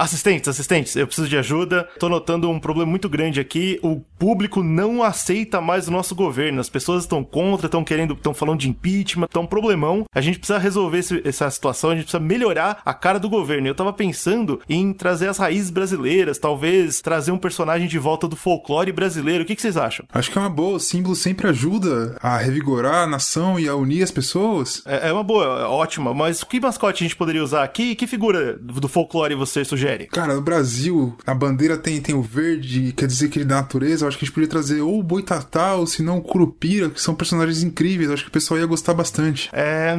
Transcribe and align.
Assistentes, 0.00 0.48
assistentes, 0.48 0.96
eu 0.96 1.06
preciso 1.06 1.28
de 1.28 1.36
ajuda. 1.36 1.86
Tô 1.98 2.08
notando 2.08 2.48
um 2.48 2.58
problema 2.58 2.88
muito 2.90 3.06
grande 3.06 3.38
aqui. 3.38 3.78
O 3.82 4.00
público 4.18 4.62
não 4.62 5.02
aceita 5.02 5.60
mais 5.60 5.88
o 5.88 5.90
nosso 5.90 6.14
governo. 6.14 6.58
As 6.58 6.70
pessoas 6.70 7.02
estão 7.02 7.22
contra, 7.22 7.66
estão 7.66 7.84
querendo, 7.84 8.14
estão 8.14 8.32
falando 8.32 8.60
de 8.60 8.68
impeachment, 8.70 9.26
estão 9.26 9.42
um 9.42 9.46
problemão. 9.46 10.04
A 10.14 10.22
gente 10.22 10.38
precisa 10.38 10.58
resolver 10.58 11.00
esse, 11.00 11.20
essa 11.22 11.50
situação, 11.50 11.90
a 11.90 11.94
gente 11.94 12.04
precisa 12.04 12.22
melhorar 12.22 12.80
a 12.82 12.94
cara 12.94 13.18
do 13.18 13.28
governo. 13.28 13.68
Eu 13.68 13.74
tava 13.74 13.92
pensando 13.92 14.62
em 14.66 14.90
trazer 14.94 15.28
as 15.28 15.36
raízes 15.36 15.68
brasileiras, 15.68 16.38
talvez 16.38 17.02
trazer 17.02 17.32
um 17.32 17.38
personagem 17.38 17.86
de 17.86 17.98
volta 17.98 18.26
do 18.26 18.36
folclore 18.36 18.92
brasileiro. 18.92 19.44
O 19.44 19.46
que, 19.46 19.54
que 19.54 19.60
vocês 19.60 19.76
acham? 19.76 20.06
Acho 20.14 20.30
que 20.30 20.38
é 20.38 20.40
uma 20.40 20.48
boa. 20.48 20.76
O 20.76 20.80
símbolo 20.80 21.14
sempre 21.14 21.46
ajuda 21.46 22.16
a 22.22 22.38
revigorar 22.38 23.02
a 23.02 23.06
nação 23.06 23.60
e 23.60 23.68
a 23.68 23.74
unir 23.74 24.02
as 24.02 24.10
pessoas. 24.10 24.82
É, 24.86 25.10
é 25.10 25.12
uma 25.12 25.22
boa, 25.22 25.44
é 25.60 25.64
ótima. 25.64 26.14
Mas 26.14 26.42
que 26.42 26.58
mascote 26.58 27.04
a 27.04 27.06
gente 27.06 27.16
poderia 27.16 27.44
usar 27.44 27.62
aqui? 27.62 27.94
Que 27.94 28.06
figura 28.06 28.56
do 28.56 28.88
folclore 28.88 29.34
você 29.34 29.62
sugere? 29.62 29.89
Cara, 30.10 30.34
no 30.34 30.42
Brasil, 30.42 31.16
a 31.26 31.34
bandeira 31.34 31.76
tem, 31.76 32.00
tem 32.00 32.14
o 32.14 32.22
verde, 32.22 32.92
quer 32.92 33.06
dizer 33.06 33.28
que 33.28 33.38
ele 33.38 33.44
é 33.44 33.48
da 33.48 33.56
natureza. 33.56 34.04
Eu 34.04 34.08
acho 34.08 34.18
que 34.18 34.24
a 34.24 34.26
gente 34.26 34.34
podia 34.34 34.48
trazer 34.48 34.80
ou 34.80 34.98
o 34.98 35.02
Boitatá 35.02 35.74
ou 35.74 35.86
se 35.86 36.02
não 36.02 36.18
o 36.18 36.22
Curupira, 36.22 36.90
que 36.90 37.00
são 37.00 37.14
personagens 37.14 37.62
incríveis. 37.62 38.08
Eu 38.08 38.14
acho 38.14 38.24
que 38.24 38.28
o 38.28 38.32
pessoal 38.32 38.60
ia 38.60 38.66
gostar 38.66 38.94
bastante. 38.94 39.50
É, 39.52 39.94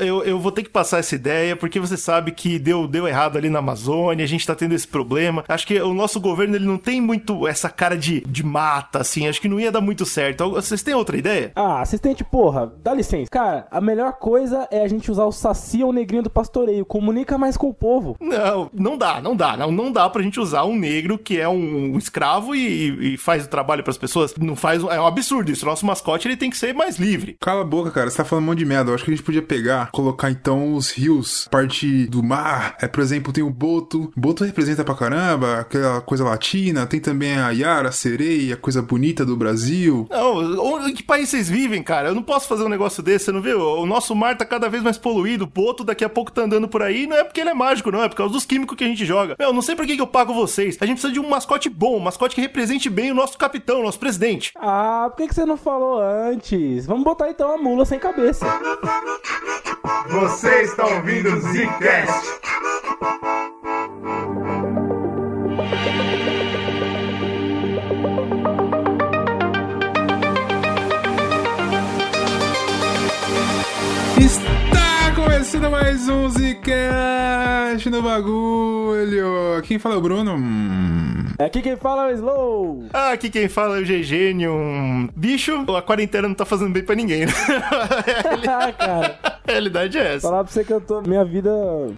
eu, 0.00 0.22
eu 0.24 0.38
vou 0.38 0.52
ter 0.52 0.62
que 0.62 0.70
passar 0.70 0.98
essa 0.98 1.14
ideia, 1.14 1.56
porque 1.56 1.80
você 1.80 1.96
sabe 1.96 2.32
que 2.32 2.58
deu, 2.58 2.86
deu 2.86 3.06
errado 3.06 3.36
ali 3.36 3.48
na 3.48 3.58
Amazônia, 3.58 4.24
a 4.24 4.28
gente 4.28 4.46
tá 4.46 4.54
tendo 4.54 4.74
esse 4.74 4.86
problema. 4.86 5.44
Acho 5.48 5.66
que 5.66 5.80
o 5.80 5.94
nosso 5.94 6.20
governo 6.20 6.56
ele 6.56 6.66
não 6.66 6.78
tem 6.78 7.00
muito 7.00 7.46
essa 7.46 7.68
cara 7.68 7.96
de, 7.96 8.20
de 8.22 8.44
mata, 8.44 9.00
assim. 9.00 9.28
Acho 9.28 9.40
que 9.40 9.48
não 9.48 9.60
ia 9.60 9.72
dar 9.72 9.80
muito 9.80 10.04
certo. 10.04 10.50
Vocês 10.50 10.82
têm 10.82 10.94
outra 10.94 11.16
ideia? 11.16 11.52
Ah, 11.54 11.80
assistente, 11.80 12.24
porra, 12.24 12.72
dá 12.82 12.94
licença. 12.94 13.30
Cara, 13.30 13.66
a 13.70 13.80
melhor 13.80 14.14
coisa 14.14 14.66
é 14.70 14.82
a 14.82 14.88
gente 14.88 15.10
usar 15.10 15.24
o 15.24 15.32
Saci 15.32 15.82
ou 15.82 15.90
o 15.90 15.92
negrinho 15.92 16.22
do 16.22 16.30
pastoreio. 16.30 16.84
Comunica 16.84 17.38
mais 17.38 17.56
com 17.56 17.68
o 17.68 17.74
povo. 17.74 18.16
Não, 18.20 18.70
não 18.72 18.96
dá, 18.96 19.19
não 19.20 19.36
dá. 19.36 19.56
Não, 19.56 19.70
não 19.70 19.92
dá 19.92 20.08
pra 20.08 20.22
gente 20.22 20.40
usar 20.40 20.64
um 20.64 20.76
negro 20.76 21.18
que 21.18 21.38
é 21.38 21.48
um, 21.48 21.94
um 21.94 21.98
escravo 21.98 22.54
e, 22.54 23.14
e, 23.14 23.16
faz 23.16 23.44
o 23.44 23.48
trabalho 23.48 23.82
pras 23.82 23.98
pessoas. 23.98 24.34
Não 24.36 24.56
faz. 24.56 24.82
É 24.82 25.00
um 25.00 25.06
absurdo 25.06 25.50
isso. 25.50 25.66
Nosso 25.66 25.86
mascote 25.86 26.28
ele 26.28 26.36
tem 26.36 26.50
que 26.50 26.56
ser 26.56 26.74
mais 26.74 26.98
livre. 26.98 27.36
Cala 27.40 27.62
a 27.62 27.64
boca, 27.64 27.90
cara. 27.90 28.10
Você 28.10 28.16
tá 28.16 28.24
falando 28.24 28.44
um 28.44 28.46
monte 28.48 28.58
de 28.58 28.64
merda. 28.64 28.90
Eu 28.90 28.94
acho 28.94 29.04
que 29.04 29.10
a 29.10 29.14
gente 29.14 29.24
podia 29.24 29.42
pegar, 29.42 29.90
colocar 29.90 30.30
então 30.30 30.74
os 30.74 30.90
rios, 30.90 31.48
parte 31.50 32.06
do 32.06 32.22
mar. 32.22 32.76
É, 32.80 32.88
por 32.88 33.00
exemplo, 33.00 33.32
tem 33.32 33.44
o 33.44 33.50
Boto. 33.50 34.12
Boto 34.16 34.44
representa 34.44 34.84
pra 34.84 34.94
caramba 34.94 35.60
aquela 35.60 36.00
coisa 36.00 36.24
latina. 36.24 36.86
Tem 36.86 37.00
também 37.00 37.36
a 37.36 37.50
Yara, 37.50 37.88
a 37.88 37.92
sereia, 37.92 38.56
coisa 38.56 38.82
bonita 38.82 39.24
do 39.24 39.36
Brasil. 39.36 40.06
Não, 40.10 40.88
em 40.88 40.94
que 40.94 41.02
país 41.02 41.28
vocês 41.28 41.48
vivem, 41.48 41.82
cara? 41.82 42.08
Eu 42.08 42.14
não 42.14 42.22
posso 42.22 42.48
fazer 42.48 42.64
um 42.64 42.68
negócio 42.68 43.02
desse, 43.02 43.26
você 43.26 43.32
não 43.32 43.42
viu? 43.42 43.60
O 43.60 43.86
nosso 43.86 44.14
mar 44.14 44.36
tá 44.36 44.44
cada 44.44 44.68
vez 44.68 44.82
mais 44.82 44.98
poluído. 44.98 45.44
O 45.44 45.46
Boto 45.46 45.84
daqui 45.84 46.04
a 46.04 46.08
pouco 46.08 46.32
tá 46.32 46.42
andando 46.42 46.68
por 46.68 46.82
aí. 46.82 47.06
Não 47.06 47.16
é 47.16 47.24
porque 47.24 47.40
ele 47.40 47.50
é 47.50 47.54
mágico, 47.54 47.90
não. 47.90 48.02
É 48.02 48.08
por 48.08 48.16
causa 48.16 48.32
dos 48.32 48.44
químicos 48.44 48.76
que 48.76 48.84
a 48.84 48.86
gente 48.86 49.04
joga. 49.10 49.34
Meu, 49.38 49.52
não 49.52 49.62
sei 49.62 49.74
por 49.74 49.86
que, 49.86 49.96
que 49.96 50.02
eu 50.02 50.06
pago 50.06 50.32
vocês. 50.32 50.78
A 50.80 50.86
gente 50.86 50.96
precisa 50.96 51.12
de 51.12 51.18
um 51.18 51.28
mascote 51.28 51.68
bom, 51.68 51.96
um 51.96 52.00
mascote 52.00 52.34
que 52.34 52.40
represente 52.40 52.88
bem 52.88 53.10
o 53.10 53.14
nosso 53.14 53.36
capitão, 53.36 53.80
o 53.80 53.82
nosso 53.82 53.98
presidente. 53.98 54.52
Ah, 54.56 55.08
por 55.10 55.16
que, 55.16 55.28
que 55.28 55.34
você 55.34 55.44
não 55.44 55.56
falou 55.56 56.00
antes? 56.00 56.86
Vamos 56.86 57.04
botar 57.04 57.28
então 57.28 57.52
a 57.52 57.58
mula 57.58 57.84
sem 57.84 57.98
cabeça. 57.98 58.46
Você 60.08 60.62
está 60.62 60.86
ouvindo 60.86 61.28
o 61.34 61.40
Zcast. 61.40 62.40
Começando 75.22 75.70
mais 75.70 76.08
um 76.08 76.28
Zcast 76.30 77.90
no 77.90 78.02
bagulho. 78.02 79.60
Quem 79.64 79.78
fala 79.78 79.94
é 79.94 79.98
o 79.98 80.00
Bruno? 80.00 80.34
Aqui 81.38 81.60
quem 81.60 81.76
fala 81.76 82.10
é 82.10 82.12
o 82.12 82.16
Slow. 82.16 82.84
Aqui 82.92 83.28
quem 83.28 83.48
fala 83.48 83.78
é 83.78 83.82
o 83.82 83.84
Gegênio. 83.84 84.52
Bicho, 85.14 85.64
a 85.76 85.82
quarentena 85.82 86.26
não 86.28 86.34
tá 86.34 86.44
fazendo 86.46 86.72
bem 86.72 86.82
pra 86.82 86.94
ninguém, 86.94 87.26
né? 87.26 87.32
ah, 88.48 88.72
cara. 88.72 89.18
A 89.46 89.52
realidade 89.52 89.98
é 89.98 90.14
essa. 90.14 90.28
Falar 90.28 90.44
pra 90.44 90.52
você 90.52 90.64
que 90.64 90.72
eu 90.72 90.80
tô. 90.80 91.02
Minha 91.02 91.24
vida. 91.24 91.50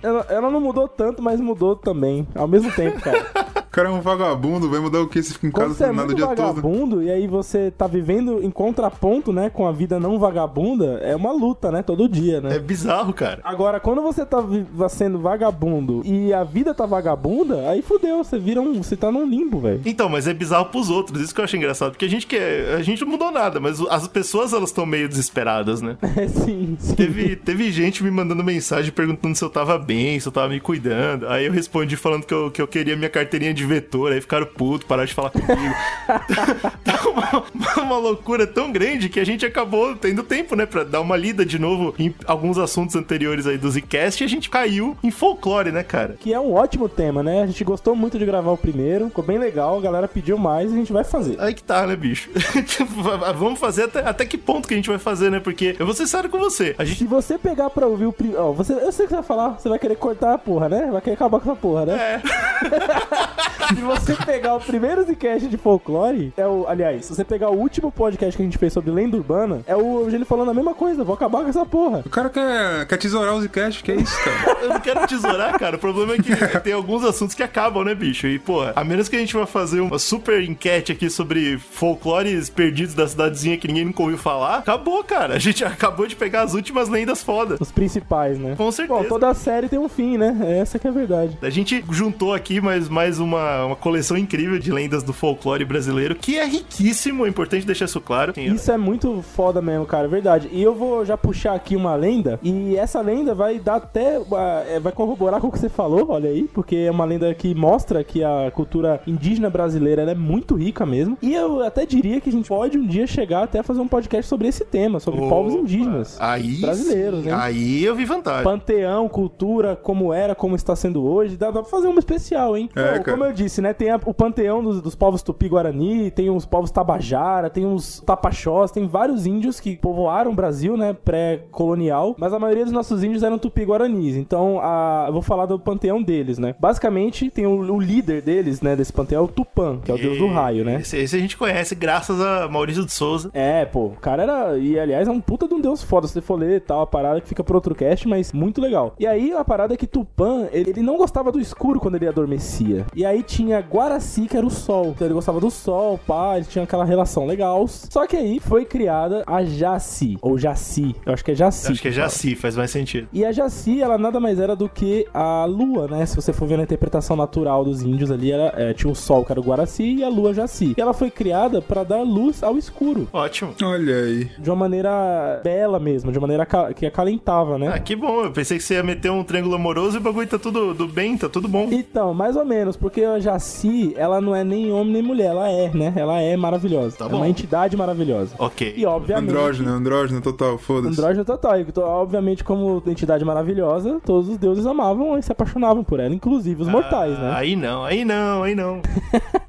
Ela, 0.03 0.27
ela 0.29 0.51
não 0.51 0.61
mudou 0.61 0.89
tanto, 0.89 1.23
mas 1.23 1.41
mudou 1.41 1.77
também. 1.77 2.27
Ao 2.35 2.49
mesmo 2.49 2.73
tempo, 2.73 3.01
cara. 3.01 3.53
O 3.57 3.73
cara 3.73 3.89
é 3.89 3.93
um 3.93 4.03
vagabundo, 4.03 4.69
vai 4.69 4.81
mudar 4.81 5.01
o 5.01 5.09
que 5.09 5.23
se 5.23 5.33
fica 5.33 5.47
em 5.47 5.51
Quando 5.51 5.69
casa 5.69 5.79
você 5.79 5.85
é 5.85 5.93
nada 5.93 6.13
o 6.13 6.15
dia 6.15 6.27
todo? 6.27 6.37
vagabundo 6.37 7.03
e 7.03 7.11
aí 7.11 7.27
você 7.27 7.71
tá 7.71 7.87
vivendo 7.87 8.43
em 8.43 8.51
contraponto, 8.51 9.33
né, 9.33 9.49
com 9.49 9.67
a 9.67 9.73
vida 9.73 9.99
não 9.99 10.19
vagabunda, 10.19 11.01
é 11.03 11.17
uma 11.17 11.33
luta, 11.33 11.73
né, 11.73 11.83
todo 11.83 12.07
dia, 12.07 12.43
né? 12.43 12.57
É 12.57 12.59
bizarro, 12.59 13.12
cara. 13.13 13.41
Agora, 13.45 13.81
quando 13.81 14.03
você 14.03 14.25
tá 14.25 14.41
vi- 14.41 14.67
sendo 14.91 15.19
vagabundo 15.19 16.03
e 16.05 16.33
a 16.33 16.45
vida 16.45 16.75
tá 16.75 16.87
vagabunda, 16.87 17.69
aí 17.71 17.83
fudeu, 17.83 18.23
você 18.23 18.39
vira 18.39 18.61
um, 18.61 18.83
você 18.83 18.97
tá 18.97 19.11
num 19.11 19.27
limbo, 19.27 19.61
velho. 19.61 19.81
Então, 19.85 20.09
mas 20.09 20.27
é 20.29 20.35
bizarro 20.35 20.67
pros 20.67 20.89
outros, 20.91 21.21
isso 21.21 21.35
que 21.35 21.41
eu 21.41 21.45
acho 21.45 21.57
engraçado, 21.57 21.93
porque 21.93 22.05
a 22.05 22.11
gente 22.11 22.27
quer, 22.27 22.75
a 22.75 22.83
gente 22.83 23.03
não 23.05 23.11
mudou 23.13 23.31
nada, 23.31 23.59
mas 23.61 23.81
as 23.89 24.07
pessoas 24.09 24.53
elas 24.53 24.71
estão 24.71 24.85
meio 24.87 25.09
desesperadas, 25.09 25.81
né? 25.81 25.97
É 26.17 26.29
sim, 26.29 26.77
sim. 26.79 26.95
Teve, 26.95 27.37
teve 27.37 27.73
gente 27.73 28.05
me 28.05 28.11
mandando 28.11 28.45
mensagem 28.45 28.93
perguntando 28.93 29.35
se 29.35 29.43
eu 29.45 29.49
tava 29.51 29.79
bem, 29.79 30.21
se 30.21 30.29
eu 30.29 30.33
tava 30.33 30.49
me 30.49 30.61
cuidando. 30.61 31.27
Aí 31.29 31.47
eu 31.47 31.53
respondi 31.53 31.97
falando 31.97 32.25
que 32.25 32.35
eu, 32.35 32.51
que 32.51 32.61
eu 32.61 32.69
queria 32.69 32.95
minha 32.97 33.09
carteirinha 33.09 33.53
de 33.55 33.65
vetor, 33.65 34.13
aí 34.13 34.21
ficaram 34.21 34.47
puto, 34.47 34.85
pararam 34.87 35.07
de 35.07 35.15
falar 35.15 35.31
comigo. 35.31 35.75
tá 36.85 37.09
uma, 37.09 37.83
uma 37.83 37.99
loucura 37.99 38.47
tão 38.47 38.71
grande 38.71 39.09
que 39.09 39.19
a 39.21 39.25
gente 39.25 39.45
acabou 39.45 39.95
tendo 39.97 40.23
tempo, 40.23 40.55
né, 40.55 40.67
pra 40.67 40.85
dar 40.85 41.01
uma 41.01 41.17
lida 41.17 41.45
de 41.45 41.59
novo 41.59 41.95
em 41.99 42.15
alguns 42.27 42.59
assuntos 42.59 42.95
anteriores 43.03 43.47
aí 43.47 43.59
do 43.59 43.71
Zcast 43.71 44.23
e 44.23 44.27
a 44.27 44.29
gente 44.29 44.49
caiu 44.49 44.97
em 45.03 45.11
folclore, 45.11 45.71
né, 45.71 45.83
cara? 45.83 46.17
Que 46.19 46.33
é 46.33 46.41
um 46.41 46.55
ótimo 46.55 46.89
tema, 46.89 47.23
né? 47.23 47.43
A 47.43 47.47
gente 47.47 47.63
gostou 47.65 47.95
muito 47.95 48.19
de 48.19 48.25
gravar 48.25 48.51
o 48.51 48.57
primeiro, 48.57 49.09
ficou 49.09 49.25
bem 49.25 49.39
legal, 49.39 49.79
a 49.79 49.81
galera 49.81 50.09
pediu 50.09 50.39
mais 50.39 50.71
e 50.71 50.75
a 50.75 50.77
gente 50.79 50.93
vai 50.93 51.05
fazer. 51.05 51.37
Aí 51.39 51.55
que 51.55 51.63
tá, 51.63 51.87
né, 51.87 51.97
bicho? 51.97 52.31
Vamos 53.37 53.59
fazer 53.59 53.85
até, 53.85 54.01
até 54.01 54.25
que 54.25 54.39
ponto 54.39 54.67
que 54.67 54.75
a 54.75 54.77
gente 54.77 54.89
vai 54.89 54.99
fazer, 54.99 55.31
né? 55.31 55.41
Porque 55.41 55.77
eu 55.79 55.87
vou 55.87 55.95
ser 55.95 56.07
sério 56.07 56.31
com 56.31 56.39
você. 56.39 56.75
A 56.79 56.85
gente. 56.85 56.99
Se 56.99 57.05
você 57.05 57.39
pegar 57.39 57.71
pra 57.71 57.87
ouvir 57.87 58.07
o 58.07 58.13
primeiro. 58.13 58.43
Ó, 58.43 58.53
você... 58.53 58.73
eu 58.73 58.93
sei 58.93 59.05
o 59.05 59.09
que 59.09 59.15
você 59.15 59.21
vai 59.21 59.23
falar, 59.23 59.59
você 59.59 59.69
vai 59.69 59.79
querer 59.79 59.97
cortar 59.97 60.35
a 60.35 60.39
porra, 60.39 60.69
né? 60.69 60.89
Vai 60.91 61.01
querer 61.01 61.15
acabar 61.15 61.41
com 61.41 61.51
essa 61.51 61.61
porra, 61.61 61.87
né? 61.87 61.95
É. 61.95 62.23
Se 63.75 63.81
você 63.81 64.15
pegar 64.15 64.55
o 64.55 64.61
primeiro 64.61 65.03
Zcast 65.05 65.49
de 65.49 65.57
folclore, 65.57 66.33
é 66.37 66.47
o. 66.47 66.67
Aliás, 66.69 67.07
se 67.07 67.15
você 67.15 67.25
pegar 67.25 67.49
o 67.51 67.57
último 67.57 67.91
podcast 67.91 68.37
que 68.37 68.43
a 68.43 68.45
gente 68.45 68.59
fez 68.59 68.73
sobre 68.73 68.91
lenda 68.91 69.17
urbana, 69.17 69.61
é 69.67 69.75
o 69.75 70.03
Eugênio 70.03 70.27
falando 70.27 70.51
a 70.51 70.55
mesma 70.55 70.75
coisa, 70.75 71.05
vou 71.05 71.15
acabar 71.15 71.43
com 71.43 71.49
essa 71.49 71.65
porra. 71.65 72.03
O 72.05 72.11
cara 72.11 72.29
quer, 72.29 72.87
quer 72.93 72.99
tesourar 72.99 73.35
o 73.35 73.41
Zcast, 73.41 73.83
que 73.83 73.91
é 73.91 73.97
isso, 73.97 74.15
cara? 74.23 74.59
Eu 74.63 74.69
não 74.69 74.81
quero 74.81 75.07
tesourar, 75.07 75.59
cara. 75.59 75.77
O 75.77 75.79
problema 75.79 76.15
é 76.15 76.19
que 76.19 76.61
tem 76.61 76.75
alguns 76.75 77.03
assuntos 77.05 77.35
que 77.35 77.43
acabam, 77.43 77.85
né, 77.85 77.95
bicho? 77.95 78.27
E, 78.27 78.39
pô, 78.39 78.61
a 78.63 78.85
menos 78.85 79.09
que 79.09 79.17
a 79.17 79.19
gente 79.19 79.35
vá 79.35 79.47
fazer 79.47 79.81
uma 79.81 79.99
super 79.99 80.43
enquete 80.43 80.93
aqui 80.93 81.09
sobre 81.09 81.59
folclores 81.59 82.51
perdidos 82.51 82.95
da 82.95 83.09
cidadezinha 83.09 83.57
que 83.57 83.67
ninguém 83.67 83.87
nunca 83.87 84.03
ouviu 84.03 84.19
falar, 84.19 84.59
acabou, 84.59 85.03
cara. 85.03 85.35
A 85.35 85.39
gente 85.39 85.65
acabou 85.65 86.07
de 86.07 86.15
pegar 86.15 86.43
as 86.43 86.53
últimas 86.53 86.91
lendas 86.91 87.23
fodas. 87.23 87.59
Os 87.61 87.73
principais, 87.73 88.39
né? 88.39 88.55
Com 88.57 88.71
certeza. 88.71 89.01
Bom, 89.01 89.09
toda 89.09 89.33
série 89.33 89.69
tem 89.69 89.79
um 89.79 89.89
fim, 89.89 90.19
né? 90.19 90.59
Essa 90.61 90.79
que 90.79 90.87
é 90.87 90.91
a 90.91 90.93
verdade. 90.93 91.39
A 91.41 91.51
gente 91.51 91.83
juntou 91.91 92.35
aqui 92.35 92.61
mais, 92.61 92.91
mais 92.91 93.19
uma, 93.19 93.65
uma 93.65 93.77
coleção 93.77 94.19
incrível 94.19 94.59
de 94.59 94.71
lendas 94.71 95.03
do 95.03 95.15
folclore 95.15 95.65
brasileiro, 95.65 96.15
que 96.15 96.39
é 96.39 96.45
riquíssimo, 96.45 97.25
é 97.25 97.29
importante 97.29 97.65
deixar 97.65 97.87
isso 97.87 98.01
claro. 98.01 98.35
Isso 98.37 98.71
é 98.71 98.77
muito 98.77 99.23
foda 99.35 99.63
mesmo, 99.63 99.87
cara, 99.87 100.05
é 100.05 100.09
verdade. 100.09 100.49
E 100.53 100.63
eu 100.63 100.75
vou 100.75 101.05
já 101.07 101.17
puxar 101.17 101.55
aqui 101.55 101.75
uma 101.75 101.95
lenda, 101.95 102.39
e 102.43 102.82
essa 102.83 103.01
lenda 103.01 103.35
vai 103.35 103.59
dar 103.59 103.77
até. 103.77 104.21
ah, 104.33 104.65
é, 104.69 104.81
vai 104.81 104.93
corroborar 104.93 105.41
com 105.41 105.47
o 105.49 105.53
que 105.53 105.59
você 105.59 105.69
falou, 105.69 106.07
olha 106.11 106.29
aí, 106.31 106.45
porque 106.53 106.77
é 106.77 106.91
uma 106.91 107.05
lenda 107.05 107.33
que 107.35 107.55
mostra 107.55 108.03
que 108.05 108.23
a 108.23 108.51
cultura 108.55 109.01
indígena 109.07 109.49
brasileira 109.51 110.03
é 110.03 110.15
muito 110.15 110.55
rica 110.55 110.85
mesmo. 110.85 111.17
E 111.23 111.35
eu 111.35 111.63
até 111.63 111.87
diria 111.87 112.21
que 112.21 112.29
a 112.29 112.33
gente 112.33 112.49
pode 112.49 112.79
um 112.79 112.87
dia 112.87 113.07
chegar 113.07 113.43
até 113.45 113.61
a 113.61 113.63
fazer 113.63 113.81
um 113.81 113.89
podcast 113.89 114.27
sobre 114.29 114.49
esse 114.49 114.65
tema, 114.65 115.01
sobre 115.01 115.21
Opa, 115.21 115.29
povos 115.29 115.55
indígenas. 115.55 116.17
Aí, 116.21 116.61
brasileiros, 116.61 117.21
sim. 117.23 117.27
né? 117.29 117.35
Aí 117.39 117.85
eu 117.85 117.95
vi 117.95 118.05
vantagem. 118.05 118.43
Panteão, 118.45 119.09
cultura, 119.09 119.77
como 119.77 120.13
era, 120.13 120.35
como 120.35 120.55
está 120.57 120.75
sendo 120.77 121.05
hoje. 121.05 121.37
Dá, 121.37 121.51
dá 121.51 121.61
pra 121.63 121.71
fazer 121.71 121.89
uma 121.89 121.99
especial, 121.99 122.57
hein? 122.57 122.69
É, 122.75 122.99
cara. 122.99 123.05
como 123.05 123.25
eu 123.25 123.33
disse, 123.33 123.61
né? 123.61 123.73
Tem 123.73 123.91
a- 123.91 124.01
o 124.05 124.15
panteão 124.15 124.63
dos, 124.63 124.81
dos 124.83 124.95
povos 124.95 125.23
tupi-guarani, 125.23 126.11
tem 126.11 126.31
os 126.31 126.45
povos 126.45 126.71
tabajara, 126.71 127.49
tem 127.51 127.65
os 127.67 128.01
tapachós, 128.01 128.71
tem 128.71 128.87
vários 128.87 129.27
índios 129.27 129.61
que 129.61 129.77
povoaram 129.77 130.31
o 130.31 130.35
Brasil, 130.35 130.77
né? 130.77 130.93
Pré-colonial. 131.05 132.15
Mas 132.19 132.33
a 132.33 132.39
maioria 132.39 132.65
dos 132.73 132.89
nossos 132.89 133.05
índios 133.05 133.23
eram 133.23 133.39
tupi-guaranis. 133.39 134.17
Então, 134.17 134.59
a- 134.61 135.05
eu 135.09 135.13
vou 135.13 135.23
falar 135.23 135.47
do 135.47 135.59
panteão 135.59 136.03
deles, 136.03 136.39
né? 136.39 136.55
Basicamente, 136.59 137.31
tem 137.31 137.47
o, 137.47 137.61
o 137.73 137.81
líder 137.81 138.23
deles, 138.23 138.61
né? 138.61 138.75
Desse 138.75 138.93
panteão 138.93 139.23
é 139.23 139.25
o 139.25 139.29
Tupã, 139.29 139.79
que 139.85 139.91
é 139.91 139.95
o 139.95 139.99
deus 139.99 140.19
do 140.19 140.27
raio, 140.29 140.65
né? 140.65 140.81
Esse, 140.81 140.97
esse 140.97 141.17
a 141.17 141.19
gente 141.19 141.37
conhece 141.37 141.75
graças 141.75 142.21
a 142.21 142.49
Maurício 142.49 142.85
de 142.85 142.93
Souza. 142.93 143.31
É, 143.35 143.65
pô, 143.65 143.87
o 143.87 143.97
cara 144.01 144.23
era. 144.23 144.59
E 144.59 144.79
aliás, 144.79 145.07
é 145.07 145.11
um 145.11 145.21
puta 145.21 145.47
de 145.47 145.55
um 145.55 145.61
deus 145.61 145.83
foda. 145.83 146.07
Se 146.07 146.15
você 146.15 146.21
for 146.21 146.39
ler 146.39 146.57
e 146.57 146.61
tal, 146.61 146.81
a 146.83 146.87
parada 146.87 147.21
que 147.21 147.29
fica 147.29 147.45
pro 147.45 147.55
outro 147.55 147.75
cast, 147.75 148.07
mas 148.09 148.33
muito 148.33 148.61
legal. 148.61 148.95
E 148.99 149.07
aí 149.07 149.33
a 149.33 149.45
parada 149.45 149.75
é 149.75 149.77
que 149.77 149.87
Tupã, 149.87 150.49
ele, 150.53 150.71
ele 150.71 150.83
não 150.83 150.97
gostava 150.97 151.31
do 151.31 151.41
escuro 151.41 151.79
quando 151.81 151.97
ele 151.97 152.09
adormecia. 152.09 152.85
E 152.95 153.05
aí 153.05 153.23
tinha 153.23 153.61
Guaraci, 153.61 154.27
que 154.27 154.37
era 154.37 154.47
o 154.47 154.51
sol. 154.51 154.89
Então 154.95 155.07
ele 155.07 155.15
gostava 155.15 155.41
do 155.41 155.51
sol, 155.51 155.99
pá, 156.07 156.37
eles 156.37 156.49
tinham 156.49 156.65
aquela 156.65 156.85
relação 156.85 157.27
legal. 157.27 157.67
Só 157.69 158.07
que 158.07 158.17
aí 158.17 158.41
foi 158.41 158.65
criada 158.65 159.23
a 159.27 159.45
Jaci, 159.45 160.17
ou 160.23 160.39
Jaci. 160.39 160.95
Eu 161.05 161.13
acho 161.13 161.25
que 161.25 161.33
é 161.33 161.35
Jaci. 161.35 161.73
Acho 161.73 161.83
que 161.83 161.89
é 161.89 161.93
Jaci, 161.93 162.35
faz 162.35 162.57
mais 162.63 162.71
sentido. 162.71 163.09
E 163.13 163.25
a 163.25 163.33
Jaci, 163.33 163.83
ela 163.83 163.99
nada 163.99 164.21
mais 164.21 164.39
era 164.39 164.55
do 164.55 164.69
que 164.69 165.07
a 165.13 165.45
lua, 165.45 165.89
né? 165.89 166.07
Se 166.07 166.15
você 166.15 166.33
for 166.33 166.47
ver 166.47 166.57
na 166.57 166.63
interpretação 166.63 167.17
natural 167.17 167.65
dos 167.65 167.83
índios 167.83 168.11
ali, 168.11 168.31
era, 168.31 168.55
é, 168.57 168.73
tinha 168.73 168.91
o 168.91 168.95
sol, 168.95 169.25
que 169.25 169.33
era 169.33 169.41
o 169.41 169.45
Guaraci, 169.45 169.97
e 169.97 170.05
a 170.05 170.09
lua 170.09 170.33
Jaci. 170.33 170.75
E 170.77 170.81
ela 170.81 170.93
foi 170.93 171.11
criada 171.11 171.61
pra 171.61 171.83
dar 171.83 172.03
luz 172.03 172.43
ao 172.43 172.57
escuro. 172.57 173.09
Ótimo. 173.13 173.55
Olha 173.63 173.97
aí. 173.97 174.31
De 174.39 174.49
uma 174.49 174.57
maneira 174.57 175.41
bela 175.43 175.79
mesmo, 175.81 176.13
de 176.13 176.19
uma 176.19 176.27
maneira 176.27 176.47
que 176.75 176.87
acalentava, 176.87 177.59
né? 177.59 177.73
Ah, 177.75 177.79
que 177.79 177.97
bom. 177.97 178.25
Eu 178.25 178.31
pensei 178.31 178.59
que 178.59 178.65
você 178.65 178.75
ia 178.75 178.83
meter 178.83 179.11
um 179.11 179.25
triângulo 179.25 179.57
amoroso 179.57 179.97
e 179.97 179.99
o 179.99 180.03
bagulho 180.03 180.29
tá 180.29 180.39
tudo 180.39 180.73
do 180.73 180.87
bem, 180.87 181.17
tá 181.17 181.29
tudo 181.29 181.49
bom. 181.49 181.69
Então, 181.71 182.15
mais 182.15 182.37
ou 182.37 182.45
menos, 182.45 182.77
porque 182.77 183.03
a 183.03 183.19
Jaci, 183.19 183.93
ela 183.97 184.21
não 184.21 184.35
é 184.37 184.45
nem 184.45 184.73
homem 184.73 184.93
nem 184.93 185.03
mulher, 185.03 185.31
ela 185.31 185.49
é, 185.49 185.71
né? 185.75 185.93
Ela 185.97 186.21
é 186.21 186.37
maravilhosa. 186.37 186.97
Tá 186.97 187.07
é 187.07 187.09
bom. 187.09 187.17
uma 187.17 187.29
entidade 187.29 187.77
maravilhosa. 187.77 188.35
Ok. 188.39 188.75
E 188.77 188.87
obviamente. 188.87 189.31
Andrógeno, 189.31 189.71
andrógeno 189.71 190.21
total, 190.21 190.59
foda-se. 190.59 190.93
Andrógeno 190.93 191.25
total. 191.25 191.59
E, 191.59 191.67
obviamente, 191.79 192.45
como 192.53 192.83
entidade 192.87 193.25
maravilhosa, 193.25 193.99
todos 194.05 194.29
os 194.29 194.37
deuses 194.37 194.67
amavam 194.67 195.17
e 195.19 195.23
se 195.23 195.33
apaixonavam 195.33 195.83
por 195.83 195.99
ela, 195.99 196.15
inclusive 196.15 196.61
os 196.61 196.69
mortais, 196.69 197.17
Ah, 197.19 197.23
né? 197.23 197.33
Aí 197.35 197.57
não, 197.57 197.83
aí 197.83 198.05
não, 198.05 198.43
aí 198.43 198.55
não. 198.55 198.83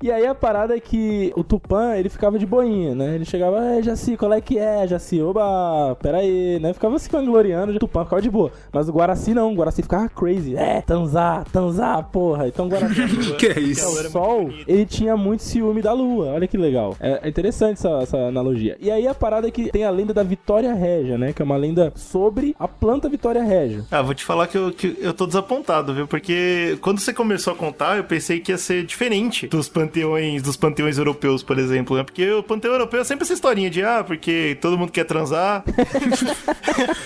E 0.04 0.12
aí 0.12 0.28
a 0.28 0.36
parada 0.36 0.76
é 0.76 0.82
que 0.82 1.32
o 1.34 1.46
Tupã, 1.46 1.96
ele 1.96 2.10
ficava 2.10 2.38
de 2.38 2.46
boinha, 2.46 2.94
né? 2.94 3.16
Ele 3.16 3.24
chegava, 3.24 3.64
é, 3.64 3.82
Jaci, 3.82 4.18
qual 4.18 4.34
é 4.34 4.42
que 4.42 4.60
é, 4.60 4.86
Jaci? 4.86 5.22
Oba, 5.22 5.96
pera 6.02 6.18
aí, 6.18 6.60
né? 6.60 6.74
Ficava 6.74 7.00
se 7.00 7.10
vangloriando, 7.10 7.72
o 7.72 7.80
Tupã 7.80 8.04
ficava 8.04 8.22
de 8.22 8.30
boa. 8.30 8.52
Mas 8.74 8.90
o 8.90 8.92
Guaraci 8.92 9.34
não, 9.34 9.54
o 9.54 9.56
Guaraci 9.56 9.82
ficava 9.82 10.10
crazy. 10.10 10.58
É, 10.58 10.82
Tanzá, 10.82 11.46
Tanzá, 11.54 12.04
porra. 12.04 12.50
Então 12.50 12.66
o 12.66 12.70
Guaraci... 12.70 12.94
Que 13.40 13.48
é 13.48 13.60
isso? 13.62 13.88
o 13.88 14.10
Sol, 14.12 14.50
ele 14.68 14.86
tinha 14.86 15.16
muito 15.16 15.42
ciúme 15.42 15.82
da 15.82 15.94
Lua. 15.94 16.34
Olha 16.34 16.48
que 16.50 16.58
legal. 16.58 16.98
É, 17.00 17.22
é 17.24 17.30
interessante 17.30 17.76
essa, 17.78 17.90
essa 18.02 18.18
analogia. 18.18 18.76
E 18.82 18.92
aí 18.92 19.08
a 19.08 19.16
parada 19.16 19.48
é 19.48 19.52
que 19.52 19.72
tem 19.72 19.86
a 19.86 19.90
lenda 19.90 20.14
da 20.14 20.22
Vitória 20.24 20.74
Régia, 20.74 21.18
né? 21.18 21.32
Que 21.32 21.42
é 21.42 21.46
uma 21.46 21.56
lenda 21.56 21.94
sobre 21.96 22.54
a 22.60 22.68
planta 22.84 23.08
Vitória 23.08 23.42
Régia. 23.42 23.86
Ah, 23.90 24.02
vou 24.02 24.14
te 24.14 24.26
falar 24.26 24.46
que 24.48 24.58
eu, 24.58 24.70
que 24.70 24.98
eu 25.00 25.14
tô 25.14 25.26
desapontado, 25.26 25.94
viu? 25.94 26.06
Porque 26.06 26.78
quando 26.82 27.00
você 27.00 27.14
começou 27.14 27.54
a 27.54 27.56
contar, 27.56 27.96
eu 27.96 28.04
pensei 28.04 28.42
que 28.42 28.52
ia 28.52 28.58
ser 28.58 28.84
diferente 28.86 29.48
dos 29.48 29.70
panteões, 29.70 30.42
dos 30.44 30.58
panteões 30.58 30.98
europeus, 30.98 31.42
por 31.42 31.58
exemplo, 31.58 31.96
né? 31.96 32.04
Porque 32.04 32.30
o 32.34 32.44
panteão 32.44 32.74
europeu 32.74 33.00
é 33.00 33.04
sempre 33.06 33.24
essa 33.24 33.32
historinha 33.34 33.70
de, 33.70 33.82
ah, 33.84 34.04
porque 34.06 34.58
todo 34.60 34.78
mundo 34.78 34.92
quer 34.92 35.06
transar. 35.06 35.64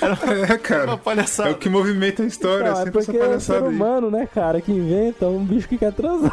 É, 0.02 0.46
Uma 0.46 0.58
cara. 0.58 0.98
palhaçada. 0.98 1.50
É 1.50 1.52
o 1.52 1.56
que 1.56 1.68
movimenta 1.70 2.24
a 2.24 2.26
história, 2.26 2.72
Não, 2.72 2.72
é 2.82 2.84
sempre 2.84 3.00
essa 3.00 3.12
porque 3.12 3.18
é 3.18 3.20
o 3.20 3.24
ser 3.24 3.28
palhaçada 3.54 3.68
aí. 3.70 3.76
humano, 3.76 4.12
né, 4.12 4.28
cara, 4.34 4.62
que 4.62 4.72
inventa 4.72 5.28
um 5.28 5.44
bicho 5.44 5.68
que 5.68 5.78
quer 5.78 5.92
transar. 5.92 6.32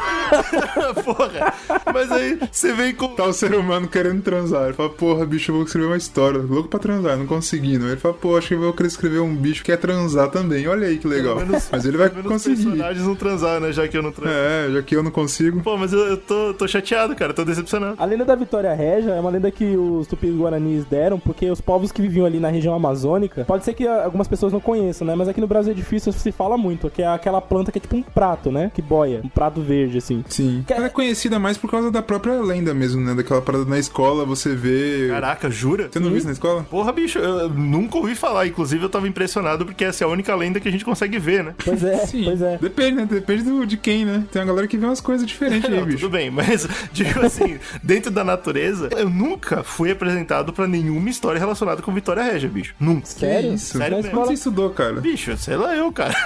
Porra. 1.05 1.55
Mas 1.93 2.13
aí 2.13 2.39
você 2.51 2.73
vem 2.73 2.95
com. 2.95 3.09
Tá 3.15 3.25
o 3.25 3.33
ser 3.33 3.55
humano 3.55 3.89
querendo 3.89 4.23
transar. 4.23 4.65
Ele 4.65 4.73
fala, 4.75 4.91
porra, 4.91 5.25
bicho, 5.27 5.51
eu 5.51 5.57
vou 5.57 5.65
escrever 5.65 5.87
uma 5.87 5.97
história. 5.97 6.41
Louco 6.41 6.69
pra 6.69 6.79
transar, 6.79 7.17
não 7.17 7.27
conseguindo. 7.27 7.87
Ele 7.87 7.97
fala, 7.97 8.15
pô, 8.15 8.37
acho 8.37 8.49
que 8.49 8.55
eu 8.55 8.61
vou 8.61 8.73
querer 8.73 8.89
escrever 8.89 9.19
um 9.21 9.34
bicho 9.35 9.63
que 9.63 9.71
quer 9.73 9.77
transar 9.79 10.29
também. 10.31 10.67
Olha 10.69 10.87
aí 10.87 10.99
que 10.99 11.07
legal. 11.07 11.37
Menos- 11.37 11.69
Mas 11.71 11.85
ele 11.85 11.97
vai 11.97 12.09
menos 12.09 12.25
os 12.27 12.33
conseguir. 12.33 12.65
personagens 12.65 13.07
não 13.07 13.15
transar, 13.15 13.61
né? 13.61 13.73
Já 13.73 13.87
que 13.89 13.97
eu 13.97 14.03
não 14.03 14.13
transo. 14.13 14.35
É, 14.35 14.71
já 14.73 14.83
que 14.83 14.97
eu 14.97 15.03
não 15.03 15.11
consigo. 15.11 15.61
Pô, 15.63 15.77
mas 15.77 15.93
eu, 15.93 16.01
eu 16.01 16.17
tô, 16.17 16.55
tô 16.55 16.67
chateado, 16.69 17.15
cara. 17.17 17.33
Tô 17.35 17.45
decepcionado. 17.45 17.97
A 17.99 18.05
lenda 18.05 18.25
da 18.25 18.35
Vitória 18.35 18.73
Régia 18.75 19.11
é 19.13 19.21
uma 19.21 19.31
lenda 19.31 19.51
que 19.51 19.77
os 19.77 20.07
tupis 20.07 20.35
guaranis 20.35 20.85
deram, 20.85 21.19
porque 21.19 21.51
os 21.51 21.61
povos 21.61 21.91
que 21.93 22.01
viviam 22.03 22.27
ali 22.27 22.39
na 22.39 22.49
região 22.49 22.75
amazônica, 22.75 23.45
pode 23.45 23.65
ser 23.65 23.75
que 23.75 23.87
algumas 23.87 24.29
pessoas 24.29 24.53
não 24.53 24.61
conheçam, 24.61 25.07
né? 25.07 25.15
Mas 25.15 25.29
aqui 25.29 25.41
no 25.41 25.47
Brasil 25.47 25.73
é 25.73 25.75
difícil, 25.75 26.13
se 26.13 26.31
fala 26.33 26.57
muito, 26.57 26.91
que 26.91 27.03
é 27.03 27.07
aquela 27.07 27.41
planta 27.41 27.73
que 27.73 27.79
é 27.79 27.81
tipo 27.81 27.97
um 27.97 28.03
prato, 28.03 28.51
né? 28.53 28.71
Que 28.75 28.83
boia, 28.83 29.21
um 29.25 29.29
prato 29.29 29.61
verde, 29.61 29.99
assim. 29.99 30.25
Sim. 30.29 30.65
Que- 30.67 30.73
Ela 30.73 30.87
é 30.87 30.91
conhecida 30.91 31.39
mais 31.39 31.57
por 31.57 31.71
causa 31.71 31.91
da 31.91 32.03
própria 32.03 32.41
lenda 32.41 32.73
mesmo, 32.75 33.01
né? 33.01 33.15
Daquela 33.15 33.41
parada 33.43 33.65
na 33.65 33.79
escola, 33.79 34.25
você 34.25 34.55
vê. 34.55 35.09
Caraca, 35.09 35.51
jura? 35.51 35.89
Você 35.91 35.99
não 35.99 36.09
viu 36.09 36.19
isso 36.19 36.27
na 36.27 36.33
escola? 36.33 36.65
Porra, 36.71 36.93
bicho, 36.93 37.19
eu 37.19 37.49
nunca 37.49 37.97
ouvi 37.99 38.15
falar. 38.15 38.47
Inclusive, 38.47 38.85
eu 38.85 38.89
tava 38.89 39.09
impressionado 39.25 39.65
porque 39.65 39.85
essa 39.85 40.05
é 40.05 40.07
a 40.07 40.09
única 40.11 40.35
lenda 40.35 40.61
que 40.61 40.69
a 40.69 40.71
gente 40.71 40.85
consegue 40.85 41.19
ver, 41.19 41.43
né? 41.45 41.55
Pois 41.65 41.83
é, 41.83 42.05
pois 42.25 42.43
é. 42.43 42.59
Depende, 42.61 42.93
né? 42.97 43.09
Depende 43.11 43.43
do, 43.45 43.67
de 43.67 43.77
quem, 43.77 44.05
né? 44.05 44.25
Tem 44.31 44.41
uma 44.43 44.47
galera 44.49 44.67
que 44.69 44.77
vê 44.77 44.85
umas 44.87 45.01
coisas 45.01 45.27
diferentes 45.27 45.65
aí, 45.71 45.77
Não, 45.79 45.85
bicho. 45.87 45.99
tudo 45.99 46.11
bem, 46.11 46.31
mas 46.31 46.67
digo 46.93 47.21
assim, 47.25 47.59
dentro 47.83 48.11
da 48.11 48.23
natureza, 48.23 48.89
eu 48.97 49.09
nunca 49.09 49.63
fui 49.63 49.91
apresentado 49.91 50.53
pra 50.53 50.67
nenhuma 50.69 51.09
história 51.09 51.39
relacionada 51.39 51.81
com 51.83 51.93
Vitória 51.93 52.23
Régia, 52.23 52.49
bicho. 52.49 52.75
Nunca. 52.79 53.07
Sério? 53.07 53.55
isso? 53.55 53.79
Sério 53.79 53.97
Na 53.97 54.03
mesmo. 54.03 54.09
Onde 54.09 54.09
escola... 54.09 54.27
você 54.27 54.33
estudou, 54.35 54.71
cara? 54.71 55.01
Bicho, 55.01 55.37
sei 55.37 55.57
lá 55.57 55.75
eu, 55.75 55.91
cara. 55.93 56.15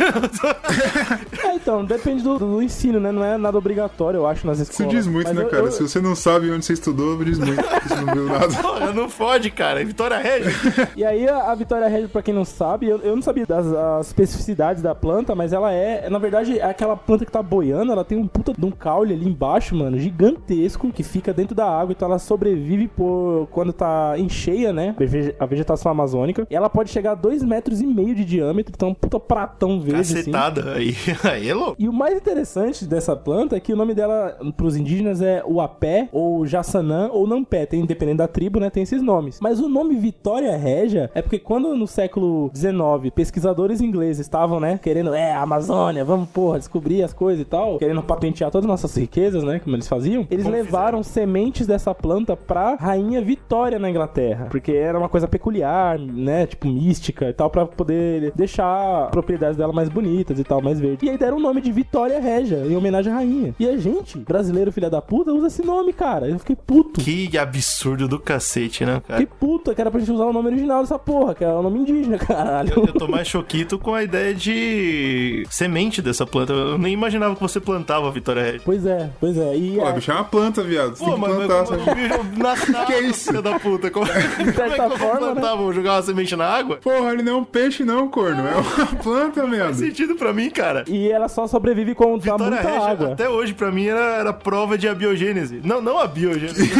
É, 1.44 1.54
então, 1.54 1.84
depende 1.84 2.22
do, 2.22 2.38
do 2.38 2.62
ensino, 2.62 2.98
né? 3.00 3.10
Não 3.12 3.24
é 3.24 3.36
nada 3.38 3.56
obrigatório, 3.56 4.18
eu 4.18 4.26
acho, 4.26 4.46
nas 4.46 4.58
Isso 4.58 4.70
escolas. 4.72 4.92
diz 4.92 5.06
muito, 5.06 5.28
Mas 5.28 5.36
né, 5.36 5.42
eu- 5.44 5.48
cara? 5.48 5.64
eu- 5.64 5.72
Se 5.72 5.82
você 5.82 6.00
não 6.00 6.14
sabe 6.14 6.50
onde 6.50 6.64
você 6.64 6.72
estudou, 6.72 7.22
diz 7.24 7.38
muito. 7.38 7.62
Você 7.62 7.94
não 7.94 8.14
viu 8.14 8.24
nada. 8.26 8.48
Porra, 8.60 8.92
não 8.92 9.08
fode, 9.08 9.50
cara. 9.50 9.84
Vitória 9.84 10.18
Régia. 10.18 10.52
E 10.96 11.04
aí 11.04 11.28
a, 11.28 11.54
Vitória 11.54 11.88
Régia, 11.88 12.08
pra 12.08 12.22
quem 12.22 12.34
não 12.34 12.44
sabe, 12.44 12.87
eu, 12.88 12.98
eu 12.98 13.14
não 13.14 13.22
sabia 13.22 13.46
das 13.46 13.66
as 13.72 14.08
especificidades 14.08 14.82
da 14.82 14.94
planta, 14.94 15.34
mas 15.34 15.52
ela 15.52 15.72
é, 15.72 16.08
na 16.08 16.18
verdade, 16.18 16.58
é 16.58 16.64
aquela 16.64 16.96
planta 16.96 17.24
que 17.24 17.32
tá 17.32 17.42
boiando, 17.42 17.92
ela 17.92 18.04
tem 18.04 18.18
um 18.18 18.26
puta 18.26 18.52
de 18.56 18.64
um 18.64 18.70
caule 18.70 19.14
ali 19.14 19.26
embaixo, 19.26 19.74
mano, 19.74 19.98
gigantesco, 19.98 20.90
que 20.92 21.02
fica 21.02 21.32
dentro 21.32 21.54
da 21.54 21.66
água, 21.66 21.92
então 21.92 22.08
ela 22.08 22.18
sobrevive 22.18 22.88
por 22.88 23.48
quando 23.50 23.72
tá 23.72 24.14
em 24.16 24.28
cheia, 24.28 24.72
né? 24.72 24.94
A 25.38 25.46
vegetação 25.46 25.90
amazônica. 25.90 26.46
E 26.50 26.54
ela 26.54 26.68
pode 26.68 26.90
chegar 26.90 27.12
a 27.12 27.14
2 27.14 27.42
metros 27.42 27.80
e 27.80 27.86
meio 27.86 28.14
de 28.14 28.24
diâmetro, 28.24 28.72
então 28.74 28.88
é 28.88 28.92
um 28.92 28.94
puta 28.94 29.20
pratão 29.20 29.80
verde, 29.80 30.00
assim. 30.00 30.14
Cacetada. 30.14 30.72
Aí, 30.72 30.94
aí 31.24 31.48
é 31.48 31.54
louco. 31.54 31.76
E 31.78 31.88
o 31.88 31.92
mais 31.92 32.16
interessante 32.16 32.84
dessa 32.84 33.14
planta 33.16 33.56
é 33.56 33.60
que 33.60 33.72
o 33.72 33.76
nome 33.76 33.94
dela 33.94 34.38
pros 34.56 34.76
indígenas 34.76 35.20
é 35.20 35.42
Uapé, 35.44 36.08
ou 36.12 36.46
Jassanã, 36.46 37.08
ou 37.12 37.26
Nampé. 37.26 37.66
Tem, 37.66 37.84
dependendo 37.84 38.18
da 38.18 38.28
tribo, 38.28 38.60
né, 38.60 38.70
tem 38.70 38.82
esses 38.82 39.02
nomes. 39.02 39.38
Mas 39.40 39.60
o 39.60 39.68
nome 39.68 39.96
Vitória 39.96 40.56
Régia 40.56 41.10
é 41.14 41.22
porque 41.22 41.38
quando 41.38 41.74
no 41.74 41.86
século 41.86 42.50
XIX 42.54 42.77
pesquisadores 43.14 43.80
ingleses 43.80 44.20
estavam, 44.20 44.60
né, 44.60 44.78
querendo, 44.82 45.14
é, 45.14 45.34
Amazônia, 45.34 46.04
vamos, 46.04 46.28
porra, 46.28 46.58
descobrir 46.58 47.02
as 47.02 47.12
coisas 47.12 47.42
e 47.42 47.44
tal, 47.44 47.78
querendo 47.78 48.02
patentear 48.02 48.50
todas 48.50 48.64
as 48.64 48.70
nossas 48.70 48.96
riquezas, 48.96 49.42
né, 49.42 49.58
como 49.58 49.76
eles 49.76 49.88
faziam, 49.88 50.26
eles 50.30 50.44
Como 50.44 50.56
levaram 50.56 51.02
sementes 51.02 51.66
dessa 51.66 51.94
planta 51.94 52.36
pra 52.36 52.74
Rainha 52.74 53.20
Vitória 53.20 53.78
na 53.78 53.90
Inglaterra. 53.90 54.46
Porque 54.50 54.72
era 54.72 54.98
uma 54.98 55.08
coisa 55.08 55.26
peculiar, 55.28 55.98
né, 55.98 56.46
tipo 56.46 56.68
mística 56.68 57.28
e 57.28 57.32
tal, 57.32 57.50
pra 57.50 57.66
poder 57.66 58.32
deixar 58.34 59.10
propriedades 59.10 59.56
dela 59.56 59.72
mais 59.72 59.88
bonitas 59.88 60.38
e 60.38 60.44
tal, 60.44 60.62
mais 60.62 60.80
verde. 60.80 61.06
E 61.06 61.10
aí 61.10 61.18
deram 61.18 61.38
o 61.38 61.40
nome 61.40 61.60
de 61.60 61.72
Vitória 61.72 62.20
Régia, 62.20 62.58
em 62.66 62.76
homenagem 62.76 63.12
à 63.12 63.16
rainha. 63.16 63.54
E 63.58 63.68
a 63.68 63.76
gente, 63.76 64.18
brasileiro 64.18 64.72
filha 64.72 64.90
da 64.90 65.00
puta, 65.00 65.32
usa 65.32 65.48
esse 65.48 65.64
nome, 65.64 65.92
cara. 65.92 66.28
Eu 66.28 66.38
fiquei 66.38 66.56
puto. 66.56 67.00
Que 67.00 67.36
absurdo 67.38 68.08
do 68.08 68.18
cacete, 68.18 68.84
né, 68.84 69.02
cara? 69.06 69.20
Fiquei 69.20 69.36
puta, 69.38 69.74
que 69.74 69.80
era 69.80 69.90
pra 69.90 70.00
gente 70.00 70.12
usar 70.12 70.26
o 70.26 70.32
nome 70.32 70.48
original 70.48 70.80
dessa 70.80 70.98
porra, 70.98 71.34
que 71.34 71.44
é 71.44 71.48
o 71.48 71.62
nome 71.62 71.80
indígena, 71.80 72.18
caralho. 72.18 72.67
Eu, 72.74 72.84
eu 72.86 72.92
tô 72.92 73.08
mais 73.08 73.26
choquito 73.28 73.78
com 73.78 73.94
a 73.94 74.02
ideia 74.02 74.34
de 74.34 75.46
semente 75.50 76.00
dessa 76.02 76.26
planta. 76.26 76.52
Eu 76.52 76.78
nem 76.78 76.92
imaginava 76.92 77.34
que 77.34 77.40
você 77.40 77.60
plantava 77.60 78.08
a 78.08 78.10
Vitória 78.10 78.42
Régia. 78.42 78.60
Pois 78.64 78.84
é, 78.86 79.10
pois 79.20 79.36
é. 79.36 79.56
E 79.56 79.76
Pô, 79.76 79.86
a- 79.86 79.92
bicho, 79.92 80.10
é 80.10 80.14
uma 80.14 80.24
planta, 80.24 80.62
viado. 80.62 80.96
Você 80.96 81.04
Pô, 81.04 81.10
tem 81.12 81.14
que 81.14 81.20
mas, 81.20 81.34
plantar, 81.36 81.58
mas 81.58 81.68
como 81.84 81.94
bicho 81.94 82.38
nasce 82.38 82.70
na 82.72 82.84
Que 82.86 82.92
água, 82.94 83.06
isso? 83.08 83.42
da 83.42 83.58
puta? 83.58 83.90
Como, 83.90 84.06
como 84.08 84.18
é 84.18 84.44
que 84.44 84.50
eu 84.50 84.54
certa 84.54 84.88
vou 84.88 84.98
forma, 84.98 85.32
plantar? 85.32 85.54
Vou 85.56 85.72
jogar 85.72 85.94
uma 85.96 86.02
semente 86.02 86.36
na 86.36 86.46
água? 86.46 86.76
Porra, 86.76 87.12
ele 87.12 87.22
não 87.22 87.32
é 87.32 87.36
um 87.36 87.44
peixe, 87.44 87.84
não, 87.84 88.08
corno. 88.08 88.46
É 88.46 88.54
uma 88.54 88.86
planta, 89.02 89.40
Faz 89.40 89.50
merda. 89.50 89.74
sentido 89.74 90.14
pra 90.14 90.32
mim, 90.32 90.50
cara. 90.50 90.84
E 90.88 91.08
ela 91.10 91.28
só 91.28 91.46
sobrevive 91.46 91.94
com 91.94 92.10
muita 92.10 92.36
Régia, 92.36 92.82
água. 92.82 93.12
até 93.12 93.28
hoje, 93.28 93.54
pra 93.54 93.70
mim, 93.70 93.86
era, 93.86 94.16
era 94.16 94.32
prova 94.32 94.76
de 94.78 94.88
abiogênese. 94.88 95.60
Não, 95.64 95.80
não 95.80 95.98
a 95.98 96.06
biogênese. 96.06 96.70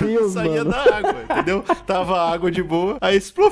Deus, 0.00 0.32
Saía 0.32 0.64
mano. 0.64 0.70
da 0.70 0.96
água, 0.96 1.14
entendeu? 1.30 1.64
Tava 1.86 2.32
água 2.32 2.50
de 2.50 2.62
boa, 2.62 2.96
aí 3.00 3.16
explodiu. 3.16 3.44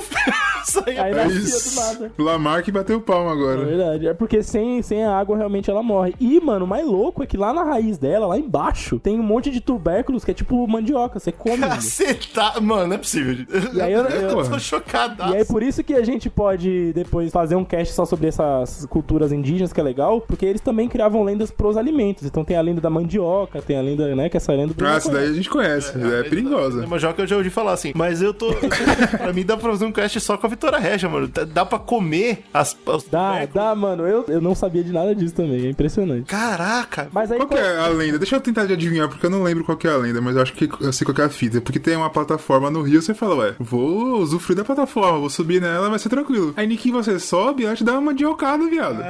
Saía 0.65 1.03
Aí 1.03 1.11
É 1.11 1.15
nascia 1.15 1.39
isso. 1.39 1.62
Do 1.69 1.75
nada. 1.75 2.11
Lamarck 2.17 2.69
bateu 2.71 2.99
palma 3.01 3.29
É 3.31 3.33
agora. 3.33 3.65
verdade. 3.65 4.07
É 4.07 4.13
porque 4.13 4.41
sem, 4.43 4.81
sem 4.81 5.03
a 5.03 5.17
água 5.17 5.37
realmente 5.37 5.69
ela 5.69 5.81
morre. 5.83 6.13
E, 6.19 6.39
mano, 6.39 6.65
o 6.65 6.67
mais 6.67 6.85
louco 6.85 7.23
é 7.23 7.25
que 7.25 7.37
lá 7.37 7.53
na 7.53 7.63
raiz 7.63 7.97
dela, 7.97 8.27
lá 8.27 8.37
embaixo, 8.37 8.99
tem 8.99 9.19
um 9.19 9.23
monte 9.23 9.49
de 9.49 9.59
tubérculos 9.61 10.23
que 10.25 10.31
é 10.31 10.33
tipo 10.33 10.65
mandioca. 10.67 11.19
Você 11.19 11.31
come. 11.31 11.59
Caceta. 11.59 12.59
Mano, 12.61 12.87
não 12.87 12.95
é 12.95 12.97
possível. 12.97 13.45
E 13.73 13.81
aí 13.81 13.91
eu- 13.93 14.03
eu, 14.07 14.29
eu- 14.39 14.49
tô 14.49 14.59
chocado. 14.59 15.23
E 15.31 15.37
aí 15.37 15.45
por 15.45 15.61
isso 15.63 15.83
que 15.83 15.93
a 15.93 16.03
gente 16.03 16.29
pode 16.29 16.93
depois 16.93 17.31
fazer 17.31 17.55
um 17.55 17.63
cast 17.65 17.93
só 17.93 18.05
sobre 18.05 18.27
essas 18.27 18.85
culturas 18.87 19.31
indígenas, 19.31 19.71
que 19.73 19.79
é 19.79 19.83
legal, 19.83 20.21
porque 20.21 20.45
eles 20.45 20.61
também 20.61 20.87
criavam 20.89 21.23
lendas 21.23 21.51
pros 21.51 21.77
alimentos. 21.77 22.23
Então 22.25 22.43
tem 22.43 22.57
a 22.57 22.61
lenda 22.61 22.81
da 22.81 22.89
mandioca, 22.89 23.61
tem 23.61 23.77
a 23.77 23.81
lenda, 23.81 24.15
né, 24.15 24.29
que 24.29 24.37
essa 24.37 24.51
lenda... 24.53 24.73
Ah, 24.83 24.95
essa 24.95 25.11
daí 25.11 25.27
a 25.29 25.33
gente 25.33 25.49
conhece. 25.49 25.93
É, 25.97 26.23
perigosa. 26.23 26.85
Mas 26.87 27.01
já 27.01 27.13
que 27.13 27.21
eu 27.21 27.27
já 27.27 27.37
ouvi 27.37 27.49
falar 27.49 27.73
assim. 27.73 27.91
Mas 27.95 28.21
eu 28.21 28.33
tô. 28.33 28.53
pra 29.17 29.33
mim 29.33 29.43
dá 29.43 29.55
pra 29.57 29.69
fazer 29.71 29.85
um 29.85 29.91
cast 29.91 30.19
só 30.19 30.37
com 30.37 30.45
a 30.47 30.49
Vitória 30.49 30.77
Régia, 30.77 31.07
mano. 31.09 31.29
Dá, 31.53 31.65
pra 31.65 31.79
comer 31.79 32.43
as. 32.53 32.75
os 32.85 33.03
Dá, 33.05 33.45
dá, 33.53 33.75
mano. 33.75 34.05
Eu, 34.07 34.25
eu 34.27 34.41
não 34.41 34.55
sabia 34.55 34.83
de 34.83 34.91
nada 34.91 35.13
disso 35.15 35.35
também. 35.35 35.65
É 35.65 35.69
impressionante. 35.69 36.25
Caraca. 36.25 37.07
Mas 37.11 37.31
aí... 37.31 37.37
Qual 37.37 37.47
que 37.47 37.55
é 37.57 37.77
a 37.79 37.87
lenda? 37.87 38.17
Deixa 38.17 38.35
eu 38.35 38.41
tentar 38.41 38.65
de 38.65 38.73
adivinhar, 38.73 39.07
porque 39.07 39.25
eu 39.25 39.29
não 39.29 39.43
lembro 39.43 39.63
qual 39.63 39.77
que 39.77 39.87
é 39.87 39.91
a 39.91 39.97
lenda, 39.97 40.21
mas 40.21 40.35
eu 40.35 40.41
acho 40.41 40.53
que 40.53 40.69
eu 40.79 40.91
sei 40.93 41.05
qual 41.05 41.13
que 41.15 41.21
é 41.21 41.25
a 41.25 41.29
fita. 41.29 41.61
Porque 41.61 41.79
tem 41.79 41.95
uma 41.95 42.09
plataforma 42.09 42.69
no 42.71 42.81
Rio, 42.81 43.01
você 43.01 43.13
fala, 43.13 43.35
ué, 43.35 43.55
vou 43.59 44.19
usufruir 44.19 44.57
da 44.57 44.63
plataforma, 44.63 45.19
vou 45.19 45.29
subir 45.29 45.61
nela, 45.61 45.89
vai 45.89 45.99
ser 45.99 46.09
tranquilo. 46.09 46.53
Aí, 46.57 46.65
Nick, 46.67 46.91
você 46.91 47.19
sobe, 47.19 47.65
ela 47.65 47.75
te 47.75 47.83
dá 47.83 47.93
uma 47.93 48.01
mandiocada, 48.01 48.65
viado. 48.67 49.03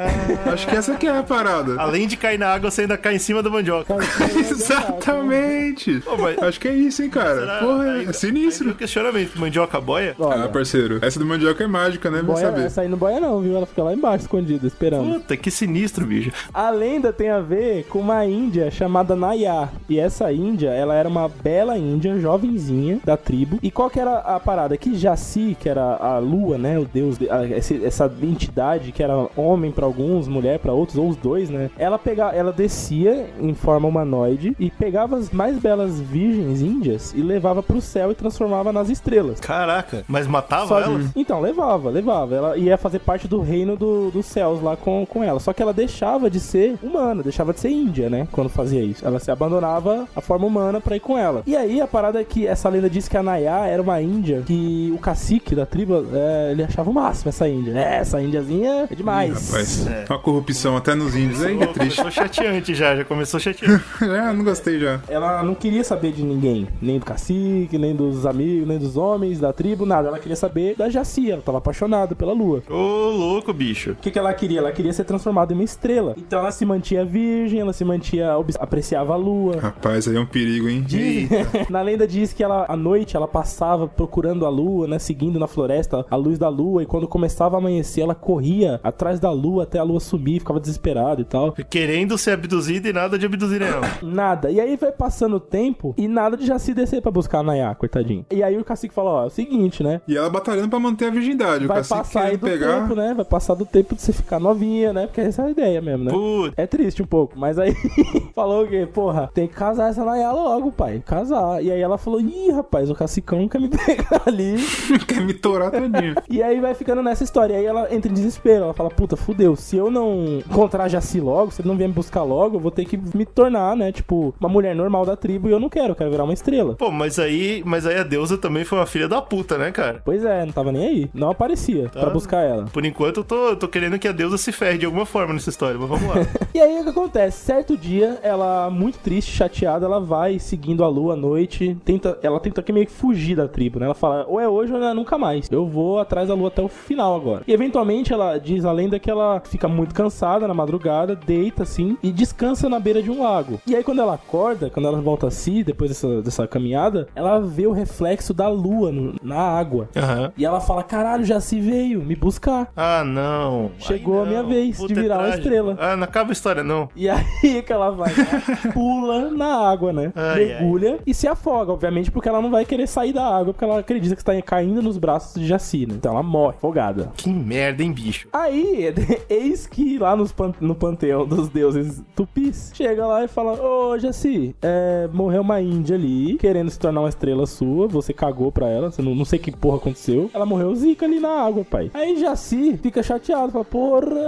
Acho 0.51 0.67
que 0.67 0.75
essa 0.75 0.95
que 0.95 1.07
é 1.07 1.17
a 1.17 1.23
parada. 1.23 1.75
Além 1.79 2.07
de 2.07 2.17
cair 2.17 2.37
na 2.37 2.47
água, 2.53 2.69
você 2.69 2.81
ainda 2.81 2.97
cai 2.97 3.15
em 3.15 3.19
cima 3.19 3.41
da 3.43 3.49
mandioca. 3.49 3.93
Aí 3.95 4.37
é? 4.45 4.49
Exatamente. 4.49 5.99
Pô, 6.01 6.17
mas- 6.17 6.41
Acho 6.41 6.59
que 6.59 6.67
é 6.67 6.73
isso, 6.75 7.01
hein, 7.03 7.09
cara. 7.09 7.39
Será- 7.39 7.57
Porra, 7.59 7.83
aí- 7.83 8.05
é 8.05 8.07
aí 8.07 8.13
sinistro. 8.13 8.65
vem 8.65 8.73
o 8.73 8.77
questionamento, 8.77 9.39
mandioca 9.39 9.79
boia? 9.79 10.15
Olha, 10.19 10.43
Ah, 10.45 10.47
parceiro, 10.49 10.99
essa 11.01 11.19
do 11.19 11.25
mandioca 11.25 11.63
é 11.63 11.67
mágica, 11.67 12.09
né? 12.09 12.21
Vai 12.23 12.35
boia, 12.35 12.45
saber. 12.47 12.65
essa 12.65 12.81
aí 12.81 12.87
não 12.87 12.97
boia 12.97 13.19
não, 13.19 13.39
viu? 13.39 13.55
Ela 13.55 13.65
fica 13.65 13.83
lá 13.83 13.93
embaixo, 13.93 14.23
escondida, 14.25 14.65
esperando. 14.67 15.13
Puta, 15.13 15.35
que 15.37 15.49
sinistro, 15.51 16.05
bicho. 16.05 16.31
A 16.53 16.69
lenda 16.69 17.11
tem 17.13 17.29
a 17.29 17.39
ver 17.39 17.85
com 17.85 17.99
uma 17.99 18.25
índia 18.25 18.69
chamada 18.71 19.15
Nayar. 19.15 19.71
E 19.89 19.99
essa 19.99 20.31
índia, 20.31 20.69
ela 20.69 20.93
era 20.95 21.07
uma 21.07 21.27
bela 21.27 21.77
índia, 21.77 22.19
jovenzinha, 22.19 22.99
da 23.03 23.15
tribo. 23.17 23.59
E 23.61 23.69
qual 23.71 23.89
que 23.89 23.99
era 23.99 24.19
a 24.19 24.39
parada? 24.39 24.75
Que 24.77 24.95
Jaci, 24.95 25.55
que 25.59 25.67
era 25.69 25.95
a 25.97 26.17
lua, 26.19 26.57
né? 26.57 26.77
O 26.79 26.85
deus, 26.85 27.17
de- 27.17 27.29
a- 27.29 27.43
essa 27.83 28.11
entidade 28.21 28.91
que 28.91 29.01
era 29.03 29.27
homem 29.35 29.71
pra 29.71 29.85
alguns, 29.85 30.27
mulher 30.27 30.59
pra 30.59 30.73
outros, 30.73 30.97
ou 30.97 31.09
os 31.09 31.15
dois, 31.17 31.49
né? 31.49 31.69
Ela, 31.77 31.97
pega, 31.99 32.29
ela 32.31 32.51
descia 32.51 33.27
em 33.39 33.53
forma 33.53 33.87
humanoide 33.87 34.55
e 34.59 34.69
pegava 34.69 35.17
as 35.17 35.29
mais 35.31 35.57
belas 35.57 35.99
virgens 35.99 36.61
índias 36.61 37.13
e 37.15 37.21
levava 37.21 37.61
pro 37.63 37.81
céu 37.81 38.11
e 38.11 38.15
transformava 38.15 38.71
nas 38.71 38.89
estrelas. 38.89 39.39
Caraca, 39.39 40.03
mas 40.07 40.27
matava 40.27 40.67
Só- 40.67 40.79
ela? 40.81 40.99
Então, 41.15 41.39
levava, 41.41 41.89
levava. 41.89 42.12
Ela 42.13 42.57
ia 42.57 42.77
fazer 42.77 42.99
parte 42.99 43.27
do 43.27 43.41
reino 43.41 43.75
do- 43.75 44.11
dos 44.11 44.25
céus 44.25 44.61
lá 44.61 44.75
com, 44.75 45.05
com 45.05 45.23
ela. 45.23 45.39
Só 45.39 45.51
que 45.53 45.61
ela 45.61 45.73
deixava 45.73 46.29
de 46.29 46.39
ser 46.39 46.75
humana, 46.81 47.23
deixava 47.23 47.53
de 47.53 47.59
ser 47.59 47.69
índia, 47.69 48.09
né? 48.09 48.27
Quando 48.31 48.49
fazia 48.49 48.81
isso. 48.81 49.05
Ela 49.05 49.19
se 49.19 49.31
abandonava 49.31 50.07
a 50.15 50.21
forma 50.21 50.45
humana 50.45 50.79
pra 50.81 50.95
ir 50.95 50.99
com 50.99 51.17
ela. 51.17 51.43
E 51.45 51.55
aí 51.55 51.81
a 51.81 51.87
parada 51.87 52.19
é 52.21 52.23
que 52.23 52.45
essa 52.47 52.69
lenda 52.69 52.89
diz 52.89 53.07
que 53.07 53.17
a 53.17 53.23
Nayá 53.23 53.65
era 53.67 53.81
uma 53.81 54.01
índia 54.01 54.43
que 54.45 54.91
o 54.95 54.97
cacique 54.99 55.55
da 55.55 55.65
tribo, 55.65 56.05
é, 56.13 56.51
ele 56.51 56.63
achava 56.63 56.89
o 56.89 56.93
máximo 56.93 57.29
essa 57.29 57.47
índia. 57.47 57.71
É, 57.77 57.97
essa 57.97 58.21
índiazinha 58.21 58.71
é 58.71 58.87
Ih, 58.91 58.95
demais. 58.95 59.49
rapaz, 59.51 59.85
uma 60.09 60.19
corrupção 60.19 60.77
até 60.77 60.93
nos 60.95 61.15
índios, 61.15 61.43
aí 61.43 61.57
que 61.57 61.63
é 61.63 61.67
triste. 61.67 61.97
começou 61.97 62.11
chateante 62.11 62.73
já, 62.75 62.95
já 62.95 63.03
começou 63.05 63.39
chateante. 63.39 63.83
É, 64.03 64.33
não 64.33 64.43
gostei 64.43 64.79
já. 64.79 64.99
Ela 65.07 65.41
não 65.43 65.55
queria 65.55 65.83
saber 65.83 66.11
de 66.11 66.23
ninguém, 66.23 66.67
nem 66.81 66.99
do 66.99 67.05
cacique, 67.05 67.77
nem 67.77 67.95
dos 67.95 68.25
amigos, 68.25 68.67
nem 68.67 68.77
dos 68.77 68.95
homens 68.97 69.39
da 69.39 69.51
tribo, 69.53 69.85
nada. 69.85 70.07
Ela 70.09 70.19
queria 70.19 70.35
saber 70.35 70.75
da 70.75 70.89
Jaci, 70.89 71.31
ela 71.31 71.41
tava 71.41 71.57
apaixonada 71.59 72.02
pela 72.15 72.33
lua. 72.33 72.61
Ô, 72.69 73.09
louco, 73.09 73.53
bicho. 73.53 73.91
O 73.91 73.95
que, 73.95 74.11
que 74.11 74.19
ela 74.19 74.33
queria? 74.33 74.59
Ela 74.59 74.71
queria 74.71 74.93
ser 74.93 75.03
transformada 75.03 75.53
em 75.53 75.55
uma 75.55 75.63
estrela. 75.63 76.13
Então 76.17 76.39
ela 76.39 76.51
se 76.51 76.65
mantinha 76.65 77.05
virgem, 77.05 77.59
ela 77.59 77.73
se 77.73 77.83
mantinha. 77.85 78.31
apreciava 78.59 79.13
a 79.13 79.17
lua. 79.17 79.59
Rapaz, 79.59 80.07
aí 80.07 80.15
é 80.15 80.19
um 80.19 80.25
perigo, 80.25 80.67
hein? 80.69 80.83
Diz- 80.85 81.29
na 81.69 81.81
lenda 81.81 82.07
diz 82.07 82.33
que 82.33 82.43
ela, 82.43 82.65
à 82.67 82.75
noite 82.75 83.15
ela 83.15 83.27
passava 83.27 83.87
procurando 83.87 84.45
a 84.45 84.49
lua, 84.49 84.87
né? 84.87 84.99
Seguindo 84.99 85.39
na 85.39 85.47
floresta 85.47 86.05
a 86.09 86.15
luz 86.15 86.37
da 86.37 86.49
lua. 86.49 86.83
E 86.83 86.85
quando 86.85 87.07
começava 87.07 87.57
a 87.57 87.59
amanhecer, 87.59 88.01
ela 88.01 88.15
corria 88.15 88.79
atrás 88.83 89.19
da 89.19 89.31
lua 89.31 89.63
até 89.63 89.79
a 89.79 89.83
lua 89.83 89.99
sumir, 89.99 90.39
ficava 90.39 90.59
desesperada 90.59 91.21
e 91.21 91.25
tal. 91.25 91.53
Querendo 91.69 92.17
ser 92.17 92.31
abduzida 92.31 92.89
e 92.89 92.93
nada 92.93 93.17
de 93.17 93.25
abduzir 93.25 93.61
ela. 93.61 93.87
Nada. 94.01 94.51
E 94.51 94.59
aí 94.59 94.75
vai 94.75 94.91
passando 94.91 95.35
o 95.37 95.39
tempo 95.39 95.93
e 95.97 96.07
nada 96.07 96.35
de 96.37 96.45
já 96.45 96.57
se 96.59 96.73
descer 96.73 97.01
pra 97.01 97.11
buscar 97.11 97.39
a 97.39 97.43
Nayá, 97.43 97.73
coitadinho. 97.75 98.25
E 98.31 98.41
aí 98.43 98.57
o 98.57 98.63
cacique 98.63 98.93
fala: 98.93 99.09
ó, 99.09 99.23
é 99.23 99.27
o 99.27 99.29
seguinte, 99.29 99.83
né? 99.83 100.01
E 100.07 100.15
ela 100.17 100.29
batalhando 100.29 100.69
pra 100.69 100.79
manter 100.79 101.05
a 101.07 101.09
virgindade. 101.11 101.65
O 101.65 101.67
Vai 101.67 101.77
cacique 101.77 101.92
passar 101.97 102.23
aí 102.25 102.37
do 102.37 102.45
pegar. 102.45 102.81
tempo, 102.81 102.95
né? 102.95 103.13
Vai 103.15 103.25
passar 103.25 103.53
do 103.53 103.65
tempo 103.65 103.95
de 103.95 104.01
você 104.01 104.13
ficar 104.13 104.39
novinha, 104.39 104.93
né? 104.93 105.07
Porque 105.07 105.21
essa 105.21 105.41
é 105.43 105.45
a 105.45 105.49
ideia 105.51 105.81
mesmo, 105.81 106.05
né? 106.05 106.11
Putz. 106.11 106.53
É 106.57 106.65
triste 106.67 107.01
um 107.01 107.05
pouco, 107.05 107.37
mas 107.37 107.57
aí 107.59 107.73
falou 108.35 108.67
que, 108.67 108.85
porra, 108.87 109.29
tem 109.33 109.47
que 109.47 109.53
casar 109.53 109.89
essa 109.89 110.03
Nayá 110.03 110.31
logo, 110.31 110.71
pai. 110.71 111.01
Casar. 111.05 111.63
E 111.63 111.71
aí 111.71 111.81
ela 111.81 111.97
falou: 111.97 112.19
ih, 112.19 112.51
rapaz, 112.51 112.89
o 112.89 112.95
cacicão 112.95 113.47
quer 113.47 113.59
me 113.59 113.69
pegar 113.69 114.21
ali. 114.25 114.55
Quer 115.07 115.21
me 115.21 115.33
torar 115.33 115.71
todinho. 115.71 116.15
E 116.29 116.41
aí 116.41 116.59
vai 116.59 116.73
ficando 116.73 117.01
nessa 117.03 117.23
história. 117.23 117.53
E 117.53 117.57
aí 117.57 117.65
ela 117.65 117.93
entra 117.93 118.09
em 118.09 118.13
desespero. 118.13 118.65
Ela 118.65 118.73
fala: 118.73 118.89
puta, 118.89 119.15
fudeu. 119.15 119.55
Se 119.55 119.75
eu 119.75 119.89
não 119.91 120.39
encontrar 120.39 120.87
Jaci 120.87 121.19
logo, 121.19 121.51
se 121.51 121.61
ele 121.61 121.67
não 121.67 121.75
vier 121.77 121.87
me 121.89 121.95
buscar 121.95 122.23
logo, 122.23 122.55
eu 122.57 122.59
vou 122.59 122.71
ter 122.71 122.85
que 122.85 122.97
me 123.15 123.25
tornar, 123.25 123.75
né? 123.75 123.91
Tipo, 123.91 124.33
uma 124.39 124.49
mulher 124.49 124.75
normal 124.75 125.05
da 125.05 125.15
tribo. 125.15 125.47
E 125.47 125.51
eu 125.51 125.59
não 125.59 125.69
quero, 125.69 125.89
eu 125.89 125.95
quero 125.95 126.11
virar 126.11 126.23
uma 126.23 126.33
estrela. 126.33 126.75
Pô, 126.75 126.91
mas 126.91 127.19
aí, 127.19 127.61
mas 127.65 127.85
aí 127.85 127.97
a 127.97 128.03
deusa 128.03 128.37
também 128.37 128.63
foi 128.63 128.77
uma 128.79 128.85
filha 128.85 129.07
da 129.07 129.21
puta, 129.21 129.57
né, 129.57 129.71
cara? 129.71 130.01
Pois 130.03 130.23
é, 130.23 130.45
não 130.45 130.53
tava 130.53 130.71
nem 130.71 130.85
aí. 130.87 131.09
Não 131.13 131.29
aparecia 131.29 131.82
pra 131.89 132.09
buscar 132.09 132.41
ela. 132.41 132.65
Por 132.71 132.85
enquanto 132.85 133.17
eu 133.17 133.23
tô, 133.23 133.49
eu 133.49 133.55
tô 133.55 133.67
querendo 133.67 133.97
que 133.99 134.07
a 134.07 134.11
deusa 134.11 134.37
se 134.37 134.51
ferre 134.51 134.77
de 134.77 134.85
alguma 134.85 135.05
forma 135.05 135.33
nessa 135.33 135.49
história, 135.49 135.77
mas 135.79 135.89
vamos 135.89 136.07
lá. 136.07 136.15
E 136.53 136.59
aí 136.61 136.79
o 136.81 136.83
que 136.83 136.89
acontece? 136.89 137.43
Certo 137.45 137.75
dia, 137.75 138.19
ela, 138.21 138.69
muito 138.69 138.99
triste, 138.99 139.31
chateada, 139.31 139.85
ela 139.87 139.99
vai 139.99 140.37
seguindo 140.37 140.83
a 140.83 140.87
lua 140.87 141.13
à 141.13 141.15
noite. 141.15 141.75
Tenta, 141.83 142.19
ela 142.21 142.39
tenta 142.39 142.61
que 142.61 142.71
meio 142.71 142.85
que 142.85 142.91
fugir 142.91 143.35
da 143.35 143.47
tribo, 143.47 143.79
né? 143.79 143.85
Ela 143.85 143.95
fala, 143.95 144.23
ou 144.27 144.39
é 144.39 144.47
hoje 144.47 144.71
ou 144.71 144.81
é 144.83 144.93
nunca 144.93 145.17
mais. 145.17 145.49
Eu 145.51 145.65
vou 145.65 145.99
atrás 145.99 146.27
da 146.27 146.35
lua 146.35 146.49
até 146.49 146.61
o 146.61 146.67
final 146.67 147.15
agora. 147.15 147.43
E 147.47 147.51
eventualmente 147.53 148.13
ela 148.13 148.37
diz 148.37 148.65
a 148.65 148.71
lenda 148.71 148.99
que 148.99 149.09
ela 149.09 149.41
fica 149.43 149.67
muito 149.67 149.95
cansada 149.95 150.47
na 150.47 150.53
madrugada, 150.53 151.15
deita 151.15 151.63
assim 151.63 151.97
e 152.03 152.11
descansa 152.11 152.69
na 152.69 152.79
beira 152.79 153.01
de 153.01 153.09
um 153.09 153.23
lago. 153.23 153.59
E 153.65 153.75
aí 153.75 153.83
quando 153.83 153.99
ela 154.01 154.13
acorda, 154.13 154.69
quando 154.69 154.87
ela 154.87 155.01
volta 155.01 155.27
a 155.27 155.31
si, 155.31 155.63
depois 155.63 155.89
dessa, 155.89 156.21
dessa 156.21 156.47
caminhada, 156.47 157.07
ela 157.15 157.39
vê 157.39 157.65
o 157.65 157.71
reflexo 157.71 158.31
da 158.31 158.47
lua 158.47 158.91
no- 158.91 159.15
na 159.23 159.39
água. 159.39 159.89
Aham. 159.95 160.31
E 160.37 160.45
ela 160.45 160.61
fala: 160.61 160.83
caralho, 160.83 161.25
já 161.25 161.39
se 161.39 161.59
veio 161.73 162.03
me 162.03 162.15
buscar. 162.15 162.71
Ah, 162.75 163.03
não. 163.03 163.71
Chegou 163.79 164.19
Ai, 164.21 164.25
a 164.25 164.29
minha 164.29 164.43
não. 164.43 164.49
vez 164.49 164.77
Puta, 164.77 164.93
de 164.93 164.99
é 164.99 165.01
virar 165.03 165.15
uma 165.15 165.23
trágico. 165.23 165.43
estrela. 165.47 165.77
Ah, 165.79 165.95
não 165.95 166.03
acaba 166.03 166.29
a 166.29 166.33
história, 166.33 166.63
não. 166.63 166.87
E 166.95 167.09
aí 167.09 167.23
que 167.65 167.73
ela 167.73 167.89
vai, 167.89 168.09
né? 168.13 168.71
pula 168.73 169.29
na 169.31 169.69
água, 169.69 169.91
né? 169.91 170.11
Ai, 170.15 170.45
Mergulha 170.45 170.99
e 171.05 171.13
se 171.13 171.27
afoga, 171.27 171.71
obviamente, 171.71 172.11
porque 172.11 172.29
ela 172.29 172.41
não 172.41 172.51
vai 172.51 172.65
querer 172.65 172.87
sair 172.87 173.13
da 173.13 173.25
água, 173.25 173.53
porque 173.53 173.63
ela 173.65 173.79
acredita 173.79 174.15
que 174.15 174.21
está 174.21 174.39
caindo 174.41 174.81
nos 174.81 174.97
braços 174.97 175.41
de 175.41 175.47
Jaci, 175.47 175.85
né? 175.87 175.95
Então 175.95 176.11
ela 176.11 176.23
morre, 176.23 176.55
afogada. 176.57 177.11
Que 177.15 177.29
merda, 177.29 177.81
hein, 177.83 177.91
bicho? 177.91 178.27
Aí, 178.31 178.93
eis 179.29 179.65
que 179.65 179.97
lá 179.97 180.15
nos 180.15 180.31
pan- 180.31 180.53
no 180.61 180.75
panteão 180.75 181.25
dos 181.25 181.49
deuses 181.49 182.03
tupis, 182.15 182.71
chega 182.75 183.05
lá 183.05 183.23
e 183.23 183.27
fala: 183.27 183.53
Ô, 183.61 183.97
Jaci, 183.97 184.55
é, 184.61 185.09
morreu 185.11 185.41
uma 185.41 185.59
índia 185.61 185.95
ali, 185.95 186.37
querendo 186.37 186.69
se 186.69 186.77
tornar 186.79 187.01
uma 187.01 187.09
estrela 187.09 187.45
sua, 187.47 187.87
você 187.87 188.13
cagou 188.13 188.51
pra 188.51 188.67
ela, 188.69 188.91
você 188.91 189.01
não, 189.01 189.15
não 189.15 189.25
sei 189.25 189.39
que 189.39 189.51
porra 189.51 189.77
aconteceu. 189.77 190.29
Ela 190.33 190.45
morreu 190.45 190.73
zica 190.75 191.05
ali 191.05 191.19
na 191.19 191.29
água, 191.29 191.62
pai. 191.63 191.91
Aí 191.93 192.17
Jaci 192.17 192.77
fica 192.81 193.01
chateado, 193.01 193.51
fala: 193.51 193.65
Porra. 193.65 193.93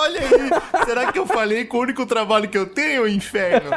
Olha 0.00 0.20
aí, 0.20 0.84
será 0.84 1.12
que 1.12 1.18
eu 1.18 1.26
falei 1.26 1.64
com 1.64 1.78
o 1.78 1.80
único 1.80 2.06
trabalho 2.06 2.48
que 2.48 2.58
eu 2.58 2.66
tenho, 2.66 3.06
inferno? 3.08 3.70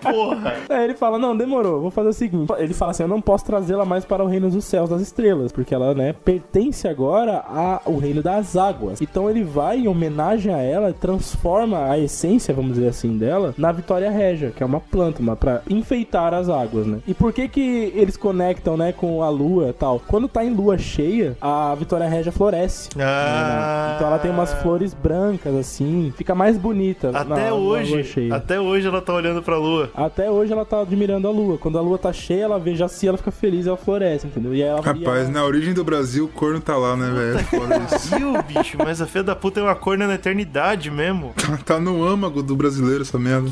Porra. 0.00 0.54
Aí 0.68 0.84
ele 0.84 0.94
fala, 0.94 1.18
não, 1.18 1.36
demorou, 1.36 1.80
vou 1.80 1.90
fazer 1.90 2.08
o 2.08 2.12
seguinte. 2.12 2.52
Ele 2.58 2.74
fala 2.74 2.90
assim, 2.90 3.02
eu 3.02 3.08
não 3.08 3.20
posso 3.20 3.44
trazê-la 3.44 3.84
mais 3.84 4.04
para 4.04 4.22
o 4.22 4.26
reino 4.26 4.50
dos 4.50 4.64
céus 4.64 4.90
das 4.90 5.00
estrelas, 5.02 5.52
porque 5.52 5.74
ela, 5.74 5.94
né, 5.94 6.12
pertence 6.12 6.86
agora 6.86 7.44
ao 7.84 7.96
reino 7.96 8.22
das 8.22 8.56
águas. 8.56 9.00
Então 9.00 9.28
ele 9.28 9.42
vai, 9.42 9.78
em 9.78 9.88
homenagem 9.88 10.52
a 10.52 10.58
ela, 10.58 10.92
transforma 10.92 11.90
a 11.90 11.98
essência, 11.98 12.54
vamos 12.54 12.74
dizer 12.74 12.88
assim, 12.88 13.16
dela, 13.16 13.54
na 13.56 13.72
Vitória 13.72 14.10
Régia, 14.10 14.52
que 14.54 14.62
é 14.62 14.66
uma 14.66 14.80
planta, 14.80 15.20
uma, 15.20 15.36
pra 15.36 15.62
enfeitar 15.68 16.34
as 16.34 16.48
águas, 16.48 16.86
né? 16.86 17.00
E 17.06 17.14
por 17.14 17.32
que 17.32 17.48
que 17.48 17.92
eles 17.94 18.16
conectam, 18.16 18.76
né, 18.76 18.92
com 18.92 19.22
a 19.22 19.28
lua 19.28 19.70
e 19.70 19.72
tal? 19.72 20.00
Quando 20.06 20.28
tá 20.28 20.44
em 20.44 20.50
lua 20.50 20.78
cheia, 20.78 21.36
a 21.40 21.74
Vitória 21.74 22.08
Régia 22.18 22.32
floresce. 22.32 22.88
Ah. 22.98 23.92
Então 23.96 24.08
ela 24.08 24.18
tem 24.18 24.30
umas 24.30 24.52
flores 24.54 24.92
brancas, 24.92 25.54
assim, 25.54 26.12
fica 26.16 26.34
mais 26.34 26.58
bonita. 26.58 27.12
na- 27.12 27.20
Até 27.20 27.44
na 27.48 27.54
lua 27.54 27.78
hoje, 27.78 28.02
cheia. 28.04 28.34
até 28.34 28.60
hoje 28.60 28.86
ela 28.88 29.00
tá 29.00 29.14
olhando 29.14 29.40
pra 29.42 29.56
lua. 29.56 29.90
Até 29.94 30.28
hoje 30.30 30.52
ela 30.52 30.64
tá 30.64 30.80
admirando 30.80 31.28
a 31.28 31.30
lua. 31.30 31.58
Quando 31.58 31.78
a 31.78 31.80
lua 31.80 31.96
tá 31.96 32.12
cheia, 32.12 32.42
ela 32.44 32.58
vê 32.58 32.74
Jaci, 32.74 33.06
ela 33.06 33.16
fica 33.16 33.30
feliz, 33.30 33.66
ela 33.66 33.76
floresce, 33.76 34.26
entendeu? 34.26 34.52
E 34.54 34.60
ela, 34.62 34.80
e 34.80 34.82
Rapaz, 34.84 35.22
ela- 35.24 35.28
na 35.30 35.44
origem 35.44 35.72
do 35.72 35.84
Brasil, 35.84 36.24
o 36.24 36.28
corno 36.28 36.60
tá 36.60 36.76
lá, 36.76 36.96
né, 36.96 37.08
velho? 37.10 37.38
Viu, 38.18 38.42
bicho? 38.42 38.76
Mas 38.78 39.00
a 39.00 39.06
filha 39.06 39.22
da 39.24 39.36
puta 39.36 39.60
é 39.60 39.62
uma 39.62 39.74
corna 39.76 40.06
na 40.08 40.14
eternidade 40.14 40.90
mesmo. 40.90 41.32
Tá 41.64 41.78
no 41.78 42.04
âmago 42.06 42.42
do 42.42 42.56
brasileiro 42.56 43.02
essa 43.02 43.18
merda. 43.18 43.48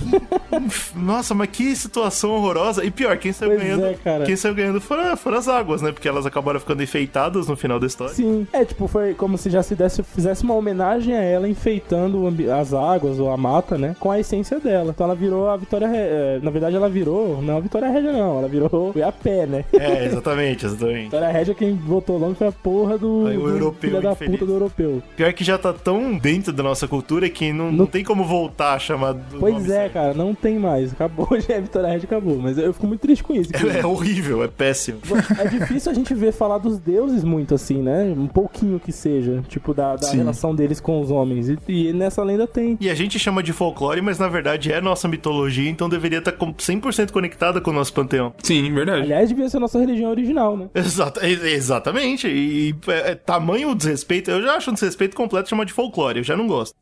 Nossa, 0.95 1.35
mas 1.35 1.49
que 1.51 1.75
situação 1.77 2.31
horrorosa. 2.31 2.85
E 2.85 2.91
pior, 2.91 3.17
quem 3.19 3.33
saiu 3.33 3.51
Pois 3.51 3.63
ganhando. 3.63 3.85
é, 3.85 3.95
cara. 3.95 4.25
Quem 4.25 4.37
saiu 4.37 4.55
ganhando 4.55 4.81
foram, 4.81 5.17
foram 5.17 5.37
as 5.39 5.49
águas, 5.49 5.83
né? 5.83 5.93
Porque 5.93 6.09
elas 6.09 6.25
acabaram 6.25 6.59
ficando 6.59 6.83
enfeitadas 6.83 7.47
no 7.49 7.57
final 7.57 7.79
da 7.79 7.87
história. 7.87 8.15
Sim. 8.15 8.46
É, 8.53 8.65
tipo, 8.65 8.87
foi 8.87 9.15
como 9.15 9.37
se 9.39 9.51
já 9.51 9.63
se 9.63 9.75
desse, 9.75 10.03
fizesse 10.03 10.43
uma 10.45 10.55
homenagem 10.55 11.15
a 11.15 11.23
ela, 11.23 11.49
enfeitando 11.49 12.27
as 12.59 12.73
águas 12.75 13.19
ou 13.19 13.31
a 13.31 13.37
mata, 13.37 13.77
né? 13.79 13.95
Com 14.01 14.11
a 14.11 14.19
essência 14.21 14.59
dela. 14.61 14.91
Então 14.95 15.05
ela 15.07 15.15
virou 15.15 15.49
a 15.49 15.57
Vitória 15.57 15.87
Ré- 15.89 16.09
é, 16.09 16.41
Na 16.43 16.51
verdade, 16.51 16.77
ela 16.77 16.89
virou. 16.89 17.41
Não 17.43 17.57
a 17.57 17.61
Vitória 17.61 17.89
Régia, 17.91 18.13
não. 18.13 18.39
Ela 18.39 18.49
virou 18.49 18.69
foi 18.93 19.03
a 19.03 19.13
pé, 19.13 19.47
né? 19.47 19.65
É, 19.73 20.05
exatamente, 20.07 20.67
exatamente. 20.67 21.05
Vitória 21.05 21.29
Régia, 21.29 21.55
quem 21.55 21.75
votou 21.75 22.19
logo 22.19 22.35
foi 22.35 22.47
a 22.49 22.53
porra 22.53 22.99
do. 22.99 23.27
Aí 23.27 23.37
o 23.37 23.43
do 23.43 23.49
europeu 23.49 23.91
filho 23.91 24.03
da 24.03 24.13
infeliz. 24.13 24.33
puta 24.35 24.47
do 24.47 24.53
europeu. 24.53 25.03
Pior 25.17 25.33
que 25.33 25.45
já 25.45 25.59
tá 25.59 25.73
tão 25.73 26.17
dentro 26.17 26.53
da 26.53 26.63
nossa 26.63 26.87
cultura 26.89 27.29
que 27.29 27.53
não, 27.53 27.71
não 27.73 27.87
tem 27.87 28.03
como 28.05 28.25
voltar 28.25 28.75
a 28.75 28.79
chamar 28.79 29.13
do 29.13 29.39
Pois 29.39 29.65
é, 29.65 29.67
certo. 29.81 29.93
cara, 29.93 30.15
não 30.15 30.35
tem 30.35 30.59
mais. 30.59 30.93
Acabou, 30.93 31.29
já 31.41 31.57
a 31.57 31.61
Vitória 31.61 31.89
Régia 31.89 32.07
acabou. 32.07 32.37
Mas 32.39 32.59
eu 32.59 32.73
fico 32.73 32.87
muito 32.87 33.01
triste 33.01 33.23
com 33.23 33.35
isso. 33.35 33.51
É, 33.55 33.81
é 33.81 33.87
horrível, 33.87 34.43
é 34.43 34.49
péssimo. 34.49 34.99
É 35.39 35.49
difícil 35.49 35.91
a 35.91 35.95
gente 35.95 36.15
ver 36.15 36.33
falar 36.33 36.59
dos 36.59 36.79
deuses 36.79 37.23
muito 37.25 37.55
assim, 37.55 37.83
né? 37.83 38.15
Pouquinho 38.37 38.79
que 38.79 38.93
seja. 38.93 39.43
Tipo, 39.49 39.73
da, 39.73 39.97
da 39.97 40.11
relação 40.11 40.55
deles 40.55 40.79
com 40.79 41.01
os 41.01 41.11
homens. 41.11 41.49
E, 41.49 41.59
e 41.67 41.93
nessa 41.95 42.23
lenda 42.23 42.47
tem. 42.47 42.77
E 42.79 42.91
a 42.91 42.95
gente 42.95 43.19
chama 43.19 43.43
de 43.43 43.51
folclore, 43.51 44.03
mas 44.03 44.19
na 44.19 44.29
verdade 44.29 44.71
é 44.71 44.79
nossa 44.79 45.09
mitologia, 45.09 45.71
então 45.71 45.89
deveria 45.89 46.19
estar 46.19 46.33
com- 46.33 46.53
100% 46.53 47.13
conectada 47.13 47.63
com 47.63 47.71
o 47.71 47.73
nosso 47.73 47.95
panteão. 47.95 48.35
Sim, 48.43 48.75
verdade. 48.75 49.05
Aliás, 49.05 49.31
devia 49.31 49.49
ser 49.49 49.57
a 49.57 49.61
nossa 49.61 49.79
religião 49.79 50.11
original, 50.11 50.55
né? 50.55 50.69
Exata, 50.75 51.27
e- 51.27 51.33
exatamente. 51.55 52.29
E 52.29 52.75
é, 52.89 53.13
é, 53.13 53.15
tamanho 53.15 53.75
desrespeito, 53.75 54.31
eu 54.31 54.43
já 54.43 54.57
acho 54.57 54.71
um 54.71 54.75
desrespeito 54.75 55.17
completo 55.17 55.49
chamar 55.49 55.65
de 55.65 55.73
folclore, 55.73 56.19
eu 56.19 56.25
já 56.25 56.37
não 56.37 56.47
gosto. 56.47 56.77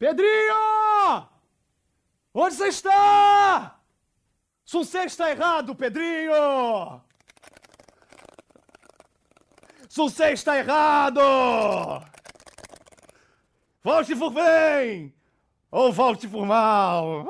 Pedrinho! 0.00 0.56
Onde 2.34 2.54
você 2.56 2.66
está? 2.66 3.78
Se 4.64 4.76
você 4.76 4.98
está 5.04 5.30
errado, 5.30 5.72
Pedrinho! 5.76 7.00
Você 9.96 10.32
está 10.32 10.58
errado! 10.58 11.20
Volte 13.82 14.14
por 14.14 14.30
bem! 14.30 15.14
Ou 15.70 15.90
volte 15.90 16.28
por 16.28 16.44
mal! 16.44 17.26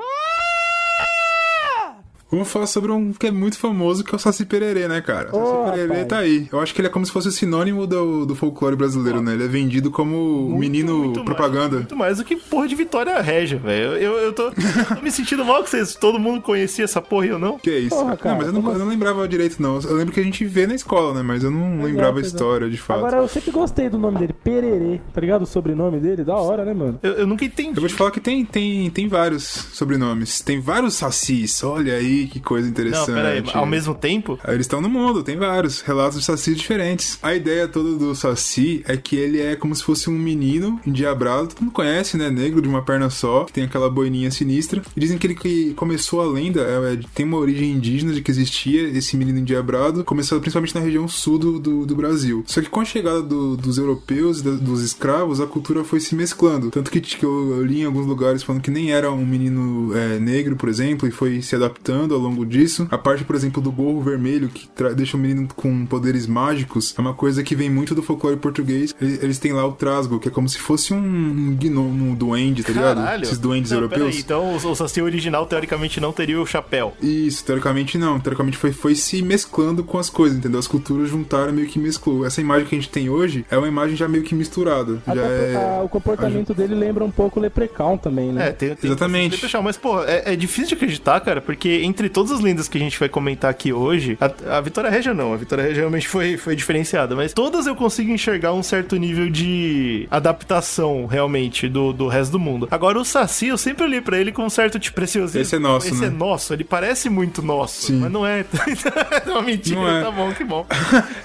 Vamos 2.37 2.51
falar 2.51 2.67
sobre 2.67 2.91
um 2.91 3.11
que 3.11 3.25
é 3.25 3.31
muito 3.31 3.57
famoso, 3.57 4.03
que 4.03 4.13
é 4.13 4.15
o 4.15 4.19
Saci 4.19 4.45
Pererê, 4.45 4.87
né, 4.87 5.01
cara? 5.01 5.35
O 5.35 5.45
Saci 5.45 5.71
Pererê 5.71 5.87
rapaz. 5.87 6.07
tá 6.07 6.17
aí. 6.19 6.47
Eu 6.51 6.59
acho 6.59 6.73
que 6.73 6.81
ele 6.81 6.87
é 6.87 6.91
como 6.91 7.03
se 7.03 7.11
fosse 7.11 7.31
sinônimo 7.31 7.87
do, 7.87 8.27
do 8.27 8.35
folclore 8.35 8.75
brasileiro, 8.75 9.21
né? 9.21 9.33
Ele 9.33 9.43
é 9.45 9.47
vendido 9.47 9.89
como 9.89 10.47
o 10.47 10.57
menino 10.57 10.99
Muito 10.99 11.25
propaganda. 11.25 11.61
Mais, 11.61 11.71
muito 11.71 11.95
mais 11.95 12.17
do 12.17 12.23
que 12.23 12.35
porra 12.35 12.67
de 12.67 12.75
Vitória 12.75 13.19
Régia, 13.21 13.57
velho. 13.57 13.93
Eu, 13.93 13.97
eu, 13.97 14.13
eu 14.17 14.33
tô, 14.33 14.51
tô 14.51 15.01
me 15.01 15.09
sentindo 15.09 15.43
mal 15.43 15.63
que 15.63 15.69
vocês, 15.71 15.95
todo 15.95 16.19
mundo 16.19 16.41
conhecia 16.41 16.85
essa 16.85 17.01
porra 17.01 17.25
e 17.25 17.29
eu 17.29 17.39
não. 17.39 17.57
Que 17.57 17.71
é 17.71 17.79
isso? 17.79 17.95
Porra, 17.95 18.15
cara, 18.15 18.35
não, 18.35 18.37
mas 18.37 18.47
eu 18.47 18.61
não, 18.61 18.71
eu 18.71 18.79
não 18.79 18.87
lembrava 18.87 19.27
direito, 19.27 19.59
não. 19.59 19.79
Eu 19.79 19.95
lembro 19.95 20.13
que 20.13 20.19
a 20.19 20.23
gente 20.23 20.45
vê 20.45 20.67
na 20.67 20.75
escola, 20.75 21.15
né? 21.15 21.23
Mas 21.23 21.43
eu 21.43 21.49
não 21.49 21.83
lembrava 21.83 22.19
a 22.19 22.21
história, 22.21 22.69
de 22.69 22.77
fato. 22.77 22.99
Agora, 22.99 23.17
eu 23.17 23.27
sempre 23.27 23.49
gostei 23.49 23.89
do 23.89 23.97
nome 23.97 24.19
dele, 24.19 24.33
Pererê, 24.33 25.01
tá 25.11 25.19
ligado? 25.19 25.41
O 25.41 25.47
sobrenome 25.47 25.99
dele, 25.99 26.23
da 26.23 26.35
hora, 26.35 26.63
né, 26.63 26.73
mano? 26.73 26.99
Eu, 27.01 27.13
eu 27.13 27.27
nunca 27.27 27.43
entendi. 27.43 27.75
Eu 27.75 27.81
vou 27.81 27.89
te 27.89 27.95
falar 27.95 28.11
que 28.11 28.19
tem, 28.19 28.45
tem, 28.45 28.89
tem 28.91 29.07
vários 29.07 29.43
sobrenomes. 29.73 30.41
Tem 30.41 30.59
vários 30.59 30.93
sacis. 30.93 31.63
Olha 31.63 31.95
aí 31.95 32.26
que 32.27 32.39
coisa 32.39 32.67
interessante. 32.67 33.07
Não, 33.09 33.15
peraí, 33.15 33.43
ao 33.53 33.65
mesmo 33.65 33.93
tempo. 33.95 34.39
Aí 34.43 34.53
Eles 34.55 34.65
estão 34.65 34.81
no 34.81 34.89
mundo, 34.89 35.23
tem 35.23 35.37
vários 35.37 35.81
relatos 35.81 36.19
de 36.19 36.25
saci 36.25 36.53
diferentes. 36.55 37.17
A 37.21 37.33
ideia 37.35 37.67
toda 37.67 37.95
do 37.97 38.15
saci 38.15 38.83
é 38.87 38.95
que 38.97 39.15
ele 39.15 39.39
é 39.39 39.55
como 39.55 39.75
se 39.75 39.83
fosse 39.83 40.09
um 40.09 40.17
menino 40.17 40.79
endiabrado, 40.85 41.47
todo 41.49 41.61
mundo 41.61 41.71
conhece, 41.73 42.17
né? 42.17 42.29
Negro 42.29 42.61
de 42.61 42.67
uma 42.67 42.81
perna 42.83 43.09
só, 43.09 43.45
que 43.45 43.53
tem 43.53 43.63
aquela 43.63 43.89
boininha 43.89 44.31
sinistra. 44.31 44.81
E 44.95 44.99
dizem 44.99 45.17
que 45.17 45.27
ele 45.27 45.35
que 45.35 45.73
começou 45.75 46.21
a 46.21 46.25
lenda, 46.25 46.61
é, 46.61 46.93
é, 46.93 46.99
tem 47.13 47.25
uma 47.25 47.37
origem 47.37 47.71
indígena 47.71 48.13
de 48.13 48.21
que 48.21 48.31
existia 48.31 48.83
esse 48.89 49.15
menino 49.15 49.39
endiabrado, 49.39 50.03
começou 50.03 50.39
principalmente 50.39 50.75
na 50.75 50.81
região 50.81 51.07
sul 51.07 51.37
do, 51.37 51.59
do, 51.59 51.85
do 51.85 51.95
Brasil. 51.95 52.43
Só 52.47 52.61
que 52.61 52.69
com 52.69 52.79
a 52.81 52.85
chegada 52.85 53.21
do- 53.21 53.55
dos 53.57 53.77
europeus 53.77 54.39
e 54.39 54.43
da- 54.43 54.51
dos 54.51 54.81
escravos, 54.81 55.39
a 55.41 55.45
cultura 55.47 55.83
foi 55.83 55.99
se 55.99 56.15
mesclando. 56.15 56.69
Tanto 56.71 56.89
que, 56.91 56.99
que 57.01 57.23
eu, 57.23 57.57
eu 57.57 57.65
li 57.65 57.81
em 57.81 57.85
alguns 57.85 58.05
lugares 58.05 58.43
falando 58.43 58.61
que 58.61 58.71
nem 58.71 58.91
era 58.91 59.11
um 59.11 59.25
menino 59.25 59.91
é, 59.95 60.19
negro, 60.19 60.55
por 60.55 60.69
exemplo, 60.69 61.07
e 61.07 61.11
foi 61.11 61.41
se 61.41 61.55
adaptando 61.55 62.06
ao 62.13 62.19
longo 62.21 62.45
disso. 62.45 62.87
A 62.91 62.97
parte, 62.97 63.23
por 63.23 63.35
exemplo, 63.35 63.61
do 63.61 63.71
gorro 63.71 64.01
vermelho, 64.01 64.49
que 64.49 64.67
deixa 64.95 65.17
o 65.17 65.19
menino 65.19 65.47
com 65.55 65.85
poderes 65.85 66.27
mágicos, 66.27 66.93
é 66.97 67.01
uma 67.01 67.13
coisa 67.13 67.43
que 67.43 67.55
vem 67.55 67.69
muito 67.69 67.93
do 67.95 68.01
folclore 68.03 68.37
português. 68.37 68.95
Eles, 69.01 69.23
eles 69.23 69.39
têm 69.39 69.53
lá 69.53 69.65
o 69.65 69.71
trasgo, 69.73 70.19
que 70.19 70.27
é 70.27 70.31
como 70.31 70.47
se 70.47 70.57
fosse 70.57 70.93
um 70.93 71.55
gnomo, 71.59 72.11
um 72.11 72.15
duende, 72.15 72.63
tá 72.63 72.71
ligado? 72.73 72.97
Caralho. 72.97 73.23
Esses 73.23 73.37
duendes 73.37 73.71
Não, 73.71 73.77
europeus. 73.79 74.05
peraí, 74.05 74.19
então 74.19 74.53
o, 74.53 74.55
o 74.71 74.75
Saci 74.75 75.01
original, 75.01 75.45
teoricamente, 75.45 75.99
não 75.99 76.11
teria 76.11 76.39
o 76.41 76.45
chapéu. 76.45 76.93
Isso, 77.01 77.43
teoricamente 77.43 77.97
não. 77.97 78.19
Teoricamente 78.19 78.57
foi, 78.57 78.71
foi 78.71 78.95
se 78.95 79.21
mesclando 79.21 79.83
com 79.83 79.97
as 79.97 80.09
coisas, 80.09 80.37
entendeu? 80.37 80.59
As 80.59 80.67
culturas 80.67 81.09
juntaram 81.09 81.51
meio 81.53 81.67
que 81.67 81.79
mesclou. 81.79 82.25
Essa 82.25 82.41
imagem 82.41 82.67
que 82.67 82.75
a 82.75 82.79
gente 82.79 82.89
tem 82.89 83.09
hoje 83.09 83.45
é 83.49 83.57
uma 83.57 83.67
imagem 83.67 83.95
já 83.95 84.07
meio 84.07 84.23
que 84.23 84.35
misturada. 84.35 85.01
Até 85.05 85.15
já 85.15 85.21
é. 85.27 85.55
a- 85.79 85.83
o 85.83 85.89
comportamento 85.89 86.53
dele 86.53 86.75
lembra 86.75 87.03
um 87.03 87.11
pouco 87.11 87.39
o 87.39 87.41
Leprechaun 87.43 87.97
também, 87.97 88.31
né? 88.31 88.49
É, 88.49 88.51
tem, 88.51 88.75
tem 88.75 88.89
Exatamente. 88.89 89.39
mas, 89.63 89.77
pô, 89.77 90.03
é, 90.03 90.33
é 90.33 90.35
difícil 90.35 90.69
de 90.69 90.73
acreditar, 90.75 91.19
cara, 91.21 91.41
porque 91.41 91.83
entre 91.97 92.09
todas 92.09 92.31
as 92.31 92.39
lendas 92.39 92.67
que 92.67 92.77
a 92.77 92.81
gente 92.81 92.99
vai 92.99 93.09
comentar 93.09 93.49
aqui 93.49 93.73
hoje, 93.73 94.17
a, 94.21 94.57
a 94.57 94.61
Vitória 94.61 94.87
Regia 94.89 95.15
não, 95.15 95.33
a 95.33 95.37
Vitória 95.37 95.63
Regia 95.63 95.79
realmente 95.79 96.07
foi, 96.07 96.37
foi 96.37 96.55
diferenciada, 96.55 97.15
mas 97.15 97.33
todas 97.33 97.65
eu 97.65 97.75
consigo 97.75 98.11
enxergar 98.11 98.53
um 98.53 98.61
certo 98.61 98.95
nível 98.97 99.29
de 99.31 100.07
adaptação, 100.11 101.07
realmente, 101.07 101.67
do, 101.67 101.91
do 101.91 102.07
resto 102.07 102.33
do 102.33 102.39
mundo. 102.39 102.67
Agora, 102.69 102.99
o 102.99 103.03
Saci, 103.05 103.47
eu 103.47 103.57
sempre 103.57 103.83
olhei 103.83 103.99
pra 103.99 104.19
ele 104.19 104.31
com 104.31 104.45
um 104.45 104.49
certo 104.49 104.77
tipo 104.79 104.95
preciosismo. 104.95 105.41
Esse 105.41 105.55
é 105.55 105.59
nosso, 105.59 105.87
Esse 105.87 106.01
né? 106.01 106.07
é 106.07 106.09
nosso, 106.11 106.53
ele 106.53 106.63
parece 106.63 107.09
muito 107.09 107.41
nosso, 107.41 107.87
Sim. 107.87 107.99
mas 107.99 108.11
não 108.11 108.25
é. 108.25 108.45
é 109.25 109.29
uma 109.29 109.41
mentira, 109.41 109.79
Não 109.79 109.87
é. 109.89 110.03
tá 110.03 110.11
bom, 110.11 110.31
que 110.33 110.43
bom. 110.43 110.65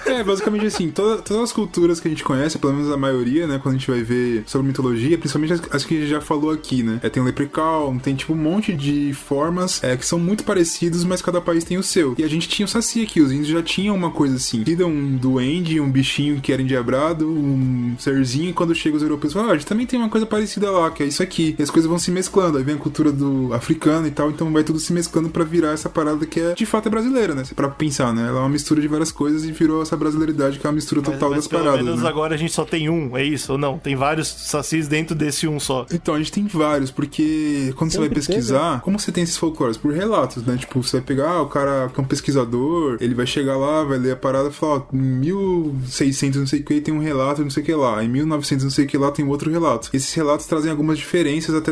É, 0.05 0.23
basicamente 0.23 0.65
assim, 0.65 0.91
toda- 0.91 1.21
todas 1.21 1.43
as 1.43 1.51
culturas 1.51 1.99
que 1.99 2.07
a 2.07 2.11
gente 2.11 2.23
conhece, 2.23 2.57
pelo 2.59 2.73
menos 2.73 2.91
a 2.91 2.97
maioria, 2.97 3.47
né, 3.47 3.59
quando 3.61 3.75
a 3.75 3.77
gente 3.77 3.89
vai 3.89 4.01
ver 4.03 4.43
sobre 4.45 4.67
mitologia, 4.67 5.17
principalmente 5.17 5.53
as, 5.53 5.61
as 5.71 5.85
que 5.85 5.97
a 5.97 5.99
gente 6.01 6.09
já 6.09 6.21
falou 6.21 6.51
aqui, 6.51 6.83
né? 6.83 6.99
É, 7.01 7.09
tem 7.09 7.21
o 7.21 7.25
Leprechaun, 7.25 7.97
tem 7.99 8.13
tipo 8.15 8.33
um 8.33 8.37
monte 8.37 8.73
de 8.73 9.13
formas 9.13 9.83
é, 9.83 9.95
que 9.97 10.05
são 10.05 10.19
muito 10.19 10.43
parecidos, 10.63 11.03
mas 11.03 11.21
cada 11.21 11.41
país 11.41 11.63
tem 11.63 11.77
o 11.77 11.83
seu. 11.83 12.15
E 12.17 12.23
a 12.23 12.27
gente 12.27 12.47
tinha 12.47 12.65
o 12.65 12.69
Saci 12.69 13.03
aqui, 13.03 13.21
os 13.21 13.31
índios 13.31 13.49
já 13.49 13.61
tinham 13.61 13.95
uma 13.95 14.09
coisa 14.09 14.35
assim. 14.35 14.63
Tira 14.63 14.87
um 14.87 15.15
duende, 15.17 15.79
um 15.79 15.91
bichinho 15.91 16.39
que 16.39 16.51
era 16.53 16.61
endiabrado, 16.61 17.27
um 17.27 17.95
serzinho, 17.99 18.49
e 18.49 18.53
quando 18.53 18.73
chega 18.73 18.95
os 18.95 19.03
europeus, 19.03 19.33
falam, 19.33 19.49
ah, 19.49 19.51
a 19.53 19.55
gente 19.55 19.67
também 19.67 19.85
tem 19.85 19.99
uma 19.99 20.09
coisa 20.09 20.25
parecida 20.25 20.71
lá, 20.71 20.89
que 20.89 21.03
é 21.03 21.05
isso 21.05 21.21
aqui. 21.21 21.55
E 21.59 21.61
as 21.63 21.69
coisas 21.69 21.89
vão 21.89 21.99
se 21.99 22.11
mesclando, 22.11 22.57
aí 22.57 22.63
vem 22.63 22.75
a 22.75 22.77
cultura 22.77 23.11
do 23.11 23.53
africano 23.53 24.07
e 24.07 24.11
tal, 24.11 24.29
então 24.29 24.51
vai 24.51 24.63
tudo 24.63 24.79
se 24.79 24.93
mesclando 24.93 25.29
pra 25.29 25.43
virar 25.43 25.71
essa 25.71 25.89
parada 25.89 26.25
que 26.25 26.39
é 26.39 26.53
de 26.53 26.65
fato 26.65 26.87
é 26.87 26.89
brasileira, 26.89 27.35
né? 27.35 27.43
Pra 27.55 27.67
pensar, 27.67 28.13
né? 28.13 28.27
Ela 28.27 28.39
é 28.39 28.41
uma 28.41 28.49
mistura 28.49 28.79
de 28.79 28.87
várias 28.87 29.11
coisas 29.11 29.43
e 29.43 29.51
virou 29.51 29.81
essa 29.81 29.97
brasileiridade 29.97 30.59
que 30.59 30.65
é 30.65 30.69
uma 30.69 30.75
mistura 30.75 31.01
Mas, 31.01 31.13
total 31.13 31.29
mas 31.29 31.37
das 31.39 31.47
pelo 31.47 31.63
paradas. 31.63 31.85
menos 31.85 32.01
né? 32.01 32.09
agora 32.09 32.35
a 32.35 32.37
gente 32.37 32.53
só 32.53 32.63
tem 32.65 32.89
um, 32.89 33.17
é 33.17 33.23
isso 33.23 33.53
ou 33.53 33.57
não? 33.57 33.77
Tem 33.77 33.95
vários 33.95 34.27
Sacis 34.27 34.87
dentro 34.87 35.15
desse 35.15 35.47
um 35.47 35.59
só. 35.59 35.85
Então, 35.91 36.15
a 36.15 36.17
gente 36.17 36.31
tem 36.31 36.45
vários, 36.47 36.91
porque 36.91 37.73
quando 37.75 37.91
você 37.91 37.97
vai 37.97 38.07
Sempre 38.07 38.15
pesquisar, 38.15 38.81
como 38.81 38.99
você 38.99 39.11
tem 39.11 39.23
esses 39.23 39.37
folclores? 39.37 39.77
Por 39.77 39.93
relatos, 39.93 40.43
né? 40.43 40.52
Tipo, 40.57 40.81
você 40.81 40.97
vai 40.97 41.05
pegar, 41.05 41.29
ah, 41.29 41.41
o 41.41 41.47
cara 41.47 41.89
que 41.93 41.99
é 41.99 42.03
um 42.03 42.07
pesquisador, 42.07 42.97
ele 42.99 43.13
vai 43.13 43.25
chegar 43.25 43.57
lá, 43.57 43.83
vai 43.83 43.97
ler 43.97 44.11
a 44.11 44.15
parada 44.15 44.49
e 44.49 44.51
falar, 44.51 44.75
ó, 44.75 44.83
em 44.93 44.97
1600 44.97 46.39
não 46.39 46.47
sei 46.47 46.59
o 46.59 46.63
que 46.63 46.81
tem 46.81 46.93
um 46.93 46.99
relato 46.99 47.43
não 47.43 47.49
sei 47.49 47.63
o 47.63 47.65
que 47.65 47.73
lá, 47.73 48.03
em 48.03 48.09
1900 48.09 48.63
não 48.63 48.71
sei 48.71 48.85
o 48.85 48.87
que 48.87 48.97
lá 48.97 49.11
tem 49.11 49.27
outro 49.27 49.51
relato. 49.51 49.89
Esses 49.93 50.13
relatos 50.13 50.45
trazem 50.45 50.71
algumas 50.71 50.97
diferenças 50.97 51.55
até 51.55 51.71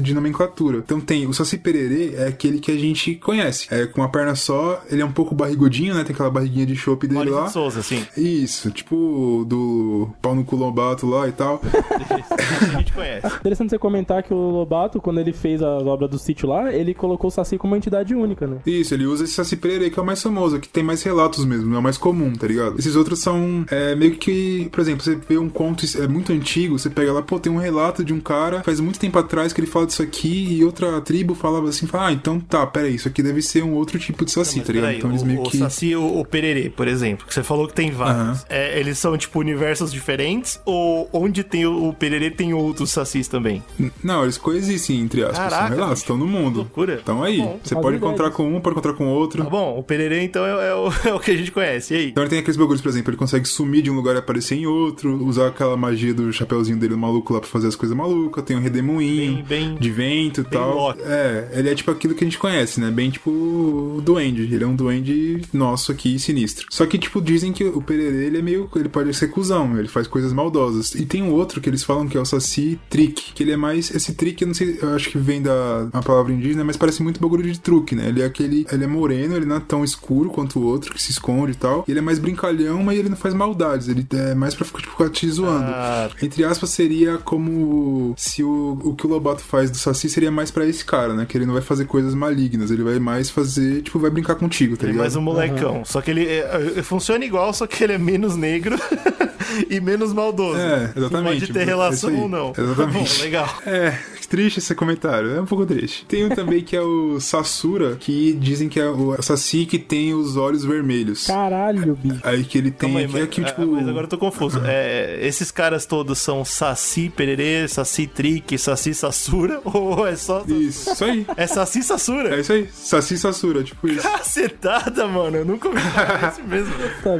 de 0.00 0.14
nomenclatura. 0.14 0.78
Então 0.78 1.00
tem 1.00 1.26
o 1.26 1.32
Saci 1.32 1.58
Pererê, 1.58 2.14
é 2.16 2.26
aquele 2.28 2.58
que 2.58 2.70
a 2.70 2.76
gente 2.76 3.14
conhece. 3.16 3.66
É 3.70 3.86
com 3.86 4.00
uma 4.00 4.08
perna 4.08 4.34
só, 4.34 4.82
ele 4.90 5.02
é 5.02 5.04
um 5.04 5.12
pouco 5.12 5.34
barrigudinho, 5.34 5.94
né? 5.94 6.04
Tem 6.04 6.14
aquela 6.14 6.30
barriguinha 6.30 6.66
de 6.66 6.76
chope 6.76 7.06
dele 7.06 7.30
Maurício 7.30 7.40
lá. 7.40 7.46
de 7.46 7.52
Souza, 7.52 7.80
assim. 7.80 8.06
Isso, 8.16 8.70
tipo 8.70 9.44
do 9.46 10.08
pau 10.20 10.34
no 10.34 10.44
culombato 10.44 11.06
lá 11.06 11.28
e 11.28 11.32
tal. 11.32 11.60
a 12.74 12.78
gente 12.78 12.92
conhece. 12.92 13.26
Interessante 13.26 13.70
você 13.70 13.78
comentar 13.78 14.22
que 14.22 14.32
o 14.32 14.50
Lobato, 14.50 15.00
quando 15.00 15.20
ele 15.20 15.32
fez 15.32 15.62
a 15.62 15.78
obra 15.78 16.08
do 16.08 16.18
sítio 16.18 16.48
lá, 16.48 16.72
ele 16.72 16.94
colocou 16.94 17.28
o 17.28 17.30
Saci 17.30 17.58
como 17.58 17.72
uma 17.72 17.78
entidade 17.78 18.14
única, 18.14 18.21
né? 18.26 18.58
Isso, 18.66 18.94
ele 18.94 19.06
usa 19.06 19.24
esse 19.24 19.34
Saci 19.34 19.56
Pererê, 19.56 19.90
que 19.90 19.98
é 19.98 20.02
o 20.02 20.06
mais 20.06 20.22
famoso, 20.22 20.58
que 20.58 20.68
tem 20.68 20.82
mais 20.82 21.02
relatos 21.02 21.44
mesmo, 21.44 21.74
é 21.74 21.78
o 21.78 21.82
mais 21.82 21.98
comum, 21.98 22.32
tá 22.32 22.46
ligado? 22.46 22.78
Esses 22.78 22.96
outros 22.96 23.20
são 23.20 23.64
é, 23.70 23.94
meio 23.94 24.12
que, 24.12 24.68
por 24.70 24.80
exemplo, 24.80 25.02
você 25.02 25.16
vê 25.28 25.38
um 25.38 25.48
conto 25.48 25.84
é 25.98 26.06
muito 26.06 26.32
antigo, 26.32 26.78
você 26.78 26.88
pega 26.88 27.12
lá, 27.12 27.22
pô, 27.22 27.38
tem 27.38 27.52
um 27.52 27.56
relato 27.56 28.04
de 28.04 28.12
um 28.12 28.20
cara 28.20 28.62
faz 28.62 28.80
muito 28.80 28.98
tempo 28.98 29.18
atrás 29.18 29.52
que 29.52 29.60
ele 29.60 29.66
fala 29.66 29.86
disso 29.86 30.02
aqui 30.02 30.56
e 30.56 30.64
outra 30.64 31.00
tribo 31.00 31.34
falava 31.34 31.68
assim, 31.68 31.86
fala, 31.86 32.08
ah, 32.08 32.12
então 32.12 32.38
tá, 32.40 32.66
peraí, 32.66 32.94
isso 32.94 33.08
aqui 33.08 33.22
deve 33.22 33.42
ser 33.42 33.62
um 33.62 33.74
outro 33.74 33.98
tipo 33.98 34.24
de 34.24 34.30
Saci, 34.30 34.58
Mas 34.58 34.66
tá 34.66 34.72
ligado? 34.72 34.88
peraí, 34.88 34.98
Então 34.98 35.10
eles 35.10 35.22
o, 35.22 35.26
meio 35.26 35.40
o 35.40 35.44
que. 35.44 35.58
Saci 35.58 35.96
o, 35.96 36.20
o 36.20 36.24
Pererê, 36.24 36.70
por 36.70 36.88
exemplo, 36.88 37.26
que 37.26 37.34
você 37.34 37.42
falou 37.42 37.66
que 37.66 37.74
tem 37.74 37.90
vários. 37.90 38.22
Aham. 38.22 38.40
É, 38.48 38.78
eles 38.78 38.98
são, 38.98 39.16
tipo, 39.16 39.38
universos 39.38 39.92
diferentes? 39.92 40.60
Ou 40.64 41.08
onde 41.12 41.42
tem 41.42 41.66
o, 41.66 41.88
o 41.88 41.92
Pererê 41.92 42.30
tem 42.30 42.54
outros 42.54 42.90
Sacis 42.90 43.28
também? 43.28 43.62
Não, 44.02 44.22
eles 44.22 44.38
coexistem, 44.38 45.00
entre 45.00 45.22
aspas. 45.22 45.38
Caraca, 45.38 45.66
são 45.66 45.76
relatos, 45.76 45.98
estão 45.98 46.16
no 46.16 46.26
mundo. 46.26 46.58
Loucura. 46.58 46.94
Estão 46.94 47.22
aí. 47.22 47.38
Bom, 47.38 47.60
você 47.62 47.74
pode 47.74 47.96
ideia 47.96 48.11
encontrar 48.14 48.30
com 48.30 48.48
um, 48.56 48.60
pode 48.60 48.74
encontrar 48.74 48.92
com 48.94 49.06
outro. 49.08 49.42
Tá 49.44 49.50
bom, 49.50 49.78
o 49.78 49.82
Pererê, 49.82 50.22
então, 50.22 50.44
é, 50.44 50.68
é 50.70 50.74
o, 50.74 50.88
é 51.08 51.14
o 51.14 51.20
que 51.20 51.30
a 51.30 51.36
gente 51.36 51.50
conhece. 51.50 51.94
E 51.94 51.96
aí? 51.96 52.08
Então 52.10 52.22
ele 52.22 52.30
tem 52.30 52.38
aqueles 52.38 52.56
bagulhos, 52.56 52.80
por 52.80 52.88
exemplo, 52.88 53.10
ele 53.10 53.16
consegue 53.18 53.46
sumir 53.46 53.82
de 53.82 53.90
um 53.90 53.94
lugar 53.94 54.14
e 54.14 54.18
aparecer 54.18 54.56
em 54.56 54.66
outro, 54.66 55.24
usar 55.24 55.48
aquela 55.48 55.76
magia 55.76 56.12
do 56.14 56.32
chapeuzinho 56.32 56.76
dele 56.78 56.94
maluco 56.96 57.32
lá 57.32 57.40
pra 57.40 57.48
fazer 57.48 57.68
as 57.68 57.76
coisas 57.76 57.96
malucas, 57.96 58.44
tem 58.44 58.56
um 58.56 58.60
redemoinho 58.60 59.42
Bem- 59.44 59.44
bem- 59.44 59.74
de 59.76 59.90
vento 59.90 60.40
e 60.42 60.44
tal. 60.44 60.92
É, 61.00 61.48
ele 61.54 61.70
é 61.70 61.74
tipo 61.74 61.90
aquilo 61.90 62.14
que 62.14 62.24
a 62.24 62.26
gente 62.26 62.38
conhece, 62.38 62.80
né? 62.80 62.90
Bem 62.90 63.10
tipo 63.10 63.30
o 63.30 64.00
duende. 64.04 64.42
Ele 64.42 64.62
é 64.64 64.66
um 64.66 64.74
duende 64.76 65.42
nosso 65.52 65.92
aqui, 65.92 66.18
sinistro. 66.18 66.66
Só 66.70 66.86
que, 66.86 66.98
tipo, 66.98 67.20
dizem 67.20 67.52
que 67.52 67.64
o 67.64 67.80
Pererê, 67.82 68.26
ele 68.26 68.38
é 68.38 68.42
meio. 68.42 68.68
Ele 68.76 68.88
pode 68.88 69.12
ser 69.14 69.28
cuzão, 69.28 69.78
ele 69.78 69.88
faz 69.88 70.06
coisas 70.06 70.32
maldosas. 70.32 70.94
E 70.94 71.04
tem 71.06 71.22
um 71.22 71.32
outro 71.32 71.60
que 71.60 71.68
eles 71.68 71.82
falam 71.84 72.06
que 72.06 72.16
é 72.16 72.20
o 72.20 72.24
Saci 72.24 72.78
Trick, 72.88 73.32
que 73.34 73.42
ele 73.42 73.52
é 73.52 73.56
mais. 73.56 73.90
Esse 73.94 74.14
trick, 74.14 74.40
eu 74.42 74.48
não 74.48 74.54
sei, 74.54 74.78
eu 74.80 74.94
acho 74.94 75.10
que 75.10 75.18
vem 75.18 75.40
da 75.42 75.88
uma 75.92 76.02
palavra 76.02 76.32
indígena, 76.32 76.64
mas 76.64 76.76
parece 76.76 77.02
muito 77.02 77.20
bagulho 77.20 77.42
de 77.42 77.58
truque, 77.58 77.94
né? 77.94 78.01
Ele 78.08 78.22
é 78.22 78.24
aquele. 78.24 78.66
Ele 78.70 78.84
é 78.84 78.86
moreno, 78.86 79.36
ele 79.36 79.46
não 79.46 79.56
é 79.56 79.60
tão 79.60 79.84
escuro 79.84 80.30
quanto 80.30 80.58
o 80.58 80.62
outro, 80.64 80.92
que 80.92 81.02
se 81.02 81.10
esconde 81.10 81.52
e 81.52 81.56
tal. 81.56 81.84
E 81.86 81.90
ele 81.92 81.98
é 81.98 82.02
mais 82.02 82.18
brincalhão, 82.18 82.82
mas 82.82 82.98
ele 82.98 83.08
não 83.08 83.16
faz 83.16 83.34
maldades. 83.34 83.88
Ele 83.88 84.06
é 84.12 84.34
mais 84.34 84.54
pra 84.54 84.64
ficar, 84.64 84.80
tipo, 84.80 84.92
ficar 84.92 85.10
te 85.10 85.28
zoando. 85.30 85.64
Ah, 85.66 86.10
Entre 86.22 86.44
aspas, 86.44 86.70
seria 86.70 87.18
como 87.18 88.14
se 88.16 88.42
o, 88.42 88.78
o 88.82 88.94
que 88.94 89.06
o 89.06 89.10
Lobato 89.10 89.42
faz 89.42 89.70
do 89.70 89.76
Saci 89.76 90.08
seria 90.08 90.30
mais 90.30 90.50
pra 90.50 90.66
esse 90.66 90.84
cara, 90.84 91.14
né? 91.14 91.26
Que 91.26 91.36
ele 91.36 91.46
não 91.46 91.54
vai 91.54 91.62
fazer 91.62 91.84
coisas 91.86 92.14
malignas, 92.14 92.70
ele 92.70 92.82
vai 92.82 92.98
mais 92.98 93.30
fazer, 93.30 93.82
tipo, 93.82 93.98
vai 93.98 94.10
brincar 94.10 94.34
contigo, 94.34 94.76
tá 94.76 94.82
ele 94.84 94.90
é 94.90 94.92
ligado? 94.92 95.02
mais 95.04 95.16
um 95.16 95.20
molecão. 95.22 95.84
Só 95.84 96.00
que 96.00 96.10
ele 96.10 96.26
é, 96.26 96.72
é, 96.76 96.82
funciona 96.82 97.24
igual, 97.24 97.52
só 97.52 97.66
que 97.66 97.82
ele 97.82 97.92
é 97.94 97.98
menos 97.98 98.36
negro 98.36 98.76
e 99.68 99.80
menos 99.80 100.12
maldoso. 100.12 100.58
É, 100.58 100.92
exatamente. 100.96 101.40
Pode 101.40 101.52
ter 101.52 101.60
É 101.60 101.64
relação 101.64 102.14
ou 102.16 102.28
não. 102.28 102.52
Exatamente. 102.56 102.76
Tá 102.76 102.86
bom, 103.18 103.22
legal. 103.22 103.58
É, 103.66 103.98
triste 104.32 104.60
esse 104.60 104.74
comentário, 104.74 105.34
é 105.34 105.40
um 105.42 105.44
pouco 105.44 105.66
triste. 105.66 106.06
Tem 106.06 106.24
um 106.24 106.30
também 106.30 106.62
que 106.62 106.74
é 106.74 106.80
o 106.80 107.20
Sassura, 107.20 107.96
que 107.96 108.32
dizem 108.32 108.66
que 108.66 108.80
é 108.80 108.88
o 108.88 109.20
Saci 109.20 109.66
que 109.66 109.78
tem 109.78 110.14
os 110.14 110.38
olhos 110.38 110.64
vermelhos. 110.64 111.26
Caralho, 111.26 111.94
bicho. 111.94 112.18
Aí 112.22 112.42
que 112.42 112.56
ele 112.56 112.70
tem. 112.70 112.96
Aí, 112.96 113.06
que 113.06 113.12
mas, 113.12 113.22
é 113.22 113.26
que, 113.26 113.44
tipo, 113.44 113.60
ah, 113.62 113.66
mas 113.66 113.86
agora 113.86 114.04
eu 114.06 114.08
tô 114.08 114.16
confuso. 114.16 114.62
É, 114.64 115.18
esses 115.20 115.50
caras 115.50 115.84
todos 115.84 116.18
são 116.18 116.46
Saci 116.46 117.10
Pererê, 117.14 117.68
Saci 117.68 118.06
Trique, 118.06 118.56
Saci 118.56 118.94
Sassura? 118.94 119.60
Ou 119.68 120.06
é 120.08 120.16
só. 120.16 120.42
Isso, 120.48 120.90
isso 120.92 121.04
aí. 121.04 121.26
É 121.36 121.46
Saci 121.46 121.82
Sassura? 121.82 122.34
É 122.34 122.40
isso 122.40 122.52
aí. 122.54 122.66
Saci 122.72 123.18
Sassura, 123.18 123.62
tipo 123.62 123.86
isso. 123.86 124.02
Cacetada, 124.02 125.06
mano. 125.06 125.36
Eu 125.36 125.44
nunca 125.44 125.68
ouvi 125.68 125.80
falar 125.80 126.30
desse 126.30 126.42
mesmo. 126.48 126.72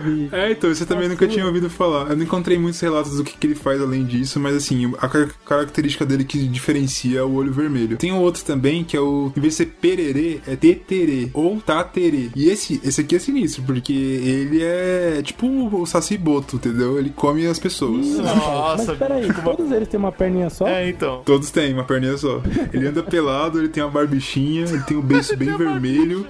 Bicho. 0.03 0.35
É, 0.35 0.51
então, 0.53 0.75
você 0.75 0.87
também 0.87 1.11
nunca 1.11 1.29
tinha 1.29 1.44
ouvido 1.44 1.68
falar. 1.68 2.09
Eu 2.11 2.16
não 2.16 2.25
encontrei 2.25 2.59
muitos 2.59 2.81
relatos 2.81 3.18
do 3.18 3.22
que, 3.25 3.37
que 3.37 3.46
ele 3.48 3.55
faz 3.55 3.83
além 3.83 4.07
disso, 4.07 4.40
mas 4.40 4.57
assim, 4.57 4.94
a 4.98 5.09
car- 5.09 5.29
característica 5.44 6.07
dele 6.07 6.25
que 6.25 6.38
diferencia 6.48 7.02
é 7.17 7.23
o 7.23 7.33
olho 7.33 7.53
vermelho. 7.53 7.97
Tem 7.97 8.12
um 8.12 8.21
outro 8.21 8.45
também 8.45 8.85
que 8.85 8.97
é 8.97 9.01
o, 9.01 9.33
em 9.37 9.41
vez 9.41 9.55
de 9.55 9.59
ser 9.59 9.67
pererê, 9.81 10.41
é 10.47 10.57
teterê 10.57 11.29
ou 11.33 11.61
taterê. 11.61 12.31
E 12.35 12.49
esse, 12.49 12.81
esse 12.85 13.01
aqui 13.01 13.17
é 13.17 13.19
sinistro, 13.19 13.62
porque 13.62 13.93
ele 13.93 14.62
é 14.62 15.21
tipo 15.23 15.47
o 15.47 15.87
Saci 15.87 16.17
Boto, 16.17 16.57
entendeu? 16.57 16.99
Ele 16.99 17.11
come 17.11 17.47
as 17.47 17.59
pessoas. 17.59 18.07
Nossa, 18.19 18.85
Mas 18.87 18.99
peraí, 18.99 19.29
todos 19.43 19.71
eles 19.71 19.88
têm 19.88 19.99
uma 19.99 20.12
perninha 20.12 20.51
só? 20.51 20.67
É, 20.67 20.88
então. 20.88 21.23
Todos 21.25 21.51
têm 21.51 21.73
uma 21.73 21.85
perninha 21.85 22.17
só. 22.17 22.43
Ele 22.73 22.87
anda 22.87 23.03
pelado, 23.03 23.59
ele 23.59 23.69
tem 23.69 23.83
uma 23.83 23.91
barbichinha, 23.91 24.65
ele 24.65 24.83
tem 24.83 24.97
o 24.97 25.03
beiço 25.03 25.37
bem 25.37 25.57
vermelho. 25.57 26.27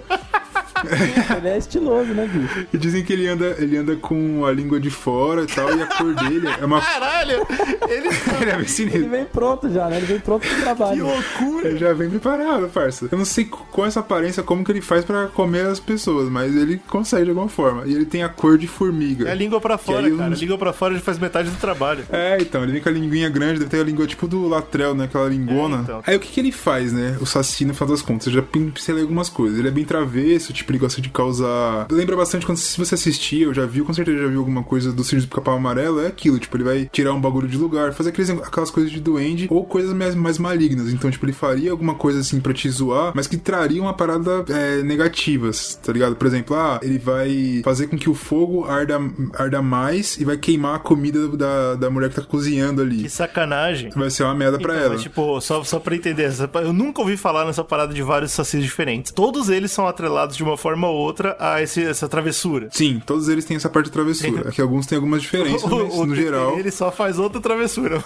Ele 1.36 1.48
é 1.48 1.58
estiloso, 1.58 2.12
né, 2.14 2.28
bicho? 2.32 2.66
E 2.72 2.78
dizem 2.78 3.02
que 3.04 3.12
ele 3.12 3.26
anda, 3.28 3.56
ele 3.58 3.76
anda 3.76 3.96
com 3.96 4.44
a 4.44 4.52
língua 4.52 4.78
de 4.80 4.90
fora 4.90 5.42
e 5.42 5.46
tal, 5.46 5.74
e 5.76 5.82
a 5.82 5.86
cor 5.86 6.14
dele 6.14 6.46
é 6.60 6.64
uma. 6.64 6.80
Caralho! 6.80 7.46
Ele. 7.88 8.08
ele 8.40 8.50
é 8.50 8.52
bem 8.52 8.54
Ele 8.60 8.68
sinistro. 8.68 9.08
vem 9.08 9.24
pronto 9.24 9.70
já, 9.72 9.88
né? 9.88 9.96
Ele 9.98 10.06
vem 10.06 10.20
pronto 10.20 10.46
pro 10.46 10.54
Que 10.56 10.62
trabalho. 10.62 11.06
loucura! 11.06 11.68
Ele 11.68 11.78
já 11.78 11.92
vem 11.92 12.10
preparado, 12.10 12.68
parça. 12.68 13.08
Eu 13.10 13.18
não 13.18 13.24
sei 13.24 13.44
com 13.44 13.84
essa 13.84 14.00
aparência 14.00 14.42
como 14.42 14.64
que 14.64 14.72
ele 14.72 14.80
faz 14.80 15.04
pra 15.04 15.26
comer 15.28 15.66
as 15.66 15.80
pessoas, 15.80 16.28
mas 16.28 16.54
ele 16.56 16.80
consegue 16.88 17.24
de 17.24 17.30
alguma 17.30 17.48
forma. 17.48 17.84
E 17.86 17.94
ele 17.94 18.04
tem 18.04 18.22
a 18.22 18.28
cor 18.28 18.58
de 18.58 18.66
formiga. 18.66 19.28
É 19.28 19.32
a 19.32 19.34
língua 19.34 19.60
pra 19.60 19.78
fora, 19.78 20.02
cara. 20.02 20.14
uns- 20.30 20.38
A 20.38 20.40
língua 20.40 20.58
pra 20.58 20.72
fora 20.72 20.94
já 20.94 21.00
faz 21.00 21.18
metade 21.18 21.50
do 21.50 21.56
trabalho. 21.58 22.04
É, 22.10 22.38
então, 22.40 22.62
ele 22.62 22.72
vem 22.72 22.80
com 22.82 22.88
a 22.88 22.92
linguinha 22.92 23.28
grande, 23.28 23.58
deve 23.60 23.70
ter 23.70 23.80
a 23.80 23.84
língua 23.84 24.06
tipo 24.06 24.26
do 24.26 24.48
Latrell, 24.48 24.94
né? 24.94 25.04
Aquela 25.04 25.28
lingona. 25.28 25.76
É, 25.78 25.80
então. 25.80 26.02
Aí 26.06 26.16
o 26.16 26.20
que, 26.20 26.28
que 26.28 26.40
ele 26.40 26.52
faz, 26.52 26.92
né? 26.92 27.16
O 27.20 27.26
Saci, 27.26 27.64
no 27.64 27.74
final 27.74 27.90
das 27.90 28.02
contas, 28.02 28.26
eu 28.26 28.32
já 28.32 28.42
pincelei 28.42 29.02
algumas 29.02 29.28
coisas. 29.28 29.58
Ele 29.58 29.68
é 29.68 29.70
bem 29.70 29.84
travesso, 29.84 30.52
tipo, 30.52 30.71
ele 30.72 30.78
gosta 30.78 31.00
de 31.00 31.08
causar. 31.08 31.86
Lembra 31.90 32.16
bastante 32.16 32.44
quando 32.46 32.58
se 32.58 32.78
você 32.78 32.94
assistir, 32.94 33.42
eu 33.42 33.54
já 33.54 33.66
vi, 33.66 33.80
com 33.82 33.92
certeza 33.92 34.18
já 34.22 34.28
viu 34.28 34.38
alguma 34.40 34.62
coisa 34.62 34.92
do 34.92 35.04
Sirius 35.04 35.24
do 35.24 35.28
Pica-Pau 35.28 35.56
Amarelo, 35.56 36.00
é 36.00 36.06
aquilo, 36.06 36.38
tipo, 36.38 36.56
ele 36.56 36.64
vai 36.64 36.88
tirar 36.92 37.12
um 37.12 37.20
bagulho 37.20 37.48
de 37.48 37.56
lugar, 37.56 37.92
fazer 37.92 38.10
aqueles, 38.10 38.30
aquelas 38.30 38.70
coisas 38.70 38.90
de 38.90 39.00
duende 39.00 39.46
ou 39.50 39.64
coisas 39.64 39.92
mais, 39.94 40.14
mais 40.14 40.38
malignas. 40.38 40.92
Então, 40.92 41.10
tipo, 41.10 41.24
ele 41.24 41.32
faria 41.32 41.70
alguma 41.70 41.94
coisa 41.94 42.20
assim 42.20 42.40
pra 42.40 42.52
te 42.52 42.68
zoar, 42.70 43.12
mas 43.14 43.26
que 43.26 43.36
traria 43.36 43.80
uma 43.82 43.94
parada 43.94 44.44
é, 44.48 44.82
negativas, 44.82 45.78
tá 45.82 45.92
ligado? 45.92 46.16
Por 46.16 46.26
exemplo, 46.26 46.56
ah, 46.56 46.80
ele 46.82 46.98
vai 46.98 47.60
fazer 47.64 47.86
com 47.86 47.96
que 47.96 48.08
o 48.08 48.14
fogo 48.14 48.64
arda, 48.64 48.98
arda 49.34 49.60
mais 49.62 50.16
e 50.18 50.24
vai 50.24 50.36
queimar 50.36 50.76
a 50.76 50.78
comida 50.78 51.28
da, 51.28 51.74
da 51.74 51.90
mulher 51.90 52.08
que 52.10 52.16
tá 52.16 52.22
cozinhando 52.22 52.80
ali. 52.82 53.02
Que 53.02 53.08
sacanagem. 53.10 53.90
Vai 53.94 54.10
ser 54.10 54.24
uma 54.24 54.34
merda 54.34 54.58
pra 54.58 54.74
Então, 54.74 54.84
ela. 54.84 54.92
mas, 54.94 55.02
tipo, 55.02 55.40
só, 55.40 55.62
só 55.64 55.78
pra 55.78 55.94
entender, 55.94 56.30
eu 56.62 56.72
nunca 56.72 57.00
ouvi 57.00 57.16
falar 57.16 57.44
nessa 57.44 57.62
parada 57.64 57.92
de 57.92 58.02
vários 58.02 58.32
sacis 58.32 58.62
diferentes. 58.62 59.12
Todos 59.12 59.48
eles 59.48 59.70
são 59.70 59.86
atrelados 59.86 60.36
de 60.36 60.42
uma 60.42 60.56
forma 60.62 60.88
ou 60.88 60.96
outra 60.96 61.36
a 61.38 61.60
esse- 61.62 61.82
essa 61.84 62.08
travessura. 62.08 62.68
Sim, 62.70 63.02
todos 63.04 63.28
eles 63.28 63.44
têm 63.44 63.56
essa 63.56 63.68
parte 63.68 63.86
de 63.86 63.92
travessura. 63.92 64.48
Aqui 64.48 64.60
alguns 64.62 64.86
têm 64.86 64.96
algumas 64.96 65.20
diferenças, 65.22 65.62
mas 65.68 65.96
no 65.96 66.06
TT, 66.14 66.14
geral, 66.22 66.58
Ele 66.58 66.70
só 66.70 66.90
faz 66.92 67.18
outra 67.18 67.40
travessura. 67.40 68.02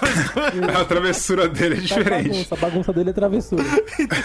Mas 0.66 0.76
a 0.80 0.84
travessura 0.84 1.48
dele 1.48 1.74
é 1.76 1.78
diferente. 1.78 2.28
bagunça, 2.30 2.54
a 2.54 2.58
bagunça 2.58 2.92
dele 2.92 3.10
é 3.10 3.12
travessura. 3.12 3.62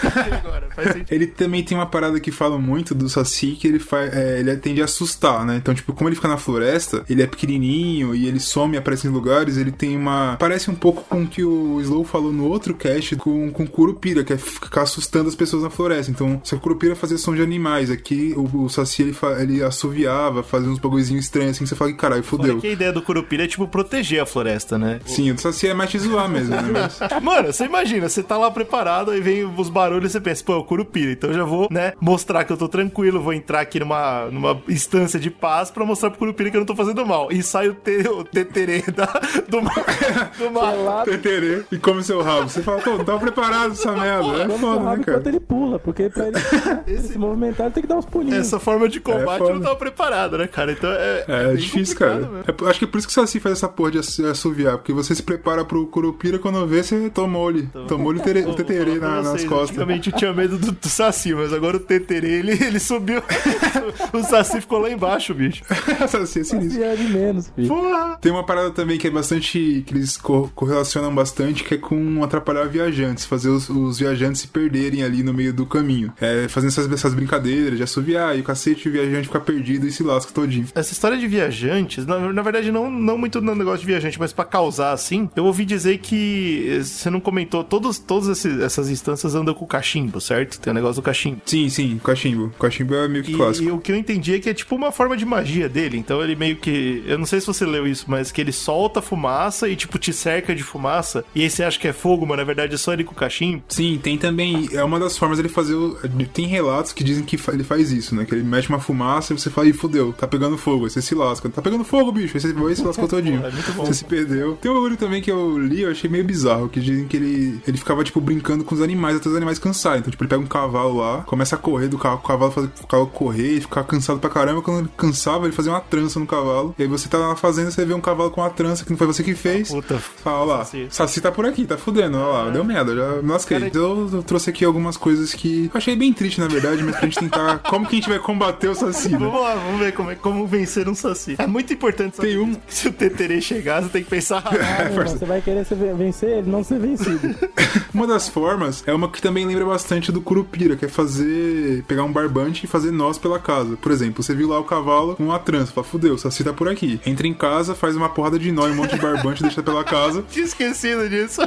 agora. 0.42 0.68
Ele 1.10 1.26
também 1.26 1.62
tem 1.62 1.76
uma 1.76 1.86
parada 1.86 2.18
que 2.20 2.30
fala 2.30 2.58
muito 2.58 2.94
do 2.94 3.08
Saci, 3.08 3.52
que 3.52 3.66
ele 3.68 3.78
faz. 3.78 4.12
é, 4.14 4.40
ele 4.40 4.56
tende 4.56 4.80
a 4.80 4.84
assustar, 4.84 5.44
né? 5.44 5.56
Então, 5.56 5.74
tipo, 5.74 5.92
como 5.92 6.08
ele 6.08 6.16
fica 6.16 6.28
na 6.28 6.36
floresta, 6.36 7.04
ele 7.08 7.22
é 7.22 7.26
pequenininho 7.26 8.14
e 8.14 8.26
ele 8.26 8.40
some 8.40 8.74
e 8.74 8.78
aparece 8.78 9.06
em 9.06 9.10
lugares, 9.10 9.56
ele 9.56 9.70
tem 9.72 9.96
uma. 9.96 10.36
Parece 10.38 10.70
um 10.70 10.74
pouco 10.74 11.02
com 11.08 11.22
o 11.22 11.26
que 11.26 11.44
o 11.44 11.80
Slow 11.80 12.04
falou 12.04 12.32
no 12.32 12.46
outro 12.46 12.74
cast 12.74 13.16
com, 13.16 13.50
com 13.50 13.66
Curupira, 13.66 14.24
que 14.24 14.32
é 14.32 14.36
ficar 14.38 14.82
assustando 14.82 15.28
as 15.28 15.34
pessoas 15.34 15.62
na 15.62 15.70
floresta. 15.70 16.10
Então, 16.10 16.40
se 16.44 16.54
a 16.54 16.58
Curupira 16.58 16.94
fazia 16.96 17.18
som 17.18 17.34
de 17.34 17.42
animais, 17.42 17.90
aqui 17.90 18.14
o, 18.36 18.64
o 18.64 18.68
Saci 18.68 19.02
ele, 19.02 19.12
fa- 19.12 19.40
ele 19.42 19.62
assoviava, 19.62 20.42
fazia 20.42 20.68
uns 20.70 20.78
bagulhozinhos 20.78 21.24
estranhos 21.24 21.52
assim, 21.56 21.64
que 21.64 21.68
você 21.68 21.74
fala 21.76 21.90
que 21.90 21.96
caralho, 21.98 22.22
fodeu. 22.22 22.58
que 22.60 22.68
a 22.68 22.72
ideia 22.72 22.92
do 22.92 23.02
Curupira 23.02 23.44
é, 23.44 23.46
tipo, 23.46 23.66
proteger 23.66 24.22
a 24.22 24.26
floresta, 24.26 24.78
né? 24.78 25.00
Sim, 25.04 25.30
o 25.30 25.34
do 25.34 25.40
Saci 25.40 25.68
é 25.68 25.74
mais 25.74 25.90
te 25.90 25.98
zoar 25.98 26.28
mesmo, 26.28 26.54
né? 26.54 26.62
Mas... 26.72 26.98
Mano, 27.22 27.52
você 27.52 27.64
imagina, 27.64 28.08
você 28.08 28.22
tá 28.22 28.36
lá 28.38 28.50
preparado, 28.50 29.10
aí 29.10 29.20
vem 29.20 29.44
os 29.44 29.68
barulhos 29.68 30.10
e 30.10 30.12
você 30.12 30.20
pensa, 30.20 30.44
pô, 30.44 30.52
é 30.54 30.56
o 30.56 30.64
Curupira, 30.64 31.12
então 31.12 31.30
eu 31.30 31.36
já 31.36 31.44
vou, 31.44 31.68
né, 31.70 31.92
mostrar 32.00 32.44
que 32.44 32.52
eu 32.52 32.56
tô 32.56 32.68
tranquilo, 32.68 33.20
vou 33.20 33.32
entrar 33.32 33.60
aqui 33.60 33.80
numa, 33.80 34.26
numa 34.26 34.60
instância 34.68 35.18
de 35.18 35.30
paz 35.30 35.70
pra 35.70 35.84
mostrar 35.84 36.10
pro 36.10 36.18
Curupira 36.18 36.50
que 36.50 36.56
eu 36.56 36.60
não 36.60 36.66
tô 36.66 36.76
fazendo 36.76 37.04
mal. 37.06 37.28
E 37.32 37.42
sai 37.42 37.68
o, 37.68 37.74
te, 37.74 38.06
o 38.08 38.24
teterê 38.24 38.82
da, 38.94 39.06
do, 39.48 39.60
do. 39.60 40.50
Pelado, 40.52 41.10
Teterê 41.10 41.64
e 41.70 41.78
come 41.78 42.02
seu 42.02 42.22
rabo. 42.22 42.48
Você 42.48 42.62
fala, 42.62 42.80
pô, 42.80 42.90
não 42.98 43.04
tava 43.04 43.18
preparado 43.18 43.72
essa 43.72 43.92
merda. 43.92 44.42
É 44.44 44.48
foda, 44.48 44.80
né, 44.80 44.84
rabo 44.84 44.84
cara? 44.84 45.00
enquanto 45.00 45.26
ele 45.26 45.40
pula, 45.40 45.78
porque 45.78 46.08
pra 46.08 46.28
ele, 46.28 46.36
ele 46.86 46.98
se 47.00 47.18
movimentar 47.18 47.66
ele 47.66 47.74
tem 47.74 47.82
que 47.82 47.88
dar 47.88 47.96
uns 48.04 48.10
pulinhos. 48.10 48.36
Essa 48.38 48.58
forma 48.58 48.88
de 48.88 49.00
combate 49.00 49.38
foda. 49.38 49.50
eu 49.50 49.54
não 49.56 49.62
tava 49.62 49.76
preparado, 49.76 50.38
né, 50.38 50.46
cara? 50.46 50.72
Então 50.72 50.90
é. 50.90 51.24
É, 51.28 51.46
bem 51.48 51.56
difícil, 51.56 51.96
cara. 51.96 52.30
É 52.46 52.68
acho 52.70 52.78
que 52.78 52.84
é 52.84 52.88
por 52.88 52.98
isso 52.98 53.06
que 53.06 53.12
o 53.12 53.14
Saci 53.14 53.40
faz 53.40 53.58
essa 53.58 53.68
porra 53.68 53.92
de 53.92 53.98
ass- 53.98 54.20
assoviar, 54.20 54.78
porque 54.78 54.92
você 54.92 55.14
se 55.14 55.22
prepara 55.22 55.64
pro 55.64 55.86
Curupira 55.86 56.38
quando 56.38 56.66
vê, 56.66 56.82
você 56.82 57.08
tomou-lhe. 57.10 57.68
Tomou-lhe 57.88 58.20
o 58.20 58.22
tere- 58.22 58.40
o 58.42 58.44
Vou 58.46 58.54
teterê 58.54 58.96
na- 58.98 59.16
nas 59.22 59.26
vocês, 59.28 59.44
costas. 59.48 59.70
Antigamente 59.70 60.10
eu 60.10 60.16
tinha 60.16 60.32
medo 60.32 60.58
do, 60.58 60.72
do 60.72 60.88
Saci, 60.88 61.34
mas 61.34 61.52
agora 61.52 61.76
o 61.76 61.80
Teterê, 61.80 62.38
ele, 62.38 62.52
ele 62.52 62.78
subiu. 62.78 63.22
o 64.12 64.22
Saci 64.22 64.60
ficou 64.60 64.78
lá 64.78 64.90
embaixo, 64.90 65.34
bicho. 65.34 65.62
Saci 66.08 66.40
é 66.40 66.44
sinistro. 66.44 66.82
É 66.82 66.94
de 66.96 67.04
menos, 67.04 67.48
filho. 67.54 67.68
Porra! 67.68 68.18
Tem 68.20 68.32
uma 68.32 68.44
parada 68.44 68.70
também 68.70 68.98
que 68.98 69.06
é 69.06 69.10
bastante. 69.10 69.82
que 69.86 69.94
eles 69.94 70.16
co- 70.16 70.50
correlacionam 70.54 71.14
bastante, 71.14 71.64
que 71.64 71.74
é 71.74 71.78
com 71.78 72.22
atrapalhar 72.22 72.64
viajantes, 72.68 73.24
fazer 73.24 73.48
os, 73.48 73.68
os 73.68 73.98
viajantes 73.98 74.40
se 74.42 74.48
perderem 74.48 75.02
ali 75.02 75.22
no 75.22 75.32
meio 75.32 75.52
do 75.52 75.66
caminho. 75.66 76.12
É, 76.20 76.46
fazendo 76.48 76.68
essas, 76.70 76.90
essas 76.90 77.14
brincadeiras 77.14 77.76
de 77.76 77.82
assoviar 77.92 78.36
e 78.36 78.40
o 78.40 78.44
cacete 78.44 78.88
o 78.88 78.92
viajante 78.92 79.26
fica 79.28 79.40
perdido 79.40 79.86
e 79.86 79.92
se 79.92 80.02
lasca 80.02 80.32
todinho. 80.32 80.66
Essa 80.74 80.92
história 80.92 81.16
de 81.18 81.26
viajantes, 81.26 82.06
na, 82.06 82.32
na 82.32 82.42
verdade, 82.42 82.70
não, 82.72 82.90
não 82.90 83.16
muito 83.18 83.40
no 83.40 83.54
negócio 83.54 83.80
de 83.80 83.86
viajante, 83.86 84.18
mas 84.18 84.32
pra 84.32 84.44
causar 84.44 84.92
assim, 84.92 85.28
eu 85.36 85.44
ouvi 85.44 85.64
dizer 85.64 85.98
que 85.98 86.66
eh, 86.78 86.82
você 86.82 87.10
não 87.10 87.20
comentou, 87.20 87.62
todos, 87.64 87.98
todas 87.98 88.28
esses- 88.28 88.60
essas 88.60 88.88
instâncias 88.90 89.34
andam 89.34 89.54
com 89.54 89.66
cachimbo, 89.66 90.20
certo? 90.20 90.58
Tem 90.60 90.70
o 90.70 90.74
negócio 90.74 90.96
do 90.96 91.02
cachimbo. 91.04 91.40
Sim, 91.44 91.68
sim, 91.68 92.00
cachimbo. 92.02 92.50
Cachimbo 92.58 92.94
é 92.94 93.08
meio 93.08 93.24
que 93.24 93.32
E, 93.32 93.36
clássico. 93.36 93.68
e 93.68 93.70
o 93.72 93.78
que 93.78 93.92
eu 93.92 93.96
entendi 93.96 94.34
é 94.34 94.38
que 94.40 94.48
é 94.50 94.54
tipo 94.54 94.74
uma 94.74 94.90
forma 94.92 95.16
de 95.16 95.24
magia 95.24 95.68
dele. 95.68 95.96
Então 95.98 96.22
ele 96.22 96.34
meio 96.36 96.56
que. 96.56 97.02
Eu 97.06 97.18
não 97.18 97.26
sei 97.26 97.40
se 97.40 97.46
você 97.46 97.64
leu 97.64 97.86
isso, 97.86 98.04
mas 98.08 98.30
que 98.32 98.40
ele 98.40 98.52
solta 98.52 99.00
fumaça 99.02 99.68
e, 99.68 99.76
tipo, 99.76 99.98
te 99.98 100.12
cerca 100.12 100.54
de 100.54 100.62
fumaça. 100.62 101.24
E 101.34 101.42
aí 101.42 101.50
você 101.50 101.62
acha 101.64 101.78
que 101.78 101.88
é 101.88 101.92
fogo, 101.92 102.26
mas 102.26 102.36
na 102.38 102.44
verdade 102.44 102.74
é 102.74 102.78
só 102.78 102.92
ele 102.92 103.04
com 103.04 103.12
o 103.12 103.16
cachimbo. 103.16 103.62
Sim, 103.68 103.98
tem 104.02 104.16
também. 104.18 104.68
É 104.72 104.82
uma 104.84 104.98
das 104.98 105.16
formas 105.18 105.38
dele 105.38 105.48
fazer. 105.48 105.74
O, 105.74 105.96
tem 106.32 106.46
relatos 106.46 106.92
que 106.92 107.02
dizem 107.04 107.24
que 107.24 107.38
ele 107.52 107.64
faz 107.64 107.81
isso, 107.90 108.14
né? 108.14 108.24
Que 108.24 108.34
ele 108.34 108.42
mete 108.44 108.68
uma 108.68 108.78
fumaça 108.78 109.32
e 109.32 109.38
você 109.38 109.50
fala, 109.50 109.66
ih, 109.68 109.72
fodeu, 109.72 110.12
tá 110.12 110.26
pegando 110.26 110.56
fogo. 110.56 110.84
Aí 110.84 110.90
você 110.90 111.02
se 111.02 111.14
lasca. 111.14 111.48
Tá 111.48 111.60
pegando 111.62 111.84
fogo, 111.84 112.12
bicho. 112.12 112.36
Aí 112.36 112.40
você 112.40 112.52
vai 112.52 112.72
e 112.72 112.76
se 112.76 112.82
lascou 112.84 113.08
todinho. 113.08 113.44
É 113.44 113.50
muito 113.50 113.72
bom. 113.72 113.84
Você 113.86 113.94
se 113.94 114.04
perdeu. 114.04 114.56
Tem 114.60 114.70
um 114.70 114.74
bagulho 114.74 114.96
também 114.96 115.20
que 115.22 115.30
eu 115.30 115.58
li, 115.58 115.82
eu 115.82 115.90
achei 115.90 116.08
meio 116.08 116.24
bizarro. 116.24 116.68
Que 116.68 116.80
dizem 116.80 117.06
que 117.06 117.16
ele, 117.16 117.60
ele 117.66 117.78
ficava, 117.78 118.04
tipo, 118.04 118.20
brincando 118.20 118.62
com 118.64 118.74
os 118.74 118.80
animais 118.80 119.16
até 119.16 119.28
os 119.28 119.36
animais 119.36 119.58
cansarem. 119.58 120.00
Então, 120.00 120.10
tipo, 120.10 120.22
ele 120.22 120.28
pega 120.28 120.42
um 120.42 120.46
cavalo 120.46 120.98
lá, 120.98 121.22
começa 121.22 121.56
a 121.56 121.58
correr 121.58 121.88
do 121.88 121.98
carro, 121.98 122.16
o 122.22 122.26
cavalo 122.26 122.52
faz 122.52 122.66
o 122.66 122.86
cavalo 122.86 123.08
correr 123.08 123.56
e 123.56 123.60
ficar 123.60 123.84
cansado 123.84 124.18
pra 124.18 124.30
caramba. 124.30 124.62
Quando 124.62 124.80
ele 124.80 124.88
cansava, 124.96 125.46
ele 125.46 125.52
fazia 125.54 125.72
uma 125.72 125.80
trança 125.80 126.20
no 126.20 126.26
cavalo. 126.26 126.74
E 126.78 126.82
aí 126.82 126.88
você 126.88 127.08
tá 127.08 127.18
lá 127.18 127.28
na 127.28 127.36
fazenda, 127.36 127.70
você 127.70 127.84
vê 127.84 127.94
um 127.94 128.00
cavalo 128.00 128.30
com 128.30 128.40
uma 128.40 128.50
trança 128.50 128.84
que 128.84 128.90
não 128.90 128.96
foi 128.98 129.06
você 129.06 129.22
que 129.22 129.34
fez. 129.34 129.68
Puta. 129.68 129.98
Fala 129.98 130.44
lá, 130.44 130.64
Saci. 130.64 130.86
Saci 130.90 131.20
tá 131.20 131.30
por 131.32 131.46
aqui, 131.46 131.64
tá 131.64 131.76
fudendo, 131.76 132.18
olha 132.18 132.44
lá, 132.44 132.50
deu 132.50 132.64
merda, 132.64 132.94
já 132.94 133.22
me 133.22 133.30
lasquei. 133.30 133.58
Cara, 133.58 133.70
Eu, 133.74 134.08
eu 134.12 134.22
trouxe 134.22 134.50
aqui 134.50 134.64
algumas 134.64 134.96
coisas 134.96 135.32
que 135.34 135.70
eu 135.72 135.78
achei 135.78 135.96
bem 135.96 136.12
triste, 136.12 136.40
na 136.40 136.48
verdade, 136.48 136.82
mas 136.82 136.96
pra 136.96 137.04
gente 137.06 137.18
tentar. 137.18 137.58
Como 137.72 137.86
que 137.86 137.94
a 137.94 137.98
gente 138.00 138.08
vai 138.10 138.18
combater 138.18 138.68
o 138.68 138.74
Saci, 138.74 139.08
né? 139.08 139.16
Vamos 139.16 139.40
lá, 139.40 139.54
vamos 139.54 139.80
ver 139.80 139.92
como, 139.92 140.10
é, 140.10 140.14
como 140.14 140.46
vencer 140.46 140.86
um 140.90 140.94
saci. 140.94 141.36
É 141.38 141.46
muito 141.46 141.72
importante 141.72 142.16
saber 142.16 142.28
Tem 142.28 142.38
um- 142.38 142.54
que 142.54 142.60
se 142.74 142.86
o 142.88 142.92
Teterê 142.92 143.40
chegar, 143.40 143.82
você 143.82 143.88
tem 143.88 144.04
que 144.04 144.10
pensar. 144.10 144.42
Ah, 144.46 144.50
meu 144.90 145.00
irmão, 145.00 145.06
você 145.18 145.24
vai 145.24 145.40
querer 145.40 145.64
vencer 145.96 146.28
ele, 146.28 146.50
não 146.50 146.62
ser 146.62 146.78
vencido. 146.78 147.34
Uma 147.94 148.06
das 148.06 148.28
formas 148.28 148.82
é 148.86 148.92
uma 148.92 149.08
que 149.08 149.22
também 149.22 149.46
lembra 149.46 149.64
bastante 149.64 150.12
do 150.12 150.20
Curupira, 150.20 150.76
que 150.76 150.84
é 150.84 150.88
fazer. 150.88 151.82
pegar 151.88 152.04
um 152.04 152.12
barbante 152.12 152.64
e 152.64 152.66
fazer 152.66 152.90
nós 152.90 153.16
pela 153.16 153.38
casa. 153.38 153.74
Por 153.76 153.90
exemplo, 153.90 154.22
você 154.22 154.34
viu 154.34 154.48
lá 154.48 154.58
o 154.60 154.64
cavalo 154.64 155.16
com 155.16 155.24
uma 155.24 155.38
trança, 155.38 155.72
fala, 155.72 155.86
fudeu, 155.86 156.12
o 156.14 156.18
Saci 156.18 156.44
tá 156.44 156.52
por 156.52 156.68
aqui. 156.68 157.00
Entra 157.06 157.26
em 157.26 157.32
casa, 157.34 157.74
faz 157.74 157.96
uma 157.96 158.08
porrada 158.10 158.38
de 158.38 158.52
nó 158.52 158.68
e 158.68 158.72
um 158.72 158.74
monte 158.76 158.94
de 158.96 159.00
barbante 159.00 159.40
e 159.40 159.42
deixa 159.44 159.62
pela 159.62 159.82
casa. 159.82 160.22
Tinha 160.30 160.44
esquecido 160.44 161.08
disso. 161.08 161.40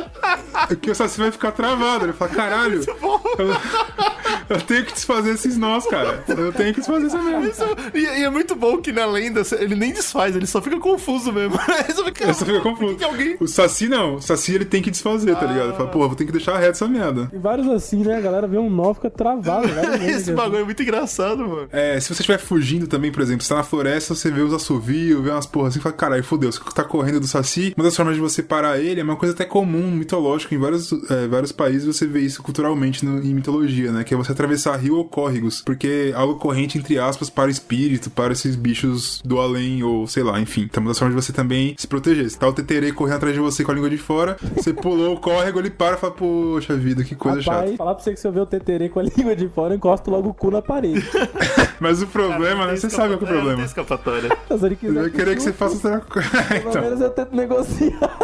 Que 0.81 0.89
o 0.89 0.95
Saci 0.95 1.19
vai 1.19 1.31
ficar 1.31 1.51
travado. 1.51 2.05
Ele 2.05 2.13
fala, 2.13 2.31
caralho, 2.31 2.81
eu, 3.37 4.55
eu 4.57 4.61
tenho 4.61 4.85
que 4.85 4.93
desfazer 4.93 5.33
esses 5.35 5.55
nós, 5.57 5.85
cara. 5.87 6.14
Eu 6.27 6.51
tenho 6.53 6.73
que 6.73 6.79
desfazer 6.79 7.07
essa 7.07 7.21
merda. 7.21 7.47
Isso- 7.47 7.63
e, 7.93 7.99
e 7.99 8.23
é 8.23 8.29
muito 8.29 8.55
bom 8.55 8.77
que 8.77 8.91
na 8.91 9.05
lenda 9.05 9.41
ele 9.59 9.75
nem 9.75 9.91
desfaz, 9.93 10.35
ele 10.35 10.47
só 10.47 10.61
fica 10.61 10.79
confuso 10.79 11.31
mesmo. 11.31 11.57
Aí 11.67 11.93
você 11.93 12.03
fica, 12.05 12.23
Eu 12.25 12.33
só 12.33 12.45
que 12.45 12.59
confuso. 12.61 12.95
que 12.95 13.03
alguém... 13.03 13.37
O 13.39 13.47
Saci 13.47 13.87
não. 13.87 14.15
O 14.15 14.21
Saci 14.21 14.53
ele 14.55 14.65
tem 14.65 14.81
que 14.81 14.91
desfazer, 14.91 15.35
tá 15.35 15.45
ligado? 15.45 15.69
Ele 15.69 15.77
fala, 15.77 15.89
pô, 15.89 15.99
vou 16.07 16.15
ter 16.15 16.25
que 16.25 16.31
deixar 16.31 16.57
reto 16.57 16.71
essa 16.71 16.87
merda. 16.87 17.27
Tem 17.27 17.39
vários 17.39 17.67
assim, 17.67 18.03
né? 18.03 18.17
A 18.17 18.21
galera 18.21 18.47
vê 18.47 18.57
um 18.57 18.69
nó, 18.69 18.93
fica 18.93 19.09
travado. 19.09 19.67
Esse 20.05 20.15
assim. 20.31 20.35
bagulho 20.35 20.61
é 20.61 20.63
muito 20.63 20.81
engraçado, 20.81 21.39
mano. 21.47 21.67
É, 21.71 21.99
se 21.99 22.07
você 22.07 22.21
estiver 22.21 22.37
fugindo 22.39 22.87
também, 22.87 23.11
por 23.11 23.21
exemplo, 23.21 23.43
você 23.43 23.49
tá 23.49 23.55
na 23.55 23.63
floresta, 23.63 24.13
você 24.15 24.29
vê 24.31 24.41
os 24.41 24.53
assovios, 24.53 25.23
vê 25.23 25.29
umas 25.29 25.45
porras 25.45 25.73
assim, 25.73 25.79
fala, 25.81 25.95
caralho, 25.95 26.23
fodeu, 26.23 26.51
você 26.51 26.59
tá 26.73 26.83
correndo 26.83 27.19
do 27.19 27.27
Saci. 27.27 27.73
Uma 27.77 27.83
das 27.83 27.95
formas 27.95 28.15
de 28.15 28.21
você 28.21 28.41
parar 28.43 28.79
ele 28.79 28.99
é 29.01 29.03
uma 29.03 29.15
coisa 29.15 29.33
até 29.33 29.45
comum, 29.45 29.91
mitológica, 29.91 30.53
em 30.53 30.57
vários, 30.57 30.91
é, 31.09 31.27
vários 31.27 31.51
países 31.51 31.85
você 31.85 32.05
vê 32.07 32.19
isso 32.21 32.41
culturalmente 32.43 33.05
no- 33.05 33.19
em 33.23 33.33
mitologia, 33.33 33.91
né? 33.91 34.03
Que 34.03 34.13
é 34.13 34.17
você 34.17 34.31
atravessar 34.31 34.75
rio 34.77 34.97
ou 34.97 35.05
córregos, 35.05 35.61
porque 35.65 36.04
algo 36.13 36.35
corrente, 36.35 36.77
entre 36.77 36.97
aspas, 36.99 37.29
para 37.29 37.47
o 37.47 37.51
espírito, 37.51 38.09
para 38.09 38.33
esses 38.33 38.55
bichos 38.55 39.21
do 39.23 39.39
além, 39.39 39.83
ou 39.83 40.07
sei 40.07 40.23
lá, 40.23 40.39
enfim. 40.39 40.61
Então, 40.63 40.81
uma 40.81 40.89
das 40.89 40.99
formas 40.99 41.15
de 41.15 41.21
você 41.25 41.33
também 41.33 41.75
se 41.77 41.87
proteger. 41.87 42.29
Se 42.29 42.37
tá 42.37 42.47
o 42.47 42.53
teterê 42.53 42.91
correndo 42.91 43.15
atrás 43.17 43.33
de 43.33 43.39
você 43.41 43.63
com 43.63 43.71
a 43.71 43.75
língua 43.75 43.89
de 43.89 43.97
fora, 43.97 44.37
você 44.55 44.73
pulou 44.73 45.15
o 45.15 45.19
córrego, 45.19 45.59
ele 45.59 45.69
para 45.69 45.95
e 45.95 45.99
fala, 45.99 46.13
poxa 46.13 46.75
vida, 46.75 47.03
que 47.03 47.15
coisa 47.15 47.39
Rapaz, 47.39 47.65
chata. 47.71 47.77
falar 47.77 47.95
pra 47.95 48.03
você 48.03 48.13
que 48.13 48.19
se 48.19 48.27
eu 48.27 48.31
ver 48.31 48.41
o 48.41 48.45
teterê 48.45 48.89
com 48.89 48.99
a 48.99 49.03
língua 49.15 49.35
de 49.35 49.47
fora, 49.49 49.73
eu 49.73 49.77
encosto 49.77 50.09
logo 50.11 50.29
o 50.29 50.33
cu 50.33 50.51
na 50.51 50.61
parede. 50.61 51.03
Mas 51.79 52.01
o 52.01 52.07
problema, 52.07 52.61
Não 52.65 52.71
né? 52.71 52.75
Você 52.77 52.89
sabe 52.89 53.15
qual 53.15 53.19
que 53.19 53.25
é 53.25 53.27
o 53.27 53.31
Não 53.31 53.37
problema. 53.41 53.63
escapatória. 53.65 54.29
Se 54.57 54.65
ele 54.65 54.75
quiser 54.75 55.01
vai 55.01 55.09
querer 55.09 55.35
que 55.35 55.41
você 55.41 55.49
chupe, 55.49 55.57
faça 55.59 55.75
outra 55.75 55.99
coisa. 56.01 56.29
Pelo 56.29 56.69
então, 56.69 56.81
menos 56.81 57.01
eu 57.01 57.09
tento 57.09 57.35
negociar. 57.35 58.17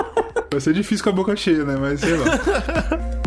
vai 0.51 0.61
ser 0.61 0.73
difícil 0.73 1.03
com 1.03 1.09
a 1.09 1.13
boca 1.13 1.35
cheia, 1.35 1.63
né? 1.63 1.77
Mas 1.79 1.99
sei 1.99 2.15
lá. 2.17 3.20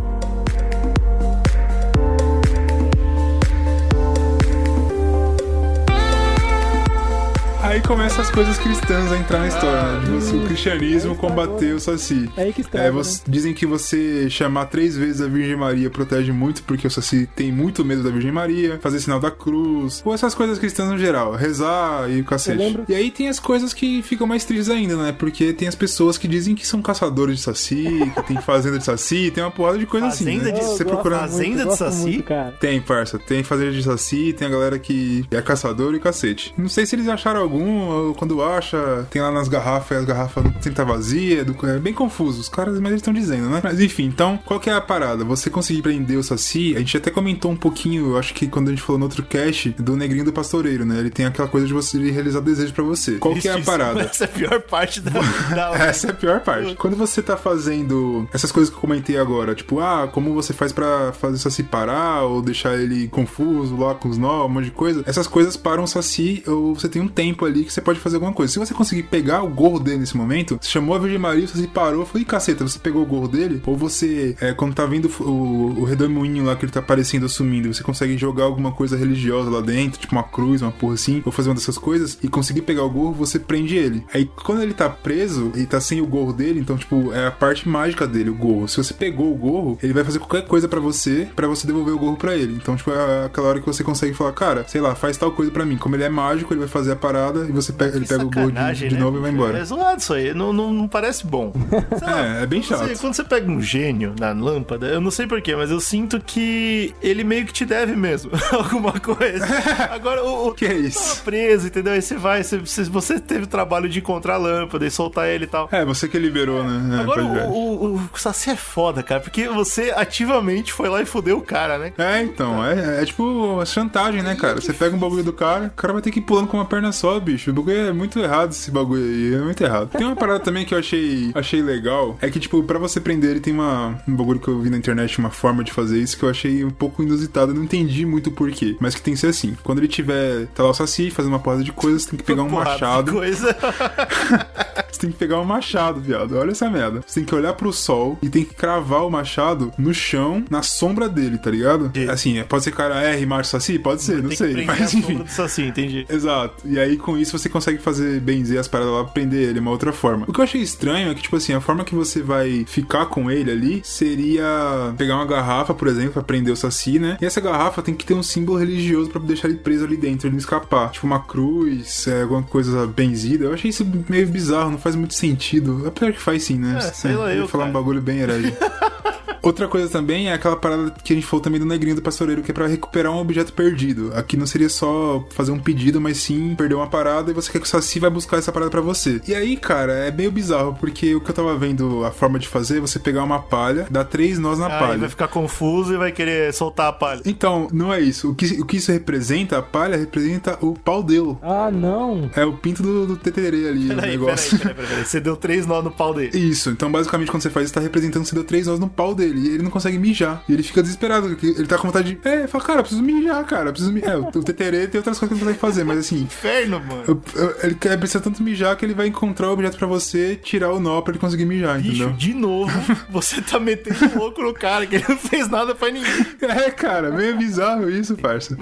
Começam 7.86 8.22
as 8.22 8.30
coisas 8.30 8.56
cristãs 8.56 9.12
a 9.12 9.18
entrar 9.18 9.40
na 9.40 9.48
história, 9.48 9.82
né? 10.00 10.18
Você- 10.18 10.34
o 10.34 10.40
cristianismo 10.46 11.12
Aí 11.12 11.18
combateu 11.18 11.76
o 11.76 11.80
Saci. 11.80 12.30
É 12.34 12.42
aí 12.44 12.52
que 12.52 12.62
estraga, 12.62 12.86
É, 12.88 12.90
você- 12.90 13.22
Dizem 13.28 13.52
que 13.52 13.66
você 13.66 14.28
chamar 14.30 14.66
três 14.66 14.96
vezes 14.96 15.20
a 15.20 15.26
Virgem 15.28 15.54
Maria 15.54 15.90
protege 15.90 16.32
muito, 16.32 16.62
porque 16.62 16.86
o 16.86 16.90
Saci 16.90 17.28
tem 17.36 17.52
muito 17.52 17.84
medo 17.84 18.02
da 18.02 18.08
Virgem 18.10 18.32
Maria, 18.32 18.78
fazer 18.80 19.00
sinal 19.00 19.20
da 19.20 19.30
cruz, 19.30 20.00
ou 20.04 20.14
essas 20.14 20.34
coisas 20.34 20.58
cristãs 20.58 20.88
no 20.88 20.96
geral, 20.98 21.32
rezar 21.34 22.10
e 22.10 22.20
o 22.20 22.24
cacete. 22.24 22.80
E 22.88 22.94
aí 22.94 23.10
tem 23.10 23.28
as 23.28 23.38
coisas 23.38 23.74
que 23.74 24.02
ficam 24.02 24.26
mais 24.26 24.44
tristes 24.46 24.70
ainda, 24.70 24.96
né? 24.96 25.12
Porque 25.12 25.52
tem 25.52 25.68
as 25.68 25.74
pessoas 25.74 26.16
que 26.16 26.26
dizem 26.26 26.54
que 26.54 26.66
são 26.66 26.80
caçadores 26.80 27.36
de 27.36 27.42
Saci, 27.42 28.12
que 28.14 28.22
tem 28.22 28.40
fazenda 28.40 28.78
de 28.78 28.84
Saci, 28.84 29.30
tem 29.30 29.44
uma 29.44 29.50
porrada 29.50 29.78
de 29.78 29.84
coisa 29.86 30.06
assim, 30.06 30.24
Fazenda 30.24 30.44
né? 30.44 30.52
de- 30.52 30.60
Você 30.64 30.84
gosto 30.84 30.86
procurando... 30.86 31.20
muito, 31.32 31.32
Fazenda 31.32 31.66
de 31.66 31.76
Saci? 31.76 31.96
muito, 32.00 32.22
cara. 32.24 32.52
Tem, 32.58 32.80
parça. 32.80 33.18
Tem 33.18 33.42
fazenda 33.42 33.72
de 33.72 33.82
saci, 33.82 34.32
tem 34.36 34.48
a 34.48 34.50
galera 34.50 34.78
que 34.78 35.24
é 35.30 35.42
caçador 35.42 35.94
e 35.94 36.00
cacete. 36.00 36.54
Não 36.56 36.68
sei 36.68 36.86
se 36.86 36.96
eles 36.96 37.08
acharam 37.08 37.40
algum, 37.40 37.73
ou 37.76 38.14
quando 38.14 38.42
acha, 38.42 39.06
tem 39.10 39.20
lá 39.22 39.30
nas 39.30 39.48
garrafas 39.48 39.96
e 39.96 40.00
as 40.00 40.06
garrafas 40.06 40.44
sempre 40.60 40.72
tá 40.72 40.84
vazia. 40.84 41.44
do- 41.44 41.54
É 41.66 41.78
bem 41.78 41.92
confuso. 41.94 42.40
Os 42.40 42.48
caras, 42.48 42.74
mas 42.78 42.90
eles 42.92 43.00
estão 43.00 43.12
dizendo, 43.14 43.48
né? 43.48 43.60
Mas 43.62 43.80
enfim, 43.80 44.04
então, 44.04 44.38
qual 44.44 44.58
que 44.60 44.68
é 44.70 44.72
a 44.72 44.80
parada? 44.80 45.24
Você 45.24 45.48
conseguir 45.50 45.82
prender 45.82 46.18
o 46.18 46.22
saci, 46.22 46.74
a 46.76 46.78
gente 46.78 46.96
até 46.96 47.10
comentou 47.10 47.50
um 47.50 47.56
pouquinho, 47.56 48.10
eu 48.12 48.18
acho 48.18 48.34
que 48.34 48.46
quando 48.46 48.68
a 48.68 48.70
gente 48.70 48.82
falou 48.82 48.98
no 48.98 49.04
outro 49.06 49.22
cast, 49.22 49.70
do 49.78 49.96
negrinho 49.96 50.24
do 50.24 50.32
pastoreiro, 50.32 50.84
né? 50.84 50.98
Ele 50.98 51.10
tem 51.10 51.26
aquela 51.26 51.48
coisa 51.48 51.66
de 51.66 51.72
você 51.72 51.98
realizar 52.10 52.40
desejo 52.40 52.72
pra 52.72 52.84
você. 52.84 53.12
Qual 53.18 53.34
que 53.34 53.48
é 53.48 53.52
a 53.52 53.60
parada? 53.60 54.00
Essa 54.14 54.24
é 54.24 54.26
a 54.26 54.28
pior 54.30 54.60
parte 54.62 55.00
da... 55.00 55.10
da... 55.54 55.74
Essa 55.87 56.08
é 56.08 56.10
a 56.10 56.14
pior 56.14 56.40
parte. 56.40 56.74
Quando 56.76 56.96
você 56.96 57.22
tá 57.22 57.37
fazendo 57.37 58.28
essas 58.32 58.52
coisas 58.52 58.70
que 58.70 58.76
eu 58.76 58.80
comentei 58.80 59.16
agora, 59.18 59.54
tipo, 59.54 59.80
ah, 59.80 60.08
como 60.12 60.34
você 60.34 60.52
faz 60.52 60.72
pra 60.72 61.12
fazer 61.12 61.37
o 61.37 61.38
Saci 61.38 61.62
parar, 61.62 62.22
ou 62.22 62.42
deixar 62.42 62.74
ele 62.76 63.08
confuso 63.08 63.76
lá 63.76 63.94
com 63.94 64.08
os 64.08 64.18
nó, 64.18 64.46
um 64.46 64.48
monte 64.48 64.66
de 64.66 64.70
coisa, 64.70 65.02
essas 65.06 65.26
coisas 65.26 65.56
param 65.56 65.84
o 65.84 65.87
Saci, 65.87 66.42
ou 66.46 66.74
você 66.74 66.88
tem 66.88 67.00
um 67.02 67.08
tempo 67.08 67.44
ali 67.44 67.63
que 67.64 67.72
você 67.72 67.81
pode 67.81 68.00
fazer 68.00 68.16
alguma 68.16 68.33
coisa. 68.33 68.53
Se 68.53 68.59
você 68.59 68.74
conseguir 68.74 69.05
pegar 69.05 69.42
o 69.42 69.48
gorro 69.48 69.79
dele 69.79 69.98
nesse 69.98 70.16
momento, 70.16 70.59
você 70.61 70.70
chamou 70.70 70.94
a 70.94 70.98
Virgem 70.98 71.18
Maria, 71.18 71.44
o 71.44 71.48
Saci 71.48 71.66
parou, 71.66 72.09
ih, 72.14 72.24
caceta, 72.24 72.66
você 72.66 72.79
pegou 72.79 73.03
o 73.03 73.07
gorro 73.07 73.29
dele, 73.29 73.62
ou 73.66 73.77
você, 73.77 74.37
é, 74.40 74.53
quando 74.53 74.74
tá 74.74 74.87
vendo 74.87 75.11
o, 75.20 75.81
o 75.81 75.85
redemoinho 75.85 76.44
lá 76.44 76.57
que 76.57 76.64
ele 76.64 76.72
tá 76.72 76.81
aparecendo, 76.81 77.27
assumindo, 77.27 77.72
você 77.72 77.83
consegue 77.83 78.16
jogar 78.16 78.44
alguma 78.44 78.72
coisa 78.72 78.96
religiosa 78.96 79.50
lá 79.50 79.61
dentro, 79.61 80.00
tipo 80.00 80.14
uma 80.14 80.22
cruz, 80.22 80.62
uma 80.62 80.72
porra 80.72 80.94
assim, 80.94 81.22
ou 81.24 81.33
fazer 81.33 81.48
uma 81.50 81.55
dessas 81.55 81.79
coisas, 81.79 82.18
e 82.22 82.29
conseguir 82.29 82.62
pegar 82.62 82.85
o 82.85 82.90
gorro, 82.90 83.12
você 83.12 83.38
prende 83.38 83.77
ele. 83.77 84.05
Aí 84.12 84.29
quando 84.44 84.62
ele 84.62 84.74
tá 84.74 84.88
preso, 84.88 85.53
ele 85.55 85.66
tá 85.66 85.81
sem 85.81 86.00
o 86.00 86.07
gorro 86.07 86.33
dele, 86.33 86.61
então, 86.61 86.77
tipo, 86.77 87.12
é 87.12 87.27
a 87.27 87.31
parte 87.31 87.68
mágica 87.68 88.07
dele, 88.07 88.31
o 88.31 88.35
gorro. 88.35 88.68
Se 88.68 88.77
você 88.77 88.94
pegou 88.94 89.33
o 89.33 89.37
gorro, 89.37 89.79
ele 89.83 89.92
vai 89.92 90.05
fazer 90.05 90.18
qualquer 90.18 90.46
coisa 90.46 90.68
pra 90.68 90.81
você, 90.81 91.29
pra 91.35 91.46
você 91.46 91.66
devolver 91.66 91.94
o 91.94 91.98
gorro 91.98 92.16
pra 92.16 92.37
ele. 92.37 92.55
Então, 92.55 92.77
tipo, 92.77 92.90
é 92.90 93.27
aquela 93.27 93.48
hora 93.48 93.61
que 93.61 93.66
você 93.66 93.83
consegue 93.83 94.14
falar, 94.14 94.33
cara, 94.33 94.64
sei 94.68 94.81
lá, 94.81 94.94
faz 94.94 95.16
tal 95.16 95.33
coisa 95.33 95.50
pra 95.50 95.64
mim. 95.64 95.77
Como 95.77 95.96
ele 95.96 96.05
é 96.05 96.09
mágico, 96.09 96.53
ele 96.53 96.61
vai 96.61 96.68
fazer 96.68 96.92
a 96.92 96.96
parada 96.96 97.46
e 97.48 97.53
você 97.54 97.72
pega, 97.72 97.96
ele 97.96 98.06
pega 98.06 98.24
o 98.24 98.30
gorro 98.30 98.50
de, 98.52 98.88
de 98.88 98.94
né, 98.94 99.00
novo 99.00 99.18
e 99.18 99.20
vai 99.20 99.30
embora. 99.30 99.58
É 99.58 99.64
zoado 99.64 100.00
isso 100.00 100.12
aí, 100.14 100.34
não, 100.34 100.52
não, 100.52 100.72
não 100.72 100.88
parece 100.88 101.26
bom. 101.26 101.52
Sei 101.98 102.08
lá, 102.08 102.38
É, 102.38 102.42
é 102.42 102.46
bem 102.46 102.62
chato. 102.62 102.98
quando 103.00 103.14
você 103.14 103.24
pega 103.24 103.50
um 103.50 103.60
gênio 103.60 104.14
na 104.18 104.32
lâmpada, 104.32 104.86
eu 104.86 105.00
não 105.00 105.10
sei 105.10 105.26
porquê, 105.26 105.54
mas 105.56 105.70
eu 105.70 105.80
sinto 105.80 106.20
que 106.20 106.94
ele 107.02 107.24
meio 107.24 107.44
que 107.46 107.52
te 107.52 107.64
deve 107.64 107.94
mesmo 107.96 108.30
alguma 108.52 108.92
coisa. 109.00 109.46
Agora, 109.90 110.22
o, 110.24 110.48
o 110.48 110.54
Que 110.54 110.66
é 110.66 110.74
isso? 110.74 111.16
tá 111.16 111.22
preso, 111.24 111.66
entendeu? 111.66 111.92
Aí 111.92 112.02
você 112.02 112.16
vai, 112.16 112.42
você, 112.42 112.58
você- 112.84 113.20
teve 113.20 113.44
o 113.44 113.46
trabalho 113.46 113.88
de 113.88 113.98
encontrar 114.00 114.34
a 114.34 114.38
lâmpada 114.38 114.84
e 114.86 114.90
soltar 114.90 115.28
ele 115.28 115.44
e 115.44 115.48
tal. 115.48 115.68
É, 115.72 115.84
você 115.84 116.08
que 116.08 116.18
liberou, 116.18 116.62
né? 116.64 116.96
É, 116.96 117.00
Agora, 117.00 117.22
ver. 117.22 117.42
o, 117.46 117.52
o, 117.52 117.94
o 118.12 118.18
Saci 118.18 118.50
é 118.50 118.56
foda, 118.56 119.02
cara, 119.02 119.20
porque 119.20 119.48
você 119.48 119.92
ativamente 119.96 120.72
foi 120.72 120.88
lá 120.88 121.00
e 121.02 121.06
fudeu 121.06 121.38
o 121.38 121.42
cara, 121.42 121.78
né? 121.78 121.92
É, 121.98 122.22
então, 122.22 122.64
é, 122.64 123.02
é 123.02 123.04
tipo 123.04 123.62
chantagem, 123.66 124.22
né, 124.22 124.34
cara? 124.34 124.60
Você 124.60 124.72
pega 124.72 124.94
um 124.94 124.98
bagulho 124.98 125.22
do 125.24 125.32
cara, 125.32 125.66
o 125.66 125.70
cara 125.70 125.92
vai 125.92 126.02
ter 126.02 126.10
que 126.10 126.18
ir 126.18 126.22
pulando 126.22 126.48
com 126.48 126.56
uma 126.56 126.64
perna 126.64 126.92
só, 126.92 127.18
bicho. 127.18 127.43
O 127.50 127.54
bagulho 127.54 127.76
é 127.76 127.92
muito 127.92 128.18
errado 128.18 128.52
esse 128.52 128.70
bagulho 128.70 129.02
aí, 129.02 129.35
é 129.35 129.38
muito 129.38 129.62
errado. 129.62 129.90
Tem 129.90 130.07
uma 130.07 130.16
parada 130.16 130.40
também 130.40 130.64
que 130.64 130.74
eu 130.74 130.78
achei, 130.78 131.30
achei 131.35 131.62
legal, 131.62 132.16
é 132.20 132.30
que, 132.30 132.38
tipo, 132.40 132.62
pra 132.62 132.78
você 132.78 133.00
prender 133.00 133.30
ele 133.30 133.40
tem 133.40 133.52
uma, 133.52 134.00
um 134.07 134.14
bagulho 134.14 134.40
que 134.40 134.48
eu 134.48 134.61
vi 134.61 134.70
na 134.70 134.76
internet, 134.76 135.18
uma 135.18 135.30
forma 135.30 135.64
de 135.64 135.72
fazer 135.72 135.98
isso 135.98 136.16
que 136.16 136.24
eu 136.24 136.30
achei 136.30 136.64
um 136.64 136.70
pouco 136.70 137.02
inusitado, 137.02 137.52
eu 137.52 137.57
não 137.57 137.64
entendi 137.64 138.07
muito 138.07 138.28
o 138.28 138.33
porquê, 138.33 138.76
mas 138.80 138.94
que 138.94 139.02
tem 139.02 139.14
que 139.14 139.20
ser 139.20 139.28
assim. 139.28 139.57
Quando 139.62 139.78
ele 139.78 139.88
tiver, 139.88 140.46
tá 140.54 140.62
lá 140.62 140.70
o 140.70 140.74
Saci 140.74 141.11
fazendo 141.11 141.33
uma 141.33 141.38
porrada 141.38 141.62
de 141.62 141.72
coisas, 141.72 142.02
você 142.02 142.11
tem 142.11 142.18
que 142.18 142.24
pegar 142.24 142.42
um 142.42 142.48
Porrada 142.48 142.76
de 142.76 142.83
machado. 142.83 143.12
Coisa. 143.12 143.57
Você 144.94 145.00
tem 145.00 145.11
que 145.11 145.16
pegar 145.16 145.40
um 145.40 145.44
machado, 145.44 146.00
viado. 146.00 146.37
Olha 146.37 146.52
essa 146.52 146.70
merda. 146.70 147.02
Você 147.04 147.14
tem 147.20 147.24
que 147.24 147.35
olhar 147.35 147.52
pro 147.54 147.72
sol 147.72 148.16
e 148.22 148.28
tem 148.28 148.44
que 148.44 148.54
cravar 148.54 149.04
o 149.04 149.11
machado 149.11 149.72
no 149.76 149.92
chão, 149.92 150.44
na 150.48 150.62
sombra 150.62 151.09
dele, 151.09 151.37
tá 151.37 151.50
ligado? 151.50 151.90
Sim. 151.92 152.09
Assim, 152.09 152.44
pode 152.44 152.62
ser 152.62 152.72
cara 152.72 153.02
R, 153.02 153.26
macho 153.26 153.50
saci? 153.50 153.76
Pode 153.76 154.02
ser, 154.02 154.22
não 154.22 154.30
sei. 154.30 154.64
Mas 154.64 154.83
a 154.83 154.87
sombra 154.87 155.12
enfim. 155.12 155.24
do 155.24 155.28
Saci, 155.28 155.62
entendi. 155.62 156.07
Exato. 156.09 156.62
E 156.64 156.78
aí, 156.78 156.96
com 156.96 157.18
isso, 157.18 157.33
você 157.38 157.48
consegue 157.48 157.78
fazer 157.78 158.20
benzer 158.20 158.58
as 158.58 158.68
paradas 158.68 158.92
lá, 158.92 159.04
prender 159.04 159.48
ele, 159.48 159.60
uma 159.60 159.70
outra 159.70 159.92
forma. 159.92 160.24
O 160.28 160.32
que 160.32 160.40
eu 160.40 160.44
achei 160.44 160.60
estranho 160.60 161.10
é 161.10 161.14
que, 161.14 161.22
tipo 161.22 161.36
assim, 161.36 161.52
a 161.52 161.60
forma 161.60 161.84
que 161.84 161.94
você 161.94 162.22
vai 162.22 162.64
ficar 162.66 163.06
com 163.06 163.30
ele 163.30 163.50
ali 163.50 163.82
seria 163.84 164.94
pegar 164.96 165.16
uma 165.16 165.26
garrafa, 165.26 165.74
por 165.74 165.88
exemplo, 165.88 166.12
pra 166.12 166.22
prender 166.22 166.52
o 166.52 166.56
Saci, 166.56 166.98
né? 166.98 167.16
E 167.20 167.26
essa 167.26 167.40
garrafa 167.40 167.82
tem 167.82 167.94
que 167.94 168.04
ter 168.04 168.14
um 168.14 168.22
símbolo 168.22 168.58
religioso 168.58 169.10
pra 169.10 169.20
deixar 169.20 169.48
ele 169.48 169.58
preso 169.58 169.84
ali 169.84 169.96
dentro, 169.96 170.26
ele 170.26 170.34
não 170.34 170.38
escapar. 170.40 170.90
Tipo 170.90 171.06
uma 171.06 171.20
cruz, 171.20 172.06
é, 172.06 172.22
alguma 172.22 172.42
coisa 172.42 172.86
benzida. 172.86 173.44
Eu 173.46 173.54
achei 173.54 173.70
isso 173.70 173.86
meio 174.08 174.26
bizarro, 174.26 174.70
não 174.70 174.78
faz 174.78 174.96
muito 174.96 175.14
sentido. 175.14 175.84
Apesar 175.86 176.12
que 176.12 176.20
faz 176.20 176.42
sim, 176.42 176.58
né? 176.58 176.78
É, 176.78 176.80
sei 176.80 177.14
lá 177.14 177.30
eu 177.30 177.36
eu, 177.36 177.42
ia 177.42 177.48
falar 177.48 177.64
um 177.64 177.66
cara. 177.68 177.78
bagulho 177.78 178.00
bem 178.00 178.18
herege. 178.18 178.54
Outra 179.44 179.68
coisa 179.68 179.88
também 179.88 180.28
é 180.28 180.33
aquela 180.33 180.57
parada 180.57 180.90
que 181.02 181.12
a 181.12 181.16
gente 181.16 181.26
falou 181.26 181.42
também 181.42 181.61
do 181.61 181.66
negrinho 181.66 181.94
do 181.96 182.02
pastoreiro, 182.02 182.42
que 182.42 182.50
é 182.50 182.54
pra 182.54 182.66
recuperar 182.66 183.12
um 183.12 183.18
objeto 183.18 183.52
perdido. 183.52 184.11
Aqui 184.14 184.37
não 184.37 184.46
seria 184.46 184.68
só 184.68 185.24
fazer 185.35 185.50
um 185.52 185.59
pedido, 185.59 186.00
mas 186.00 186.16
sim 186.18 186.54
perder 186.57 186.74
uma 186.74 186.87
parada 186.87 187.30
e 187.30 187.35
você 187.35 187.52
quer 187.52 187.59
que 187.61 187.66
o 187.66 187.68
Saci 187.68 187.98
vai 188.00 188.09
buscar 188.11 188.38
essa 188.38 188.50
parada 188.50 188.70
pra 188.70 188.80
você. 188.80 189.20
E 189.28 189.35
aí, 189.35 189.57
cara, 189.57 189.92
é 189.92 190.11
meio 190.11 190.30
bizarro, 190.33 190.76
porque 190.80 191.14
o 191.14 191.20
que 191.20 191.30
eu 191.30 191.35
tava 191.35 191.57
vendo 191.59 192.04
a 192.04 192.11
forma 192.11 192.38
de 192.38 192.48
fazer 192.48 192.78
é 192.78 192.80
você 192.80 192.98
pegar 192.98 193.22
uma 193.22 193.38
palha, 193.38 193.87
dar 193.90 194.04
três 194.04 194.38
nós 194.38 194.59
na 194.59 194.66
Aí 194.66 194.78
palha. 194.78 194.98
vai 194.98 195.09
ficar 195.09 195.28
confuso 195.28 195.92
e 195.94 195.96
vai 195.96 196.11
querer 196.11 196.52
soltar 196.54 196.88
a 196.88 196.92
palha. 196.92 197.20
Então, 197.26 197.68
não 197.72 197.92
é 197.92 198.00
isso. 198.00 198.30
O 198.30 198.35
que, 198.35 198.46
o 198.61 198.64
que 198.64 198.78
isso 198.78 198.90
representa, 198.92 199.59
a 199.59 199.62
palha 199.62 199.96
representa 199.96 200.59
o 200.61 200.72
pau 200.74 201.02
dele. 201.02 201.37
Ah, 201.42 201.70
não. 201.70 202.30
É 202.35 202.44
o 202.44 202.54
pinto 202.54 202.83
do, 202.83 203.07
do 203.07 203.16
teterê 203.16 203.68
ali, 203.68 203.85
o 203.87 203.88
Peraí, 203.88 203.96
peraí, 203.96 204.11
negócio. 204.12 204.59
peraí, 204.59 204.74
peraí, 204.74 204.88
peraí. 204.88 205.04
Você 205.04 205.20
deu 205.20 205.37
três 205.37 205.66
nó 205.66 205.83
no 205.83 205.90
pau 205.90 206.14
dele. 206.14 206.30
Isso, 206.38 206.70
então 206.70 206.90
basicamente 206.90 207.30
quando 207.30 207.42
você 207.42 207.50
faz 207.50 207.66
isso, 207.66 207.74
tá 207.74 207.80
representando 207.80 208.22
que 208.22 208.28
você 208.30 208.35
deu 208.35 208.44
três 208.44 208.66
nós 208.66 208.78
no 208.80 208.88
pau 208.88 209.14
dele 209.14 209.33
e 209.38 209.48
ele 209.48 209.62
não 209.62 209.70
consegue 209.70 209.98
mijar. 209.98 210.42
E 210.48 210.52
ele 210.52 210.62
fica 210.62 210.82
desesperado, 210.82 211.36
ele 211.42 211.66
tá 211.66 211.76
com 211.78 211.88
vontade 211.88 212.14
de. 212.14 212.28
É, 212.28 212.46
fala, 212.46 212.64
cara, 212.64 212.78
eu 212.80 212.82
preciso 212.84 213.02
mijar, 213.02 213.44
cara, 213.44 213.68
eu 213.68 213.72
preciso 213.72 213.92
mijar. 213.92 214.10
É, 214.12 214.16
o 214.16 214.30
teterê 214.42 214.86
tem 214.86 214.98
outras 214.98 215.18
coisas 215.18 215.36
que 215.36 215.44
ele 215.44 215.54
consegue 215.54 215.58
fazer, 215.60 215.84
mas 215.84 215.98
assim. 215.98 216.22
Inferno, 216.22 216.80
mano. 216.80 217.02
eu- 217.06 217.22
eu- 217.34 217.56
ele 217.62 217.74
quer 217.74 217.98
precisa 217.98 218.20
tanto 218.20 218.42
mijar 218.42 218.76
que 218.76 218.84
ele 218.84 218.94
vai 218.94 219.06
encontrar 219.06 219.48
o 219.48 219.52
objeto 219.52 219.76
pra 219.78 219.86
você, 219.86 220.36
tirar 220.36 220.70
o 220.72 220.80
nó 220.80 221.00
pra 221.00 221.12
ele 221.12 221.18
conseguir 221.20 221.44
mijar, 221.46 221.78
Bicho, 221.78 221.88
entendeu? 221.90 222.12
de 222.12 222.34
novo, 222.34 222.70
você 223.10 223.40
tá 223.40 223.58
metendo 223.60 224.18
louco 224.18 224.42
no 224.42 224.52
cara, 224.54 224.86
que 224.86 224.96
ele 224.96 225.04
não 225.08 225.16
fez 225.18 225.48
nada 225.48 225.74
pra 225.74 225.90
ninguém. 225.90 226.04
É, 226.42 226.70
cara, 226.70 227.10
meio 227.10 227.36
bizarro 227.36 227.88
isso, 227.90 228.16
parça. 228.16 228.56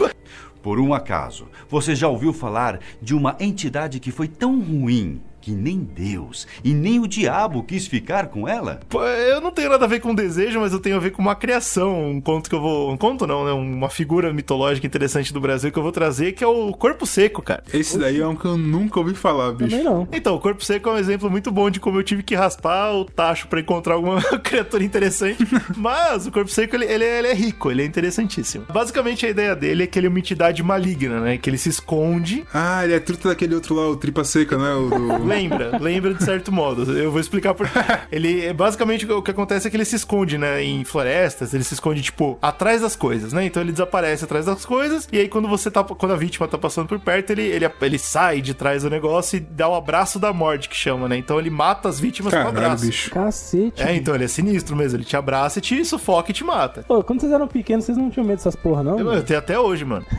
Por 0.62 0.78
um 0.78 0.94
acaso, 0.94 1.48
você 1.68 1.94
já 1.94 2.06
ouviu 2.08 2.32
falar 2.32 2.78
de 3.00 3.14
uma 3.14 3.36
entidade 3.40 3.98
que 3.98 4.10
foi 4.12 4.28
tão 4.28 4.60
ruim 4.60 5.20
que 5.42 5.50
nem 5.50 5.78
Deus 5.80 6.46
e 6.64 6.72
nem 6.72 7.00
o 7.00 7.06
diabo 7.08 7.62
quis 7.64 7.86
ficar 7.86 8.28
com 8.28 8.48
ela? 8.48 8.80
Pô, 8.88 9.02
eu 9.04 9.40
não 9.40 9.50
tenho 9.50 9.68
nada 9.68 9.84
a 9.84 9.88
ver 9.88 10.00
com 10.00 10.14
desejo, 10.14 10.60
mas 10.60 10.72
eu 10.72 10.78
tenho 10.80 10.96
a 10.96 11.00
ver 11.00 11.10
com 11.10 11.20
uma 11.20 11.34
criação. 11.34 12.10
Um 12.10 12.20
conto 12.20 12.48
que 12.48 12.54
eu 12.54 12.60
vou. 12.60 12.90
Um 12.92 12.96
conto 12.96 13.26
não, 13.26 13.44
né? 13.44 13.52
Uma 13.52 13.90
figura 13.90 14.32
mitológica 14.32 14.86
interessante 14.86 15.32
do 15.32 15.40
Brasil 15.40 15.70
que 15.72 15.78
eu 15.78 15.82
vou 15.82 15.92
trazer, 15.92 16.32
que 16.32 16.44
é 16.44 16.46
o 16.46 16.72
corpo 16.72 17.04
seco, 17.06 17.42
cara. 17.42 17.62
Esse 17.74 17.98
daí 17.98 18.20
é 18.20 18.26
um 18.26 18.36
que 18.36 18.44
eu 18.44 18.56
nunca 18.56 19.00
ouvi 19.00 19.14
falar, 19.14 19.52
bicho. 19.52 19.70
Também 19.70 19.84
não. 19.84 20.08
Então, 20.12 20.34
o 20.36 20.40
corpo 20.40 20.64
seco 20.64 20.88
é 20.88 20.92
um 20.92 20.98
exemplo 20.98 21.28
muito 21.30 21.50
bom 21.50 21.68
de 21.70 21.80
como 21.80 21.98
eu 21.98 22.02
tive 22.02 22.22
que 22.22 22.34
raspar 22.34 22.92
o 22.94 23.04
tacho 23.04 23.48
pra 23.48 23.60
encontrar 23.60 23.94
alguma 23.94 24.22
criatura 24.40 24.84
interessante. 24.84 25.44
Mas 25.76 26.26
o 26.26 26.30
corpo 26.32 26.50
seco, 26.50 26.76
ele, 26.76 26.84
ele, 26.86 27.04
é- 27.04 27.18
ele 27.18 27.28
é 27.28 27.34
rico, 27.34 27.70
ele 27.70 27.82
é 27.82 27.84
interessantíssimo. 27.84 28.64
Basicamente, 28.72 29.26
a 29.26 29.28
ideia 29.30 29.56
dele 29.56 29.82
é 29.82 29.86
que 29.86 29.98
ele 29.98 30.06
é 30.06 30.10
uma 30.10 30.18
entidade 30.18 30.62
maligna, 30.62 31.20
né? 31.20 31.36
Que 31.38 31.50
ele 31.50 31.58
se 31.58 31.68
esconde. 31.68 32.44
Ah, 32.52 32.84
ele 32.84 32.94
é 32.94 33.00
truta 33.00 33.28
daquele 33.30 33.54
outro 33.54 33.74
lá, 33.74 33.88
o 33.88 33.96
tripa 33.96 34.22
seca, 34.24 34.56
né? 34.56 34.72
O 34.74 34.88
do... 34.90 35.18
Lembra, 35.32 35.78
lembra 35.78 36.14
de 36.14 36.24
certo 36.24 36.52
modo. 36.52 36.96
Eu 36.96 37.10
vou 37.10 37.20
explicar 37.20 37.54
por 37.54 37.68
Ele, 38.10 38.44
é 38.44 38.52
basicamente, 38.52 39.10
o 39.10 39.22
que 39.22 39.30
acontece 39.30 39.66
é 39.66 39.70
que 39.70 39.76
ele 39.76 39.84
se 39.84 39.96
esconde, 39.96 40.38
né? 40.38 40.62
Em 40.62 40.84
florestas, 40.84 41.54
ele 41.54 41.64
se 41.64 41.74
esconde, 41.74 42.02
tipo, 42.02 42.38
atrás 42.40 42.80
das 42.82 42.96
coisas, 42.96 43.32
né? 43.32 43.44
Então 43.44 43.62
ele 43.62 43.72
desaparece 43.72 44.24
atrás 44.24 44.46
das 44.46 44.64
coisas. 44.64 45.08
E 45.12 45.18
aí, 45.18 45.28
quando 45.28 45.48
você 45.48 45.70
tá. 45.70 45.82
Quando 45.82 46.12
a 46.12 46.16
vítima 46.16 46.46
tá 46.48 46.58
passando 46.58 46.86
por 46.86 46.98
perto, 46.98 47.30
ele, 47.30 47.42
ele, 47.42 47.70
ele 47.80 47.98
sai 47.98 48.40
de 48.40 48.54
trás 48.54 48.82
do 48.82 48.90
negócio 48.90 49.36
e 49.36 49.40
dá 49.40 49.68
o 49.68 49.74
abraço 49.74 50.18
da 50.18 50.32
morte, 50.32 50.68
que 50.68 50.76
chama, 50.76 51.08
né? 51.08 51.16
Então 51.16 51.38
ele 51.38 51.50
mata 51.50 51.88
as 51.88 51.98
vítimas 51.98 52.32
com 52.32 52.38
Caralho, 52.38 52.58
abraço. 52.58 52.86
bicho. 52.86 53.10
Cacete. 53.10 53.82
É, 53.82 53.94
então 53.94 54.14
ele 54.14 54.24
é 54.24 54.28
sinistro 54.28 54.76
mesmo. 54.76 54.98
Ele 54.98 55.04
te 55.04 55.16
abraça 55.16 55.58
e 55.58 55.62
te 55.62 55.84
sufoca 55.84 56.30
e 56.30 56.34
te 56.34 56.44
mata. 56.44 56.84
Pô, 56.86 57.02
quando 57.02 57.20
vocês 57.20 57.32
eram 57.32 57.48
pequenos, 57.48 57.84
vocês 57.84 57.96
não 57.98 58.10
tinham 58.10 58.26
medo 58.26 58.36
dessas 58.36 58.56
porra, 58.56 58.82
não? 58.82 58.98
Eu, 58.98 59.12
eu 59.12 59.22
tenho 59.22 59.38
até 59.38 59.58
hoje, 59.58 59.84
mano. 59.84 60.04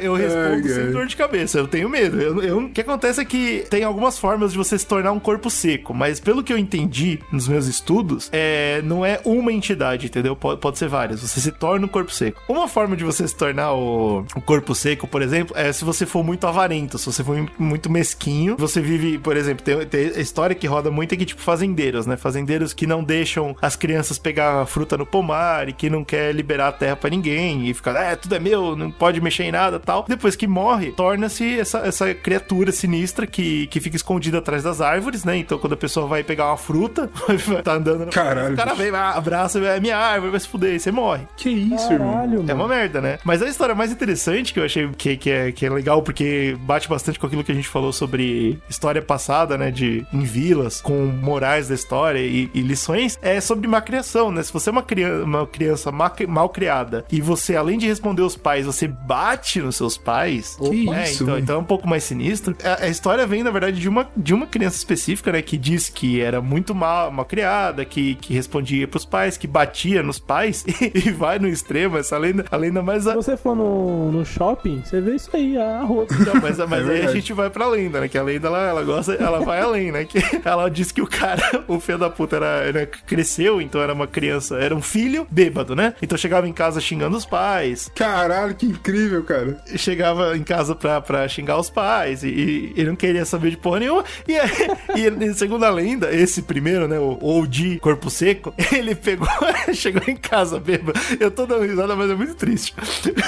eu 0.00 0.14
respondo 0.14 0.54
Ai, 0.54 0.62
sem 0.68 0.90
dor 0.90 1.06
de 1.06 1.16
cabeça. 1.16 1.58
Eu 1.58 1.68
tenho 1.68 1.88
medo. 1.88 2.13
Eu, 2.14 2.42
eu- 2.42 2.58
o 2.58 2.70
que 2.70 2.80
acontece 2.80 3.20
é 3.20 3.24
que 3.24 3.64
tem 3.70 3.84
algumas 3.84 4.18
formas 4.18 4.52
de 4.52 4.58
você 4.58 4.78
se 4.78 4.86
tornar 4.86 5.12
um 5.12 5.20
corpo 5.20 5.50
seco, 5.50 5.92
mas 5.94 6.20
pelo 6.20 6.42
que 6.42 6.52
eu 6.52 6.58
entendi 6.58 7.18
nos 7.32 7.48
meus 7.48 7.66
estudos, 7.66 8.28
é, 8.32 8.80
não 8.82 9.04
é 9.04 9.20
uma 9.24 9.52
entidade, 9.52 10.06
entendeu? 10.06 10.34
Pode, 10.36 10.60
pode 10.60 10.78
ser 10.78 10.88
várias. 10.88 11.20
Você 11.20 11.40
se 11.40 11.52
torna 11.52 11.86
um 11.86 11.88
corpo 11.88 12.12
seco. 12.12 12.40
Uma 12.48 12.68
forma 12.68 12.96
de 12.96 13.04
você 13.04 13.26
se 13.26 13.34
tornar 13.36 13.72
o, 13.74 14.24
o 14.34 14.40
corpo 14.40 14.74
seco, 14.74 15.06
por 15.06 15.22
exemplo, 15.22 15.56
é 15.56 15.72
se 15.72 15.84
você 15.84 16.06
for 16.06 16.24
muito 16.24 16.46
avarento, 16.46 16.98
se 16.98 17.06
você 17.06 17.22
for 17.24 17.36
muito 17.58 17.90
mesquinho, 17.90 18.56
você 18.58 18.80
vive, 18.80 19.18
por 19.18 19.36
exemplo, 19.36 19.64
tem, 19.64 19.84
tem 19.86 20.20
história 20.20 20.54
que 20.54 20.66
roda 20.66 20.90
muito 20.90 21.12
é 21.14 21.16
que, 21.16 21.24
tipo, 21.24 21.40
fazendeiros, 21.40 22.06
né? 22.06 22.16
Fazendeiros 22.16 22.72
que 22.72 22.86
não 22.86 23.02
deixam 23.02 23.56
as 23.60 23.76
crianças 23.76 24.18
pegar 24.18 24.66
fruta 24.66 24.96
no 24.96 25.06
pomar 25.06 25.68
e 25.68 25.72
que 25.72 25.90
não 25.90 26.04
quer 26.04 26.34
liberar 26.34 26.68
a 26.68 26.72
terra 26.72 26.96
pra 26.96 27.10
ninguém 27.10 27.68
e 27.68 27.74
fica, 27.74 27.90
é, 27.92 28.16
tudo 28.16 28.34
é 28.34 28.38
meu, 28.40 28.76
não 28.76 28.90
pode 28.90 29.20
mexer 29.20 29.44
em 29.44 29.52
nada 29.52 29.78
tal. 29.80 30.04
Depois 30.08 30.36
que 30.36 30.46
morre, 30.46 30.92
torna-se 30.92 31.58
essa, 31.58 31.78
essa 31.78 32.03
criatura 32.12 32.72
sinistra 32.72 33.26
que, 33.26 33.66
que 33.68 33.80
fica 33.80 33.96
escondida 33.96 34.38
atrás 34.38 34.62
das 34.64 34.80
árvores, 34.80 35.24
né? 35.24 35.36
Então, 35.36 35.58
quando 35.58 35.74
a 35.74 35.76
pessoa 35.76 36.06
vai 36.06 36.22
pegar 36.24 36.48
uma 36.48 36.56
fruta, 36.56 37.08
tá 37.62 37.74
andando, 37.74 38.10
Caralho, 38.10 38.54
o 38.54 38.56
cara 38.56 38.74
vem, 38.74 38.90
vai, 38.90 39.00
abraça, 39.16 39.58
é 39.60 39.80
minha 39.80 39.96
árvore, 39.96 40.32
vai 40.32 40.40
se 40.40 40.48
fuder, 40.48 40.74
e 40.74 40.80
você 40.80 40.90
morre. 40.90 41.22
Que 41.36 41.48
isso, 41.50 41.92
irmão? 41.92 42.12
Caralho, 42.12 42.38
mano. 42.38 42.50
É 42.50 42.54
uma 42.54 42.68
merda, 42.68 43.00
né? 43.00 43.18
Mas 43.24 43.40
a 43.42 43.46
história 43.48 43.74
mais 43.74 43.92
interessante 43.92 44.52
que 44.52 44.58
eu 44.60 44.64
achei 44.64 44.88
que, 44.88 45.16
que, 45.16 45.30
é, 45.30 45.52
que 45.52 45.64
é 45.64 45.70
legal, 45.70 46.02
porque 46.02 46.56
bate 46.60 46.88
bastante 46.88 47.18
com 47.18 47.26
aquilo 47.26 47.44
que 47.44 47.52
a 47.52 47.54
gente 47.54 47.68
falou 47.68 47.92
sobre 47.92 48.58
história 48.68 49.00
passada, 49.00 49.56
né? 49.56 49.70
De 49.70 50.04
em 50.12 50.22
vilas, 50.22 50.80
com 50.80 51.06
morais 51.06 51.68
da 51.68 51.74
história 51.74 52.18
e, 52.18 52.50
e 52.52 52.60
lições, 52.60 53.18
é 53.22 53.40
sobre 53.40 53.68
má 53.68 53.80
criação, 53.80 54.30
né? 54.32 54.42
Se 54.42 54.52
você 54.52 54.70
é 54.70 54.72
uma 54.72 54.82
criança, 54.82 55.24
uma 55.24 55.46
criança 55.46 55.92
ma- 55.92 56.12
mal 56.26 56.48
criada 56.48 57.04
e 57.12 57.20
você, 57.20 57.54
além 57.54 57.78
de 57.78 57.86
responder 57.86 58.22
os 58.22 58.36
pais, 58.36 58.66
você 58.66 58.88
bate 58.88 59.60
nos 59.60 59.76
seus 59.76 59.96
pais. 59.96 60.56
Que 60.56 60.90
é, 60.90 61.04
isso, 61.04 61.22
então, 61.22 61.38
então 61.38 61.56
é 61.56 61.58
um 61.58 61.64
pouco 61.64 61.86
mais 61.88 61.93
sinistro. 62.00 62.56
A, 62.64 62.84
a 62.84 62.88
história 62.88 63.26
vem, 63.26 63.42
na 63.42 63.50
verdade, 63.50 63.78
de 63.80 63.88
uma, 63.88 64.08
de 64.16 64.34
uma 64.34 64.46
criança 64.46 64.76
específica, 64.76 65.32
né? 65.32 65.42
Que 65.42 65.56
diz 65.56 65.88
que 65.88 66.20
era 66.20 66.40
muito 66.40 66.74
mal, 66.74 67.10
mal 67.10 67.24
criada, 67.24 67.84
que, 67.84 68.14
que 68.16 68.34
respondia 68.34 68.86
pros 68.88 69.04
pais, 69.04 69.36
que 69.36 69.46
batia 69.46 70.02
nos 70.02 70.18
pais 70.18 70.64
e, 70.94 71.10
vai 71.10 71.38
no 71.38 71.48
extremo. 71.48 71.96
Essa 71.98 72.18
lenda, 72.18 72.44
a 72.50 72.56
lenda 72.56 72.82
mais. 72.82 73.04
Se 73.04 73.10
A... 73.10 73.14
você 73.14 73.36
for 73.36 73.54
no, 73.56 74.10
no 74.12 74.24
shopping, 74.24 74.82
você 74.84 75.00
vê 75.00 75.14
isso 75.14 75.30
aí, 75.34 75.56
a 75.56 75.82
rota. 75.82 76.14
Não, 76.14 76.34
mas, 76.42 76.58
mas 76.58 76.88
aí 76.88 77.06
a 77.06 77.10
gente 77.12 77.32
vai 77.32 77.50
pra 77.50 77.66
lenda, 77.68 78.00
né? 78.00 78.08
Que 78.08 78.18
a 78.18 78.22
lenda 78.22 78.48
ela, 78.48 78.68
ela 78.68 78.82
gosta, 78.82 79.14
ela 79.14 79.40
vai 79.40 79.60
além, 79.60 79.92
né? 79.92 80.04
Que 80.04 80.18
ela 80.44 80.68
diz 80.70 80.90
que 80.92 81.02
o 81.02 81.06
cara, 81.06 81.64
o 81.68 81.78
filho 81.80 81.98
da 81.98 82.10
puta, 82.10 82.36
era, 82.36 82.46
era- 82.64 82.86
cresceu, 82.86 83.60
então 83.60 83.80
era 83.80 83.92
uma 83.92 84.06
criança, 84.06 84.56
era 84.56 84.74
um 84.74 84.82
filho 84.82 85.26
bêbado, 85.30 85.74
né? 85.76 85.94
Então 86.02 86.16
chegava 86.16 86.48
em 86.48 86.52
casa 86.52 86.80
xingando 86.80 87.16
os 87.16 87.26
pais, 87.26 87.90
Caralho, 87.94 88.54
que 88.54 88.66
incrível, 88.66 89.22
cara. 89.24 89.58
chegava 89.76 90.36
em 90.36 90.42
casa 90.42 90.74
pra, 90.74 91.00
pra 91.00 91.26
xingar 91.28 91.58
os 91.58 91.70
pais 91.70 91.83
e, 92.22 92.26
e 92.28 92.72
ele 92.76 92.88
não 92.90 92.96
queria 92.96 93.24
saber 93.24 93.50
de 93.50 93.56
porra 93.56 93.80
nenhuma. 93.80 94.04
E, 94.26 94.36
aí- 94.38 94.50
e 94.96 95.34
segundo 95.34 95.64
a 95.64 95.70
lenda, 95.70 96.12
esse 96.14 96.42
primeiro, 96.42 96.86
né, 96.88 96.98
o 96.98 97.18
OG 97.22 97.78
Corpo 97.80 98.10
Seco, 98.10 98.54
ele 98.72 98.94
pegou, 98.94 99.28
chegou 99.74 100.02
em 100.06 100.16
casa 100.16 100.58
bêbado. 100.58 100.98
Eu 101.20 101.30
tô 101.30 101.46
dando 101.46 101.64
risada, 101.64 101.94
mas 101.96 102.10
é 102.10 102.14
muito 102.14 102.34
triste. 102.34 102.74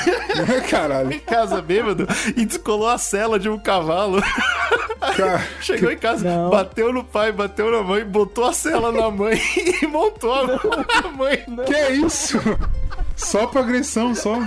Caralho. 0.71 1.13
em 1.13 1.19
casa 1.19 1.61
bêbado 1.63 2.07
e 2.37 2.45
descolou 2.45 2.89
a 2.89 2.99
cela 2.99 3.39
de 3.39 3.49
um 3.49 3.59
cavalo. 3.59 4.23
Cara, 5.17 5.47
Chegou 5.61 5.91
em 5.91 5.97
casa, 5.99 6.25
Não. 6.29 6.51
bateu 6.51 6.93
no 6.93 7.05
pai, 7.05 7.33
bateu 7.33 7.71
na 7.71 7.83
mãe, 7.83 8.05
botou 8.05 8.45
a 8.45 8.53
cela 8.53 8.91
na 8.93 9.11
mãe 9.11 9.41
e 9.83 9.87
montou 9.87 10.33
a, 10.33 10.61
a 11.05 11.09
mãe. 11.09 11.45
que 11.67 11.75
é 11.75 11.93
isso? 11.93 12.39
Só 13.15 13.47
pra 13.47 13.61
agressão, 13.63 14.15
só. 14.15 14.39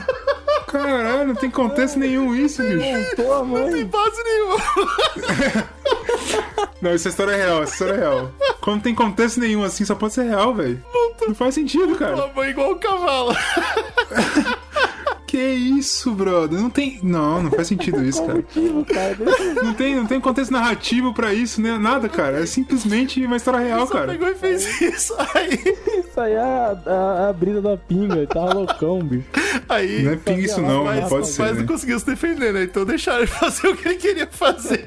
Caralho, 0.71 1.27
não 1.29 1.35
tem 1.35 1.49
contexto 1.49 1.97
nenhum 1.97 2.35
isso, 2.35 2.61
bicho. 2.61 3.15
Pô, 3.15 3.43
Não 3.43 3.63
tem 3.65 3.71
mãe. 3.71 3.85
base 3.85 4.23
nenhuma. 4.23 4.57
Não, 6.81 6.91
essa 6.91 7.09
história 7.09 7.31
é 7.31 7.35
real, 7.35 7.63
essa 7.63 7.73
história 7.73 7.93
é 7.93 7.97
real. 7.97 8.31
Quando 8.61 8.75
não 8.77 8.81
tem 8.83 8.95
contexto 8.95 9.39
nenhum 9.39 9.63
assim, 9.63 9.83
só 9.83 9.95
pode 9.95 10.13
ser 10.13 10.23
real, 10.23 10.53
velho. 10.53 10.81
Não 11.27 11.35
faz 11.35 11.55
sentido, 11.55 11.95
cara. 11.97 12.23
A 12.23 12.33
mãe 12.33 12.51
igual 12.51 12.71
um 12.71 12.77
cavalo. 12.79 13.35
Que 15.29 15.37
isso, 15.37 16.11
brother? 16.11 16.59
Não 16.59 16.71
tem. 16.71 16.99
Não, 17.03 17.43
não 17.43 17.51
faz 17.51 17.67
sentido 17.67 18.03
isso, 18.03 18.19
cara. 18.25 18.37
Motivo, 18.39 18.83
cara. 18.85 19.13
Deixa 19.13 19.53
Não 19.63 19.73
tem, 19.75 19.95
não 19.95 20.05
tem 20.07 20.19
contexto 20.19 20.49
narrativo 20.51 21.13
pra 21.13 21.31
isso, 21.35 21.61
né? 21.61 21.77
Nada, 21.77 22.09
cara. 22.09 22.39
É 22.41 22.47
simplesmente 22.47 23.23
uma 23.23 23.35
história 23.37 23.59
real, 23.59 23.85
Só 23.85 23.93
cara. 23.93 24.07
pegou 24.07 24.27
e 24.27 24.33
fez 24.33 24.81
isso. 24.81 25.13
Aí, 25.35 25.49
isso 25.99 26.19
aí 26.19 26.33
é 26.33 26.39
a, 26.39 26.75
a, 26.87 27.29
a 27.29 27.33
brisa 27.33 27.61
da 27.61 27.77
pinga. 27.77 28.15
Ele 28.17 28.25
tava 28.25 28.53
loucão, 28.55 28.99
bicho. 29.03 29.25
aí 29.69 30.01
Não 30.01 30.13
é 30.13 30.15
pinga 30.15 30.41
isso, 30.41 30.59
não, 30.61 30.85
mas, 30.85 31.01
não 31.01 31.09
pode 31.09 31.21
mas 31.21 31.29
ser. 31.35 31.43
não 31.53 31.53
Né? 31.61 31.67
conseguiu 31.67 31.99
se 31.99 32.05
defender, 32.07 32.51
né? 32.51 32.63
Então 32.63 32.83
deixaram 32.83 33.19
ele 33.19 33.27
fazer 33.27 33.67
o 33.67 33.75
que 33.77 33.87
ele 33.87 33.97
queria 33.97 34.27
fazer. 34.31 34.83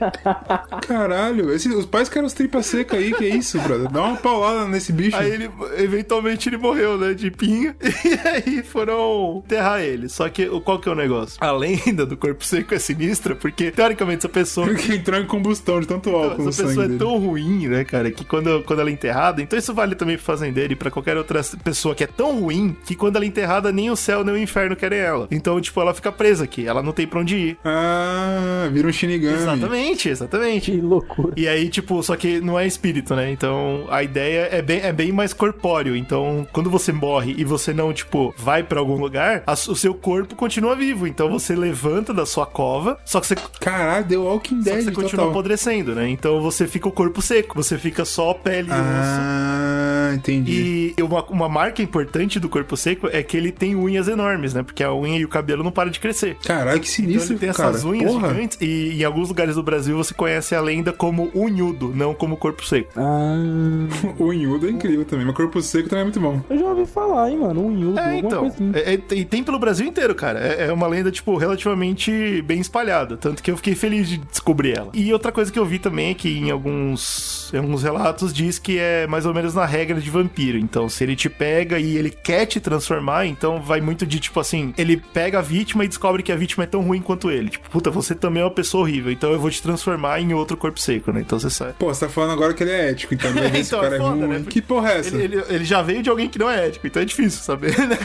Caralho, 0.88 1.52
esse- 1.52 1.68
os 1.68 1.87
pais 1.87 2.09
querem 2.09 2.26
os 2.26 2.33
tripa 2.33 2.62
seca 2.62 2.96
aí, 2.96 3.12
que 3.12 3.24
é 3.24 3.37
isso, 3.37 3.61
brother? 3.61 3.88
Dá 3.90 4.02
uma 4.02 4.16
paulada 4.16 4.66
nesse 4.66 4.92
bicho. 4.92 5.16
Aí 5.16 5.31
ele, 5.31 5.50
eventualmente, 5.78 6.48
ele 6.48 6.57
morreu, 6.57 6.98
né? 6.98 7.14
De 7.14 7.31
pinga. 7.31 7.76
E 8.05 8.28
aí 8.28 8.62
foram 8.62 9.42
enterrar 9.44 9.81
ele. 9.81 10.09
Só 10.09 10.28
que 10.33 10.49
o- 10.49 10.61
qual 10.61 10.79
que 10.79 10.88
é 10.88 10.92
o 10.92 10.95
negócio? 10.95 11.37
A 11.40 11.53
lenda 11.53 12.05
do 12.07 12.16
corpo 12.16 12.45
seco 12.45 12.75
é 12.75 12.79
sinistra, 12.79 13.35
porque, 13.37 13.71
teoricamente, 13.71 14.18
essa 14.18 14.29
pessoa. 14.29 14.66
Porque 14.66 14.95
entrou 14.95 15.21
em 15.21 15.27
combustão 15.27 15.81
de 15.81 15.87
tanto 15.87 16.11
álcool 16.11 16.49
Essa 16.49 16.53
sangue 16.53 16.68
pessoa 16.68 16.85
é 16.85 16.88
dele. 16.88 16.99
tão 16.99 17.18
ruim, 17.18 17.68
né, 17.68 17.85
cara, 17.85 18.11
que 18.11 18.25
quando, 18.25 18.62
quando 18.64 18.81
ela 18.81 18.90
é 18.90 18.92
enterrada, 18.92 19.40
então 19.42 19.59
isso 19.59 19.73
vale 19.75 19.95
também 19.95 20.16
pro 20.16 20.25
fazendeiro 20.25 20.73
e 20.73 20.77
pra 20.77 20.90
qualquer 20.90 21.16
outra 21.16 21.40
pessoa 21.62 21.95
que 21.95 22.03
é 22.05 22.07
tão 22.07 22.40
ruim 22.40 22.75
que 22.85 22.95
quando 22.95 23.16
ela 23.16 23.25
é 23.25 23.29
enterrada, 23.29 23.71
nem 23.71 23.90
o 23.90 23.97
céu 23.97 24.25
nem 24.25 24.35
o 24.35 24.38
inferno 24.38 24.75
querem 24.75 24.99
ela. 24.99 25.29
Então, 25.31 25.61
tipo, 25.61 25.81
ela 25.81 25.92
fica 25.95 26.11
presa 26.11 26.45
aqui, 26.45 26.66
ela 26.66 26.83
não 26.83 26.92
tem 26.92 27.07
pra 27.07 27.21
onde 27.21 27.37
ir. 27.37 27.59
Ah, 27.64 28.68
vira 28.73 28.88
um 28.88 28.92
Shinigami. 28.92 29.35
Exatamente, 29.37 30.09
exatamente. 30.09 30.71
Que 30.73 30.81
loucura. 30.81 31.33
E 31.37 31.47
aí, 31.49 31.68
tipo, 31.68 32.03
só 32.03 32.16
que 32.16 32.40
não 32.40 32.59
é 32.59 32.66
espírito, 32.66 33.14
né? 33.14 33.31
Então 33.31 33.87
a 33.90 34.03
ideia 34.03 34.49
é 34.51 34.62
bem, 34.62 34.81
é 34.81 34.92
bem 34.92 35.12
mais 35.12 35.33
corpóreo. 35.33 35.97
Então, 35.97 36.47
quando 36.53 36.71
você 36.71 36.92
morre 36.92 37.35
e 37.37 37.45
você 37.45 37.73
não, 37.73 37.92
tipo, 37.92 38.35
vai 38.38 38.62
pra 38.62 38.79
algum 38.81 38.97
lugar, 38.97 39.42
a- 39.47 39.53
o 39.53 39.77
seu 39.77 39.95
corpo 39.95 40.21
continua 40.26 40.74
vivo. 40.76 41.06
Então 41.06 41.30
você 41.30 41.54
levanta 41.54 42.12
da 42.14 42.24
sua 42.26 42.46
cova, 42.46 42.98
só 43.04 43.20
que 43.20 43.26
você, 43.26 43.35
só 43.37 43.42
Caralho, 43.61 44.04
deu 44.06 44.22
Walking 44.24 44.58
que 44.58 44.64
Dead 44.64 44.85
você 44.85 44.90
continua 44.92 45.11
total. 45.24 45.30
apodrecendo, 45.30 45.94
né? 45.94 46.08
Então 46.08 46.40
você 46.40 46.66
fica 46.66 46.88
o 46.88 46.92
corpo 46.92 47.20
seco, 47.22 47.54
você 47.54 47.78
fica 47.78 48.04
só 48.04 48.32
pele 48.35 48.68
e 48.68 48.72
osso. 48.72 48.80
Ah, 48.80 50.12
entendi. 50.14 50.94
E 50.96 51.02
uma, 51.02 51.24
uma 51.26 51.48
marca 51.48 51.82
importante 51.82 52.38
do 52.40 52.48
corpo 52.48 52.76
seco 52.76 53.08
é 53.12 53.22
que 53.22 53.37
ele 53.37 53.52
tem 53.52 53.74
unhas 53.76 54.08
enormes, 54.08 54.54
né? 54.54 54.62
Porque 54.62 54.82
a 54.82 54.92
unha 54.94 55.18
e 55.18 55.24
o 55.24 55.28
cabelo 55.28 55.62
não 55.62 55.70
param 55.70 55.90
de 55.90 56.00
crescer. 56.00 56.37
Caralho, 56.44 56.80
que 56.80 56.87
Então 56.88 57.06
sinistro, 57.06 57.32
ele 57.35 57.40
tem 57.40 57.52
cara. 57.52 57.70
essas 57.70 57.85
unhas 57.85 58.11
Porra. 58.12 58.28
gigantes 58.28 58.58
e 58.61 59.00
em 59.00 59.04
alguns 59.04 59.28
lugares 59.28 59.54
do 59.54 59.62
Brasil 59.62 59.96
você 59.96 60.14
conhece 60.14 60.54
a 60.54 60.61
lenda 60.61 60.92
como 60.92 61.30
unhudo, 61.35 61.92
não 61.94 62.14
como 62.14 62.37
corpo 62.37 62.64
seco. 62.64 62.92
Ah, 62.96 63.32
O 64.18 64.26
unhudo 64.26 64.66
é 64.66 64.70
incrível 64.70 65.04
também, 65.04 65.24
mas 65.26 65.35
corpo 65.35 65.61
seco 65.62 65.88
também 65.88 66.02
é 66.02 66.04
muito 66.04 66.20
bom. 66.20 66.40
eu 66.50 66.58
já 66.58 66.66
ouvi 66.66 66.87
falar, 66.87 67.30
hein, 67.30 67.38
mano. 67.38 67.62
Yudo, 67.72 67.98
É, 67.98 68.18
então. 68.18 68.40
coisa 68.40 68.54
assim. 68.54 68.70
É, 68.74 68.94
é, 68.94 69.14
e 69.14 69.24
tem 69.24 69.42
pelo 69.42 69.58
Brasil 69.58 69.87
inteiro, 69.87 70.12
cara. 70.14 70.38
É, 70.40 70.66
é 70.66 70.72
uma 70.72 70.87
lenda, 70.87 71.11
tipo, 71.11 71.37
relativamente 71.37 72.42
bem 72.42 72.61
espalhada. 72.61 73.16
Tanto 73.16 73.42
que 73.42 73.51
eu 73.51 73.57
fiquei 73.57 73.75
feliz 73.75 74.09
de 74.09 74.18
descobrir 74.18 74.77
ela. 74.77 74.90
E 74.94 75.12
outra 75.12 75.33
coisa 75.33 75.51
que 75.53 75.59
eu 75.59 75.64
vi 75.66 75.79
também 75.79 76.11
é 76.11 76.14
que 76.14 76.29
em 76.38 76.51
alguns, 76.51 77.51
em 77.53 77.59
alguns 77.59 77.83
relatos 77.83 78.33
diz 78.33 78.59
que 78.59 78.79
é 78.79 79.07
mais 79.07 79.27
ou 79.27 79.35
menos 79.35 79.55
na 79.55 79.64
regra 79.66 80.01
de 80.01 80.11
vampiro. 80.11 80.59
Então, 80.59 80.88
se 80.88 81.03
ele 81.05 81.16
te 81.16 81.29
pega 81.29 81.79
e 81.79 81.96
ele 81.96 82.11
quer 82.11 82.46
te 82.46 82.61
transformar, 82.61 83.27
então 83.27 83.61
vai 83.61 83.81
muito 83.81 84.07
de 84.07 84.18
tipo 84.20 84.38
assim: 84.40 84.72
ele 84.77 84.96
pega 84.96 85.38
a 85.38 85.42
vítima 85.42 85.85
e 85.85 85.88
descobre 85.88 86.22
que 86.22 86.33
a 86.33 86.37
vítima 86.37 86.64
é 86.64 86.66
tão 86.66 86.81
ruim 86.83 87.01
quanto 87.01 87.31
ele. 87.31 87.51
Tipo, 87.51 87.68
puta, 87.70 87.90
você 87.90 88.14
também 88.14 88.42
é 88.42 88.44
uma 88.44 88.51
pessoa 88.51 88.83
horrível, 88.83 89.11
então 89.12 89.33
eu 89.33 89.38
vou 89.38 89.51
te 89.51 89.62
transformar 89.62 90.20
em 90.20 90.33
outro 90.33 90.57
corpo 90.57 90.79
seco, 90.81 91.12
né? 91.12 91.20
Então 91.20 91.39
você 91.39 91.51
sai. 91.51 91.74
Pô, 91.78 91.93
você 91.93 92.07
tá 92.07 92.09
falando 92.12 92.32
agora 92.32 92.55
que 92.55 92.62
ele 92.62 92.70
é 92.72 92.91
ético, 92.91 93.14
então 93.14 93.30
se 93.32 93.39
o 93.41 93.57
Então, 93.57 93.80
cara 93.80 93.95
é 93.95 93.99
é, 93.99 94.01
foda, 94.01 94.26
ruim. 94.26 94.39
né? 94.39 94.45
Que 94.49 94.61
porra 94.62 94.93
é 94.93 94.99
essa? 94.99 95.14
Ele, 95.16 95.36
ele- 95.36 95.45
ele 95.49 95.64
já 95.64 95.82
veio 95.82 96.03
de 96.03 96.11
alguém 96.11 96.28
que 96.28 96.39
não 96.39 96.51
é 96.51 96.66
ético, 96.68 96.86
então 96.86 97.03
é 97.03 97.05
difícil 97.05 97.43
saber, 97.43 97.76
né? 97.86 97.99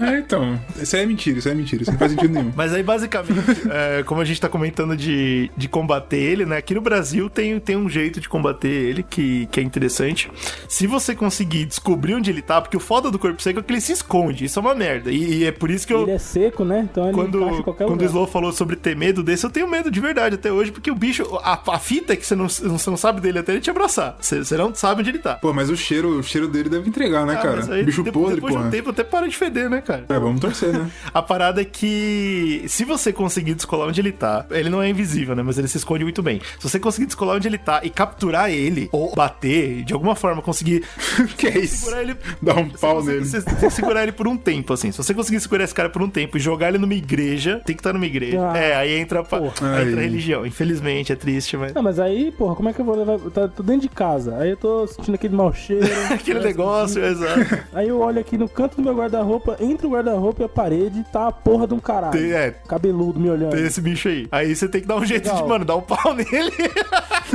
É, 0.00 0.18
então. 0.18 0.58
Isso 0.80 0.96
aí 0.96 1.02
é 1.02 1.06
mentira, 1.06 1.38
isso 1.38 1.48
aí 1.48 1.51
é 1.52 1.54
mentira, 1.54 1.82
isso 1.82 1.90
não 1.92 1.98
faz 1.98 2.12
sentido 2.12 2.32
nenhum. 2.34 2.52
Mas 2.56 2.72
aí, 2.72 2.82
basicamente, 2.82 3.32
é, 3.70 4.02
como 4.02 4.20
a 4.20 4.24
gente 4.24 4.40
tá 4.40 4.48
comentando 4.48 4.96
de, 4.96 5.50
de 5.56 5.68
combater 5.68 6.16
ele, 6.16 6.44
né? 6.44 6.56
Aqui 6.56 6.74
no 6.74 6.80
Brasil 6.80 7.28
tem, 7.30 7.58
tem 7.60 7.76
um 7.76 7.88
jeito 7.88 8.20
de 8.20 8.28
combater 8.28 8.68
ele 8.68 9.02
que, 9.02 9.46
que 9.46 9.60
é 9.60 9.62
interessante. 9.62 10.30
Se 10.68 10.86
você 10.86 11.14
conseguir 11.14 11.64
descobrir 11.64 12.14
onde 12.14 12.30
ele 12.30 12.42
tá, 12.42 12.60
porque 12.60 12.76
o 12.76 12.80
foda 12.80 13.10
do 13.10 13.18
corpo 13.18 13.42
seco 13.42 13.60
é 13.60 13.62
que 13.62 13.72
ele 13.72 13.80
se 13.80 13.92
esconde. 13.92 14.44
Isso 14.44 14.58
é 14.58 14.62
uma 14.62 14.74
merda. 14.74 15.10
E, 15.10 15.40
e 15.40 15.44
é 15.44 15.52
por 15.52 15.70
isso 15.70 15.86
que 15.86 15.92
eu. 15.92 16.02
Ele 16.02 16.12
é 16.12 16.18
seco, 16.18 16.64
né? 16.64 16.88
Então 16.90 17.08
ele 17.08 17.12
encaixa 17.20 17.38
Quando, 17.38 17.62
qualquer 17.64 17.84
quando 17.84 18.00
o 18.00 18.04
lugar. 18.04 18.06
Slow 18.06 18.26
falou 18.26 18.52
sobre 18.52 18.76
ter 18.76 18.96
medo 18.96 19.22
desse, 19.22 19.44
eu 19.44 19.50
tenho 19.50 19.68
medo 19.68 19.90
de 19.90 20.00
verdade 20.00 20.34
até 20.34 20.52
hoje, 20.52 20.72
porque 20.72 20.90
o 20.90 20.94
bicho, 20.94 21.24
a, 21.42 21.60
a 21.74 21.78
fita 21.78 22.12
é 22.12 22.16
que 22.16 22.26
você 22.26 22.34
não, 22.34 22.48
você 22.48 22.90
não 22.90 22.96
sabe 22.96 23.20
dele 23.20 23.38
até 23.38 23.52
ele 23.52 23.60
te 23.60 23.70
abraçar. 23.70 24.16
Você, 24.20 24.38
você 24.44 24.56
não 24.56 24.74
sabe 24.74 25.00
onde 25.00 25.10
ele 25.10 25.18
tá. 25.18 25.34
Pô, 25.34 25.52
mas 25.52 25.70
o 25.70 25.76
cheiro, 25.76 26.18
o 26.18 26.22
cheiro 26.22 26.48
dele 26.48 26.68
deve 26.68 26.88
entregar, 26.88 27.26
né, 27.26 27.34
Ah, 27.34 27.42
cara? 27.42 27.56
mas 27.56 27.70
aí, 27.70 27.82
Bicho 27.84 28.02
depois, 28.02 28.24
podre, 28.24 28.34
depois 28.36 28.52
de 28.52 28.58
porra. 28.58 28.68
um 28.68 28.70
tempo 28.70 28.90
até 28.90 29.04
para 29.04 29.28
de 29.28 29.36
feder, 29.36 29.68
né, 29.68 29.80
cara? 29.80 30.04
É, 30.08 30.18
vamos 30.18 30.40
torcer, 30.40 30.72
né? 30.72 30.90
A 31.12 31.20
parada 31.22 31.41
é 31.50 31.64
que 31.64 32.64
se 32.68 32.84
você 32.84 33.12
conseguir 33.12 33.54
descolar 33.54 33.88
onde 33.88 34.00
ele 34.00 34.12
tá, 34.12 34.46
ele 34.50 34.68
não 34.70 34.82
é 34.82 34.88
invisível, 34.88 35.34
né? 35.34 35.42
Mas 35.42 35.58
ele 35.58 35.68
se 35.68 35.76
esconde 35.78 36.04
muito 36.04 36.22
bem. 36.22 36.40
Se 36.58 36.68
você 36.68 36.78
conseguir 36.78 37.06
descolar 37.06 37.36
onde 37.36 37.48
ele 37.48 37.58
tá 37.58 37.80
e 37.82 37.90
capturar 37.90 38.50
ele, 38.50 38.88
ou 38.92 39.14
bater, 39.14 39.82
de 39.84 39.92
alguma 39.92 40.14
forma 40.14 40.40
conseguir 40.42 40.84
que 41.36 41.46
é 41.48 41.58
isso? 41.58 41.76
segurar 41.84 42.02
ele. 42.02 42.16
Dá 42.40 42.54
um 42.54 42.68
Você 42.68 42.78
pau 42.78 42.94
consegue- 42.96 43.18
nele. 43.18 43.24
Você 43.28 43.42
tem 43.42 43.54
que 43.56 43.70
segurar 43.70 44.02
ele 44.02 44.12
por 44.12 44.28
um 44.28 44.36
tempo, 44.36 44.72
assim. 44.72 44.90
Se 44.92 44.98
você 44.98 45.12
conseguir 45.14 45.40
segurar 45.40 45.64
esse 45.64 45.74
cara 45.74 45.88
por 45.90 46.02
um 46.02 46.08
tempo 46.08 46.36
e 46.36 46.40
jogar 46.40 46.68
ele 46.68 46.78
numa 46.78 46.94
igreja, 46.94 47.60
tem 47.64 47.74
que 47.74 47.80
estar 47.80 47.92
numa 47.92 48.06
igreja. 48.06 48.38
Ah. 48.52 48.56
é, 48.58 48.74
aí 48.76 48.92
entra, 48.98 49.22
Porra. 49.24 49.52
aí 49.76 49.88
entra 49.88 50.00
a 50.00 50.02
religião. 50.02 50.46
Infelizmente, 50.46 51.12
é 51.12 51.16
triste, 51.16 51.56
mas. 51.56 51.72
Não, 51.72 51.82
mas 51.82 51.98
aí, 51.98 52.30
porra, 52.32 52.54
como 52.54 52.68
é 52.68 52.72
que 52.72 52.80
eu 52.80 52.84
vou 52.84 52.96
levar? 52.96 53.18
Tá, 53.30 53.48
tô 53.48 53.62
dentro 53.62 53.82
de 53.82 53.88
casa. 53.88 54.36
Aí 54.38 54.50
eu 54.50 54.56
tô 54.56 54.86
sentindo 54.86 55.14
aquele 55.14 55.34
mau 55.34 55.52
cheiro. 55.52 55.82
Aquele 56.12 56.40
negócio, 56.40 57.02
exato. 57.04 57.64
Aí 57.72 57.88
eu 57.88 57.98
olho 58.00 58.20
aqui 58.20 58.36
no 58.38 58.48
canto 58.48 58.76
do 58.76 58.82
meu 58.82 58.94
guarda-roupa, 58.94 59.56
entre 59.60 59.86
o 59.86 59.90
guarda-roupa 59.90 60.42
e 60.42 60.44
a 60.44 60.48
parede, 60.48 61.04
tá 61.12 61.21
a 61.28 61.32
porra 61.32 61.66
de 61.66 61.74
um 61.74 61.78
caralho. 61.78 62.12
Tem- 62.12 62.32
é. 62.32 62.50
Cabeludo 62.68 63.18
me 63.20 63.28
olhando. 63.30 63.52
Tem 63.52 63.64
esse 63.66 63.80
bicho 63.80 64.08
aí. 64.08 64.26
Aí 64.30 64.54
você 64.54 64.68
tem 64.68 64.80
que 64.80 64.86
dar 64.86 64.96
um 64.96 65.04
jeito 65.04 65.26
Legal. 65.26 65.42
de, 65.42 65.48
mano, 65.48 65.64
dar 65.64 65.76
um 65.76 65.82
pau 65.82 66.12
nele. 66.14 66.52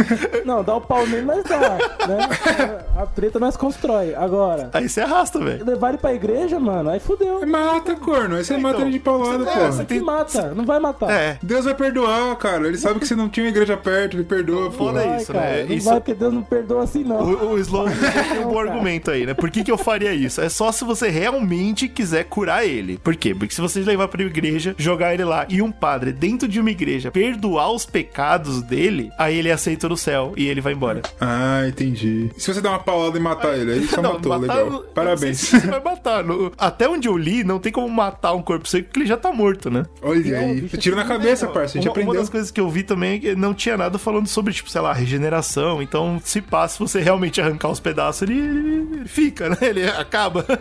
Não, 0.46 0.64
dá 0.64 0.76
o 0.76 0.82
pau 0.82 1.06
nele, 1.06 1.26
mas 1.26 1.44
dá, 1.44 1.60
né? 2.08 2.80
A 2.98 3.06
treta 3.06 3.40
nós 3.40 3.56
constrói. 3.58 4.16
Agora, 4.16 4.70
Aí 4.74 4.88
você 4.88 5.02
arrasta, 5.02 5.40
velho. 5.40 5.66
levar 5.66 5.90
ele 5.90 5.98
pra 5.98 6.14
igreja, 6.14 6.60
mano, 6.60 6.90
aí 6.90 7.00
fudeu. 7.00 7.46
Mata, 7.46 7.96
corno. 7.96 8.36
Aí 8.36 8.44
você 8.44 8.54
Então, 8.56 8.64
mata 8.72 8.82
ele 8.82 8.92
de 8.92 9.00
paulada, 9.00 9.44
você- 9.44 9.60
é, 9.60 9.68
você 9.72 9.86
Que 9.86 10.00
mata, 10.00 10.54
não 10.56 10.66
vai 10.66 10.80
matar. 10.80 11.10
É. 11.12 11.38
Deus 11.42 11.66
vai 11.66 11.74
perdoar, 11.74 12.36
cara. 12.38 12.68
Ele 12.68 12.78
sabe 12.78 13.00
que 13.00 13.08
você 13.08 13.16
não 13.16 13.30
tinha 13.30 13.46
uma 13.46 13.50
igreja 13.50 13.76
perto, 13.78 14.16
ele 14.18 14.24
perdoa, 14.24 14.72
Foda 14.72 15.00
porra. 15.00 15.08
Vai, 15.10 15.18
isso, 15.22 15.34
cara, 15.34 15.46
né? 15.46 15.66
Não 15.68 15.76
Isso- 15.76 15.90
vai 15.90 16.00
porque 16.00 16.14
Deus 16.14 16.34
não 16.34 16.44
perdoa 16.44 16.84
assim, 16.84 17.04
não. 17.04 17.18
O, 17.22 17.52
o 17.54 17.60
Slow 17.60 17.86
tem 18.32 18.46
um 18.46 18.50
bom 18.50 18.60
argumento 18.60 19.12
aí, 19.12 19.26
né? 19.26 19.34
Por 19.34 19.50
que, 19.50 19.64
que 19.64 19.72
eu 19.72 19.78
faria 19.78 20.14
isso? 20.14 20.42
É 20.42 20.50
só 20.50 20.72
se 20.72 20.84
você 20.84 21.10
realmente 21.10 21.88
quiser 21.88 22.24
curar 22.26 22.66
ele. 22.66 22.98
Por 22.98 23.16
quê? 23.16 23.34
Porque 23.36 23.54
se 23.54 23.62
você 23.62 23.80
levar 23.82 24.08
pra 24.08 24.22
igreja, 24.24 24.76
jogar 24.78 25.14
ele 25.14 25.24
lá 25.24 25.46
e 25.50 25.62
um 25.62 25.72
padre 25.72 26.12
dentro 26.12 26.48
de 26.48 26.60
uma 26.60 26.72
igreja 26.72 27.12
perdoar 27.12 27.72
os 27.72 27.86
pecados 27.86 28.62
dele, 28.62 29.12
aí 29.18 29.38
ele 29.38 29.52
aceita 29.52 29.87
no 29.90 29.98
céu 29.98 30.34
e 30.38 30.48
ele 30.48 30.62
vai 30.62 30.74
embora. 30.74 31.02
Ah, 31.20 31.64
entendi. 31.68 32.30
Se 32.38 32.54
você 32.54 32.62
dar 32.62 32.70
uma 32.70 32.80
paulada 32.80 33.18
e 33.18 33.22
matar 33.22 33.58
ele, 33.58 33.72
aí 33.74 33.88
só 33.88 34.02
Não, 34.02 34.14
matou, 34.14 34.40
matar, 34.40 34.64
legal. 34.64 34.84
Parabéns. 34.94 35.40
se 35.40 35.60
você 35.60 35.68
vai 35.68 35.82
matar. 35.84 36.24
No- 36.24 36.52
até 36.58 36.88
onde 36.90 37.08
eu 37.08 37.18
li, 37.18 37.44
não 37.44 37.60
tem 37.60 37.72
como 37.72 37.88
matar 37.90 38.34
um 38.34 38.42
corpo 38.42 38.68
seco 38.68 38.86
porque 38.88 39.00
ele 39.00 39.08
já 39.08 39.18
tá 39.18 39.32
morto, 39.32 39.70
né? 39.70 39.86
Olha 40.02 40.40
aí, 40.40 40.62
bicho, 40.62 40.78
tiro 40.78 40.96
na 40.96 41.06
cabeça, 41.06 41.48
parça. 41.48 41.78
A 41.78 41.82
gente 41.82 41.88
uma, 41.88 41.94
uma 41.94 42.02
aprendeu. 42.04 42.22
das 42.22 42.30
coisas 42.30 42.52
que 42.52 42.60
eu 42.60 42.70
vi 42.70 42.84
também 42.84 43.16
é 43.16 43.20
que 43.20 43.36
não 43.36 43.54
tinha 43.54 43.78
nada 43.78 43.98
falando 43.98 44.28
sobre, 44.28 44.54
tipo, 44.54 44.70
sei 44.70 44.82
lá, 44.82 44.94
regeneração. 44.94 45.82
Então, 45.82 46.20
se 46.24 46.42
passa, 46.42 46.74
se 46.76 46.80
você 46.80 47.00
realmente 47.02 47.40
arrancar 47.42 47.70
os 47.70 47.80
pedaços, 47.80 48.22
ele, 48.24 48.38
ele 48.40 49.08
fica, 49.08 49.50
né? 49.50 49.58
Ele 49.62 49.88
acaba. 49.88 50.46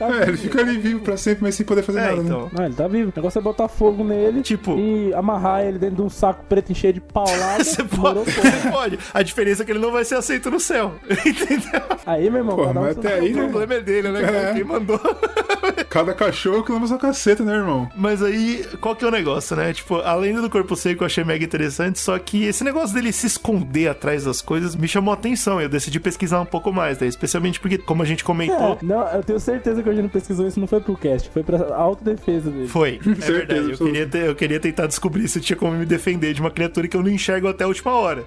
É, 0.00 0.28
ele 0.28 0.36
fica 0.36 0.60
ali 0.60 0.76
vivo 0.78 1.00
pra 1.00 1.16
sempre, 1.16 1.42
mas 1.44 1.54
sem 1.54 1.64
poder 1.66 1.82
fazer 1.82 1.98
É, 1.98 2.02
nada. 2.02 2.16
né? 2.16 2.22
então. 2.24 2.50
Não, 2.52 2.64
ele 2.64 2.74
tá 2.74 2.86
vivo. 2.88 3.10
O 3.10 3.12
negócio 3.16 3.38
é 3.38 3.42
botar 3.42 3.68
fogo 3.68 4.04
nele 4.04 4.42
Tipo- 4.42 4.78
e 4.78 5.12
amarrar 5.14 5.64
ele 5.64 5.78
dentro 5.78 5.96
de 5.96 6.02
um 6.02 6.08
saco 6.10 6.44
preto 6.48 6.74
cheio 6.74 6.92
de 6.94 7.00
paulada. 7.00 7.62
Você 7.64 7.82
pode, 7.84 8.20
pode. 8.70 8.98
A 9.12 9.22
diferença 9.22 9.62
é 9.62 9.66
que 9.66 9.72
ele 9.72 9.78
não 9.78 9.92
vai 9.92 10.04
ser 10.04 10.16
aceito 10.16 10.50
no 10.50 10.60
céu. 10.60 10.94
Entendeu? 11.24 11.80
Aí, 12.06 12.28
meu 12.30 12.40
irmão, 12.40 12.56
Pô, 12.56 12.66
cada 12.66 12.80
um 12.80 12.84
até 12.84 13.14
aí, 13.14 13.32
O 13.32 13.36
né? 13.36 13.42
problema 13.48 13.74
é 13.74 13.80
dele, 13.80 14.08
né? 14.10 14.50
É. 14.50 14.54
Quem 14.54 14.64
mandou. 14.64 15.00
Cada 15.90 16.12
cachorro 16.12 16.62
que 16.62 16.72
leva 16.72 16.86
sua 16.86 16.98
caceta, 16.98 17.42
né, 17.42 17.54
irmão? 17.54 17.88
Mas 17.96 18.22
aí, 18.22 18.64
qual 18.80 18.94
que 18.94 19.04
é 19.04 19.08
o 19.08 19.10
negócio, 19.10 19.56
né? 19.56 19.72
Tipo, 19.72 19.96
além 19.96 20.34
do 20.34 20.48
corpo 20.50 20.76
seco, 20.76 21.02
eu 21.02 21.06
achei 21.06 21.24
mega 21.24 21.44
interessante, 21.44 21.98
só 21.98 22.18
que 22.18 22.44
esse 22.44 22.62
negócio 22.62 22.94
dele 22.94 23.12
se 23.12 23.26
esconder 23.26 23.88
atrás 23.88 24.24
das 24.24 24.40
coisas 24.42 24.76
me 24.76 24.86
chamou 24.86 25.12
a 25.12 25.14
atenção. 25.14 25.60
Eu 25.60 25.68
decidi 25.68 25.98
pesquisar 25.98 26.40
um 26.40 26.44
pouco 26.46 26.72
mais, 26.72 26.98
né? 26.98 27.06
Especialmente 27.06 27.58
porque, 27.60 27.78
como 27.78 28.02
a 28.02 28.06
gente 28.06 28.22
comentou, 28.22 28.78
É, 28.80 28.84
não, 28.84 29.06
eu 29.08 29.22
tenho 29.22 29.40
certeza 29.40 29.82
que 29.82 29.88
a 29.88 29.94
gente 29.94 30.08
pesquisou 30.08 30.46
isso, 30.46 30.60
não 30.60 30.66
foi 30.66 30.80
pro 30.80 30.96
cast, 30.96 31.28
foi 31.30 31.42
pra 31.42 31.74
autodefesa 31.74 32.50
dele. 32.50 32.68
Foi, 32.68 33.00
é 33.00 33.14
Certeza 33.20 33.32
verdade. 33.32 33.70
Eu 33.72 33.78
queria, 33.78 34.06
ter- 34.06 34.26
eu 34.28 34.34
queria 34.34 34.60
tentar 34.60 34.86
descobrir 34.86 35.26
se 35.28 35.38
eu 35.38 35.42
tinha 35.42 35.56
como 35.56 35.72
me 35.72 35.86
defender 35.86 36.32
de 36.34 36.40
uma 36.40 36.50
criatura 36.50 36.86
que 36.86 36.96
eu 36.96 37.02
não 37.02 37.10
enxergo 37.10 37.48
até 37.48 37.64
a 37.64 37.68
última 37.68 37.92
hora. 37.92 38.24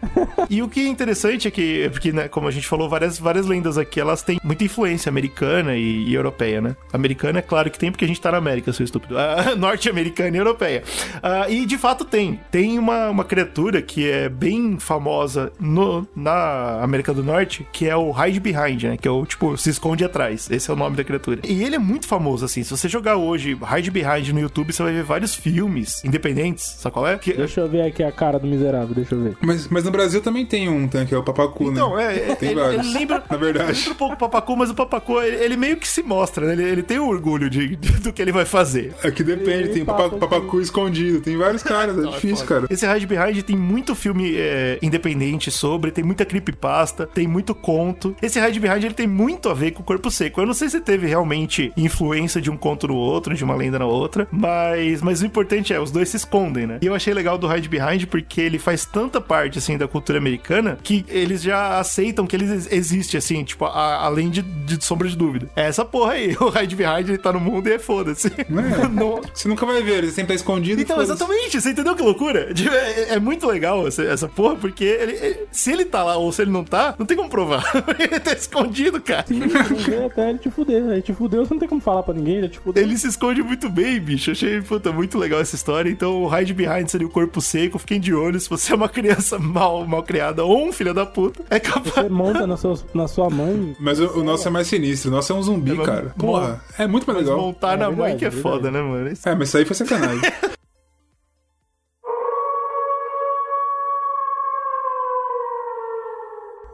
E 0.49 0.61
o 0.61 0.67
que 0.67 0.81
é 0.81 0.87
interessante 0.87 1.47
é 1.47 1.51
que, 1.51 1.89
porque, 1.89 2.11
né, 2.11 2.27
como 2.27 2.47
a 2.47 2.51
gente 2.51 2.67
falou, 2.67 2.89
várias, 2.89 3.19
várias 3.19 3.45
lendas 3.45 3.77
aqui, 3.77 3.99
elas 3.99 4.21
têm 4.23 4.39
muita 4.43 4.63
influência 4.63 5.09
americana 5.09 5.75
e, 5.75 6.07
e 6.07 6.13
europeia, 6.13 6.61
né? 6.61 6.75
Americana, 6.91 7.39
é 7.39 7.41
claro 7.41 7.69
que 7.69 7.79
tem, 7.79 7.91
porque 7.91 8.05
a 8.05 8.07
gente 8.07 8.21
tá 8.21 8.31
na 8.31 8.37
América, 8.37 8.73
seu 8.73 8.83
estúpido. 8.83 9.17
Ah, 9.17 9.55
Norte-americana 9.57 10.35
e 10.35 10.39
europeia. 10.39 10.83
Ah, 11.21 11.49
e 11.49 11.65
de 11.65 11.77
fato 11.77 12.05
tem. 12.05 12.39
Tem 12.49 12.77
uma, 12.77 13.09
uma 13.09 13.23
criatura 13.23 13.81
que 13.81 14.09
é 14.09 14.29
bem 14.29 14.77
famosa 14.79 15.51
no, 15.59 16.07
na 16.15 16.81
América 16.81 17.13
do 17.13 17.23
Norte, 17.23 17.65
que 17.71 17.87
é 17.87 17.95
o 17.95 18.11
Hide 18.11 18.39
Behind, 18.39 18.83
né? 18.83 18.97
Que 18.97 19.07
é 19.07 19.11
o, 19.11 19.25
tipo, 19.25 19.57
se 19.57 19.69
esconde 19.69 20.03
atrás. 20.03 20.49
Esse 20.49 20.69
é 20.69 20.73
o 20.73 20.77
nome 20.77 20.95
da 20.95 21.03
criatura. 21.03 21.41
E 21.43 21.63
ele 21.63 21.75
é 21.75 21.79
muito 21.79 22.07
famoso, 22.07 22.45
assim. 22.45 22.63
Se 22.63 22.71
você 22.71 22.87
jogar 22.87 23.15
hoje 23.15 23.57
Hide 23.77 23.91
Behind 23.91 24.29
no 24.29 24.39
YouTube, 24.39 24.73
você 24.73 24.83
vai 24.83 24.93
ver 24.93 25.03
vários 25.03 25.35
filmes 25.35 26.03
independentes, 26.03 26.63
sabe 26.79 26.93
qual 26.93 27.07
é? 27.07 27.17
Que, 27.17 27.33
Deixa 27.33 27.61
eu 27.61 27.69
ver 27.69 27.83
aqui 27.83 28.03
a 28.03 28.11
cara 28.11 28.39
do 28.39 28.47
miserável, 28.47 28.93
deixa 28.93 29.15
eu 29.15 29.23
ver. 29.23 29.37
Mas, 29.41 29.67
mas 29.67 29.83
no 29.83 29.91
Brasil 30.01 30.21
também 30.21 30.45
tem 30.45 30.67
um 30.69 30.87
tanque, 30.87 31.13
é 31.13 31.17
o 31.17 31.23
Papacu, 31.23 31.65
Então, 31.71 31.95
né? 31.95 32.15
é, 32.17 32.31
é, 32.31 32.35
Tem 32.35 32.49
ele, 32.51 32.59
vários. 32.59 32.85
ele 32.87 32.93
lembra, 32.99 33.23
Na 33.29 33.37
verdade. 33.37 33.71
lembra 33.79 33.91
um 33.91 33.95
pouco 33.95 34.13
o 34.15 34.17
Papacu, 34.17 34.57
mas 34.57 34.69
o 34.69 34.73
Papacu, 34.75 35.21
ele, 35.21 35.43
ele 35.43 35.57
meio 35.57 35.77
que 35.77 35.87
se 35.87 36.01
mostra, 36.03 36.45
né? 36.47 36.53
Ele, 36.53 36.63
ele 36.63 36.83
tem 36.83 36.99
o 36.99 37.07
orgulho 37.07 37.49
de, 37.49 37.75
de- 37.75 37.91
do 37.99 38.11
que 38.13 38.21
ele 38.21 38.31
vai 38.31 38.45
fazer. 38.45 38.93
Aqui 39.03 39.23
depende, 39.23 39.69
tem 39.69 39.85
Papacu. 39.85 40.17
papa, 40.17 40.27
Papacu 40.35 40.59
escondido, 40.61 41.21
tem 41.21 41.37
vários 41.37 41.63
caras, 41.63 41.97
é 41.97 42.07
difícil, 42.09 42.45
cara. 42.45 42.65
Esse 42.69 42.85
Hide 42.85 43.05
Behind 43.07 43.41
tem 43.43 43.55
muito 43.55 43.93
filme 43.95 44.33
é, 44.35 44.77
independente 44.81 45.51
sobre, 45.51 45.91
tem 45.91 46.03
muita 46.03 46.25
creepypasta, 46.25 47.05
tem 47.07 47.27
muito 47.27 47.53
conto. 47.53 48.15
Esse 48.21 48.39
Hide 48.39 48.59
Behind 48.59 48.83
ele 48.83 48.93
tem 48.93 49.07
muito 49.07 49.49
a 49.49 49.53
ver 49.53 49.71
com 49.71 49.81
o 49.81 49.85
Corpo 49.85 50.09
Seco. 50.09 50.41
Eu 50.41 50.45
não 50.47 50.53
sei 50.53 50.69
se 50.69 50.79
teve 50.81 51.07
realmente 51.07 51.71
influência 51.77 52.41
de 52.41 52.49
um 52.49 52.57
conto 52.57 52.87
no 52.87 52.95
outro, 52.95 53.35
de 53.35 53.43
uma 53.43 53.55
lenda 53.55 53.77
na 53.79 53.85
outra, 53.85 54.27
mas, 54.31 55.01
mas 55.01 55.21
o 55.21 55.25
importante 55.25 55.73
é, 55.73 55.79
os 55.79 55.91
dois 55.91 56.09
se 56.09 56.17
escondem, 56.17 56.65
né? 56.65 56.77
E 56.81 56.85
eu 56.85 56.95
achei 56.95 57.13
legal 57.13 57.37
do 57.37 57.53
Hide 57.53 57.69
Behind 57.69 58.05
porque 58.05 58.41
ele 58.41 58.57
faz 58.59 58.85
tanta 58.85 59.19
parte, 59.21 59.57
assim, 59.59 59.77
da 59.77 59.87
cultura 59.91 60.17
americana 60.17 60.77
que 60.81 61.05
eles 61.09 61.41
já 61.41 61.79
aceitam 61.79 62.25
que 62.25 62.35
ele 62.35 62.45
ex- 62.51 62.71
existe, 62.71 63.17
assim, 63.17 63.43
tipo, 63.43 63.65
a- 63.65 63.97
além 64.05 64.29
de, 64.29 64.41
de 64.41 64.83
sombra 64.83 65.07
de 65.07 65.15
dúvida. 65.15 65.49
É 65.55 65.67
essa 65.67 65.83
porra 65.85 66.13
aí. 66.13 66.35
O 66.41 66.47
Hide 66.59 66.75
Behind, 66.75 67.07
ele 67.09 67.17
tá 67.17 67.31
no 67.31 67.39
mundo 67.39 67.67
e 67.67 67.73
é 67.73 67.79
foda-se. 67.79 68.27
É. 68.27 68.45
Não- 68.89 69.21
Você 69.33 69.47
nunca 69.47 69.65
vai 69.65 69.81
ver, 69.83 69.99
ele 69.99 70.11
sempre 70.11 70.29
tá 70.29 70.33
escondido. 70.35 70.81
então, 70.81 71.01
exatamente, 71.01 71.59
você 71.61 71.69
entendeu 71.71 71.95
que 71.95 72.01
loucura? 72.03 72.51
Tipo, 72.53 72.73
É, 72.73 73.13
é 73.15 73.19
muito 73.19 73.45
legal 73.47 73.87
essa, 73.87 74.03
essa 74.03 74.27
porra, 74.27 74.55
porque 74.55 74.83
ele- 74.83 75.47
se 75.51 75.71
ele 75.71 75.85
tá 75.85 76.03
lá 76.03 76.15
ou 76.17 76.31
se 76.31 76.41
ele 76.41 76.51
não 76.51 76.63
tá, 76.63 76.95
não 76.97 77.05
tem 77.05 77.15
como 77.17 77.29
provar. 77.29 77.63
ele 77.99 78.19
tá 78.19 78.33
escondido, 78.33 78.99
cara. 79.01 79.25
Sim, 79.27 80.05
até 80.05 80.29
ele 80.29 80.39
te 80.39 80.49
fuder. 80.49 80.83
Ele 80.83 81.01
te 81.01 81.13
fudeu, 81.13 81.45
você 81.45 81.53
não 81.53 81.59
tem 81.59 81.69
como 81.69 81.81
falar 81.81 82.03
pra 82.03 82.13
ninguém, 82.13 82.35
ele 82.37 82.49
te 82.49 82.59
fudeu. 82.59 82.81
Ele 82.83 82.97
se 82.97 83.07
esconde 83.07 83.41
muito 83.43 83.69
bem, 83.69 83.99
bicho. 83.99 84.31
Achei, 84.31 84.61
puta, 84.61 84.91
muito 84.91 85.17
legal 85.17 85.39
essa 85.41 85.55
história. 85.55 85.89
Então, 85.89 86.23
o 86.23 86.37
Hide 86.39 86.53
Behind 86.53 86.87
seria 86.87 87.07
o 87.07 87.09
corpo 87.09 87.41
seco. 87.41 87.77
Fiquem 87.79 87.99
de 87.99 88.13
olho. 88.13 88.39
Se 88.39 88.49
você 88.49 88.71
é 88.71 88.75
uma 88.75 88.89
criança 88.89 89.37
mal, 89.39 89.80
mal 89.87 90.03
criada 90.03 90.43
ou 90.43 90.67
um 90.67 90.71
filho 90.71 90.93
da 90.93 91.05
puta, 91.05 91.43
é 91.49 91.59
capaz. 91.59 91.93
Você 91.93 92.09
monta 92.09 92.45
na 92.47 92.57
sua, 92.57 92.75
na 92.93 93.07
sua 93.07 93.29
mãe. 93.29 93.75
Mas 93.79 93.99
o, 93.99 94.19
o 94.19 94.23
nosso 94.23 94.47
é 94.47 94.51
mais 94.51 94.67
sinistro, 94.67 95.09
o 95.09 95.13
nosso 95.13 95.31
é 95.31 95.35
um 95.35 95.41
zumbi, 95.43 95.73
mas- 95.73 95.85
cara. 95.85 96.13
Porra, 96.17 96.61
é 96.77 96.87
muito 96.87 97.05
mais 97.05 97.19
legal. 97.19 97.37
Montar 97.39 97.73
É 97.73 97.77
na 97.77 97.87
verdade, 97.89 98.09
mãe 98.09 98.17
que 98.17 98.25
é, 98.25 98.27
é 98.27 98.31
verdade. 98.31 98.41
foda, 98.55 98.71
né, 98.71 98.81
mano? 98.81 99.09
Isso- 99.11 99.27
É, 99.27 99.35
mas 99.35 99.47
isso 99.49 99.57
aí 99.57 99.65
foi 99.65 99.75
sacanagem. 99.75 100.21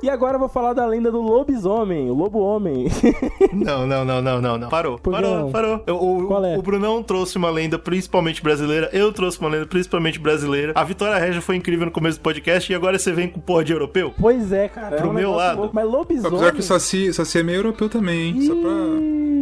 E 0.03 0.09
agora 0.11 0.35
eu 0.35 0.39
vou 0.39 0.47
falar 0.47 0.73
da 0.73 0.85
lenda 0.85 1.11
do 1.11 1.19
lobisomem, 1.21 2.09
o 2.11 2.13
lobo-homem. 2.13 2.85
Não, 3.51 3.87
não, 3.87 4.05
não, 4.05 4.21
não, 4.21 4.39
não, 4.41 4.57
não. 4.57 4.69
Parou, 4.69 4.99
Por 4.99 5.11
parou, 5.11 5.35
não? 5.39 5.51
parou. 5.51 5.81
Eu- 5.87 5.95
o, 5.95 6.27
Qual 6.27 6.45
é? 6.45 6.55
o 6.57 6.61
Brunão 6.61 7.01
trouxe 7.01 7.37
uma 7.37 7.49
lenda 7.49 7.79
principalmente 7.79 8.43
brasileira, 8.43 8.89
eu 8.93 9.11
trouxe 9.11 9.39
uma 9.39 9.49
lenda 9.49 9.65
principalmente 9.65 10.19
brasileira. 10.19 10.73
A 10.75 10.83
Vitória 10.83 11.17
Regia 11.17 11.41
foi 11.41 11.55
incrível 11.55 11.85
no 11.87 11.91
começo 11.91 12.19
do 12.19 12.21
podcast 12.21 12.71
e 12.71 12.75
agora 12.75 12.99
você 12.99 13.11
vem 13.11 13.27
com 13.27 13.39
porra 13.39 13.63
de 13.63 13.73
europeu? 13.73 14.13
pois 14.19 14.51
é, 14.51 14.67
cara. 14.67 14.97
Pro 14.97 15.07
é 15.07 15.09
um 15.09 15.13
meu 15.13 15.31
lado. 15.31 15.57
louco. 15.59 15.75
Mas 15.75 15.89
lobisomem... 15.89 16.27
Apesar 16.37 16.51
que 16.51 16.59
o 16.59 16.63
Saci, 16.63 17.11
Saci 17.13 17.39
é 17.39 17.43
meio 17.43 17.57
europeu 17.57 17.89
também, 17.89 18.29
hein? 18.29 18.41
Só 18.41 18.53
pra 18.53 18.69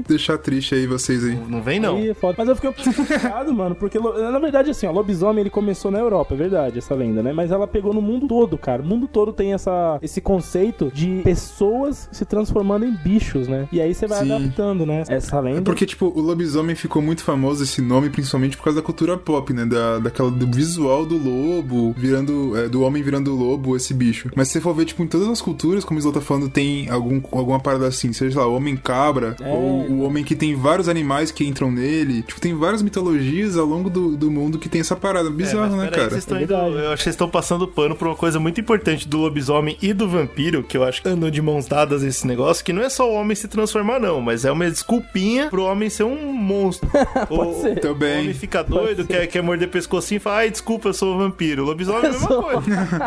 deixar 0.07 0.37
triste 0.37 0.75
aí 0.75 0.87
vocês 0.87 1.23
aí. 1.25 1.35
Não 1.49 1.61
vem 1.61 1.79
não. 1.79 1.97
Aí 1.97 2.13
foda. 2.13 2.35
Mas 2.37 2.47
eu 2.47 2.55
fiquei 2.55 2.71
preocupado, 2.71 3.51
mano, 3.53 3.75
porque 3.75 3.99
na 3.99 4.39
verdade, 4.39 4.71
assim, 4.71 4.87
ó, 4.87 4.91
lobisomem 4.91 5.41
ele 5.41 5.49
começou 5.49 5.91
na 5.91 5.99
Europa, 5.99 6.33
é 6.33 6.37
verdade, 6.37 6.77
essa 6.77 6.95
lenda, 6.95 7.21
né? 7.21 7.33
Mas 7.33 7.51
ela 7.51 7.67
pegou 7.67 7.93
no 7.93 8.01
mundo 8.01 8.27
todo, 8.27 8.57
cara. 8.57 8.81
O 8.81 8.85
mundo 8.85 9.07
todo 9.07 9.33
tem 9.33 9.53
essa, 9.53 9.99
esse 10.01 10.21
conceito 10.21 10.44
de 10.93 11.21
pessoas 11.23 12.07
se 12.11 12.25
transformando 12.25 12.85
em 12.85 12.91
bichos, 12.91 13.47
né? 13.47 13.67
E 13.71 13.79
aí 13.81 13.93
você 13.93 14.07
vai 14.07 14.23
Sim. 14.23 14.31
adaptando, 14.31 14.85
né? 14.85 15.03
Essa 15.07 15.39
lenda. 15.39 15.59
É 15.59 15.61
porque, 15.61 15.85
tipo, 15.85 16.07
o 16.15 16.21
lobisomem 16.21 16.75
ficou 16.75 17.01
muito 17.01 17.23
famoso 17.23 17.63
esse 17.63 17.81
nome, 17.81 18.09
principalmente 18.09 18.57
por 18.57 18.63
causa 18.65 18.79
da 18.79 18.85
cultura 18.85 19.17
pop, 19.17 19.51
né? 19.53 19.65
Da, 19.65 19.99
daquela, 19.99 20.29
do 20.31 20.47
visual 20.47 21.05
do 21.05 21.17
lobo, 21.17 21.93
virando. 21.97 22.55
é, 22.57 22.67
do 22.67 22.81
homem 22.81 23.01
virando 23.03 23.33
lobo, 23.33 23.75
esse 23.75 23.93
bicho. 23.93 24.29
Mas 24.35 24.47
se 24.47 24.53
você 24.53 24.61
for 24.61 24.73
ver, 24.73 24.85
tipo, 24.85 25.03
em 25.03 25.07
todas 25.07 25.27
as 25.27 25.41
culturas, 25.41 25.83
como 25.83 25.97
o 25.97 25.99
Slow 25.99 26.13
tá 26.13 26.21
falando, 26.21 26.49
tem 26.49 26.89
algum, 26.89 27.21
alguma 27.31 27.59
parada 27.59 27.87
assim, 27.87 28.11
seja 28.13 28.39
lá, 28.39 28.47
o 28.47 28.55
homem 28.55 28.75
cabra, 28.75 29.35
É. 29.41 29.51
ou 29.51 29.89
o 29.89 30.01
homem 30.01 30.23
que 30.23 30.35
tem 30.35 30.55
vários 30.55 30.87
animais 30.89 31.31
que 31.31 31.45
entram 31.45 31.71
nele. 31.71 32.21
Tipo, 32.23 32.39
tem 32.41 32.53
várias 32.55 32.81
mitologias 32.81 33.57
ao 33.57 33.65
longo 33.65 33.89
do, 33.89 34.15
do 34.15 34.31
mundo 34.31 34.57
que 34.57 34.69
tem 34.69 34.81
essa 34.81 34.95
parada. 34.95 35.29
É, 35.29 35.31
Bizarro, 35.31 35.75
mas 35.75 35.83
né, 35.83 35.89
peraí 35.89 35.89
que 35.89 35.95
cara? 35.97 36.09
Vocês 36.09 36.23
estão 36.23 36.37
É 36.37 36.85
eu 36.85 36.89
acho 36.91 36.97
que 36.97 37.03
vocês 37.03 37.13
estão 37.13 37.29
passando 37.29 37.67
pano 37.67 37.95
por 37.95 38.07
uma 38.07 38.15
coisa 38.15 38.39
muito 38.39 38.59
importante 38.59 39.07
do 39.07 39.17
lobisomem 39.17 39.77
e 39.81 39.93
do 39.93 40.07
vampiro, 40.07 40.34
que 40.63 40.77
eu 40.77 40.83
acho 40.83 41.01
que 41.01 41.07
andam 41.09 41.29
de 41.31 41.41
mãos 41.41 41.65
dadas 41.67 42.03
esse 42.03 42.27
negócio, 42.27 42.63
que 42.63 42.73
não 42.73 42.81
é 42.81 42.89
só 42.89 43.09
o 43.09 43.13
homem 43.13 43.35
se 43.35 43.47
transformar, 43.47 43.99
não, 43.99 44.21
mas 44.21 44.43
é 44.45 44.51
uma 44.51 44.69
desculpinha 44.69 45.49
pro 45.49 45.63
homem 45.63 45.89
ser 45.89 46.03
um 46.03 46.33
monstro. 46.33 46.89
o, 47.29 47.61
ser. 47.61 47.77
o 47.77 47.79
Também. 47.81 48.19
homem 48.21 48.33
fica 48.33 48.63
doido, 48.63 49.05
quer, 49.05 49.25
quer 49.27 49.41
morder 49.41 49.69
pescocinho 49.69 50.17
e 50.17 50.19
fala, 50.19 50.37
ai, 50.37 50.49
desculpa, 50.51 50.89
eu 50.89 50.93
sou 50.93 51.17
vampiro. 51.17 51.63
O 51.63 51.65
lobisomem 51.65 52.03
é 52.05 52.07
a 52.07 52.11
mesma 52.11 52.27
sou- 52.27 52.43
coisa. 52.43 52.59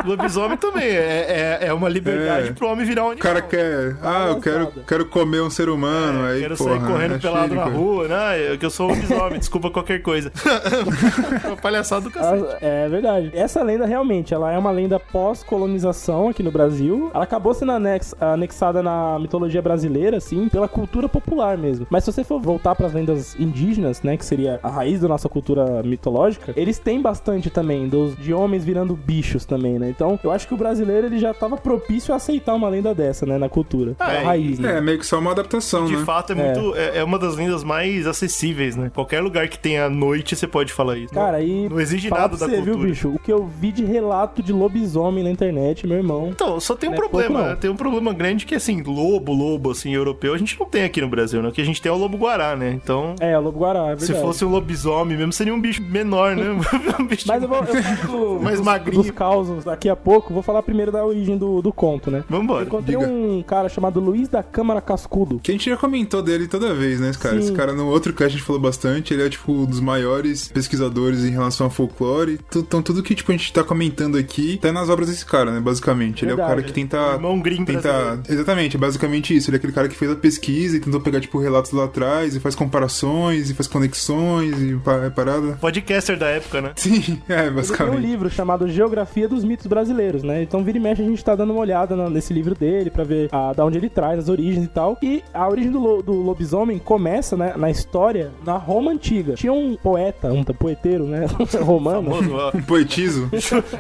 O 0.05 0.09
lobisomem 0.09 0.57
também 0.57 0.85
é, 0.89 1.59
é, 1.61 1.67
é 1.69 1.73
uma 1.73 1.89
liberdade 1.89 2.49
É. 2.49 2.53
pro 2.53 2.69
homem 2.69 2.85
virar 2.87 3.03
um 3.05 3.09
O 3.09 3.11
animal. 3.13 3.23
cara 3.35 3.43
quer. 3.43 3.97
Ah, 4.03 4.27
eu 4.31 4.41
quero, 4.41 4.73
quero 4.87 5.07
comer 5.07 5.43
um 5.43 5.51
ser 5.51 5.69
humano. 5.69 6.25
aí, 6.25 6.41
Quero 6.41 6.57
porra, 6.57 6.79
sair 6.79 6.87
correndo 6.87 7.15
é 7.15 7.19
pelado 7.19 7.55
na 7.55 7.65
rua, 7.65 8.09
né? 8.09 8.53
Eu 8.53 8.59
que 8.59 8.65
eu 8.67 8.71
sou 8.71 8.87
um 8.91 8.95
lobisomem, 8.95 9.39
desculpa 9.39 9.71
qualquer 9.71 10.03
coisa. 10.03 10.33
Uma 11.47 11.57
palhaçada 11.57 12.03
do 12.03 12.11
cacete. 12.11 12.45
Ah, 12.53 12.59
É 12.61 12.89
verdade. 12.89 13.31
Essa 13.35 13.63
lenda 13.63 13.87
realmente, 13.87 14.33
ela 14.35 14.53
é 14.53 14.59
uma 14.59 14.71
lenda 14.71 14.99
pós-colonização 14.99 16.29
aqui 16.29 16.43
no 16.43 16.51
Brasil. 16.51 17.11
Ela 17.19 17.25
acabou 17.25 17.53
sendo 17.53 17.73
anex- 17.73 18.15
anexada 18.21 18.81
na 18.81 19.19
mitologia 19.19 19.61
brasileira, 19.61 20.19
assim, 20.19 20.49
pela 20.49 20.69
cultura 20.69 21.09
popular 21.09 21.59
mesmo. 21.59 21.85
Mas 21.91 22.05
se 22.05 22.13
você 22.13 22.23
for 22.23 22.41
voltar 22.41 22.77
para 22.77 22.87
as 22.87 22.93
lendas 22.93 23.35
indígenas, 23.41 24.03
né, 24.03 24.17
que 24.17 24.25
seria 24.25 24.61
a 24.63 24.69
raiz 24.69 25.01
da 25.01 25.09
nossa 25.09 25.29
cultura 25.29 25.83
mitológica, 25.83 26.53
eles 26.57 26.79
têm 26.79 27.03
bastante 27.03 27.51
também 27.51 27.89
dos 27.89 28.17
de 28.17 28.33
homens 28.33 28.65
virando 28.65 28.95
bichos 28.95 29.45
também, 29.45 29.81
né? 29.81 29.91
Então, 29.91 30.19
eu 30.23 30.31
acho 30.31 30.47
que 30.47 30.55
o 30.55 30.57
brasileiro 30.57 31.09
ele 31.09 31.19
já 31.19 31.35
tava 31.35 31.57
propício 31.57 32.15
a 32.15 32.19
aceitar 32.19 32.55
uma 32.55 32.69
lenda 32.69 32.95
dessa, 32.95 33.27
né, 33.27 33.37
na 33.37 33.49
cultura. 33.49 33.97
Ah, 33.99 34.05
a 34.07 34.21
raiz, 34.21 34.61
né? 34.61 34.79
É, 34.79 34.81
meio 34.81 34.99
que 35.01 35.07
só 35.07 35.19
uma 35.19 35.33
adaptação, 35.33 35.87
De 35.87 35.97
né? 35.97 36.05
fato, 36.05 36.33
é, 36.33 36.37
muito. 36.37 36.77
É, 36.77 36.99
é 36.99 37.05
uma 37.05 37.19
das 37.19 37.35
lendas 37.35 37.65
mais 37.65 38.07
acessíveis, 38.07 38.77
né? 38.77 38.93
Qualquer 38.95 39.21
lugar 39.21 39.49
que 39.49 39.59
tenha 39.59 39.91
noite, 39.91 40.37
você 40.37 40.47
pode 40.47 40.73
falar 40.73 40.97
isso. 40.97 41.13
Cara, 41.13 41.39
não, 41.39 41.45
e 41.47 41.69
não 41.69 41.81
exige 41.81 42.11
nada 42.11 42.37
da 42.37 42.47
você, 42.47 42.57
cultura. 42.59 42.77
viu, 42.77 42.87
bicho? 42.87 43.09
O 43.09 43.19
que 43.19 43.33
eu 43.33 43.45
vi 43.45 43.73
de 43.73 43.85
relato 43.85 44.41
de 44.41 44.53
lobisomem 44.53 45.25
na 45.25 45.31
internet, 45.31 45.85
meu 45.85 45.97
irmão. 45.97 46.29
Então, 46.29 46.61
só 46.61 46.77
tem 46.77 46.89
um 46.89 46.93
Não 46.93 46.97
é 46.99 47.01
problema, 47.09 47.49
né? 47.49 47.57
Tem 47.57 47.71
um 47.71 47.77
problema 47.77 48.13
grande 48.13 48.47
que, 48.47 48.55
assim, 48.55 48.83
lobo, 48.83 49.33
lobo, 49.33 49.71
assim, 49.71 49.93
europeu, 49.95 50.35
a 50.35 50.39
gente 50.39 50.59
não 50.59 50.67
tem 50.67 50.85
aqui 50.85 51.01
no 51.01 51.09
Brasil, 51.09 51.43
né? 51.43 51.49
O 51.49 51.53
que 51.53 51.61
a 51.61 51.65
gente 51.65 51.81
tem 51.83 51.91
é 51.91 51.95
o 51.95 51.99
lobo-guará, 51.99 52.55
né? 52.57 52.71
Então, 52.73 53.15
É, 53.21 53.37
o 53.39 53.41
lobo 53.43 53.59
guará, 53.61 53.81
é 53.81 53.97
verdade. 53.97 54.07
se 54.07 54.15
fosse 54.15 54.45
um 54.45 54.51
lobisomem 54.51 55.17
mesmo, 55.17 55.33
seria 55.33 55.55
um 55.55 55.61
bicho 55.61 55.83
menor, 55.83 56.37
né? 56.37 56.45
um 57.01 57.07
bicho 57.07 57.27
Mas 57.29 57.43
eu 57.43 57.49
vou 57.49 57.59
eu 57.59 57.67
falo 57.67 58.41
Mais 58.43 58.57
dos, 58.59 58.65
magrinho. 58.67 59.03
dos 59.03 59.11
causos 59.11 59.65
daqui 59.65 59.89
a 59.89 59.97
pouco. 59.97 60.33
Vou 60.33 60.43
falar 60.43 60.63
primeiro 60.63 60.93
da 60.93 61.05
origem 61.05 61.37
do, 61.37 61.61
do 61.63 61.73
conto, 61.73 62.11
né? 62.11 62.25
Eu 62.31 62.37
Vambora. 62.39 62.65
encontrei 62.65 62.97
diga. 62.97 63.11
um 63.11 63.43
cara 63.43 63.69
chamado 63.69 64.01
Luiz 64.01 64.29
da 64.29 64.43
Câmara 64.43 64.81
Cascudo. 64.81 65.39
Que 65.43 65.51
a 65.51 65.55
gente 65.55 65.69
já 65.69 65.77
comentou 65.77 66.23
dele 66.23 66.47
toda 66.47 66.75
vez, 66.75 67.01
né, 67.01 67.11
esse 67.11 67.19
cara? 67.19 67.35
Sim. 67.37 67.41
Esse 67.41 67.53
cara 67.53 67.73
no 67.73 67.89
outro 67.89 68.13
cast 68.13 68.29
a 68.29 68.37
gente 68.39 68.43
falou 68.43 68.61
bastante, 68.61 69.13
ele 69.15 69.23
é, 69.23 69.29
tipo, 69.29 69.51
um 69.53 69.65
dos 69.65 69.81
maiores 69.81 70.49
pesquisadores 70.49 71.25
em 71.25 71.31
relação 71.31 71.67
a 71.67 71.71
folclore. 71.71 72.39
Então, 72.55 72.83
tudo 72.83 73.03
que, 73.03 73.15
tipo, 73.15 73.31
a 73.33 73.37
gente 73.37 73.53
tá 73.53 73.65
comentando 73.65 74.17
aqui 74.17 74.59
tá 74.61 74.73
nas 74.73 74.89
obras 74.89 75.09
desse 75.09 75.25
cara, 75.25 75.51
né, 75.51 75.61
basicamente. 75.61 76.25
Ele 76.25 76.33
é 76.33 76.35
o 76.35 76.37
Verdade. 76.37 76.57
cara 76.57 76.67
que 76.67 76.73
tenta... 76.73 76.98
Irmão 77.15 77.41
gringo 77.41 77.65
tenta... 77.65 78.21
Exatamente, 78.29 78.77
é 78.77 78.79
basicamente 78.81 79.37
isso. 79.37 79.51
Ele 79.51 79.57
é 79.57 79.59
aquele 79.59 79.73
cara 79.73 79.89
que 79.89 79.95
fez 79.97 80.11
a 80.11 80.17
pesquisa 80.17 80.77
e 80.77 80.81
tentou 80.81 81.01
pegar, 81.01 81.21
tipo, 81.21 81.39
relatos 81.39 81.73
lá 81.73 81.85
atrás 81.85 82.35
e 82.35 82.41
faz 82.41 82.55
comparações 82.55 83.51
e 83.51 83.55
faz 83.55 83.67
conexões 83.67 84.59
e 84.61 84.79
é 85.07 85.11
parada. 85.11 85.53
Podcaster 85.61 86.17
da 86.19 86.27
época, 86.29 86.61
né? 86.61 86.73
Sim, 86.77 87.21
é, 87.29 87.33
Ele 87.35 87.43
tem 87.43 87.51
um 87.51 87.55
basicamente. 87.55 88.01
livro 88.01 88.31
chamado 88.31 88.69
Geografia 88.69 89.29
dos 89.29 89.45
Mitos 89.45 89.67
Brasileiros, 89.67 90.23
né? 90.23 90.43
Então, 90.43 90.63
vira 90.65 90.79
e 90.79 90.81
mexe, 90.81 91.03
a 91.03 91.05
gente 91.05 91.25
tá 91.25 91.35
dando 91.35 91.53
uma 91.53 91.61
olhada 91.61 91.97
nesse 92.11 92.33
livro 92.33 92.55
dele 92.55 92.91
pra 92.91 93.05
ver 93.05 93.29
ah, 93.33 93.53
da 93.53 93.65
onde 93.65 93.79
ele 93.79 93.89
traz, 93.89 94.19
as 94.19 94.29
origens 94.29 94.65
e 94.65 94.69
tal. 94.69 94.97
E 95.03 95.23
a 95.33 95.49
origem 95.49 95.71
do, 95.71 95.79
lo- 95.81 96.03
do 96.03 96.13
lobisomem 96.13 96.79
começa, 96.79 97.37
né, 97.37 97.55
na 97.57 97.71
história, 97.71 98.31
na 98.45 98.57
Roma 98.57 98.91
Antiga. 98.93 99.35
Tinha 99.35 99.53
um 99.53 99.77
poeta, 99.77 100.33
um 100.33 100.45
poeteiro, 100.45 101.05
né, 101.05 101.27
romano. 101.61 102.11
Famoso. 102.15 102.29
Um 102.59 102.63
poetizo. 102.63 103.29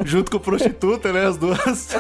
Junto 0.04 0.30
com 0.30 0.38
prostituta, 0.38 1.12
né? 1.12 1.26
As 1.26 1.36
duas. 1.36 1.96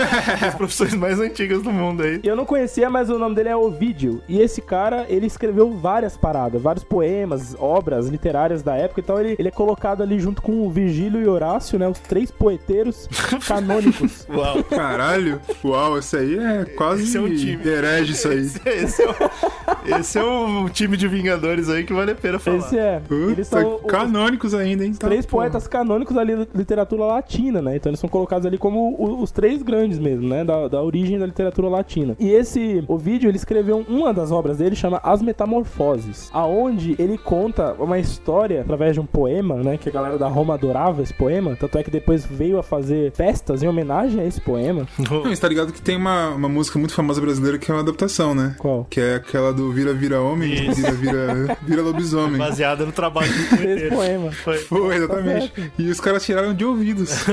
As 0.46 0.54
profissões 0.54 0.94
mais 0.94 1.18
antigas 1.20 1.62
do 1.62 1.70
mundo 1.70 2.02
aí. 2.02 2.20
Eu 2.22 2.36
não 2.36 2.44
conhecia, 2.44 2.88
mas 2.88 3.10
o 3.10 3.18
nome 3.18 3.34
dele 3.34 3.48
é 3.48 3.56
Ovídio. 3.56 4.22
E 4.28 4.40
esse 4.40 4.60
cara, 4.60 5.06
ele 5.08 5.26
escreveu 5.26 5.70
várias 5.72 6.16
paradas, 6.16 6.60
vários 6.60 6.84
poemas, 6.84 7.54
obras 7.58 8.08
literárias 8.08 8.62
da 8.62 8.76
época. 8.76 9.00
Então 9.00 9.18
ele, 9.20 9.36
ele 9.38 9.48
é 9.48 9.50
colocado 9.50 10.02
ali 10.02 10.18
junto 10.18 10.42
com 10.42 10.66
o 10.66 10.70
Virgílio 10.70 11.20
e 11.20 11.26
Horácio, 11.26 11.78
né? 11.78 11.88
Os 11.88 11.98
três 11.98 12.30
poeteiros 12.30 13.08
canônicos. 13.46 14.26
Uau. 14.28 14.62
Caralho. 14.64 15.40
Uau, 15.64 15.98
esse 15.98 16.16
aí 16.16 16.38
é 16.38 16.64
quase 16.64 17.02
Esse 17.04 17.16
é 17.16 17.20
um 17.20 17.34
time. 17.34 17.68
herege 17.68 18.12
isso 18.12 18.28
aí. 18.28 18.40
Esse, 18.40 18.60
esse 18.68 19.02
é 19.02 19.08
o, 19.08 19.98
esse 19.98 20.18
é 20.18 20.22
o 20.22 20.68
time 20.68 20.96
de 20.96 21.08
Vingadores 21.08 21.68
aí 21.68 21.84
que 21.84 21.92
vale 21.92 22.12
a 22.12 22.14
pena 22.14 22.38
falar. 22.38 22.58
Esse 22.58 22.78
é. 22.78 23.00
Eles 23.10 23.48
são 23.48 23.76
os 23.76 23.82
canônicos 23.90 24.54
ainda, 24.54 24.84
hein? 24.84 24.92
Tá, 24.94 25.08
três 25.08 25.26
porra. 25.26 25.44
poetas 25.44 25.66
canônicos 25.66 26.16
ali 26.16 26.36
da 26.36 26.46
literatura 26.54 27.04
latina, 27.04 27.60
né? 27.60 27.76
Então 27.76 27.90
eles 27.90 28.00
são 28.00 28.08
colocados 28.08 28.46
ali 28.46 28.58
como 28.58 29.20
os 29.22 29.30
três 29.30 29.62
grandes 29.62 29.89
mesmo, 29.98 30.28
né? 30.28 30.44
Da, 30.44 30.68
da 30.68 30.82
origem 30.82 31.18
da 31.18 31.26
literatura 31.26 31.68
latina. 31.68 32.16
E 32.18 32.28
esse 32.30 32.84
Ovídio, 32.88 33.28
ele 33.28 33.36
escreveu 33.36 33.84
uma 33.88 34.12
das 34.12 34.30
obras 34.32 34.58
dele, 34.58 34.74
chama 34.76 35.00
As 35.02 35.22
Metamorfoses, 35.22 36.30
aonde 36.32 36.94
ele 36.98 37.16
conta 37.18 37.74
uma 37.78 37.98
história 37.98 38.60
através 38.62 38.94
de 38.94 39.00
um 39.00 39.06
poema, 39.06 39.56
né? 39.56 39.76
Que 39.76 39.88
a 39.88 39.92
galera 39.92 40.18
da 40.18 40.28
Roma 40.28 40.54
adorava 40.54 41.02
esse 41.02 41.14
poema, 41.14 41.56
tanto 41.58 41.78
é 41.78 41.82
que 41.82 41.90
depois 41.90 42.24
veio 42.24 42.58
a 42.58 42.62
fazer 42.62 43.12
festas 43.12 43.62
em 43.62 43.68
homenagem 43.68 44.20
a 44.20 44.24
esse 44.26 44.40
poema. 44.40 44.86
Não, 44.98 45.22
você 45.24 45.40
tá 45.40 45.48
ligado 45.48 45.72
que 45.72 45.80
tem 45.82 45.96
uma, 45.96 46.28
uma 46.30 46.48
música 46.48 46.78
muito 46.78 46.94
famosa 46.94 47.20
brasileira 47.20 47.58
que 47.58 47.70
é 47.70 47.74
uma 47.74 47.80
adaptação, 47.82 48.34
né? 48.34 48.54
Qual? 48.58 48.86
Que 48.88 49.00
é 49.00 49.14
aquela 49.16 49.52
do 49.52 49.72
Vira 49.72 49.92
Vira 49.92 50.20
Homem, 50.20 50.52
Isso. 50.52 50.74
Vira 50.80 50.92
Vira, 50.92 51.56
vira 51.62 51.82
Lobisomem. 51.82 52.38
Baseada 52.38 52.84
no 52.84 52.92
trabalho 52.92 53.28
do 53.30 53.64
Esse 53.68 53.88
poema. 53.88 54.32
Foi. 54.32 54.58
Foi, 54.58 54.96
exatamente. 54.96 55.72
E 55.78 55.88
os 55.88 56.00
caras 56.00 56.24
tiraram 56.24 56.54
de 56.54 56.64
ouvidos 56.64 57.10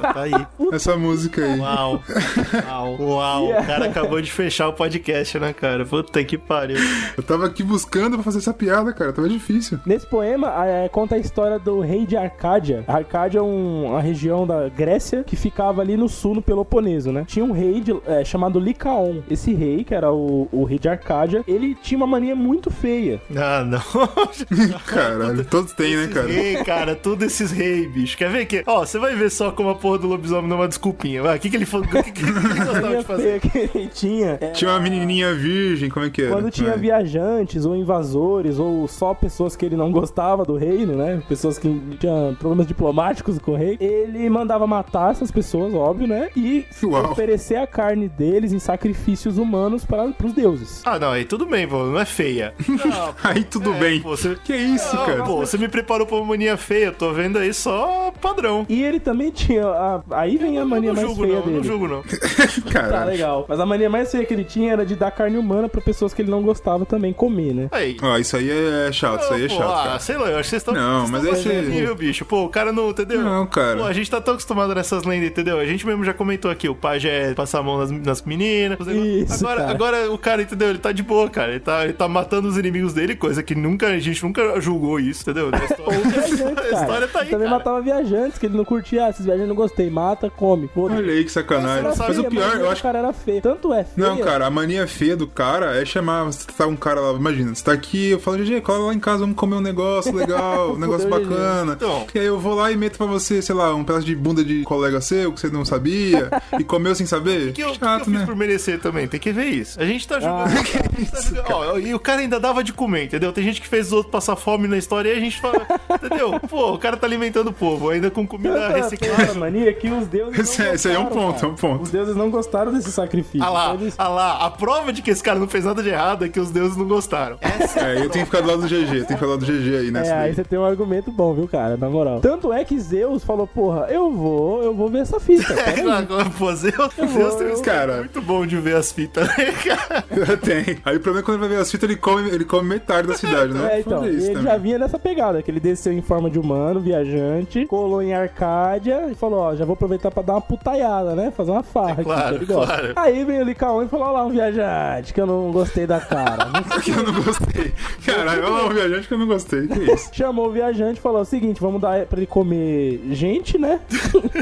Tá 0.00 0.22
aí. 0.22 0.32
essa 0.72 0.96
música 0.96 1.44
aí. 1.44 1.58
Uau. 1.60 1.83
Uau. 1.88 2.96
Uau. 3.00 3.44
O 3.64 3.66
cara 3.66 3.86
acabou 3.86 4.20
de 4.20 4.30
fechar 4.30 4.68
o 4.68 4.72
podcast, 4.72 5.38
né, 5.38 5.52
cara? 5.52 5.84
Puta 5.84 6.22
que 6.24 6.36
pariu. 6.38 6.76
Eu 7.16 7.22
tava 7.22 7.46
aqui 7.46 7.62
buscando 7.62 8.14
pra 8.16 8.22
fazer 8.22 8.38
essa 8.38 8.52
piada, 8.52 8.92
cara. 8.92 9.12
Tava 9.12 9.28
difícil. 9.28 9.78
Nesse 9.86 10.06
poema, 10.06 10.52
é, 10.66 10.88
conta 10.88 11.14
a 11.14 11.18
história 11.18 11.58
do 11.58 11.80
rei 11.80 12.06
de 12.06 12.16
Arcádia. 12.16 12.84
Arcádia 12.86 13.38
é 13.38 13.42
um- 13.42 13.86
uma 13.86 14.00
região 14.00 14.46
da 14.46 14.68
Grécia 14.68 15.24
que 15.24 15.36
ficava 15.36 15.80
ali 15.80 15.96
no 15.96 16.08
sul, 16.08 16.34
no 16.34 16.42
Peloponeso, 16.42 17.12
né? 17.12 17.24
Tinha 17.26 17.44
um 17.44 17.52
rei 17.52 17.80
de- 17.80 17.96
é, 18.06 18.24
chamado 18.24 18.58
Licaon. 18.58 19.22
Esse 19.30 19.52
rei, 19.54 19.84
que 19.84 19.94
era 19.94 20.12
o, 20.12 20.48
o 20.52 20.64
rei 20.64 20.78
de 20.78 20.88
Arcádia, 20.88 21.42
ele 21.46 21.74
tinha 21.82 21.96
uma 21.98 22.06
mania 22.06 22.34
muito 22.34 22.70
feia. 22.70 23.20
Ah, 23.36 23.64
não. 23.64 23.80
Caralho, 24.86 25.44
todos 25.44 25.72
têm, 25.72 25.96
né, 25.96 26.08
cara? 26.08 26.26
Rei, 26.26 26.56
cara, 26.64 26.94
tudo 26.94 27.24
esses 27.24 27.50
reis, 27.50 27.90
bicho. 27.92 28.16
Quer 28.16 28.30
ver 28.30 28.46
que? 28.46 28.62
Ó, 28.66 28.84
você 28.84 28.98
vai 28.98 29.14
ver 29.14 29.30
só 29.30 29.50
como 29.50 29.70
a 29.70 29.74
porra 29.74 29.98
do 29.98 30.06
lobisomem 30.06 30.48
não 30.48 30.56
é 30.56 30.60
uma 30.60 30.68
desculpinha. 30.68 31.22
O 31.22 31.38
que, 31.38 31.50
que 31.50 31.56
ele 31.56 31.63
falou? 31.66 31.86
O 31.86 32.02
que, 32.02 32.12
que 32.12 32.22
ele 32.24 32.32
gostava 32.64 32.96
de 32.96 33.04
fazer? 33.04 33.40
que 33.40 33.58
ele 33.58 33.88
tinha. 33.88 34.38
é, 34.40 34.50
Tinha 34.50 34.70
uma 34.70 34.80
menininha 34.80 35.34
virgem, 35.34 35.88
como 35.90 36.06
é 36.06 36.10
que 36.10 36.22
era? 36.22 36.32
Quando 36.32 36.50
tinha 36.50 36.76
viajantes 36.76 37.64
ou 37.64 37.76
invasores 37.76 38.58
ou 38.58 38.86
só 38.88 39.14
pessoas 39.14 39.56
que 39.56 39.64
ele 39.64 39.76
não 39.76 39.90
gostava 39.90 40.44
do 40.44 40.56
reino, 40.56 40.94
né? 40.94 41.22
Pessoas 41.28 41.58
que 41.58 41.68
tinham 41.98 42.34
problemas 42.38 42.66
diplomáticos 42.66 43.38
com 43.38 43.52
o 43.52 43.56
rei, 43.56 43.76
ele 43.80 44.28
mandava 44.30 44.66
matar 44.66 45.10
essas 45.12 45.30
pessoas, 45.30 45.72
óbvio, 45.74 46.06
né? 46.06 46.28
E 46.36 46.64
Uau. 46.82 47.12
oferecer 47.12 47.56
a 47.56 47.66
carne 47.66 48.08
deles 48.08 48.52
em 48.52 48.58
sacrifícios 48.58 49.38
humanos 49.38 49.84
para 49.84 50.12
os 50.24 50.32
deuses. 50.32 50.82
Ah, 50.84 50.98
não, 50.98 51.10
aí 51.10 51.24
tudo 51.24 51.46
bem, 51.46 51.66
pô, 51.68 51.84
não 51.84 51.98
é 51.98 52.04
feia. 52.04 52.54
Não, 52.68 53.12
pô, 53.12 53.14
Aí 53.24 53.44
tudo 53.44 53.72
é, 53.72 53.78
bem. 53.78 54.00
Pô, 54.00 54.10
você... 54.10 54.36
Que 54.44 54.54
isso, 54.54 54.94
Não, 54.94 55.06
cara? 55.06 55.22
Pô, 55.22 55.36
você 55.38 55.56
me 55.56 55.68
preparou 55.68 56.06
pra 56.06 56.16
uma 56.16 56.24
mania 56.26 56.56
feia, 56.56 56.86
eu 56.86 56.92
tô 56.92 57.12
vendo 57.12 57.38
aí 57.38 57.52
só 57.54 58.12
padrão. 58.20 58.66
E 58.68 58.82
ele 58.82 59.00
também 59.00 59.30
tinha. 59.30 59.66
a- 59.66 60.02
aí 60.10 60.36
vem 60.36 60.58
a 60.58 60.64
mania 60.64 60.92
mais 60.92 61.12
feia 61.16 61.36
não, 61.36 61.42
dele. 61.42 61.53
Não 61.56 61.64
julgo, 61.64 61.88
não. 61.88 62.02
Tá 62.64 62.70
Caralho. 62.70 63.10
legal. 63.10 63.46
Mas 63.48 63.60
a 63.60 63.66
mania 63.66 63.88
mais 63.90 64.10
feia 64.10 64.24
que 64.24 64.32
ele 64.34 64.44
tinha 64.44 64.72
era 64.72 64.84
de 64.86 64.94
dar 64.96 65.10
carne 65.10 65.36
humana 65.38 65.68
pra 65.68 65.80
pessoas 65.80 66.12
que 66.14 66.22
ele 66.22 66.30
não 66.30 66.42
gostava 66.42 66.84
também 66.86 67.12
comer, 67.12 67.54
né? 67.54 67.68
Aí. 67.72 67.96
Ó, 68.02 68.16
isso 68.18 68.36
aí 68.36 68.50
é 68.50 68.90
chato, 68.92 69.22
isso 69.22 69.32
aí 69.34 69.44
é 69.44 69.48
Pô, 69.48 69.54
chato, 69.54 69.70
ah, 69.70 69.84
cara. 69.84 69.98
sei 70.00 70.16
lá, 70.16 70.28
eu 70.30 70.38
acho 70.38 70.44
que 70.44 70.50
vocês 70.50 70.60
estão. 70.62 70.74
Não, 70.74 71.06
vocês 71.06 71.22
mas 71.24 71.46
esse- 71.46 71.70
nível, 71.70 71.94
bicho. 71.94 72.24
Pô, 72.24 72.44
o 72.44 72.48
cara 72.48 72.72
não, 72.72 72.90
entendeu? 72.90 73.22
Não, 73.22 73.46
cara. 73.46 73.76
Pô, 73.78 73.84
a 73.84 73.92
gente 73.92 74.10
tá 74.10 74.20
tão 74.20 74.34
acostumado 74.34 74.74
nessas 74.74 75.04
lendas, 75.04 75.28
entendeu? 75.28 75.58
A 75.58 75.64
gente 75.66 75.86
mesmo 75.86 76.04
já 76.04 76.12
comentou 76.14 76.50
aqui, 76.50 76.68
o 76.68 76.74
pajé 76.74 77.34
passa 77.34 77.58
a 77.58 77.62
mão 77.62 77.78
nas, 77.78 77.90
nas 77.90 78.22
meninas. 78.22 78.78
Isso, 78.86 79.44
agora, 79.44 79.60
cara. 79.60 79.70
agora 79.72 80.10
o 80.12 80.18
cara, 80.18 80.42
entendeu? 80.42 80.68
Ele 80.70 80.78
tá 80.78 80.92
de 80.92 81.02
boa, 81.02 81.28
cara. 81.28 81.50
Ele 81.52 81.60
tá, 81.60 81.84
ele 81.84 81.92
tá 81.92 82.08
matando 82.08 82.48
os 82.48 82.56
inimigos 82.58 82.92
dele, 82.92 83.14
coisa 83.14 83.42
que 83.42 83.54
nunca, 83.54 83.86
a 83.88 83.98
gente 83.98 84.22
nunca 84.22 84.60
julgou 84.60 84.98
isso, 84.98 85.22
entendeu? 85.22 85.50
Na 85.54 85.64
história, 85.64 85.98
a 86.00 86.54
cara. 86.54 86.80
história 86.80 87.08
tá 87.08 87.18
aí, 87.20 87.24
Ele 87.26 87.30
também 87.30 87.46
cara. 87.48 87.58
matava 87.58 87.80
viajantes, 87.80 88.38
que 88.38 88.46
ele 88.46 88.56
não 88.56 88.64
curtia. 88.64 89.06
Ah, 89.06 89.10
esses 89.10 89.24
viajantes 89.24 89.48
não 89.48 89.56
gostei. 89.56 89.90
Mata, 89.90 90.30
come. 90.30 90.68
Olha 90.76 91.12
aí 91.12 91.24
que 91.24 91.30
sacanagem. 91.30 91.43
Era 91.52 91.82
Mas 91.82 91.96
feia, 91.98 92.20
o 92.20 92.24
pior, 92.30 92.56
eu 92.56 92.64
o 92.64 92.66
acho 92.70 92.76
que. 92.76 92.82
cara 92.82 92.98
era 92.98 93.12
feio. 93.12 93.40
Tanto 93.42 93.72
é 93.72 93.84
feio. 93.84 94.08
Não, 94.08 94.18
cara, 94.18 94.46
a 94.46 94.50
mania 94.50 94.86
feia 94.86 95.16
do 95.16 95.26
cara 95.26 95.76
é 95.80 95.84
chamar. 95.84 96.24
Você 96.24 96.46
tá 96.56 96.66
um 96.66 96.76
cara 96.76 97.00
lá, 97.00 97.12
imagina, 97.12 97.54
você 97.54 97.62
tá 97.64 97.72
aqui, 97.72 98.10
eu 98.10 98.18
falo, 98.20 98.38
GG, 98.38 98.60
cola 98.62 98.86
lá 98.86 98.94
em 98.94 98.98
casa, 99.00 99.18
vamos 99.20 99.36
comer 99.36 99.56
um 99.56 99.60
negócio 99.60 100.12
legal, 100.14 100.72
um 100.74 100.78
negócio 100.78 101.08
Fudeu, 101.08 101.28
bacana. 101.28 101.72
Então. 101.74 102.06
E 102.14 102.18
aí 102.18 102.26
eu 102.26 102.38
vou 102.38 102.54
lá 102.54 102.70
e 102.72 102.76
meto 102.76 102.96
pra 102.96 103.06
você, 103.06 103.42
sei 103.42 103.54
lá, 103.54 103.74
um 103.74 103.84
pedaço 103.84 104.06
de 104.06 104.14
bunda 104.14 104.44
de 104.44 104.62
colega 104.62 105.00
seu 105.00 105.32
que 105.32 105.40
você 105.40 105.48
não 105.48 105.64
sabia 105.64 106.30
e 106.58 106.64
comeu 106.64 106.94
sem 106.94 107.06
saber. 107.06 107.50
O 107.50 107.52
que 107.52 107.62
eu, 107.62 107.72
que 107.72 107.78
Chato, 107.78 108.00
eu 108.00 108.04
fiz 108.06 108.14
né? 108.14 108.26
por 108.26 108.36
merecer 108.36 108.78
também? 108.80 109.06
Tem 109.08 109.20
que 109.20 109.32
ver 109.32 109.46
isso. 109.46 109.80
A 109.80 109.84
gente 109.84 110.06
tá 110.06 110.20
jogando. 110.20 110.44
Ah, 110.48 110.48
gente 110.98 111.10
tá 111.10 111.20
jogando- 111.20 111.44
Ó, 111.54 111.78
e 111.78 111.94
o 111.94 111.98
cara 111.98 112.20
ainda 112.20 112.38
dava 112.40 112.62
de 112.64 112.72
comer, 112.72 113.04
entendeu? 113.04 113.32
Tem 113.32 113.44
gente 113.44 113.60
que 113.60 113.68
fez 113.68 113.86
os 113.88 113.92
outros 113.92 114.10
passar 114.12 114.36
fome 114.36 114.66
na 114.68 114.76
história 114.78 115.10
e 115.12 115.16
a 115.16 115.20
gente 115.20 115.40
fala. 115.40 115.66
entendeu? 115.92 116.38
Pô, 116.48 116.72
o 116.74 116.78
cara 116.78 116.96
tá 116.96 117.06
alimentando 117.06 117.50
o 117.50 117.52
povo, 117.52 117.90
ainda 117.90 118.10
com 118.10 118.26
comida 118.26 118.68
reciclada. 118.68 119.34
mania 119.34 119.72
que 119.72 119.88
os 119.90 120.06
deuses 120.06 120.38
Esse 120.38 120.62
é- 120.62 120.74
esse 120.74 120.88
aí 120.88 120.94
é 120.94 120.98
um 120.98 121.04
gostaram, 121.04 121.26
ponto, 121.34 121.44
é 121.44 121.48
um 121.48 121.54
ponto. 121.54 121.82
Os 121.84 121.90
deuses 121.90 122.16
não 122.16 122.30
gostaram 122.30 122.72
desse 122.72 122.90
sacrifício. 122.92 123.42
Ah 123.46 123.50
lá, 123.50 123.64
Então 123.72 123.80
eles- 123.82 123.94
ah 123.98 124.08
lá, 124.08 124.46
a 124.46 124.50
prova 124.50 124.92
de 124.92 125.02
que 125.02 125.10
esse 125.10 125.22
cara 125.22 125.38
não 125.38 125.48
fez 125.48 125.64
nada 125.64 125.82
de 125.82 125.88
errado 125.88 126.24
é 126.24 126.28
que 126.28 126.40
os 126.40 126.50
deuses 126.50 126.76
não 126.76 126.86
gostaram. 126.86 127.36
Essa 127.40 127.80
É, 127.80 127.94
eu 127.96 128.08
tenho 128.10 128.24
que 128.24 128.30
ficar 128.30 128.40
do 128.40 128.48
lado 128.48 128.62
do 128.62 128.68
GG, 128.68 128.86
tem 128.90 129.04
que 129.06 129.14
ficar 129.14 129.26
do 129.26 129.30
lado 129.30 129.40
do 129.40 129.46
GG 129.46 129.76
aí 129.76 129.88
É, 129.88 129.90
nessa 129.90 130.14
aí 130.16 130.34
você 130.34 130.44
tem 130.44 130.58
um 130.58 130.64
argumento 130.64 131.10
bom, 131.10 131.34
viu, 131.34 131.46
cara? 131.48 131.76
Na 131.76 131.88
moral. 131.88 132.20
Tanto 132.20 132.52
é 132.52 132.64
que 132.64 132.78
Zeus 132.78 133.24
falou, 133.24 133.46
porra, 133.46 133.86
eu 133.90 134.10
vou, 134.10 134.62
eu 134.62 134.74
vou 134.74 134.88
ver 134.88 134.98
essa 135.00 135.18
fita. 135.20 135.52
é 135.54 135.80
agora, 135.90 136.26
pô, 136.30 136.52
Zeus, 136.54 136.74
Zeus 136.94 137.34
tem 137.34 137.52
uns 137.52 137.60
Cara. 137.60 137.74
caras 137.86 137.98
muito 137.98 138.22
bom 138.22 138.46
de 138.46 138.56
ver 138.56 138.76
as 138.76 138.92
fitas, 138.92 139.26
né, 139.28 139.52
cara? 139.66 140.36
tem. 140.38 140.78
Aí 140.84 140.96
o 140.96 141.00
problema 141.00 141.20
é 141.20 141.22
quando 141.22 141.38
ele 141.38 141.48
vai 141.48 141.56
ver 141.56 141.62
as 141.62 141.70
fitas, 141.70 141.88
ele 141.88 141.98
come, 141.98 142.28
ele 142.30 142.44
come 142.44 142.68
metade 142.68 143.08
da 143.08 143.14
cidade, 143.14 143.52
né? 143.52 143.74
É, 143.76 143.80
então, 143.80 144.04
e 144.04 144.08
ele 144.08 144.26
também. 144.28 144.42
já 144.42 144.56
vinha 144.56 144.78
nessa 144.78 144.98
pegada, 144.98 145.42
que 145.42 145.50
ele 145.50 145.60
desceu 145.60 145.92
em 145.92 146.02
forma 146.02 146.30
de 146.30 146.38
humano, 146.38 146.80
viajante, 146.80 147.66
colou 147.66 148.02
em 148.02 148.14
Arcádia 148.14 149.08
e 149.10 149.14
falou, 149.14 149.40
ó, 149.40 149.54
já 149.54 149.64
vou 149.64 149.74
aproveitar 149.74 150.10
pra 150.10 150.22
dar 150.22 150.34
uma 150.34 150.40
putaiada, 150.40 151.14
né? 151.14 151.23
Fazer 151.30 151.50
uma 151.50 151.62
farra 151.62 152.00
É 152.00 152.04
claro, 152.04 152.36
aqui, 152.36 152.46
claro. 152.46 152.92
Aí 152.96 153.24
veio 153.24 153.42
o 153.42 153.44
Licaon 153.44 153.82
e 153.82 153.88
falou, 153.88 154.12
lá 154.12 154.24
um 154.24 154.30
viajante, 154.30 155.12
que 155.12 155.20
eu 155.20 155.26
não 155.26 155.50
gostei 155.50 155.86
da 155.86 156.00
cara. 156.00 156.48
Que 156.84 156.90
eu 156.90 157.02
não 157.02 157.22
gostei. 157.22 157.72
Caralho, 158.04 158.44
olha 158.44 158.50
lá 158.50 158.66
um 158.66 158.74
viajante 158.74 159.08
que 159.08 159.14
eu 159.14 159.18
não 159.18 159.26
gostei. 159.26 159.66
Que 159.66 159.92
isso? 159.92 160.10
Chamou 160.12 160.48
o 160.48 160.52
viajante 160.52 160.98
e 160.98 161.02
falou 161.02 161.22
o 161.22 161.24
seguinte, 161.24 161.60
vamos 161.60 161.80
dar 161.80 162.04
pra 162.06 162.18
ele 162.18 162.26
comer 162.26 163.00
gente, 163.12 163.58
né? 163.58 163.80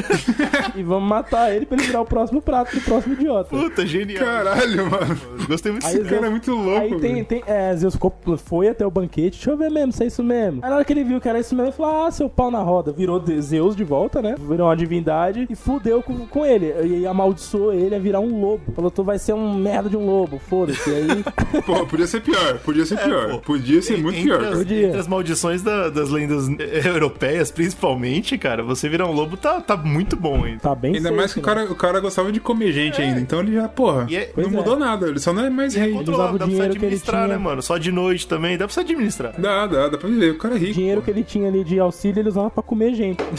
e 0.74 0.82
vamos 0.82 1.08
matar 1.08 1.54
ele 1.54 1.66
pra 1.66 1.76
ele 1.76 1.86
virar 1.86 2.00
o 2.00 2.04
próximo 2.04 2.40
prato 2.42 2.74
do 2.74 2.80
próximo 2.80 3.14
idiota. 3.14 3.50
Puta, 3.50 3.86
genial. 3.86 4.24
Caralho, 4.24 4.90
mano. 4.90 5.20
Gostei 5.46 5.72
muito 5.72 5.84
desse 5.84 6.00
cara. 6.04 6.26
é 6.26 6.30
muito 6.30 6.52
louco, 6.52 6.80
Aí 6.80 7.00
tem, 7.00 7.24
tem, 7.24 7.42
é, 7.46 7.74
Zeus 7.76 7.96
foi 8.38 8.68
até 8.68 8.86
o 8.86 8.90
banquete, 8.90 9.36
deixa 9.36 9.50
eu 9.50 9.56
ver 9.56 9.70
mesmo, 9.70 9.92
se 9.92 10.02
é 10.02 10.06
isso 10.06 10.22
mesmo. 10.22 10.60
Aí 10.62 10.70
na 10.70 10.76
hora 10.76 10.84
que 10.84 10.92
ele 10.92 11.04
viu 11.04 11.20
que 11.20 11.28
era 11.28 11.38
isso 11.38 11.54
mesmo, 11.54 11.68
ele 11.68 11.76
falou, 11.76 12.06
ah, 12.06 12.10
seu 12.10 12.28
pau 12.28 12.50
na 12.50 12.60
roda. 12.60 12.92
Virou 12.92 13.22
Zeus 13.40 13.76
de 13.76 13.84
volta, 13.84 14.20
né? 14.20 14.34
Virou 14.38 14.68
uma 14.68 14.76
divindade 14.76 15.46
e 15.48 15.54
fudeu 15.54 16.02
com, 16.02 16.26
com 16.26 16.44
ele. 16.44 16.71
E 16.84 17.06
amaldiçoou 17.06 17.72
ele 17.72 17.94
a 17.94 17.98
virar 17.98 18.20
um 18.20 18.40
lobo. 18.40 18.72
Falou, 18.74 18.90
tu 18.90 19.02
vai 19.04 19.18
ser 19.18 19.32
um 19.32 19.54
merda 19.54 19.88
de 19.88 19.96
um 19.96 20.04
lobo, 20.06 20.38
foda-se. 20.38 20.88
E 20.90 20.94
aí, 20.94 21.24
Pô, 21.62 21.86
podia 21.86 22.06
ser 22.06 22.20
pior, 22.22 22.58
podia 22.58 22.84
ser 22.86 22.98
pior. 22.98 23.30
pô. 23.32 23.38
Podia 23.38 23.80
ser 23.82 23.98
muito 23.98 24.18
entre 24.18 24.30
pior. 24.30 24.44
As. 24.44 24.58
Podia. 24.58 24.86
entre 24.88 25.00
as 25.00 25.06
maldições 25.08 25.62
da- 25.62 25.88
das 25.90 26.10
lendas 26.10 26.48
eh, 26.58 26.82
europeias, 26.88 27.50
principalmente, 27.50 28.36
cara, 28.38 28.62
você 28.62 28.88
virar 28.88 29.06
um 29.06 29.12
lobo 29.12 29.36
tá, 29.36 29.60
tá 29.60 29.76
muito 29.76 30.16
bom 30.16 30.44
ainda. 30.44 30.60
tá 30.60 30.74
bem 30.74 30.94
Ainda 30.96 31.08
safe, 31.08 31.16
mais 31.16 31.32
que 31.34 31.38
o 31.38 31.42
né? 31.42 31.46
cara, 31.48 31.64
o 31.70 31.74
cara 31.74 32.00
gostava 32.00 32.30
de 32.32 32.40
comer 32.40 32.72
gente 32.72 33.00
ainda, 33.00 33.20
então 33.20 33.40
ele 33.40 33.52
já, 33.54 33.68
porra, 33.68 34.06
E 34.08 34.16
é- 34.16 34.26
não 34.26 34.34
Pois 34.34 34.46
é. 34.46 34.50
mudou 34.50 34.78
nada, 34.78 35.08
ele 35.08 35.18
só 35.18 35.32
não 35.32 35.44
é 35.44 35.50
mais 35.50 35.74
rei. 35.74 35.90
usava 35.90 36.02
o 36.02 36.04
Controlado, 36.04 36.32
dá 36.32 36.38
pra 36.38 36.46
você 36.46 36.50
dinheiro 36.52 36.72
que 36.72 36.78
ele 36.78 36.86
administrar, 36.86 37.24
tinha. 37.26 37.36
né, 37.38 37.42
mano? 37.44 37.62
Só 37.62 37.78
de 37.78 37.92
noite 37.92 38.26
também, 38.26 38.56
dá 38.56 38.66
pra 38.66 38.74
você 38.74 38.80
administrar. 38.80 39.34
Dá, 39.38 39.66
dá, 39.66 39.88
dá 39.88 39.98
pra 39.98 40.08
viver, 40.08 40.30
o 40.32 40.38
cara 40.38 40.54
é 40.54 40.56
O 40.56 40.60
rico. 40.60 40.72
dinheiro 40.74 41.00
pô. 41.00 41.04
que 41.04 41.10
ele 41.10 41.22
tinha 41.24 41.48
ali 41.48 41.64
de 41.64 41.78
auxílio, 41.78 42.20
ele 42.20 42.28
usava 42.28 42.50
pra 42.50 42.62
comer 42.62 42.94
gente. 42.94 43.18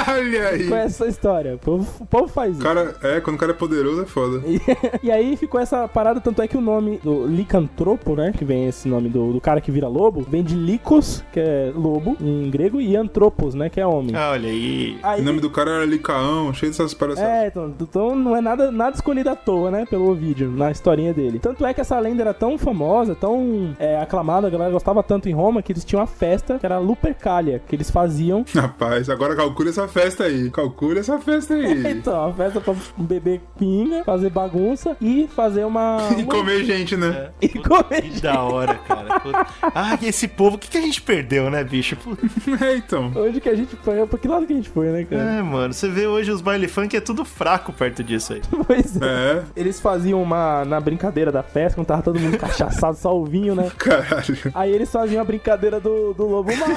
Olha 0.08 0.50
aí. 0.50 0.72
É 0.72 0.86
essa 0.86 1.08
história? 1.08 1.56
O 1.56 1.60
povo, 1.60 1.88
o 2.00 2.06
povo 2.06 2.28
faz 2.28 2.54
isso. 2.54 2.62
cara, 2.62 2.96
é, 3.04 3.20
quando 3.20 3.36
o 3.36 3.40
cara 3.40 3.52
é 3.52 3.56
poderoso 3.56 4.02
é 4.02 4.06
foda. 4.06 4.42
E, 4.52 4.60
e 5.08 5.12
aí 5.12 5.38
ficou 5.38 5.60
essa 5.60 5.88
parada, 5.88 6.20
tanto 6.20 6.42
é 6.42 6.48
que 6.48 6.58
o 6.58 6.62
nome 6.62 7.00
do 7.04 7.26
licantropo, 7.26 8.16
né? 8.16 8.34
Que 8.38 8.44
vem 8.44 8.68
esse 8.68 8.88
nome 8.88 9.10
do, 9.10 9.34
do 9.34 9.40
cara 9.42 9.62
que 9.62 9.72
vira 9.72 9.88
lobo, 9.88 10.26
vem 10.28 10.44
de 10.44 10.56
likos, 10.56 11.24
que 11.32 11.40
é 11.40 11.72
lobo 11.74 12.18
em 12.20 12.50
grego, 12.50 12.82
e 12.82 12.96
antropos, 12.96 13.54
né? 13.54 13.70
Que 13.70 13.80
é 13.80 13.86
homem. 13.88 14.16
Ah, 14.16 14.32
olha 14.32 14.50
aí. 14.50 14.98
Aí, 15.04 15.22
O 15.22 15.24
nome 15.24 15.40
do 15.40 15.50
cara 15.50 15.72
era 15.72 15.86
Licaão, 15.86 16.54
cheio 16.54 16.72
dessas 16.72 16.94
palhaçadas. 16.94 17.30
É, 17.30 17.48
então, 17.48 17.74
então 17.80 18.16
não 18.16 18.36
é 18.36 18.42
nada, 18.42 18.72
nada 18.72 18.96
escolhido 18.96 19.30
à 19.30 19.36
toa, 19.36 19.72
né? 19.72 19.86
Pelo 19.90 20.14
vídeo, 20.14 20.52
na 20.52 20.70
historinha 20.72 21.14
dele. 21.14 21.40
Tanto 21.40 21.66
é 21.66 21.74
que 21.74 21.82
essa 21.82 21.98
lenda 22.00 22.22
era 22.24 22.34
tão 22.34 22.58
famosa, 22.58 23.16
tão 23.16 23.76
é, 23.80 24.00
aclamada, 24.02 24.48
a 24.48 24.50
galera 24.50 24.72
gostava 24.72 25.02
tanto 25.04 25.30
em 25.30 25.34
Roma, 25.34 25.62
que 25.62 25.72
eles 25.72 25.86
tinham 25.86 26.02
uma 26.02 26.08
festa 26.08 26.58
que 26.60 26.66
era 26.66 26.76
a 26.76 26.80
Lupercalia, 26.80 27.62
que 27.68 27.76
eles 27.76 27.90
faziam. 27.90 28.44
Rapaz, 28.54 29.10
agora 29.10 29.36
calcule 29.36 29.70
essa 29.70 29.88
festa 29.88 30.26
aí. 30.26 30.50
Calcule 30.52 31.00
essa 31.00 31.20
festa 31.20 31.54
aí. 31.54 31.81
Então, 32.02 32.28
uma 32.28 32.34
festa 32.34 32.60
pra 32.62 32.74
beber 32.98 33.42
pinga, 33.58 34.04
fazer 34.04 34.30
bagunça 34.30 34.96
e 35.02 35.28
fazer 35.36 35.66
uma. 35.66 35.98
e 36.18 36.24
comer 36.24 36.64
gente, 36.64 36.96
né? 36.96 37.30
E 37.42 37.50
comer. 37.50 38.02
Que 38.02 38.22
da 38.22 38.42
hora, 38.42 38.76
cara. 38.76 39.20
Puta. 39.20 39.48
Ah, 39.74 39.98
e 40.02 40.08
esse 40.08 40.28
povo, 40.28 40.56
o 40.56 40.60
que, 40.60 40.70
que 40.70 40.78
a 40.78 40.82
gente 40.82 41.02
perdeu, 41.02 41.50
né, 41.50 41.64
bicho? 41.64 41.96
Puta. 41.98 42.22
É, 42.62 42.76
então. 42.76 43.12
Onde 43.16 43.40
que 43.40 43.50
a 43.50 43.56
gente 43.56 43.76
foi? 43.78 44.06
Pra 44.06 44.20
que 44.20 44.28
lado 44.28 44.46
que 44.46 44.54
a 44.54 44.56
gente 44.56 44.70
foi, 44.70 44.88
né, 44.90 45.04
cara? 45.04 45.22
É, 45.22 45.42
mano, 45.42 45.74
você 45.74 45.88
vê 45.90 46.06
hoje 46.06 46.32
os 46.32 46.42
baile 46.42 46.68
funk 46.68 46.96
é 46.96 47.02
tudo 47.02 47.24
fraco 47.26 47.72
perto 47.74 48.04
disso 48.04 48.34
aí. 48.34 48.42
Pois 48.68 49.02
é. 49.02 49.06
É, 49.06 49.44
Eles 49.56 49.80
faziam 49.80 50.22
uma. 50.22 50.64
Na 50.66 50.80
brincadeira 50.80 51.32
da 51.32 51.42
festa, 51.44 51.76
quando 51.76 51.88
tava 51.88 52.02
todo 52.02 52.20
mundo 52.20 52.38
cachaçado, 52.38 52.98
só 52.98 53.18
o 53.18 53.26
vinho, 53.26 53.56
né? 53.56 53.72
caralho. 53.78 54.38
Aí 54.54 54.72
eles 54.72 54.92
faziam 54.92 55.22
a 55.22 55.26
brincadeira 55.26 55.80
do, 55.80 56.14
do 56.14 56.26
lobo 56.26 56.52
mal. 56.56 56.70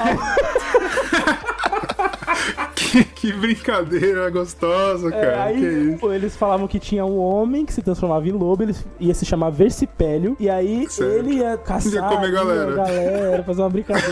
Que, 2.74 3.04
que 3.04 3.32
brincadeira 3.32 4.28
gostosa, 4.30 5.08
É, 5.08 5.10
cara. 5.10 5.52
que 5.52 5.66
aí 5.66 5.88
isso. 5.90 5.98
pô, 5.98 6.12
eles 6.12 6.36
falavam 6.36 6.66
que 6.68 6.78
tinha 6.78 7.04
um 7.04 7.18
homem 7.18 7.64
que 7.64 7.72
se 7.72 7.82
transformava 7.82 8.28
em 8.28 8.32
lobo, 8.32 8.62
ele 8.62 8.74
ia 9.00 9.14
se 9.14 9.24
chamar 9.24 9.50
Versipélio, 9.50 10.36
e 10.38 10.48
aí 10.50 10.86
Certo. 10.88 11.10
ele 11.12 11.34
ia 11.36 11.56
caçar 11.56 11.92
Ia 11.92 12.02
comer 12.02 12.30
galera. 12.32 12.72
galera, 12.72 13.42
fazer 13.44 13.62
uma 13.62 13.70
brincadeira. 13.70 14.10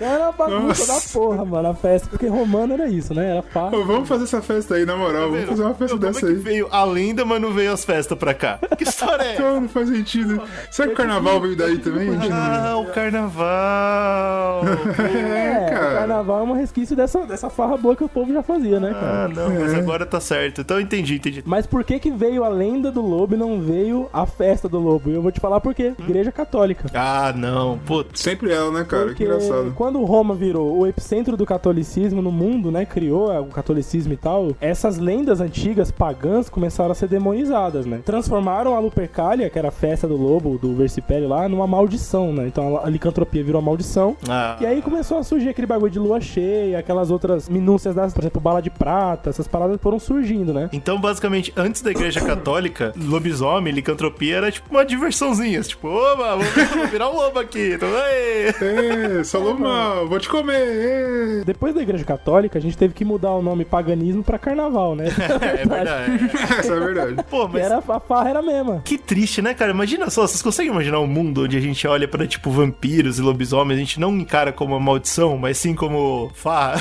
Era 0.00 0.24
uma 0.24 0.32
bagunça 0.32 0.86
Nossa. 0.92 0.92
da 0.92 1.12
porra, 1.12 1.44
mano, 1.44 1.68
a 1.70 1.74
festa. 1.74 2.08
Porque 2.08 2.26
romano 2.26 2.74
era 2.74 2.88
isso, 2.88 3.12
né? 3.14 3.30
Era. 3.30 3.44
Ô, 3.76 3.84
vamos 3.84 4.08
fazer 4.08 4.24
essa 4.24 4.40
festa 4.42 4.74
aí, 4.76 4.84
na 4.86 4.96
moral. 4.96 5.30
Vamos 5.30 5.46
fazer 5.48 5.62
uma 5.62 5.74
festa 5.74 5.96
dessa 5.98 6.20
como 6.20 6.32
é 6.32 6.34
que 6.34 6.38
aí. 6.38 6.44
veio 6.44 6.68
a 6.70 6.84
lenda, 6.84 7.24
mas 7.24 7.40
não 7.40 7.52
veio 7.52 7.72
as 7.72 7.84
festas 7.84 8.16
pra 8.18 8.32
cá? 8.34 8.58
Que 8.78 8.84
história 8.84 9.22
é 9.22 9.32
essa? 9.32 9.42
Então, 9.42 9.60
não 9.60 9.68
faz 9.68 9.88
sentido. 9.88 10.42
Será 10.70 10.88
que 10.88 10.94
o 10.94 10.96
carnaval 10.96 11.40
veio 11.40 11.56
daí 11.56 11.78
também? 11.78 12.08
Ah, 12.30 12.76
o 12.76 12.86
carnaval. 12.92 14.62
É, 15.02 15.66
o 15.66 15.70
cara. 15.74 15.94
carnaval 15.98 16.40
é 16.40 16.42
um 16.42 16.52
resquício 16.54 16.94
dessa, 16.96 17.20
dessa 17.26 17.48
farra 17.52 17.76
boa 17.76 17.94
que 17.94 18.02
o 18.02 18.08
povo 18.08 18.32
já 18.32 18.42
fazia, 18.42 18.80
né, 18.80 18.90
cara? 18.92 19.24
Ah, 19.24 19.28
não, 19.28 19.50
mas 19.60 19.74
agora 19.74 20.04
tá 20.04 20.18
certo. 20.18 20.60
Então 20.62 20.78
eu 20.78 20.82
entendi, 20.82 21.14
entendi. 21.16 21.42
Mas 21.46 21.66
por 21.66 21.84
que 21.84 21.98
que 22.00 22.10
veio 22.10 22.42
a 22.42 22.48
lenda 22.48 22.90
do 22.90 23.00
lobo 23.00 23.34
e 23.34 23.38
não 23.38 23.60
veio 23.60 24.08
a 24.12 24.26
festa 24.26 24.68
do 24.68 24.78
lobo? 24.80 25.10
E 25.10 25.14
eu 25.14 25.22
vou 25.22 25.30
te 25.30 25.38
falar 25.40 25.60
por 25.60 25.74
quê. 25.74 25.92
Igreja 25.98 26.32
Católica. 26.32 26.88
Ah, 26.94 27.32
não. 27.36 27.78
Putz. 27.78 28.20
Sempre 28.20 28.50
ela, 28.52 28.70
né, 28.72 28.84
cara? 28.84 29.04
Porque 29.06 29.24
Que 29.24 29.30
engraçado. 29.30 29.72
quando 29.76 30.02
Roma 30.04 30.34
virou 30.34 30.78
o 30.78 30.86
epicentro 30.86 31.36
do 31.36 31.46
catolicismo 31.46 32.20
no 32.22 32.32
mundo, 32.32 32.70
né, 32.72 32.84
criou 32.84 33.30
o 33.40 33.46
catolicismo 33.46 34.12
e 34.12 34.16
tal, 34.16 34.52
essas 34.60 34.98
lendas 34.98 35.40
antigas 35.40 35.90
pagãs 35.90 36.48
começaram 36.48 36.90
a 36.90 36.94
ser 36.94 37.08
demonizadas, 37.08 37.86
né? 37.86 38.00
Transformaram 38.04 38.74
a 38.74 38.80
Lupercalia, 38.80 39.50
que 39.50 39.58
era 39.58 39.68
a 39.68 39.72
festa 39.72 40.08
do 40.08 40.16
lobo, 40.16 40.58
do 40.58 40.74
Versipélio 40.74 41.28
lá, 41.28 41.48
numa 41.48 41.66
maldição, 41.66 42.32
né? 42.32 42.46
Então 42.46 42.80
a 42.82 42.88
licantropia 42.88 43.42
virou 43.44 43.60
maldição. 43.60 44.16
Ah, 44.28 44.56
E 44.60 44.66
aí 44.66 44.80
começou 44.82 45.18
a 45.18 45.22
surgir 45.22 45.48
aquele 45.50 45.66
bagulho 45.66 45.90
de 45.90 45.98
lua 45.98 46.20
cheia, 46.20 46.78
aquelas 46.78 47.10
outras 47.10 47.41
minúcias 47.48 47.94
das, 47.94 48.12
por 48.12 48.22
exemplo, 48.22 48.40
bala 48.40 48.60
de 48.62 48.70
prata, 48.70 49.30
essas 49.30 49.46
paradas 49.48 49.80
foram 49.80 49.98
surgindo, 49.98 50.52
né? 50.52 50.68
Então, 50.72 51.00
basicamente, 51.00 51.52
antes 51.56 51.82
da 51.82 51.90
igreja 51.90 52.20
católica, 52.20 52.92
lobisomem, 52.96 53.72
licantropia 53.72 54.36
era 54.36 54.50
tipo 54.50 54.70
uma 54.70 54.84
diversãozinha. 54.84 55.60
Tipo, 55.62 55.88
oba, 55.88 56.36
vou 56.36 56.86
virar 56.88 57.08
um 57.10 57.16
lobo 57.16 57.38
aqui. 57.38 57.72
Então. 57.74 57.88
É, 57.88 59.22
falou 59.24 59.58
mal, 59.58 60.08
vou 60.08 60.18
te 60.18 60.28
comer. 60.28 60.54
é. 60.56 61.42
Depois 61.44 61.74
da 61.74 61.82
igreja 61.82 62.04
católica, 62.04 62.58
a 62.58 62.62
gente 62.62 62.76
teve 62.76 62.94
que 62.94 63.04
mudar 63.04 63.30
o 63.32 63.42
nome 63.42 63.64
paganismo 63.64 64.22
pra 64.22 64.38
carnaval, 64.38 64.94
né? 64.94 65.06
É 65.42 65.66
verdade. 65.66 66.30
Essa 66.58 66.72
é 66.72 66.76
a 66.76 66.80
verdade. 66.80 67.16
Pô, 67.28 67.48
mas 67.48 67.62
era, 67.62 67.78
a 67.78 68.00
farra 68.00 68.30
era 68.30 68.38
a 68.38 68.42
mesma. 68.42 68.80
que 68.84 68.96
triste, 68.98 69.42
né, 69.42 69.54
cara? 69.54 69.70
Imagina 69.72 70.08
só, 70.10 70.26
vocês 70.26 70.42
conseguem 70.42 70.72
imaginar 70.72 71.00
um 71.00 71.06
mundo 71.06 71.44
onde 71.44 71.56
a 71.56 71.60
gente 71.60 71.86
olha 71.86 72.06
pra, 72.08 72.26
tipo, 72.26 72.50
vampiros 72.50 73.18
e 73.18 73.22
lobisomens, 73.22 73.76
a 73.76 73.80
gente 73.80 74.00
não 74.00 74.14
encara 74.16 74.52
como 74.52 74.74
uma 74.74 74.80
maldição, 74.80 75.36
mas 75.36 75.58
sim 75.58 75.74
como 75.74 76.30
farra? 76.34 76.80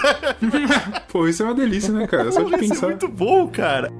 Pô, 1.08 1.26
isso 1.26 1.42
é 1.42 1.46
uma 1.46 1.54
delícia, 1.54 1.92
né, 1.92 2.06
cara? 2.06 2.30
Só 2.32 2.42
de 2.42 2.46
Isso 2.46 2.54
é 2.56 2.68
pensar. 2.68 2.86
muito 2.86 3.08
bom, 3.08 3.48
cara. 3.48 3.90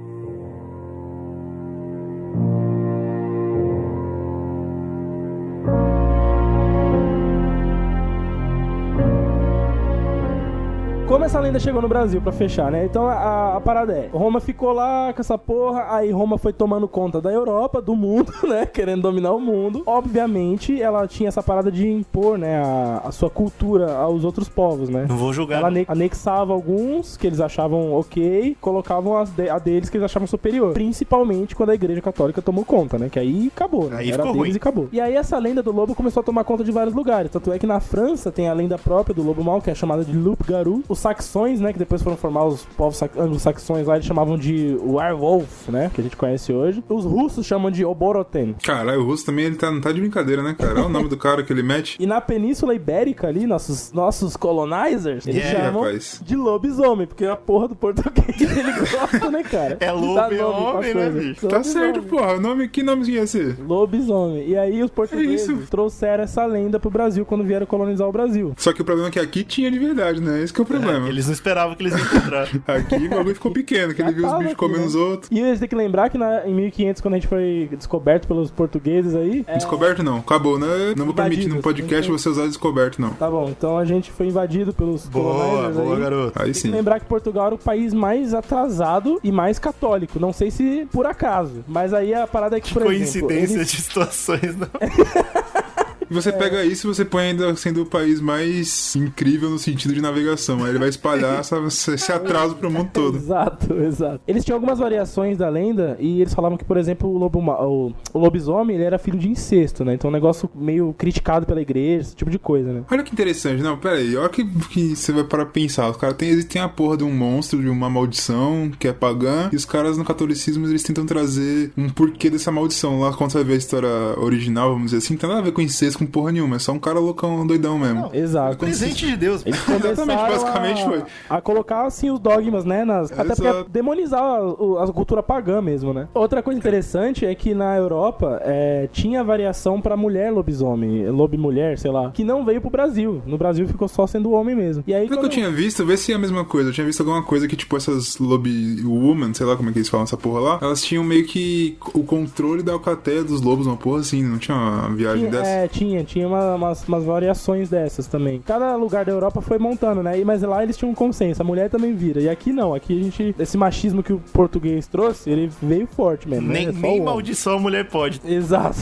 Essa 11.26 11.40
lenda 11.40 11.58
chegou 11.58 11.82
no 11.82 11.88
Brasil, 11.88 12.20
pra 12.20 12.32
fechar, 12.32 12.70
né? 12.70 12.84
Então 12.84 13.06
a, 13.06 13.56
a 13.56 13.60
parada 13.60 13.92
é: 13.92 14.08
Roma 14.12 14.40
ficou 14.40 14.72
lá 14.72 15.12
com 15.12 15.20
essa 15.20 15.36
porra, 15.36 15.86
aí 15.90 16.10
Roma 16.10 16.38
foi 16.38 16.52
tomando 16.52 16.86
conta 16.88 17.20
da 17.20 17.30
Europa, 17.32 17.80
do 17.82 17.94
mundo, 17.94 18.32
né? 18.48 18.64
Querendo 18.66 19.02
dominar 19.02 19.32
o 19.32 19.40
mundo. 19.40 19.82
Obviamente, 19.86 20.80
ela 20.80 21.06
tinha 21.06 21.28
essa 21.28 21.42
parada 21.42 21.70
de 21.70 21.86
impor, 21.88 22.38
né? 22.38 22.62
A, 22.62 23.02
a 23.04 23.12
sua 23.12 23.28
cultura 23.28 23.94
aos 23.96 24.24
outros 24.24 24.48
povos, 24.48 24.88
né? 24.88 25.06
Não 25.08 25.16
vou 25.16 25.32
julgar. 25.32 25.58
Ela 25.58 25.68
ane- 25.68 25.84
anexava 25.88 26.52
alguns 26.52 27.16
que 27.16 27.26
eles 27.26 27.40
achavam 27.40 27.92
ok, 27.92 28.56
colocavam 28.60 29.16
as 29.18 29.30
de- 29.30 29.48
a 29.50 29.58
deles 29.58 29.90
que 29.90 29.96
eles 29.96 30.04
achavam 30.04 30.26
superior. 30.26 30.72
Principalmente 30.72 31.54
quando 31.54 31.70
a 31.70 31.74
igreja 31.74 32.00
católica 32.00 32.40
tomou 32.40 32.64
conta, 32.64 32.98
né? 32.98 33.08
Que 33.10 33.18
aí 33.18 33.50
acabou, 33.54 33.90
né? 33.90 33.96
Aí 33.98 34.08
Era 34.10 34.22
ficou 34.22 34.32
deles 34.32 34.38
ruim. 34.48 34.54
e 34.54 34.56
acabou. 34.56 34.88
E 34.92 35.00
aí 35.00 35.14
essa 35.14 35.38
lenda 35.38 35.62
do 35.62 35.72
lobo 35.72 35.94
começou 35.94 36.20
a 36.20 36.24
tomar 36.24 36.44
conta 36.44 36.62
de 36.64 36.70
vários 36.72 36.94
lugares. 36.94 37.30
Tanto 37.30 37.52
é 37.52 37.58
que 37.58 37.66
na 37.66 37.80
França 37.80 38.30
tem 38.30 38.48
a 38.48 38.52
lenda 38.52 38.78
própria 38.78 39.14
do 39.14 39.22
lobo 39.22 39.42
mau, 39.44 39.60
que 39.60 39.70
é 39.70 39.74
chamada 39.74 40.04
de 40.04 40.16
loup-garou. 40.16 40.82
Os 40.88 40.98
saxões, 41.16 41.60
né? 41.60 41.72
Que 41.72 41.78
depois 41.78 42.02
foram 42.02 42.16
formar 42.16 42.44
os 42.46 42.64
povos 42.76 43.00
anglo-saxões 43.16 43.86
lá, 43.86 43.94
eles 43.94 44.06
chamavam 44.06 44.36
de 44.36 44.76
werewolf, 44.82 45.68
né? 45.68 45.90
Que 45.94 46.00
a 46.00 46.04
gente 46.04 46.16
conhece 46.16 46.52
hoje. 46.52 46.82
Os 46.88 47.04
russos 47.04 47.46
chamam 47.46 47.70
de 47.70 47.84
oboroten. 47.84 48.54
Caralho, 48.62 49.00
o 49.00 49.04
russo 49.04 49.24
também 49.26 49.46
ele 49.46 49.56
tá, 49.56 49.70
não 49.70 49.80
tá 49.80 49.92
de 49.92 50.00
brincadeira, 50.00 50.42
né, 50.42 50.54
cara? 50.58 50.74
Olha 50.74 50.86
o 50.86 50.88
nome 50.88 51.08
do 51.08 51.16
cara 51.16 51.42
que 51.42 51.52
ele 51.52 51.62
mete. 51.62 51.96
E 51.98 52.06
na 52.06 52.20
Península 52.20 52.74
Ibérica 52.74 53.28
ali, 53.28 53.46
nossos, 53.46 53.92
nossos 53.92 54.36
colonizers, 54.36 55.26
eles 55.26 55.36
Yeah, 55.46 55.66
chamam 55.66 55.82
rapaz. 55.82 56.20
de 56.24 56.34
lobisomem, 56.34 57.06
porque 57.06 57.24
a 57.26 57.36
porra 57.36 57.68
do 57.68 57.76
português 57.76 58.40
ele 58.40 58.72
gosta, 58.72 59.30
né, 59.30 59.42
cara? 59.42 59.76
É 59.80 59.92
homem, 59.92 60.94
né, 60.94 61.10
bicho? 61.10 61.46
Tá 61.46 61.56
Lobisomem. 61.58 61.64
certo, 61.92 62.02
porra. 62.08 62.38
Nome, 62.40 62.68
que 62.68 62.82
nome 62.82 63.06
ia 63.10 63.26
ser? 63.26 63.56
Lobisomem. 63.60 64.48
E 64.48 64.56
aí 64.56 64.82
os 64.82 64.90
portugueses 64.90 65.48
isso? 65.48 65.66
trouxeram 65.70 66.24
essa 66.24 66.44
lenda 66.46 66.80
pro 66.80 66.90
Brasil 66.90 67.24
quando 67.24 67.44
vieram 67.44 67.66
colonizar 67.66 68.08
o 68.08 68.12
Brasil. 68.12 68.54
Só 68.56 68.72
que 68.72 68.82
o 68.82 68.84
problema 68.84 69.08
é 69.08 69.12
que 69.12 69.20
aqui 69.20 69.44
tinha 69.44 69.70
de 69.70 69.78
verdade, 69.78 70.20
né? 70.20 70.42
Esse 70.42 70.52
que 70.52 70.60
é 70.60 70.64
o 70.64 70.66
problema. 70.66 71.05
Eles 71.08 71.26
não 71.26 71.32
esperavam 71.32 71.74
que 71.74 71.82
eles 71.82 71.94
iam 71.94 72.04
encontrar. 72.06 72.48
Aqui 72.66 73.06
o 73.06 73.10
bagulho 73.10 73.34
ficou 73.34 73.52
pequeno, 73.52 73.92
que 73.94 73.98
Já 74.02 74.08
ele 74.08 74.14
viu 74.16 74.26
os 74.26 74.32
bichos 74.32 74.46
aqui, 74.46 74.54
comendo 74.56 74.80
né? 74.80 74.86
os 74.86 74.94
outros. 74.94 75.30
E 75.30 75.38
eles 75.40 75.58
têm 75.58 75.68
que 75.68 75.74
lembrar 75.76 76.08
que 76.10 76.18
na- 76.18 76.46
em 76.46 76.54
1500, 76.54 77.00
quando 77.02 77.14
a 77.14 77.16
gente 77.18 77.28
foi 77.28 77.68
descoberto 77.76 78.26
pelos 78.26 78.50
portugueses 78.50 79.14
aí... 79.14 79.44
é- 79.46 79.54
Descoberto 79.56 80.02
não, 80.02 80.18
acabou, 80.18 80.58
né? 80.58 80.66
Não 80.96 81.04
vou 81.06 81.14
permitir 81.14 81.40
Invadidos. 81.42 81.54
num 81.56 81.62
podcast 81.62 82.10
você 82.10 82.28
usar 82.28 82.46
descoberto, 82.46 83.00
não. 83.00 83.10
Tá 83.10 83.30
bom, 83.30 83.48
então 83.48 83.76
a 83.78 83.84
gente 83.84 84.10
foi 84.10 84.26
invadido 84.26 84.72
pelos 84.72 85.06
boa, 85.06 85.68
boa, 85.70 85.94
aí. 85.96 86.00
garoto. 86.00 86.32
Aí 86.38 86.44
Tem 86.46 86.54
sim. 86.54 86.70
que 86.70 86.76
lembrar 86.76 87.00
que 87.00 87.06
Portugal 87.06 87.46
era 87.46 87.54
o 87.54 87.58
país 87.58 87.92
mais 87.94 88.34
atrasado 88.34 89.18
e 89.22 89.30
mais 89.32 89.58
católico. 89.58 90.18
Não 90.20 90.32
sei 90.32 90.50
se 90.50 90.86
por 90.92 91.06
acaso. 91.06 91.64
Mas 91.66 91.92
aí 91.94 92.14
a 92.14 92.26
parada 92.26 92.56
é 92.56 92.60
que, 92.60 92.72
por 92.72 92.82
Coincidência 92.84 93.18
exemplo... 93.18 93.56
eles- 93.56 93.70
de 93.70 93.80
situações, 93.82 94.56
não. 94.56 94.68
E 96.10 96.14
você 96.14 96.32
pega 96.32 96.64
isso 96.64 96.86
e 96.86 96.94
você 96.94 97.04
põe 97.04 97.24
ainda 97.24 97.54
sendo 97.56 97.82
o 97.82 97.86
país 97.86 98.20
mais 98.20 98.94
incrível 98.96 99.50
no 99.50 99.58
sentido 99.58 99.94
de 99.94 100.00
navegação. 100.00 100.62
Aí 100.64 100.70
ele 100.70 100.78
vai 100.78 100.88
espalhar 100.88 101.40
essa- 101.40 101.94
esse 101.94 102.12
atraso 102.12 102.54
pro 102.56 102.70
mundo 102.70 102.90
todo. 102.92 103.16
Exato, 103.16 103.74
exato. 103.74 104.20
Eles 104.26 104.44
tinham 104.44 104.56
algumas 104.56 104.78
variações 104.78 105.38
da 105.38 105.48
lenda 105.48 105.96
e 106.00 106.20
eles 106.20 106.34
falavam 106.34 106.56
que, 106.58 106.64
por 106.64 106.76
exemplo, 106.76 107.08
o, 107.08 107.18
lobo, 107.18 107.38
o, 107.40 107.92
o 108.12 108.18
lobisomem 108.18 108.76
ele 108.76 108.84
era 108.84 108.98
filho 108.98 109.18
de 109.18 109.28
incesto, 109.28 109.84
né? 109.84 109.94
Então 109.94 110.10
um 110.10 110.12
negócio 110.12 110.48
meio 110.54 110.94
criticado 110.96 111.46
pela 111.46 111.60
igreja, 111.60 112.00
esse 112.02 112.16
tipo 112.16 112.30
de 112.30 112.38
coisa, 112.38 112.72
né? 112.72 112.82
Olha 112.90 113.02
que 113.02 113.12
interessante, 113.12 113.62
não, 113.62 113.76
pera 113.76 113.96
aí, 113.96 114.16
olha 114.16 114.28
que, 114.28 114.44
que 114.70 114.94
você 114.96 115.12
vai 115.12 115.24
parar 115.24 115.44
pra 115.44 115.52
pensar. 115.52 115.90
Os 115.90 115.96
caras 115.96 116.16
têm, 116.16 116.28
existem 116.30 116.60
a 116.60 116.68
porra 116.68 116.96
de 116.96 117.04
um 117.04 117.10
monstro, 117.12 117.60
de 117.60 117.68
uma 117.68 117.88
maldição 117.90 118.70
que 118.78 118.88
é 118.88 118.92
pagã, 118.92 119.48
e 119.52 119.56
os 119.56 119.64
caras 119.64 119.96
no 119.98 120.04
catolicismo 120.04 120.66
eles 120.66 120.82
tentam 120.82 121.04
trazer 121.06 121.72
um 121.76 121.88
porquê 121.88 122.30
dessa 122.30 122.50
maldição. 122.52 123.00
Lá 123.00 123.12
quando 123.12 123.32
você 123.32 123.42
ver 123.44 123.54
a 123.54 123.56
história 123.56 123.88
original, 124.18 124.70
vamos 124.70 124.86
dizer 124.86 124.98
assim, 124.98 125.14
não 125.14 125.18
tem 125.20 125.28
nada 125.28 125.40
a 125.40 125.44
ver 125.44 125.52
com 125.52 125.60
incesto, 125.60 125.95
com 125.96 126.06
porra 126.06 126.32
nenhuma, 126.32 126.56
é 126.56 126.58
só 126.58 126.72
um 126.72 126.78
cara 126.78 126.98
loucão, 126.98 127.46
doidão 127.46 127.78
mesmo. 127.78 128.10
Exato. 128.12 128.58
Presente 128.58 129.06
de 129.06 129.16
Deus. 129.16 129.42
Eles 129.46 129.58
Exatamente, 129.68 130.20
basicamente 130.30 130.82
a, 130.82 130.84
foi. 130.84 131.02
a 131.30 131.40
colocar 131.40 131.86
assim 131.86 132.10
os 132.10 132.18
dogmas, 132.18 132.64
né? 132.64 132.84
Nas, 132.84 133.10
até 133.12 133.34
porque 133.34 133.48
Exato. 133.48 133.70
demonizar 133.70 134.22
a, 134.22 134.84
a 134.84 134.92
cultura 134.92 135.22
pagã 135.22 135.60
mesmo, 135.62 135.92
né? 135.92 136.08
Outra 136.14 136.42
coisa 136.42 136.58
interessante 136.58 137.24
é 137.24 137.34
que 137.34 137.54
na 137.54 137.76
Europa 137.76 138.40
é, 138.44 138.88
tinha 138.92 139.22
variação 139.24 139.80
pra 139.80 139.96
mulher 139.96 140.30
lobisomem, 140.32 141.08
lobo 141.10 141.36
mulher, 141.38 141.78
sei 141.78 141.90
lá, 141.90 142.10
que 142.12 142.24
não 142.24 142.44
veio 142.44 142.60
pro 142.60 142.70
Brasil. 142.70 143.20
No 143.26 143.36
Brasil 143.36 143.66
ficou 143.66 143.88
só 143.88 144.06
sendo 144.06 144.32
homem 144.32 144.54
mesmo. 144.54 144.82
E 144.86 144.94
aí 144.94 145.08
Pelo 145.08 145.08
que 145.08 145.14
eu 145.26 145.28
quando- 145.28 145.32
tinha 145.32 145.50
visto, 145.50 145.84
vê 145.84 145.96
se 145.96 146.12
é 146.12 146.14
a 146.14 146.18
mesma 146.18 146.44
coisa. 146.44 146.70
Eu 146.70 146.72
tinha 146.72 146.86
visto 146.86 147.00
alguma 147.00 147.22
coisa 147.22 147.46
que, 147.46 147.56
tipo, 147.56 147.76
essas 147.76 148.18
lobby 148.18 148.82
woman, 148.84 149.34
sei 149.34 149.44
lá 149.46 149.56
como 149.56 149.68
é 149.68 149.72
que 149.72 149.78
eles 149.78 149.88
falam 149.88 150.04
essa 150.04 150.16
porra 150.16 150.40
lá, 150.40 150.58
elas 150.62 150.82
tinham 150.82 151.04
meio 151.04 151.26
que 151.26 151.76
o 151.94 152.02
controle 152.04 152.62
da 152.62 152.72
alcateia 152.72 153.22
dos 153.22 153.40
lobos, 153.42 153.66
uma 153.66 153.76
porra 153.76 154.00
assim, 154.00 154.22
não 154.22 154.38
tinha 154.38 154.56
uma 154.56 154.88
viagem 154.94 155.28
Tinha, 155.28 155.30
dessa? 155.30 155.50
é, 155.50 155.68
tinha, 155.68 155.85
tinha 156.04 156.26
uma- 156.26 156.54
umas, 156.54 156.86
umas 156.86 157.04
variações 157.04 157.68
dessas 157.68 158.06
também. 158.06 158.40
Cada 158.44 158.76
lugar 158.76 159.04
da 159.04 159.12
Europa 159.12 159.40
foi 159.40 159.58
montando, 159.58 160.02
né? 160.02 160.18
E- 160.20 160.24
Mas 160.24 160.42
lá 160.42 160.62
eles 160.62 160.76
tinham 160.76 160.90
um 160.90 160.94
consenso, 160.94 161.40
a 161.40 161.44
mulher 161.44 161.70
também 161.70 161.94
vira. 161.94 162.20
E 162.20 162.28
aqui 162.28 162.52
não, 162.52 162.74
aqui 162.74 162.98
a 162.98 163.02
gente. 163.04 163.34
Esse 163.38 163.56
machismo 163.56 164.02
que 164.02 164.12
o 164.12 164.18
português 164.32 164.86
trouxe, 164.86 165.30
ele 165.30 165.50
veio 165.62 165.86
forte 165.86 166.28
mesmo. 166.28 166.48
Nem, 166.48 166.66
né? 166.66 166.72
É 166.76 166.80
nem 166.80 166.90
homem. 166.92 167.02
maldição 167.04 167.54
a 167.56 167.60
mulher 167.60 167.88
pode. 167.88 168.20
Exato. 168.24 168.76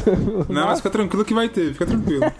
Não, 0.49 0.67
mas 0.67 0.79
fica 0.79 0.91
tranquilo 0.91 1.25
que 1.25 1.35
vai 1.35 1.49
ter, 1.49 1.73
fica 1.73 1.87
tranquilo. 1.87 2.23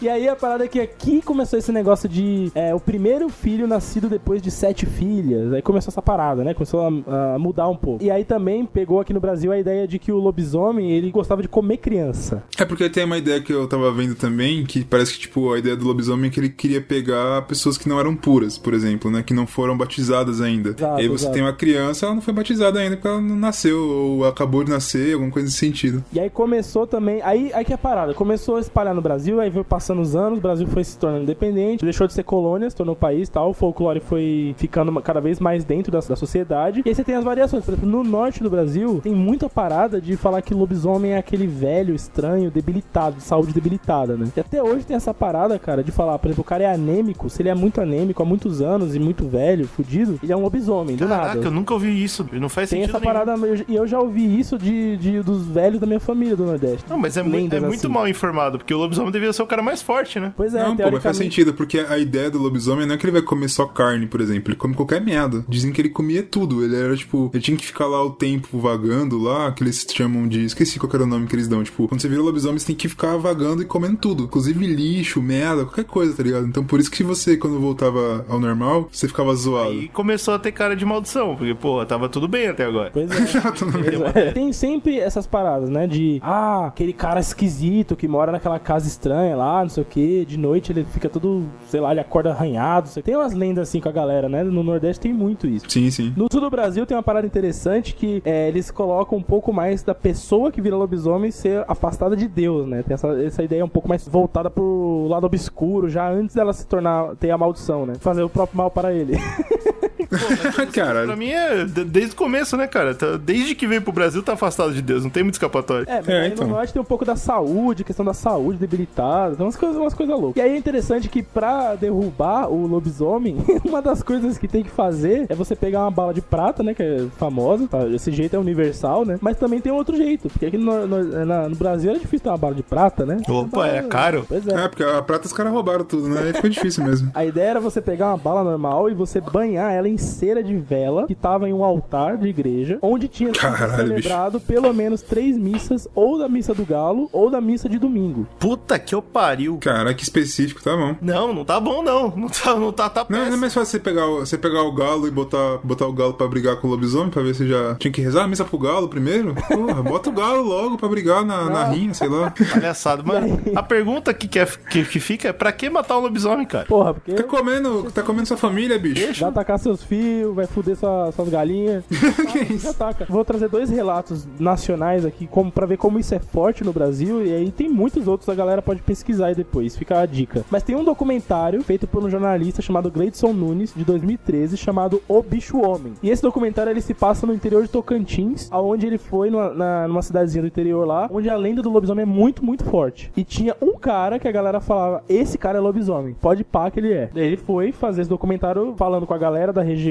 E 0.00 0.08
aí 0.08 0.26
a 0.26 0.34
parada 0.34 0.64
é 0.64 0.68
que 0.68 0.80
aqui 0.80 1.22
começou 1.22 1.56
esse 1.58 1.70
negócio 1.70 2.08
de 2.08 2.50
é, 2.56 2.74
o 2.74 2.80
primeiro 2.80 3.28
filho 3.28 3.68
nascido 3.68 4.08
depois 4.08 4.42
de 4.42 4.50
sete 4.50 4.84
filhas. 4.84 5.52
Aí 5.52 5.62
começou 5.62 5.90
essa 5.92 6.02
parada, 6.02 6.42
né? 6.42 6.54
Começou 6.54 6.80
a, 6.80 7.34
a 7.34 7.38
mudar 7.38 7.68
um 7.68 7.76
pouco. 7.76 8.02
E 8.02 8.10
aí 8.10 8.24
também 8.24 8.64
pegou 8.66 8.98
aqui 9.00 9.12
no 9.12 9.20
Brasil 9.20 9.52
a 9.52 9.58
ideia 9.58 9.86
de 9.86 9.98
que 10.00 10.10
o 10.10 10.16
lobisomem, 10.18 10.90
ele 10.90 11.10
gostava 11.10 11.40
de 11.42 11.46
comer 11.46 11.76
criança. 11.76 12.42
É 12.58 12.64
porque 12.64 12.88
tem 12.90 13.04
uma 13.04 13.16
ideia 13.18 13.40
que 13.40 13.52
eu 13.52 13.68
tava 13.68 13.92
vendo 13.92 14.01
também, 14.14 14.64
que 14.64 14.84
parece 14.84 15.14
que, 15.14 15.20
tipo, 15.20 15.52
a 15.52 15.58
ideia 15.58 15.76
do 15.76 15.86
lobisomem 15.86 16.28
é 16.28 16.32
que 16.32 16.40
ele 16.40 16.48
queria 16.48 16.80
pegar 16.80 17.42
pessoas 17.42 17.78
que 17.78 17.88
não 17.88 17.98
eram 17.98 18.14
puras, 18.14 18.58
por 18.58 18.74
exemplo, 18.74 19.10
né? 19.10 19.22
Que 19.22 19.34
não 19.34 19.46
foram 19.46 19.76
batizadas 19.76 20.40
ainda. 20.40 20.70
Exato, 20.70 21.00
e 21.00 21.02
aí 21.02 21.08
você 21.08 21.24
exato. 21.24 21.34
tem 21.34 21.42
uma 21.42 21.52
criança, 21.52 22.06
ela 22.06 22.14
não 22.14 22.22
foi 22.22 22.34
batizada 22.34 22.78
ainda 22.78 22.96
porque 22.96 23.08
ela 23.08 23.20
não 23.20 23.36
nasceu, 23.36 23.78
ou 23.78 24.24
acabou 24.26 24.64
de 24.64 24.70
nascer, 24.70 25.14
alguma 25.14 25.30
coisa 25.30 25.46
nesse 25.46 25.58
sentido. 25.58 26.04
E 26.12 26.20
aí 26.20 26.30
começou 26.30 26.86
também. 26.86 27.20
Aí, 27.22 27.52
aí 27.54 27.64
que 27.64 27.72
é 27.72 27.74
a 27.74 27.78
parada. 27.78 28.14
Começou 28.14 28.56
a 28.56 28.60
espalhar 28.60 28.94
no 28.94 29.02
Brasil, 29.02 29.40
aí 29.40 29.50
veio 29.50 29.64
passando 29.64 30.02
os 30.02 30.14
anos, 30.16 30.38
o 30.38 30.42
Brasil 30.42 30.66
foi 30.66 30.84
se 30.84 30.98
tornando 30.98 31.22
independente, 31.22 31.84
deixou 31.84 32.06
de 32.06 32.12
ser 32.12 32.24
colônia, 32.24 32.68
se 32.68 32.76
tornou 32.76 32.96
país 32.96 33.28
e 33.28 33.32
tal. 33.32 33.50
O 33.50 33.54
folclore 33.54 34.00
foi 34.00 34.54
ficando 34.58 34.92
cada 35.00 35.20
vez 35.20 35.38
mais 35.40 35.64
dentro 35.64 35.92
da, 35.92 36.00
da 36.00 36.16
sociedade. 36.16 36.82
E 36.84 36.88
aí 36.88 36.94
você 36.94 37.04
tem 37.04 37.14
as 37.14 37.24
variações. 37.24 37.64
Por 37.64 37.72
exemplo, 37.72 37.88
no 37.88 38.02
norte 38.02 38.42
do 38.42 38.50
Brasil, 38.50 39.00
tem 39.02 39.14
muita 39.14 39.48
parada 39.48 40.00
de 40.00 40.16
falar 40.16 40.42
que 40.42 40.54
lobisomem 40.54 41.12
é 41.12 41.18
aquele 41.18 41.46
velho, 41.46 41.94
estranho, 41.94 42.50
debilitado, 42.50 43.16
de 43.16 43.22
saúde 43.22 43.52
debilitada, 43.52 43.91
né? 44.16 44.28
E 44.36 44.40
até 44.40 44.62
hoje 44.62 44.84
tem 44.84 44.96
essa 44.96 45.12
parada, 45.14 45.58
cara, 45.58 45.82
de 45.84 45.92
falar, 45.92 46.18
por 46.18 46.28
exemplo, 46.28 46.42
o 46.42 46.44
cara 46.44 46.64
é 46.64 46.72
anêmico, 46.72 47.28
se 47.30 47.42
ele 47.42 47.48
é 47.48 47.54
muito 47.54 47.80
anêmico 47.80 48.22
há 48.22 48.26
muitos 48.26 48.60
anos 48.60 48.94
e 48.94 48.98
muito 48.98 49.26
velho, 49.28 49.66
fudido, 49.66 50.18
ele 50.22 50.32
é 50.32 50.36
um 50.36 50.40
lobisomem, 50.42 50.96
do 50.96 51.06
Caraca, 51.06 51.34
nada. 51.34 51.46
eu 51.46 51.50
nunca 51.50 51.74
ouvi 51.74 52.02
isso. 52.02 52.26
Não 52.32 52.48
faz 52.48 52.70
Tem 52.70 52.80
sentido 52.80 52.96
essa 52.96 53.04
nenhum. 53.04 53.24
parada, 53.24 53.46
eu- 53.46 53.64
e 53.68 53.74
eu 53.76 53.86
já 53.86 53.98
ouvi 54.00 54.38
isso 54.38 54.58
de, 54.58 54.96
de- 54.96 55.20
dos 55.22 55.46
velhos 55.46 55.80
da 55.80 55.86
minha 55.86 56.00
família 56.00 56.36
do 56.36 56.44
Nordeste. 56.44 56.84
Não, 56.88 56.98
mas 56.98 57.16
é, 57.16 57.22
muito, 57.22 57.36
é 57.52 57.56
Lendas 57.56 57.62
muito 57.62 57.86
assim. 57.86 57.88
mal 57.94 58.08
informado, 58.08 58.58
porque 58.58 58.72
o 58.74 58.78
lobisomem 58.78 59.12
devia 59.12 59.32
ser 59.32 59.42
o 59.42 59.46
cara 59.46 59.62
mais 59.62 59.82
forte, 59.82 60.18
né? 60.20 60.32
Pois 60.36 60.54
é, 60.54 60.58
não, 60.58 60.64
pô, 60.64 60.68
mas 60.70 60.76
teoricamente. 60.78 61.02
faz 61.02 61.16
sentido, 61.16 61.54
porque 61.54 61.78
a 61.80 61.98
ideia 61.98 62.30
do 62.30 62.38
lobisomem 62.38 62.86
não 62.86 62.94
é 62.94 62.98
que 62.98 63.04
ele 63.04 63.12
vai 63.12 63.22
comer 63.22 63.48
só 63.48 63.66
carne, 63.66 64.06
por 64.06 64.20
exemplo, 64.20 64.50
ele 64.50 64.56
come 64.56 64.74
qualquer 64.74 65.00
merda. 65.00 65.44
Dizem 65.48 65.72
que 65.72 65.80
ele 65.80 65.88
comia 65.90 66.22
tudo, 66.22 66.64
ele 66.64 66.76
era, 66.76 66.96
tipo, 66.96 67.30
ele 67.32 67.42
tinha 67.42 67.56
que 67.56 67.66
ficar 67.66 67.86
lá 67.86 68.02
o 68.04 68.10
tempo 68.10 68.58
vagando 68.58 69.18
lá, 69.18 69.52
que 69.52 69.62
eles 69.62 69.84
chamam 69.92 70.26
de... 70.28 70.44
Esqueci 70.44 70.78
qual 70.78 70.88
que 70.88 70.96
era 70.96 71.04
o 71.04 71.06
nome 71.06 71.26
que 71.26 71.34
eles 71.34 71.48
dão, 71.48 71.62
tipo, 71.62 71.86
quando 71.88 72.00
você 72.00 72.08
vira 72.08 72.22
lobisomem, 72.22 72.58
você 72.58 72.66
tem 72.66 72.76
que 72.76 72.88
ficar 72.88 73.16
vagando 73.16 73.62
e 73.62 73.64
comendo 73.82 73.96
tudo, 73.98 74.24
inclusive 74.24 74.64
lixo, 74.66 75.20
merda, 75.20 75.64
qualquer 75.64 75.84
coisa, 75.84 76.16
tá 76.16 76.22
ligado? 76.22 76.46
Então 76.46 76.64
por 76.64 76.78
isso 76.78 76.90
que 76.90 77.02
você, 77.02 77.36
quando 77.36 77.58
voltava 77.58 78.24
ao 78.28 78.38
normal, 78.38 78.88
você 78.92 79.08
ficava 79.08 79.34
zoado. 79.34 79.72
E 79.74 79.88
começou 79.88 80.34
a 80.34 80.38
ter 80.38 80.52
cara 80.52 80.76
de 80.76 80.84
maldição, 80.84 81.34
porque, 81.36 81.54
pô, 81.54 81.84
tava 81.84 82.08
tudo 82.08 82.28
bem 82.28 82.46
até 82.48 82.64
agora. 82.64 82.90
Pois 82.92 83.10
é. 83.10 83.42
Pois 83.72 84.16
é. 84.16 84.32
Tem 84.32 84.52
sempre 84.52 84.98
essas 84.98 85.26
paradas, 85.26 85.68
né? 85.68 85.86
De, 85.86 86.20
ah, 86.22 86.66
aquele 86.66 86.92
cara 86.92 87.18
esquisito 87.20 87.96
que 87.96 88.06
mora 88.06 88.30
naquela 88.32 88.58
casa 88.58 88.86
estranha 88.86 89.34
lá, 89.36 89.62
não 89.62 89.68
sei 89.68 89.82
o 89.82 89.86
que. 89.86 90.24
De 90.24 90.38
noite 90.38 90.70
ele 90.72 90.84
fica 90.84 91.08
todo, 91.08 91.44
sei 91.68 91.80
lá, 91.80 91.90
ele 91.90 92.00
acorda 92.00 92.30
arranhado. 92.30 92.88
sei- 92.88 93.02
Tem 93.02 93.16
umas 93.16 93.32
lendas 93.32 93.68
assim 93.68 93.80
com 93.80 93.88
a 93.88 93.92
galera, 93.92 94.28
né? 94.28 94.44
No 94.44 94.62
Nordeste 94.62 95.00
tem 95.00 95.12
muito 95.12 95.46
isso. 95.46 95.66
Sim, 95.68 95.90
sim. 95.90 96.12
No 96.16 96.28
sul 96.30 96.40
do 96.40 96.50
Brasil 96.50 96.86
tem 96.86 96.96
uma 96.96 97.02
parada 97.02 97.26
interessante 97.26 97.94
que 97.94 98.22
é, 98.24 98.48
eles 98.48 98.70
colocam 98.70 99.18
um 99.18 99.22
pouco 99.22 99.52
mais 99.52 99.82
da 99.82 99.94
pessoa 99.94 100.50
que 100.52 100.60
vira 100.60 100.76
lobisomem 100.76 101.30
ser 101.30 101.64
afastada 101.68 102.16
de 102.16 102.28
Deus, 102.28 102.66
né? 102.66 102.82
Tem 102.82 102.94
essa, 102.94 103.08
essa 103.22 103.42
ideia 103.42 103.64
um 103.64 103.68
pouco 103.72 103.88
mais 103.88 104.06
voltada 104.06 104.50
pro 104.50 105.06
lado 105.08 105.26
obscuro, 105.26 105.88
já 105.88 106.08
antes 106.08 106.34
dela 106.34 106.52
se 106.52 106.66
tornar, 106.66 107.16
ter 107.16 107.30
a 107.30 107.38
maldição, 107.38 107.86
né? 107.86 107.94
Fazer 107.98 108.22
o 108.22 108.28
próprio 108.28 108.56
mal 108.56 108.70
para 108.70 108.92
ele. 108.92 109.14
Pra 110.54 110.66
Caralho. 110.66 111.16
mim 111.16 111.30
é 111.30 111.64
de- 111.64 111.84
desde 111.84 112.12
o 112.12 112.16
começo, 112.16 112.56
né, 112.56 112.66
cara? 112.66 112.94
Tá- 112.94 113.16
Desde 113.16 113.54
que 113.54 113.66
veio 113.66 113.82
pro 113.82 113.92
Brasil 113.92 114.22
tá 114.22 114.34
afastado 114.34 114.72
de 114.72 114.82
Deus, 114.82 115.02
não 115.04 115.10
tem 115.10 115.22
muito 115.22 115.34
escapatório. 115.34 115.86
É, 115.88 115.96
mas 115.96 116.08
É, 116.08 116.20
aí 116.22 116.28
então. 116.28 116.46
no 116.46 116.54
norte 116.54 116.72
tem 116.72 116.80
um 116.82 116.84
pouco 116.84 117.04
da 117.04 117.16
saúde, 117.16 117.84
questão 117.84 118.04
da 118.04 118.14
saúde 118.14 118.58
debilitada, 118.58 119.34
tem 119.36 119.44
umas 119.44 119.56
coisas, 119.56 119.76
umas 119.76 119.94
coisas 119.94 120.18
loucas. 120.18 120.36
E 120.36 120.44
aí 120.46 120.52
é 120.52 120.56
interessante 120.56 121.08
que 121.08 121.22
pra 121.22 121.74
derrubar 121.74 122.48
o 122.50 122.66
lobisomem, 122.66 123.36
uma 123.64 123.80
das 123.82 124.02
coisas 124.02 124.36
que 124.38 124.46
tem 124.48 124.62
que 124.62 124.70
fazer 124.70 125.26
é 125.28 125.34
você 125.34 125.54
pegar 125.56 125.80
uma 125.80 125.90
bala 125.90 126.12
de 126.14 126.20
prata, 126.20 126.62
né, 126.62 126.74
que 126.74 126.82
é 126.82 127.06
famosa, 127.18 127.66
tá? 127.68 127.86
esse 127.88 128.10
jeito 128.12 128.36
é 128.36 128.38
universal, 128.38 129.04
né? 129.04 129.18
Mas 129.20 129.36
também 129.36 129.60
tem 129.60 129.72
outro 129.72 129.96
jeito, 129.96 130.28
porque 130.28 130.46
aqui 130.46 130.58
no, 130.58 130.86
no- 130.86 131.24
na- 131.26 131.48
no 131.48 131.56
Brasil 131.56 131.90
era 131.90 131.98
difícil 131.98 132.20
ter 132.24 132.28
uma 132.30 132.38
bala 132.38 132.54
de 132.54 132.62
prata, 132.62 133.04
né? 133.06 133.18
Opa, 133.28 133.66
é 133.66 133.82
caro. 133.82 134.24
Pois 134.28 134.46
é. 134.46 134.64
É, 134.64 134.68
porque 134.68 134.82
a 134.82 135.00
prata 135.02 135.26
os 135.26 135.32
caras 135.32 135.52
roubaram 135.52 135.84
tudo, 135.84 136.08
né? 136.08 136.20
Aí 136.26 136.32
ficou 136.32 136.50
difícil 136.50 136.84
mesmo. 136.84 137.10
A 137.14 137.24
ideia 137.24 137.50
era 137.50 137.60
você 137.60 137.80
pegar 137.80 138.08
uma 138.08 138.16
bala 138.18 138.42
normal 138.44 138.88
e 138.90 138.94
você 138.94 139.20
banhar 139.20 139.72
ela 139.72 139.88
em 139.88 139.96
cera 140.02 140.42
de 140.42 140.56
vela 140.56 141.06
que 141.06 141.14
tava 141.14 141.48
em 141.48 141.52
um 141.52 141.64
altar 141.64 142.16
de 142.16 142.28
igreja, 142.28 142.78
onde 142.82 143.08
tinha 143.08 143.30
sido 143.32 143.40
Caralho, 143.40 143.76
celebrado 143.88 144.40
pelo 144.40 144.72
menos 144.72 145.02
três 145.02 145.36
missas, 145.38 145.88
ou 145.94 146.18
da 146.18 146.28
missa 146.28 146.54
do 146.54 146.64
galo, 146.64 147.08
ou 147.12 147.30
da 147.30 147.40
missa 147.40 147.68
de 147.68 147.78
domingo. 147.78 148.26
Puta 148.38 148.78
que 148.78 148.94
eu 148.94 149.02
pariu. 149.02 149.58
Cara, 149.58 149.94
que 149.94 150.02
específico, 150.02 150.62
tá 150.62 150.76
bom. 150.76 150.96
Não, 151.00 151.32
não 151.32 151.44
tá 151.44 151.58
bom, 151.60 151.82
não. 151.82 152.12
Não 152.16 152.28
tá, 152.28 152.54
não 152.54 152.72
tá, 152.72 152.88
tá 152.90 153.06
Não, 153.08 153.26
não 153.26 153.32
é 153.34 153.36
mais 153.36 153.54
fácil 153.54 153.70
você 153.72 153.78
pegar, 153.80 154.06
o- 154.06 154.20
você 154.20 154.36
pegar 154.38 154.62
o 154.62 154.72
galo 154.72 155.06
e 155.06 155.10
botar, 155.10 155.58
botar 155.62 155.86
o 155.86 155.92
galo 155.92 156.14
pra 156.14 156.26
brigar 156.26 156.56
com 156.56 156.66
o 156.66 156.70
lobisomem 156.70 157.10
pra 157.10 157.22
ver 157.22 157.34
se 157.34 157.46
já 157.48 157.74
tinha 157.76 157.92
que 157.92 158.00
rezar 158.00 158.24
a 158.24 158.28
missa 158.28 158.44
pro 158.44 158.58
galo 158.58 158.88
primeiro? 158.88 159.34
Porra, 159.48 159.82
bota 159.82 160.10
o 160.10 160.12
galo 160.12 160.42
logo 160.42 160.76
pra 160.76 160.88
brigar 160.88 161.24
na, 161.24 161.48
na 161.48 161.64
rinha, 161.68 161.94
sei 161.94 162.08
lá. 162.08 162.32
Palhaçado. 162.52 163.02
Mas 163.06 163.24
a 163.56 163.62
pergunta 163.62 164.12
que, 164.14 164.26
quer, 164.28 164.48
que, 164.68 164.84
que 164.84 165.00
fica 165.00 165.28
é 165.28 165.32
pra 165.32 165.52
que 165.52 165.68
matar 165.70 165.98
um 165.98 166.00
lobisomem, 166.02 166.46
cara? 166.46 166.66
Porra, 166.66 166.94
porque 166.94 167.12
Tá 167.14 167.22
comendo, 167.22 167.90
tá 167.92 168.02
comendo 168.02 168.26
sua 168.26 168.36
família, 168.36 168.78
bicho. 168.78 169.20
vai 169.20 169.30
atacar 169.30 169.58
seus 169.58 169.82
fios, 169.92 170.34
vai 170.34 170.46
foder 170.46 170.74
sua- 170.76 171.12
suas 171.12 171.28
galinhas. 171.28 171.84
que 172.32 172.54
isso? 172.54 172.68
ataca. 172.70 173.04
Vou 173.08 173.24
trazer 173.24 173.48
dois 173.48 173.68
relatos 173.68 174.26
nacionais 174.38 175.04
aqui 175.04 175.26
como, 175.26 175.52
pra 175.52 175.66
ver 175.66 175.76
como 175.76 175.98
isso 175.98 176.14
é 176.14 176.18
forte 176.18 176.64
no 176.64 176.72
Brasil. 176.72 177.24
E 177.26 177.32
aí 177.32 177.50
tem 177.50 177.68
muitos 177.68 178.08
outros, 178.08 178.28
a 178.30 178.34
galera 178.34 178.62
pode 178.62 178.80
pesquisar 178.80 179.26
aí 179.26 179.34
depois, 179.34 179.76
fica 179.76 180.00
a 180.00 180.06
dica. 180.06 180.44
Mas 180.50 180.62
tem 180.62 180.74
um 180.74 180.82
documentário 180.84 181.62
feito 181.62 181.86
por 181.86 182.02
um 182.02 182.08
jornalista 182.08 182.62
chamado 182.62 182.90
Gleidson 182.90 183.32
Nunes, 183.34 183.72
de 183.76 183.84
2013, 183.84 184.56
chamado 184.56 185.02
O 185.06 185.22
Bicho 185.22 185.60
Homem. 185.60 185.92
E 186.02 186.08
esse 186.08 186.22
documentário 186.22 186.70
ele 186.70 186.80
se 186.80 186.94
passa 186.94 187.26
no 187.26 187.34
interior 187.34 187.62
de 187.62 187.68
Tocantins, 187.68 188.48
aonde 188.50 188.86
ele 188.86 188.96
foi 188.98 189.28
numa, 189.30 189.50
na- 189.52 189.88
numa 189.88 190.00
cidadezinha 190.02 190.40
do 190.42 190.48
interior 190.48 190.86
lá, 190.86 191.06
onde 191.12 191.28
a 191.28 191.36
lenda 191.36 191.60
do 191.60 191.70
lobisomem 191.70 192.02
é 192.02 192.06
muito, 192.06 192.42
muito 192.44 192.64
forte. 192.64 193.12
E 193.16 193.24
tinha 193.24 193.54
um 193.60 193.74
cara 193.78 194.18
que 194.18 194.26
a 194.26 194.32
galera 194.32 194.58
falava: 194.60 195.04
esse 195.08 195.36
cara 195.36 195.58
é 195.58 195.60
lobisomem, 195.60 196.14
pode 196.18 196.44
pá 196.44 196.70
que 196.70 196.80
ele 196.80 196.92
é. 196.92 197.10
Daí 197.12 197.26
ele 197.26 197.36
foi 197.36 197.72
fazer 197.72 198.00
esse 198.02 198.10
documentário 198.10 198.74
falando 198.78 199.06
com 199.06 199.12
a 199.14 199.18
galera 199.18 199.52
da 199.52 199.60
região 199.62 199.81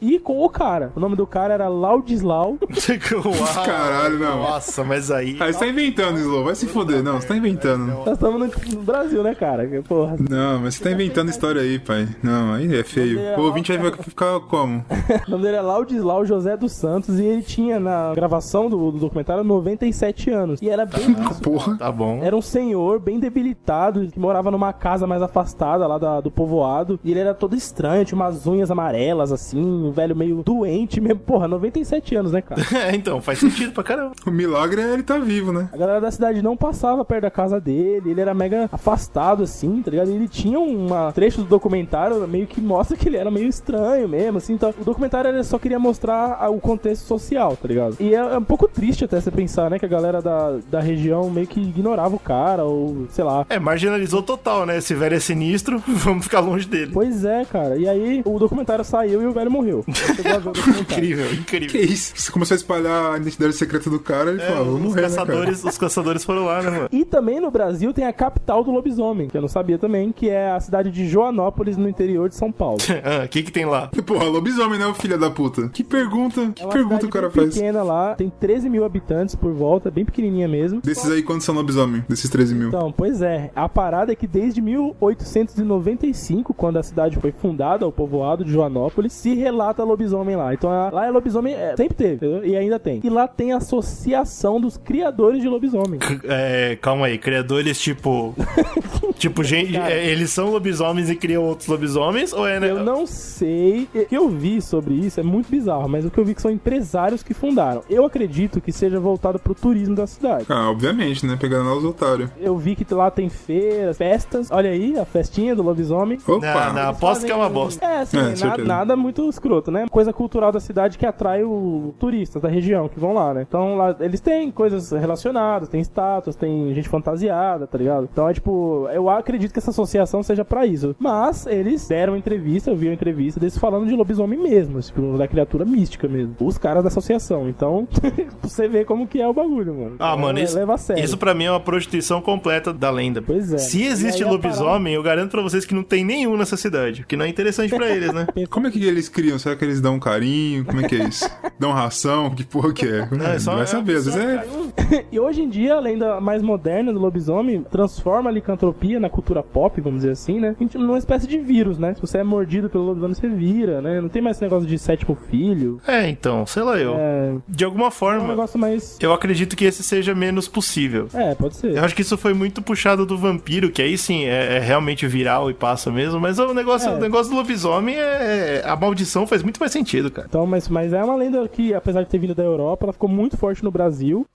e 0.00 0.18
com 0.18 0.40
o 0.44 0.48
cara. 0.48 0.92
O 0.96 1.00
nome 1.00 1.16
do 1.16 1.26
cara 1.26 1.54
era 1.54 1.68
Laudislau. 1.68 2.56
Caralho, 3.64 4.18
não. 4.18 4.38
Nossa, 4.42 4.84
mas 4.84 5.10
aí. 5.10 5.36
Ah, 5.40 5.52
você 5.52 5.58
tá 5.58 5.66
inventando, 5.66 6.18
Slow. 6.18 6.44
Vai 6.44 6.54
se 6.54 6.66
foder. 6.66 7.02
Não, 7.02 7.20
você 7.20 7.28
tá 7.28 7.36
inventando. 7.36 7.86
Nós 7.86 8.08
estamos 8.14 8.38
no, 8.40 8.76
no 8.76 8.82
Brasil, 8.82 9.22
né, 9.22 9.34
cara? 9.34 9.68
Porra. 9.86 10.16
Não, 10.28 10.60
mas 10.60 10.74
você 10.74 10.84
tá 10.84 10.90
inventando 10.90 11.28
história 11.30 11.60
aí, 11.62 11.78
pai. 11.78 12.08
Não, 12.22 12.54
aí 12.54 12.74
é 12.76 12.82
feio. 12.84 13.18
O 13.38 13.42
ouvinte 13.42 13.76
vai 13.76 13.92
ficar 13.92 14.40
como? 14.40 14.84
O 15.26 15.30
nome 15.32 15.42
dele 15.44 15.56
é 15.56 15.60
Laudislau 15.60 16.24
José 16.24 16.56
dos 16.56 16.72
Santos 16.72 17.18
e 17.18 17.24
ele 17.24 17.42
tinha 17.42 17.78
na 17.80 18.12
gravação 18.14 18.68
do, 18.68 18.90
do 18.92 18.98
documentário 18.98 19.42
97 19.44 20.30
anos. 20.30 20.60
E 20.62 20.68
era 20.68 20.84
bem 20.86 21.12
isso. 21.30 21.40
Porra. 21.42 21.76
Tá 21.76 21.90
bom. 21.90 22.20
Era 22.22 22.34
um 22.36 22.40
senhor 22.42 22.98
bem 23.00 23.18
debilitado, 23.18 24.06
que 24.08 24.18
morava 24.18 24.50
numa 24.50 24.72
casa 24.72 25.06
mais 25.06 25.22
afastada 25.22 25.86
lá 25.86 25.98
da- 25.98 26.20
do 26.20 26.30
povoado. 26.30 26.98
E 27.04 27.10
ele 27.10 27.20
era 27.20 27.34
todo 27.34 27.54
estranho, 27.54 28.04
tinha 28.04 28.16
umas 28.16 28.46
unhas 28.46 28.70
amarelas, 28.70 29.32
assim, 29.32 29.39
um 29.54 29.90
velho 29.90 30.14
meio 30.16 30.42
doente 30.42 31.00
mesmo. 31.00 31.20
Porra, 31.20 31.46
97 31.48 32.14
anos, 32.16 32.32
né, 32.32 32.40
cara? 32.42 32.60
É, 32.80 32.94
então, 32.94 33.20
faz 33.20 33.38
sentido 33.38 33.72
pra 33.72 33.82
caramba. 33.82 34.12
O 34.26 34.30
milagre 34.30 34.80
é 34.80 34.92
ele 34.94 35.02
tá 35.02 35.18
vivo, 35.18 35.52
né? 35.52 35.68
A 35.72 35.76
galera 35.76 36.00
da 36.00 36.10
cidade 36.10 36.40
não 36.42 36.56
passava 36.56 37.04
perto 37.04 37.22
da 37.22 37.30
casa 37.30 37.60
dele, 37.60 38.10
ele 38.10 38.20
era 38.20 38.32
mega 38.32 38.68
afastado, 38.72 39.42
assim, 39.42 39.82
tá 39.82 39.90
ligado? 39.90 40.10
E 40.10 40.14
ele 40.14 40.28
tinha 40.28 40.58
uma 40.58 41.12
trecho 41.12 41.38
do 41.42 41.48
documentário 41.48 42.26
meio 42.26 42.46
que 42.46 42.60
mostra 42.60 42.96
que 42.96 43.08
ele 43.08 43.16
era 43.16 43.30
meio 43.30 43.48
estranho 43.48 44.08
mesmo, 44.08 44.38
assim. 44.38 44.54
Então, 44.54 44.72
o 44.80 44.84
documentário 44.84 45.30
ele 45.30 45.42
só 45.44 45.58
queria 45.58 45.78
mostrar 45.78 46.38
a- 46.40 46.48
o 46.48 46.58
contexto 46.60 47.02
social, 47.04 47.56
tá 47.56 47.68
ligado? 47.68 47.96
E 48.00 48.14
é, 48.14 48.18
é 48.18 48.38
um 48.38 48.44
pouco 48.44 48.66
triste 48.68 49.04
até 49.04 49.20
você 49.20 49.30
pensar, 49.30 49.70
né, 49.70 49.78
que 49.78 49.84
a 49.84 49.88
galera 49.88 50.22
da, 50.22 50.58
da 50.70 50.80
região 50.80 51.28
meio 51.30 51.46
que 51.46 51.60
ignorava 51.60 52.14
o 52.16 52.18
cara, 52.18 52.64
ou 52.64 53.06
sei 53.10 53.24
lá. 53.24 53.44
É, 53.48 53.58
marginalizou 53.58 54.22
total, 54.22 54.64
né? 54.66 54.78
Esse 54.78 54.94
velho 54.94 55.16
é 55.16 55.20
sinistro, 55.20 55.78
vamos 55.86 56.24
ficar 56.24 56.40
longe 56.40 56.66
dele. 56.66 56.90
Pois 56.92 57.24
é, 57.24 57.44
cara. 57.44 57.76
E 57.76 57.88
aí 57.88 58.22
o 58.24 58.38
documentário 58.38 58.84
saiu 58.84 59.19
e 59.22 59.26
o 59.26 59.32
velho 59.32 59.50
morreu. 59.50 59.84
Documentário. 59.86 60.80
Incrível, 60.80 61.26
Que 61.28 61.34
incrível. 61.56 61.80
isso? 61.82 62.12
Você 62.16 62.30
começou 62.32 62.54
a 62.54 62.56
espalhar 62.56 63.14
a 63.14 63.16
identidade 63.16 63.52
secreta 63.54 63.88
do 63.90 63.98
cara 64.00 64.32
e 64.32 64.36
É, 64.36 64.40
falou, 64.40 64.64
vou 64.66 64.74
os, 64.76 64.80
morrer, 64.82 65.02
né, 65.02 65.08
cara? 65.08 65.26
caçadores, 65.26 65.64
os 65.64 65.78
caçadores 65.78 66.24
foram 66.24 66.44
lá, 66.46 66.62
né, 66.62 66.70
mano? 66.70 66.88
E 66.92 67.04
também 67.04 67.40
no 67.40 67.50
Brasil 67.50 67.92
tem 67.92 68.06
a 68.06 68.12
capital 68.12 68.62
do 68.64 68.70
lobisomem, 68.70 69.28
que 69.28 69.36
eu 69.36 69.40
não 69.40 69.48
sabia 69.48 69.78
também, 69.78 70.12
que 70.12 70.28
é 70.28 70.50
a 70.50 70.60
cidade 70.60 70.90
de 70.90 71.08
Joanópolis, 71.08 71.76
no 71.76 71.88
interior 71.88 72.28
de 72.28 72.34
São 72.36 72.50
Paulo. 72.52 72.78
Ah, 73.02 73.24
o 73.24 73.28
que 73.28 73.42
que 73.42 73.50
tem 73.50 73.64
lá? 73.64 73.88
Porra, 74.06 74.24
lobisomem, 74.26 74.78
né, 74.78 74.86
o 74.86 74.94
filho 74.94 75.18
da 75.18 75.30
puta? 75.30 75.68
Que 75.70 75.82
pergunta, 75.82 76.50
que 76.54 76.62
É 76.62 76.66
pergunta 76.68 77.06
o 77.06 77.08
cara 77.08 77.30
faz? 77.30 77.54
pequena 77.54 77.82
lá, 77.82 78.14
tem 78.14 78.30
13 78.40 78.68
mil 78.68 78.84
habitantes 78.84 79.34
por 79.34 79.52
volta, 79.52 79.90
bem 79.90 80.04
pequenininha 80.04 80.46
mesmo. 80.46 80.80
Desses 80.82 81.10
aí, 81.10 81.22
quantos 81.22 81.44
são 81.46 81.54
lobisomem? 81.54 82.04
Desses 82.08 82.28
13 82.28 82.54
mil? 82.54 82.68
Então, 82.68 82.92
pois 82.92 83.22
é, 83.22 83.50
a 83.56 83.68
parada 83.68 84.12
é 84.12 84.14
que 84.14 84.26
desde 84.26 84.60
1895, 84.60 86.52
quando 86.54 86.78
a 86.78 86.82
cidade 86.82 87.16
foi 87.18 87.32
fundada, 87.32 87.86
o 87.86 87.92
povoado 87.92 88.44
de 88.44 88.52
Joanópolis, 88.52 89.09
se 89.10 89.34
relata 89.34 89.82
lobisomem 89.84 90.36
lá. 90.36 90.54
Então 90.54 90.70
lá 90.92 91.06
é 91.06 91.10
lobisomem, 91.10 91.54
é, 91.54 91.74
sempre 91.76 91.94
teve, 91.94 92.14
entendeu? 92.14 92.44
e 92.44 92.56
ainda 92.56 92.78
tem. 92.78 93.00
E 93.02 93.10
lá 93.10 93.26
tem 93.28 93.52
a 93.52 93.56
associação 93.58 94.60
dos 94.60 94.76
criadores 94.76 95.40
de 95.42 95.48
lobisomem. 95.48 95.98
É, 96.32 96.76
calma 96.80 97.06
aí, 97.06 97.18
criadores 97.18 97.80
tipo. 97.80 98.34
tipo, 99.18 99.42
gente. 99.42 99.72
Cara. 99.72 99.92
é, 99.92 100.06
eles 100.06 100.30
são 100.30 100.50
lobisomens 100.50 101.10
e 101.10 101.16
criam 101.16 101.44
outros 101.44 101.66
lobisomens? 101.68 102.32
Ou 102.32 102.46
é, 102.46 102.60
né? 102.60 102.70
Eu 102.70 102.84
não 102.84 103.06
sei. 103.06 103.88
O 103.94 104.04
que 104.06 104.16
eu 104.16 104.28
vi 104.28 104.60
sobre 104.62 104.94
isso 104.94 105.18
é 105.18 105.22
muito 105.22 105.50
bizarro, 105.50 105.88
mas 105.88 106.04
o 106.04 106.10
que 106.10 106.18
eu 106.18 106.24
vi 106.24 106.34
que 106.34 106.42
são 106.42 106.50
empresários 106.50 107.22
que 107.22 107.34
fundaram. 107.34 107.82
Eu 107.90 108.04
acredito 108.04 108.60
que 108.60 108.70
seja 108.72 109.00
voltado 109.00 109.38
pro 109.38 109.54
turismo 109.54 109.94
da 109.96 110.06
cidade. 110.06 110.44
Ah, 110.48 110.70
obviamente, 110.70 111.26
né? 111.26 111.36
Pegando 111.40 111.68
lá 111.68 111.76
os 111.76 111.84
otários. 111.84 112.30
Eu 112.38 112.56
vi 112.56 112.76
que 112.76 112.92
lá 112.94 113.10
tem 113.10 113.28
feiras, 113.28 113.96
festas. 113.96 114.48
Olha 114.50 114.70
aí, 114.70 114.96
a 114.98 115.04
festinha 115.04 115.54
do 115.56 115.62
lobisomem. 115.62 116.18
Opa! 116.26 116.66
Não, 116.66 116.72
não. 116.74 116.88
Aposto 116.90 117.24
que 117.26 117.32
é 117.32 117.34
uma 117.34 117.48
bosta. 117.48 117.84
É, 117.84 118.00
assim, 118.02 118.18
É, 118.18 118.34
na- 118.44 118.56
nada 118.58 118.96
muito 119.00 119.28
escroto, 119.28 119.70
né? 119.70 119.86
Coisa 119.90 120.12
cultural 120.12 120.52
da 120.52 120.60
cidade 120.60 120.98
que 120.98 121.06
atrai 121.06 121.42
o 121.44 121.94
turistas 121.98 122.40
da 122.42 122.48
região 122.48 122.88
que 122.88 123.00
vão 123.00 123.12
lá, 123.12 123.34
né? 123.34 123.44
Então 123.48 123.76
lá 123.76 123.96
eles 124.00 124.20
têm 124.20 124.50
coisas 124.50 124.90
relacionadas, 124.92 125.68
tem 125.68 125.80
estátuas, 125.80 126.36
tem 126.36 126.72
gente 126.74 126.88
fantasiada, 126.88 127.66
tá 127.66 127.76
ligado? 127.78 128.08
Então 128.12 128.28
é 128.28 128.32
tipo, 128.34 128.88
eu 128.92 129.08
acredito 129.08 129.52
que 129.52 129.58
essa 129.58 129.70
associação 129.70 130.22
seja 130.22 130.44
pra 130.44 130.66
isso. 130.66 130.94
Mas 130.98 131.46
eles 131.46 131.86
deram 131.88 132.16
entrevista, 132.16 132.70
eu 132.70 132.76
vi 132.76 132.86
uma 132.88 132.94
entrevista 132.94 133.40
deles 133.40 133.56
falando 133.58 133.86
de 133.86 133.94
lobisomem 133.96 134.38
mesmo, 134.38 134.80
tipo, 134.80 135.16
da 135.16 135.26
criatura 135.26 135.64
mística 135.64 136.06
mesmo. 136.08 136.34
Os 136.40 136.58
caras 136.58 136.82
da 136.82 136.88
associação. 136.88 137.48
Então, 137.48 137.88
você 138.42 138.68
vê 138.68 138.84
como 138.84 139.06
que 139.06 139.20
é 139.20 139.26
o 139.26 139.32
bagulho, 139.32 139.74
mano. 139.74 139.96
Ah, 139.98 140.10
Então, 140.12 140.18
mano, 140.18 140.38
é- 140.38 140.42
isso, 140.42 140.56
leva 140.56 140.74
a 140.74 140.78
sério. 140.78 141.02
isso 141.04 141.16
pra 141.18 141.34
mim 141.34 141.44
é 141.44 141.50
uma 141.50 141.60
prostituição 141.60 142.20
completa 142.20 142.72
da 142.72 142.90
lenda. 142.90 143.22
Pois 143.22 143.52
é. 143.52 143.58
Se 143.58 143.82
existe 143.84 144.24
lobisomem, 144.24 144.94
eu 144.94 145.02
garanto 145.02 145.30
pra 145.30 145.42
vocês 145.42 145.64
que 145.64 145.74
não 145.74 145.82
tem 145.82 146.04
nenhum 146.04 146.36
nessa 146.36 146.56
cidade. 146.56 147.04
Que 147.06 147.16
não 147.16 147.24
é 147.24 147.28
interessante 147.28 147.74
pra 147.74 147.88
eles, 147.88 148.12
né? 148.12 148.26
Como 148.50 148.66
é 148.66 148.70
que 148.70 148.78
eles 148.90 149.08
criam? 149.08 149.38
Será 149.38 149.56
que 149.56 149.64
eles 149.64 149.80
dão 149.80 149.98
carinho? 149.98 150.64
Como 150.64 150.80
é 150.84 150.88
que 150.88 150.96
é 150.96 151.04
isso? 151.08 151.28
dão 151.58 151.72
ração? 151.72 152.30
Que 152.30 152.44
porra 152.44 152.72
que 152.72 152.86
é? 152.86 153.08
é 153.34 153.38
só- 153.38 153.56
Vai 153.56 153.66
saber, 153.66 153.96
às 153.96 154.04
vezes 154.06 154.16
é... 154.20 155.04
e 155.12 155.18
hoje 155.20 155.42
em 155.42 155.48
dia, 155.48 155.74
a 155.74 155.80
lenda 155.80 156.20
mais 156.20 156.42
moderna 156.42 156.92
do 156.92 156.98
lobisomem 156.98 157.62
transforma 157.70 158.30
a 158.30 158.32
licantropia 158.32 158.98
na 159.00 159.08
cultura 159.08 159.42
pop, 159.42 159.80
vamos 159.80 160.00
dizer 160.00 160.12
assim, 160.12 160.40
né? 160.40 160.54
Numa 160.74 160.98
espécie 160.98 161.26
de 161.26 161.38
vírus, 161.38 161.78
né? 161.78 161.94
Se 161.94 162.00
você 162.00 162.18
é 162.18 162.24
mordido 162.24 162.68
pelo 162.70 162.84
lobisomem, 162.84 163.14
você 163.14 163.28
vira, 163.28 163.80
né? 163.80 164.00
Não 164.00 164.08
tem 164.08 164.20
mais 164.22 164.36
esse 164.36 164.44
negócio 164.44 164.68
de 164.68 164.78
sétimo 164.78 165.16
filho. 165.30 165.80
É, 165.86 166.08
então, 166.08 166.46
sei 166.46 166.62
lá 166.62 166.78
eu. 166.78 166.94
É, 166.98 167.34
De 167.48 167.64
alguma 167.64 167.84
é 167.86 167.88
um 167.88 167.90
forma, 167.90 168.28
negócio 168.28 168.58
mais. 168.58 168.96
eu 169.00 169.12
acredito 169.12 169.56
que 169.56 169.64
esse 169.64 169.82
seja 169.82 170.14
menos 170.14 170.48
possível. 170.48 171.08
É, 171.14 171.34
pode 171.34 171.56
ser. 171.56 171.76
Eu 171.76 171.84
acho 171.84 171.94
que 171.94 172.02
isso 172.02 172.16
foi 172.18 172.34
muito 172.34 172.62
puxado 172.62 173.04
do 173.06 173.16
vampiro, 173.16 173.70
que 173.70 173.82
aí 173.82 173.96
sim 173.98 174.24
é, 174.24 174.56
é 174.56 174.58
realmente 174.58 175.06
viral 175.06 175.50
e 175.50 175.54
passa 175.54 175.90
mesmo, 175.90 176.18
mas 176.20 176.38
o 176.38 176.52
negócio, 176.54 176.88
É. 176.90 176.94
o 176.94 176.98
negócio 176.98 177.30
do 177.32 177.36
lobisomem 177.36 177.96
é. 177.96 178.62
A 178.64 178.76
maldição 178.80 179.26
faz 179.26 179.42
muito 179.42 179.60
mais 179.60 179.72
sentido, 179.72 180.10
cara. 180.10 180.26
Então, 180.28 180.46
mas, 180.46 180.68
mas 180.68 180.92
é 180.92 181.04
uma 181.04 181.14
lenda 181.14 181.46
que, 181.48 181.74
apesar 181.74 182.02
de 182.02 182.08
ter 182.08 182.18
vindo 182.18 182.34
da 182.34 182.42
Europa, 182.42 182.86
ela 182.86 182.92
ficou 182.92 183.08
muito 183.08 183.36
forte 183.36 183.62
no 183.62 183.70
Brasil. 183.70 184.26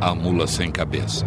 A 0.00 0.14
mula 0.14 0.46
sem 0.46 0.70
cabeça. 0.70 1.24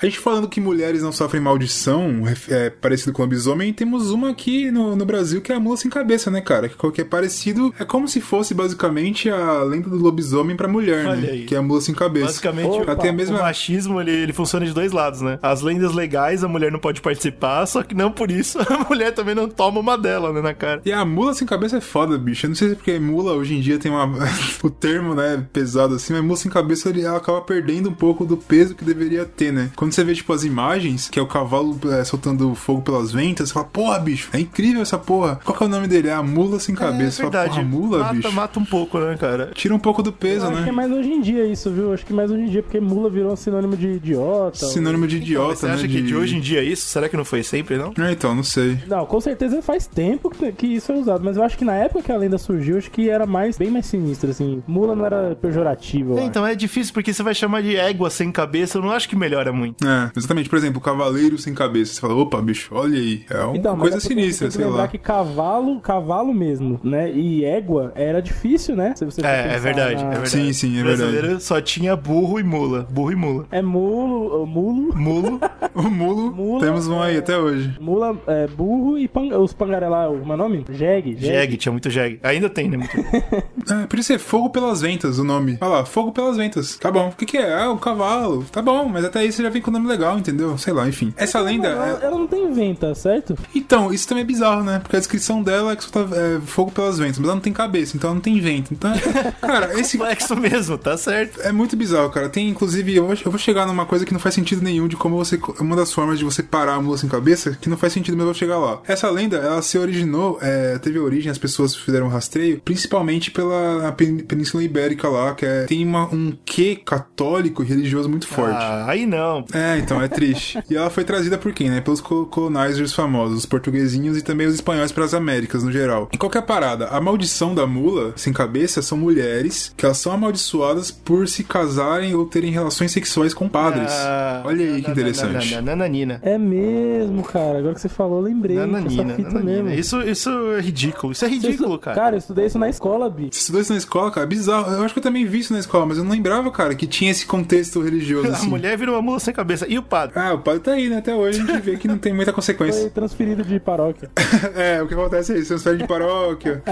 A 0.00 0.06
gente 0.06 0.20
falando 0.20 0.48
que 0.48 0.60
mulheres 0.60 1.02
não 1.02 1.10
sofrem 1.10 1.42
maldição, 1.42 2.22
é, 2.48 2.70
parecido 2.70 3.12
com 3.12 3.22
lobisomem, 3.22 3.72
temos 3.72 4.12
uma 4.12 4.30
aqui 4.30 4.70
no, 4.70 4.94
no 4.94 5.04
Brasil 5.04 5.40
que 5.40 5.50
é 5.50 5.56
a 5.56 5.60
mula 5.60 5.76
sem 5.76 5.90
cabeça, 5.90 6.30
né, 6.30 6.40
cara? 6.40 6.68
Que, 6.68 6.90
que 6.92 7.00
é 7.00 7.04
parecido, 7.04 7.74
é 7.80 7.84
como 7.84 8.06
se 8.06 8.20
fosse 8.20 8.54
basicamente 8.54 9.28
a 9.28 9.60
lenda 9.64 9.90
do 9.90 9.96
lobisomem 9.96 10.54
pra 10.54 10.68
mulher, 10.68 11.04
Olha 11.04 11.20
né? 11.20 11.30
aí. 11.30 11.44
Que 11.46 11.56
é 11.56 11.58
a 11.58 11.62
mula 11.62 11.80
sem 11.80 11.96
cabeça. 11.96 12.26
Basicamente, 12.26 12.80
Opa, 12.80 12.94
tem 12.94 13.10
a 13.10 13.12
o 13.12 13.16
mesma. 13.16 13.38
machismo 13.40 14.00
ele, 14.00 14.12
ele 14.12 14.32
funciona 14.32 14.64
de 14.64 14.72
dois 14.72 14.92
lados, 14.92 15.20
né? 15.20 15.36
As 15.42 15.62
lendas 15.62 15.92
legais, 15.92 16.44
a 16.44 16.48
mulher 16.48 16.70
não 16.70 16.78
pode 16.78 17.00
participar, 17.00 17.66
só 17.66 17.82
que 17.82 17.92
não 17.92 18.12
por 18.12 18.30
isso 18.30 18.56
a 18.70 18.88
mulher 18.88 19.12
também 19.12 19.34
não 19.34 19.48
toma 19.48 19.80
uma 19.80 19.98
dela, 19.98 20.32
né, 20.32 20.40
na 20.40 20.54
cara. 20.54 20.80
E 20.84 20.92
a 20.92 21.04
mula 21.04 21.34
sem 21.34 21.44
cabeça 21.44 21.78
é 21.78 21.80
foda, 21.80 22.16
bicho. 22.16 22.46
Eu 22.46 22.50
não 22.50 22.56
sei 22.56 22.68
se 22.68 22.74
é 22.74 22.76
porque 22.76 22.96
mula 23.00 23.32
hoje 23.32 23.56
em 23.56 23.60
dia 23.60 23.80
tem 23.80 23.90
uma. 23.90 24.08
o 24.62 24.70
termo, 24.70 25.12
né, 25.16 25.44
pesado 25.52 25.96
assim, 25.96 26.12
mas 26.12 26.22
mula 26.22 26.36
sem 26.36 26.52
cabeça 26.52 26.88
ele, 26.88 27.02
ela 27.02 27.16
acaba 27.16 27.40
perdendo 27.40 27.88
um 27.88 27.94
pouco 27.94 28.24
do 28.24 28.36
peso 28.36 28.76
que 28.76 28.84
deveria 28.84 29.24
ter, 29.24 29.52
né? 29.52 29.70
Quando 29.74 29.87
você 29.94 30.04
vê, 30.04 30.14
tipo, 30.14 30.32
as 30.32 30.44
imagens, 30.44 31.08
que 31.08 31.18
é 31.18 31.22
o 31.22 31.26
cavalo 31.26 31.78
é, 31.92 32.04
soltando 32.04 32.54
fogo 32.54 32.82
pelas 32.82 33.12
ventas, 33.12 33.48
você 33.48 33.54
fala, 33.54 33.66
porra, 33.66 33.98
bicho, 33.98 34.28
é 34.32 34.40
incrível 34.40 34.82
essa 34.82 34.98
porra. 34.98 35.40
Qual 35.44 35.56
que 35.56 35.62
é 35.62 35.66
o 35.66 35.68
nome 35.68 35.86
dele? 35.88 36.08
É 36.08 36.12
a 36.12 36.22
mula 36.22 36.58
sem 36.58 36.74
cabeça. 36.74 37.22
é 37.22 37.26
Você 37.26 37.30
fala, 37.30 37.30
verdade. 37.44 37.54
porra, 37.56 37.62
mula, 37.64 37.98
mata, 38.00 38.14
bicho. 38.14 38.32
mata 38.32 38.60
um 38.60 38.64
pouco, 38.64 38.98
né, 38.98 39.16
cara? 39.16 39.50
Tira 39.54 39.74
um 39.74 39.78
pouco 39.78 40.02
do 40.02 40.12
peso, 40.12 40.46
Eu 40.46 40.50
acho 40.50 40.56
que 40.58 40.62
é 40.62 40.66
né? 40.66 40.72
mais 40.72 40.90
hoje 40.92 41.10
em 41.10 41.20
dia 41.20 41.44
isso, 41.46 41.70
viu? 41.70 41.92
Acho 41.92 42.04
que 42.04 42.12
mais 42.12 42.30
hoje 42.30 42.42
em 42.42 42.46
dia, 42.50 42.62
porque 42.62 42.80
mula 42.80 43.08
virou 43.10 43.32
um 43.32 43.36
sinônimo 43.36 43.76
de 43.76 43.88
idiota. 43.88 44.66
Sinônimo 44.66 45.06
de 45.06 45.16
Mas 45.16 45.24
idiota, 45.24 45.54
você 45.56 45.66
né? 45.66 45.74
acha 45.74 45.88
que 45.88 46.02
de 46.02 46.14
hoje 46.16 46.36
em 46.36 46.40
dia 46.40 46.60
é 46.60 46.64
isso? 46.64 46.86
Será 46.86 47.08
que 47.08 47.16
não 47.16 47.24
foi 47.24 47.42
sempre, 47.42 47.76
não? 47.76 47.92
É, 47.98 48.12
então, 48.12 48.34
não 48.34 48.42
sei. 48.42 48.78
Não, 48.86 49.04
com 49.06 49.20
certeza 49.20 49.60
faz 49.62 49.86
tempo 49.86 50.30
que, 50.30 50.66
isso 50.66 50.92
é 50.92 50.96
usado, 50.96 51.24
mas 51.24 51.36
eu 51.36 51.42
acho 51.42 51.56
que 51.56 51.64
na 51.64 51.74
época 51.74 52.02
que 52.02 52.12
a 52.12 52.16
lenda 52.16 52.38
surgiu, 52.38 52.78
acho 52.78 52.90
que 52.90 53.08
era 53.08 53.26
mais 53.26 53.56
bem 53.58 53.70
mais 53.70 53.86
sinistro, 53.86 54.30
assim. 54.30 54.62
Mula 54.66 54.94
não 54.94 55.04
era 55.04 55.34
pejorativo. 55.40 56.18
É, 56.18 56.24
então 56.24 56.46
é 56.46 56.54
difícil 56.54 56.92
porque 56.92 57.12
você 57.12 57.22
vai 57.22 57.34
chamar 57.34 57.62
de 57.62 57.76
égua 57.76 58.10
sem 58.10 58.30
cabeça, 58.30 58.78
eu 58.78 58.82
não 58.82 58.90
acho 58.90 59.08
que 59.08 59.16
melhora 59.16 59.52
muito. 59.52 59.77
É, 59.84 60.10
exatamente. 60.16 60.48
Por 60.48 60.56
exemplo, 60.56 60.80
cavaleiro 60.80 61.38
sem 61.38 61.54
cabeça. 61.54 61.94
Você 61.94 62.00
fala, 62.00 62.14
opa, 62.14 62.40
bicho, 62.40 62.70
olha 62.74 62.98
aí. 62.98 63.24
É 63.30 63.40
uma 63.42 63.56
Então, 63.56 63.76
coisa 63.78 63.96
é 63.96 64.00
sinistra, 64.00 64.46
tem 64.46 64.50
que 64.50 64.56
sei 64.56 64.64
lembrar 64.66 64.82
lá. 64.82 64.88
que 64.88 64.98
cavalo, 64.98 65.80
cavalo 65.80 66.34
mesmo, 66.34 66.80
né? 66.82 67.10
E 67.12 67.44
égua 67.44 67.92
era 67.94 68.20
difícil, 68.20 68.74
né? 68.76 68.94
Se 68.96 69.04
você 69.04 69.24
É, 69.24 69.54
é 69.54 69.58
verdade, 69.58 69.96
na- 70.02 70.08
é 70.10 70.10
verdade. 70.10 70.30
Sim, 70.30 70.52
sim, 70.52 70.78
é 70.78 70.80
O 70.80 70.84
brasileiro 70.84 71.40
só 71.40 71.60
tinha 71.60 71.94
burro 71.96 72.38
e 72.40 72.42
mula. 72.42 72.86
Burro 72.90 73.12
e 73.12 73.16
mula. 73.16 73.46
É 73.50 73.62
mulo, 73.62 74.46
mulo, 74.46 74.96
Mulo. 74.96 75.40
O 75.74 75.82
mulo, 75.82 76.32
Mula, 76.32 76.60
temos 76.64 76.88
um 76.88 77.00
aí 77.00 77.14
é. 77.14 77.18
até 77.18 77.38
hoje. 77.38 77.76
mula, 77.80 78.16
é, 78.26 78.48
burro 78.48 78.98
e 78.98 79.06
pan, 79.06 79.28
os 79.38 79.52
pangarelá, 79.52 80.08
como 80.08 80.32
é 80.32 80.34
o 80.34 80.38
nome? 80.38 80.64
Jegue. 80.70 81.16
Jeg, 81.20 81.56
tinha 81.56 81.70
muito 81.70 81.88
Jeg. 81.88 82.18
Ainda 82.22 82.50
tem, 82.50 82.68
né? 82.68 82.76
Muito... 82.78 82.90
É, 83.70 83.86
por 83.86 83.98
isso 83.98 84.12
é 84.14 84.18
fogo 84.18 84.48
pelas 84.50 84.80
ventas 84.80 85.18
o 85.18 85.24
nome. 85.24 85.58
Olha 85.60 85.70
lá, 85.70 85.84
fogo 85.84 86.10
pelas 86.10 86.36
ventas. 86.38 86.76
Tá 86.78 86.90
bom. 86.90 87.08
O 87.08 87.12
que, 87.12 87.26
que 87.26 87.36
é? 87.36 87.54
Ah, 87.54 87.70
o 87.70 87.76
cavalo. 87.76 88.44
Tá 88.50 88.62
bom, 88.62 88.88
mas 88.88 89.04
até 89.04 89.18
aí 89.20 89.30
você 89.30 89.42
já 89.42 89.50
vem 89.50 89.60
com 89.70 89.76
nome 89.78 89.88
legal, 89.88 90.18
entendeu? 90.18 90.56
Sei 90.58 90.72
lá, 90.72 90.88
enfim. 90.88 91.12
Essa 91.16 91.40
lenda. 91.40 91.68
Ela, 91.68 91.88
é- 91.88 92.06
ela 92.06 92.18
não 92.18 92.26
tem 92.26 92.52
venta, 92.52 92.94
certo? 92.94 93.36
Então, 93.54 93.92
isso 93.92 94.06
também 94.08 94.22
é 94.22 94.26
bizarro, 94.26 94.62
né? 94.64 94.78
Porque 94.80 94.96
a 94.96 94.98
descrição 94.98 95.42
dela 95.42 95.72
é 95.72 95.76
que 95.76 95.84
só 95.84 95.90
tá 95.90 96.00
é, 96.16 96.40
fogo 96.44 96.70
pelas 96.72 96.98
ventas, 96.98 97.18
mas 97.18 97.26
ela 97.26 97.34
não 97.34 97.42
tem 97.42 97.52
cabeça, 97.52 97.96
então 97.96 98.08
ela 98.08 98.14
não 98.14 98.20
tem 98.22 98.40
vento. 98.40 98.72
Então, 98.72 98.90
cara, 99.40 99.78
esse 99.78 99.98
Complexo 99.98 100.36
mesmo, 100.36 100.78
tá 100.78 100.96
certo. 100.96 101.40
É 101.42 101.52
muito 101.52 101.76
bizarro, 101.76 102.10
cara. 102.10 102.28
Tem, 102.28 102.48
inclusive, 102.48 102.94
eu 102.96 103.06
vou, 103.06 103.14
eu 103.24 103.30
vou 103.30 103.38
chegar 103.38 103.66
numa 103.66 103.84
coisa 103.84 104.04
que 104.06 104.12
não 104.12 104.20
faz 104.20 104.34
sentido 104.34 104.62
nenhum 104.62 104.86
de 104.88 104.96
como 104.96 105.16
você. 105.16 105.38
Uma 105.60 105.76
das 105.76 105.92
formas 105.92 106.18
de 106.18 106.24
você 106.24 106.42
parar 106.42 106.74
a 106.74 106.80
mula 106.80 106.96
sem 106.96 107.08
cabeça, 107.08 107.56
que 107.60 107.68
não 107.68 107.76
faz 107.76 107.92
sentido, 107.92 108.14
mas 108.16 108.20
eu 108.20 108.26
vou 108.26 108.34
chegar 108.34 108.58
lá. 108.58 108.80
Essa 108.86 109.10
lenda, 109.10 109.36
ela 109.36 109.60
se 109.60 109.76
originou, 109.78 110.38
é, 110.40 110.78
teve 110.78 110.98
origem, 110.98 111.30
as 111.30 111.38
pessoas 111.38 111.74
fizeram 111.74 112.08
rastreio, 112.08 112.60
principalmente 112.64 113.30
pela 113.30 113.92
Pen- 113.92 114.18
Península 114.18 114.62
Ibérica 114.62 115.08
lá, 115.08 115.34
que 115.34 115.44
é, 115.44 115.64
tem 115.64 115.84
uma, 115.84 116.04
um 116.14 116.32
quê 116.44 116.80
católico 116.82 117.62
e 117.62 117.66
religioso 117.66 118.08
muito 118.08 118.26
forte. 118.26 118.56
Ah, 118.58 118.86
aí 118.88 119.04
não. 119.06 119.44
É, 119.52 119.57
então, 119.78 120.00
é 120.00 120.08
triste. 120.08 120.58
e 120.70 120.76
ela 120.76 120.90
foi 120.90 121.04
trazida 121.04 121.38
por 121.38 121.52
quem, 121.52 121.70
né? 121.70 121.80
Pelos 121.80 122.00
co- 122.00 122.26
colonizers 122.26 122.92
famosos, 122.92 123.38
os 123.38 123.46
portuguesinhos 123.46 124.16
e 124.16 124.22
também 124.22 124.46
os 124.46 124.54
espanhóis 124.54 124.92
para 124.92 125.04
as 125.04 125.14
Américas, 125.14 125.62
no 125.62 125.72
geral. 125.72 126.08
E 126.12 126.16
qual 126.18 126.30
que 126.30 126.36
é 126.38 126.40
a 126.40 126.44
parada? 126.44 126.86
A 126.88 127.00
maldição 127.00 127.54
da 127.54 127.66
mula, 127.66 128.12
sem 128.16 128.32
cabeça, 128.32 128.80
são 128.82 128.96
mulheres 128.98 129.72
que 129.76 129.84
elas 129.84 129.98
são 129.98 130.12
amaldiçoadas 130.12 130.90
por 130.90 131.26
se 131.28 131.44
casarem 131.44 132.14
ou 132.14 132.24
terem 132.26 132.50
relações 132.52 132.92
sexuais 132.92 133.32
com 133.34 133.48
padres. 133.48 133.90
Ah, 133.92 134.42
Olha 134.44 134.64
aí 134.64 134.76
que 134.82 134.82
na- 134.82 134.88
na- 134.88 134.92
interessante. 134.92 135.54
na- 135.54 135.62
na- 135.62 135.68
Nananina. 135.78 136.20
É 136.22 136.36
mesmo, 136.38 137.22
cara. 137.22 137.58
Agora 137.58 137.74
que 137.74 137.80
você 137.80 137.88
falou, 137.88 138.18
eu 138.18 138.24
lembrei 138.24 138.56
Nananina, 138.56 139.16
nananina. 139.18 139.74
Isso, 139.74 140.00
isso 140.02 140.30
é 140.56 140.60
ridículo. 140.60 141.12
Isso 141.12 141.24
é 141.24 141.28
ridículo, 141.28 141.74
estu- 141.74 141.78
cara. 141.78 141.96
Cara, 141.96 142.14
eu 142.16 142.18
estudei 142.18 142.46
isso 142.46 142.58
na 142.58 142.68
escola, 142.68 143.08
Bi. 143.10 143.28
Você 143.32 143.38
estudou 143.40 143.60
isso 143.60 143.72
na 143.72 143.78
escola, 143.78 144.10
cara? 144.10 144.26
É 144.26 144.28
bizarro. 144.28 144.72
Eu 144.72 144.82
acho 144.82 144.94
que 144.94 144.98
eu 144.98 145.02
também 145.02 145.24
vi 145.26 145.40
isso 145.40 145.52
na 145.52 145.58
escola, 145.58 145.86
mas 145.86 145.98
eu 145.98 146.04
não 146.04 146.10
lembrava, 146.12 146.50
cara, 146.50 146.74
que 146.74 146.86
tinha 146.86 147.10
esse 147.10 147.26
contexto 147.26 147.80
religioso 147.80 148.28
A 148.28 148.32
assim. 148.32 148.48
mulher 148.48 148.76
vira 148.76 148.92
uma 148.92 149.02
mula 149.02 149.20
sem 149.20 149.32
cabeça. 149.34 149.47
E 149.68 149.78
o 149.78 149.82
padre? 149.82 150.18
Ah, 150.18 150.34
o 150.34 150.38
padre 150.38 150.60
tá 150.60 150.72
aí, 150.72 150.88
né? 150.88 150.98
Até 150.98 151.14
hoje 151.14 151.40
a 151.40 151.44
gente 151.44 151.60
vê 151.62 151.76
que 151.76 151.88
não 151.88 151.98
tem 151.98 152.12
muita 152.12 152.32
Foi 152.32 152.36
consequência. 152.36 152.90
transferido 152.90 153.42
de 153.44 153.58
paróquia. 153.60 154.10
É, 154.54 154.82
o 154.82 154.88
que 154.88 154.94
acontece 154.94 155.32
é 155.32 155.38
isso, 155.38 155.48
transfere 155.48 155.78
de 155.78 155.86
paróquia, 155.86 156.62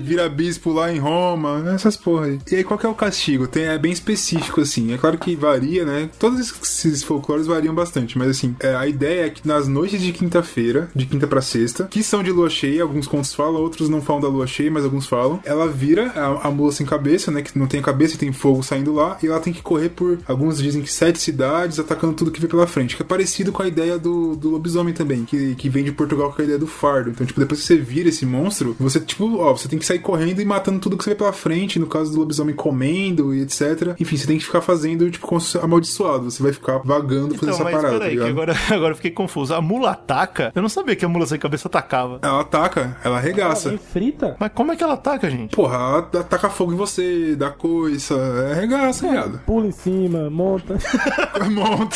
vira 0.00 0.28
bispo 0.28 0.72
lá 0.72 0.92
em 0.92 0.98
Roma, 0.98 1.62
essas 1.74 1.96
porra 1.96 2.26
aí. 2.26 2.38
E 2.50 2.56
aí, 2.56 2.64
qual 2.64 2.78
que 2.78 2.86
é 2.86 2.88
o 2.88 2.94
castigo? 2.94 3.46
Tem, 3.46 3.64
é 3.64 3.78
bem 3.78 3.92
específico, 3.92 4.60
assim. 4.60 4.92
É 4.92 4.98
claro 4.98 5.18
que 5.18 5.34
varia, 5.36 5.84
né? 5.84 6.08
Todos 6.18 6.38
esses 6.40 7.02
folclores 7.02 7.46
variam 7.46 7.74
bastante, 7.74 8.16
mas 8.18 8.28
assim, 8.28 8.54
é, 8.60 8.74
a 8.74 8.86
ideia 8.86 9.26
é 9.26 9.30
que 9.30 9.46
nas 9.46 9.68
noites 9.68 10.00
de 10.00 10.12
quinta-feira, 10.12 10.88
de 10.94 11.06
quinta 11.06 11.26
pra 11.26 11.40
sexta, 11.40 11.84
que 11.84 12.02
são 12.02 12.22
de 12.22 12.30
lua 12.30 12.48
cheia, 12.50 12.82
alguns 12.82 13.06
contos 13.06 13.34
falam, 13.34 13.60
outros 13.60 13.88
não 13.88 14.00
falam 14.00 14.22
da 14.22 14.28
lua 14.28 14.46
cheia, 14.46 14.70
mas 14.70 14.84
alguns 14.84 15.06
falam, 15.06 15.40
ela 15.44 15.68
vira 15.68 16.10
a, 16.14 16.48
a 16.48 16.50
mula 16.50 16.72
sem 16.72 16.86
cabeça, 16.86 17.30
né? 17.30 17.42
Que 17.42 17.58
não 17.58 17.66
tem 17.66 17.80
a 17.80 17.82
cabeça 17.82 18.14
e 18.14 18.18
tem 18.18 18.32
fogo 18.32 18.62
saindo 18.62 18.92
lá, 18.92 19.18
e 19.22 19.26
ela 19.26 19.40
tem 19.40 19.52
que 19.52 19.62
correr 19.62 19.90
por, 19.90 20.18
alguns 20.26 20.58
dizem 20.58 20.82
que 20.82 20.92
sete 20.92 21.18
cidades, 21.18 21.78
atacando 21.78 22.09
tudo 22.12 22.30
que 22.30 22.40
vê 22.40 22.46
pela 22.48 22.66
frente, 22.66 22.96
que 22.96 23.02
é 23.02 23.04
parecido 23.04 23.52
com 23.52 23.62
a 23.62 23.68
ideia 23.68 23.98
do, 23.98 24.36
do 24.36 24.50
lobisomem 24.50 24.92
também, 24.94 25.24
que, 25.24 25.54
que 25.54 25.68
vem 25.68 25.84
de 25.84 25.92
Portugal 25.92 26.32
com 26.32 26.40
a 26.40 26.44
ideia 26.44 26.58
do 26.58 26.66
fardo. 26.66 27.10
Então, 27.10 27.26
tipo, 27.26 27.40
depois 27.40 27.60
que 27.60 27.66
você 27.66 27.76
vira 27.76 28.08
esse 28.08 28.24
monstro, 28.26 28.76
você, 28.78 29.00
tipo, 29.00 29.38
ó, 29.38 29.52
você 29.56 29.68
tem 29.68 29.78
que 29.78 29.86
sair 29.86 29.98
correndo 29.98 30.40
e 30.40 30.44
matando 30.44 30.78
tudo 30.80 30.96
que 30.96 31.04
você 31.04 31.10
vê 31.10 31.16
pela 31.16 31.32
frente, 31.32 31.78
no 31.78 31.86
caso 31.86 32.12
do 32.12 32.18
lobisomem 32.20 32.54
comendo 32.54 33.34
e 33.34 33.42
etc. 33.42 33.94
Enfim, 33.98 34.16
você 34.16 34.26
tem 34.26 34.38
que 34.38 34.44
ficar 34.44 34.60
fazendo, 34.60 35.10
tipo, 35.10 35.26
como 35.26 35.40
se 35.40 35.58
amaldiçoado. 35.58 36.30
Você 36.30 36.42
vai 36.42 36.52
ficar 36.52 36.78
vagando 36.78 37.34
fazendo 37.34 37.34
Então, 37.34 37.48
essa 37.50 37.64
mas 37.64 37.74
parada, 37.74 37.92
tá 37.92 37.98
peraí, 37.98 38.10
que 38.10 38.14
ligado? 38.24 38.30
agora, 38.30 38.54
agora 38.74 38.92
eu 38.92 38.96
fiquei 38.96 39.10
confuso. 39.10 39.54
A 39.54 39.60
mula 39.60 39.90
ataca? 39.90 40.52
Eu 40.54 40.62
não 40.62 40.68
sabia 40.68 40.96
que 40.96 41.04
a 41.04 41.08
mula 41.08 41.26
sem 41.26 41.38
cabeça 41.38 41.68
atacava. 41.68 42.18
Ela 42.22 42.40
ataca, 42.40 42.96
ela 43.04 43.16
arregaça. 43.18 43.70
Alguém 43.70 43.84
frita? 43.92 44.36
Mas 44.38 44.50
como 44.54 44.72
é 44.72 44.76
que 44.76 44.82
ela 44.84 44.94
ataca, 44.94 45.30
gente? 45.30 45.54
Porra, 45.54 45.74
ela 45.76 45.98
ataca 45.98 46.48
fogo 46.50 46.72
em 46.72 46.76
você, 46.76 47.34
dá 47.36 47.50
coiça, 47.50 48.14
é 48.14 48.52
arregaça, 48.52 49.08
viado. 49.08 49.40
Pula 49.46 49.66
em 49.66 49.72
cima, 49.72 50.28
monta. 50.30 50.76
Monta. 51.50 51.89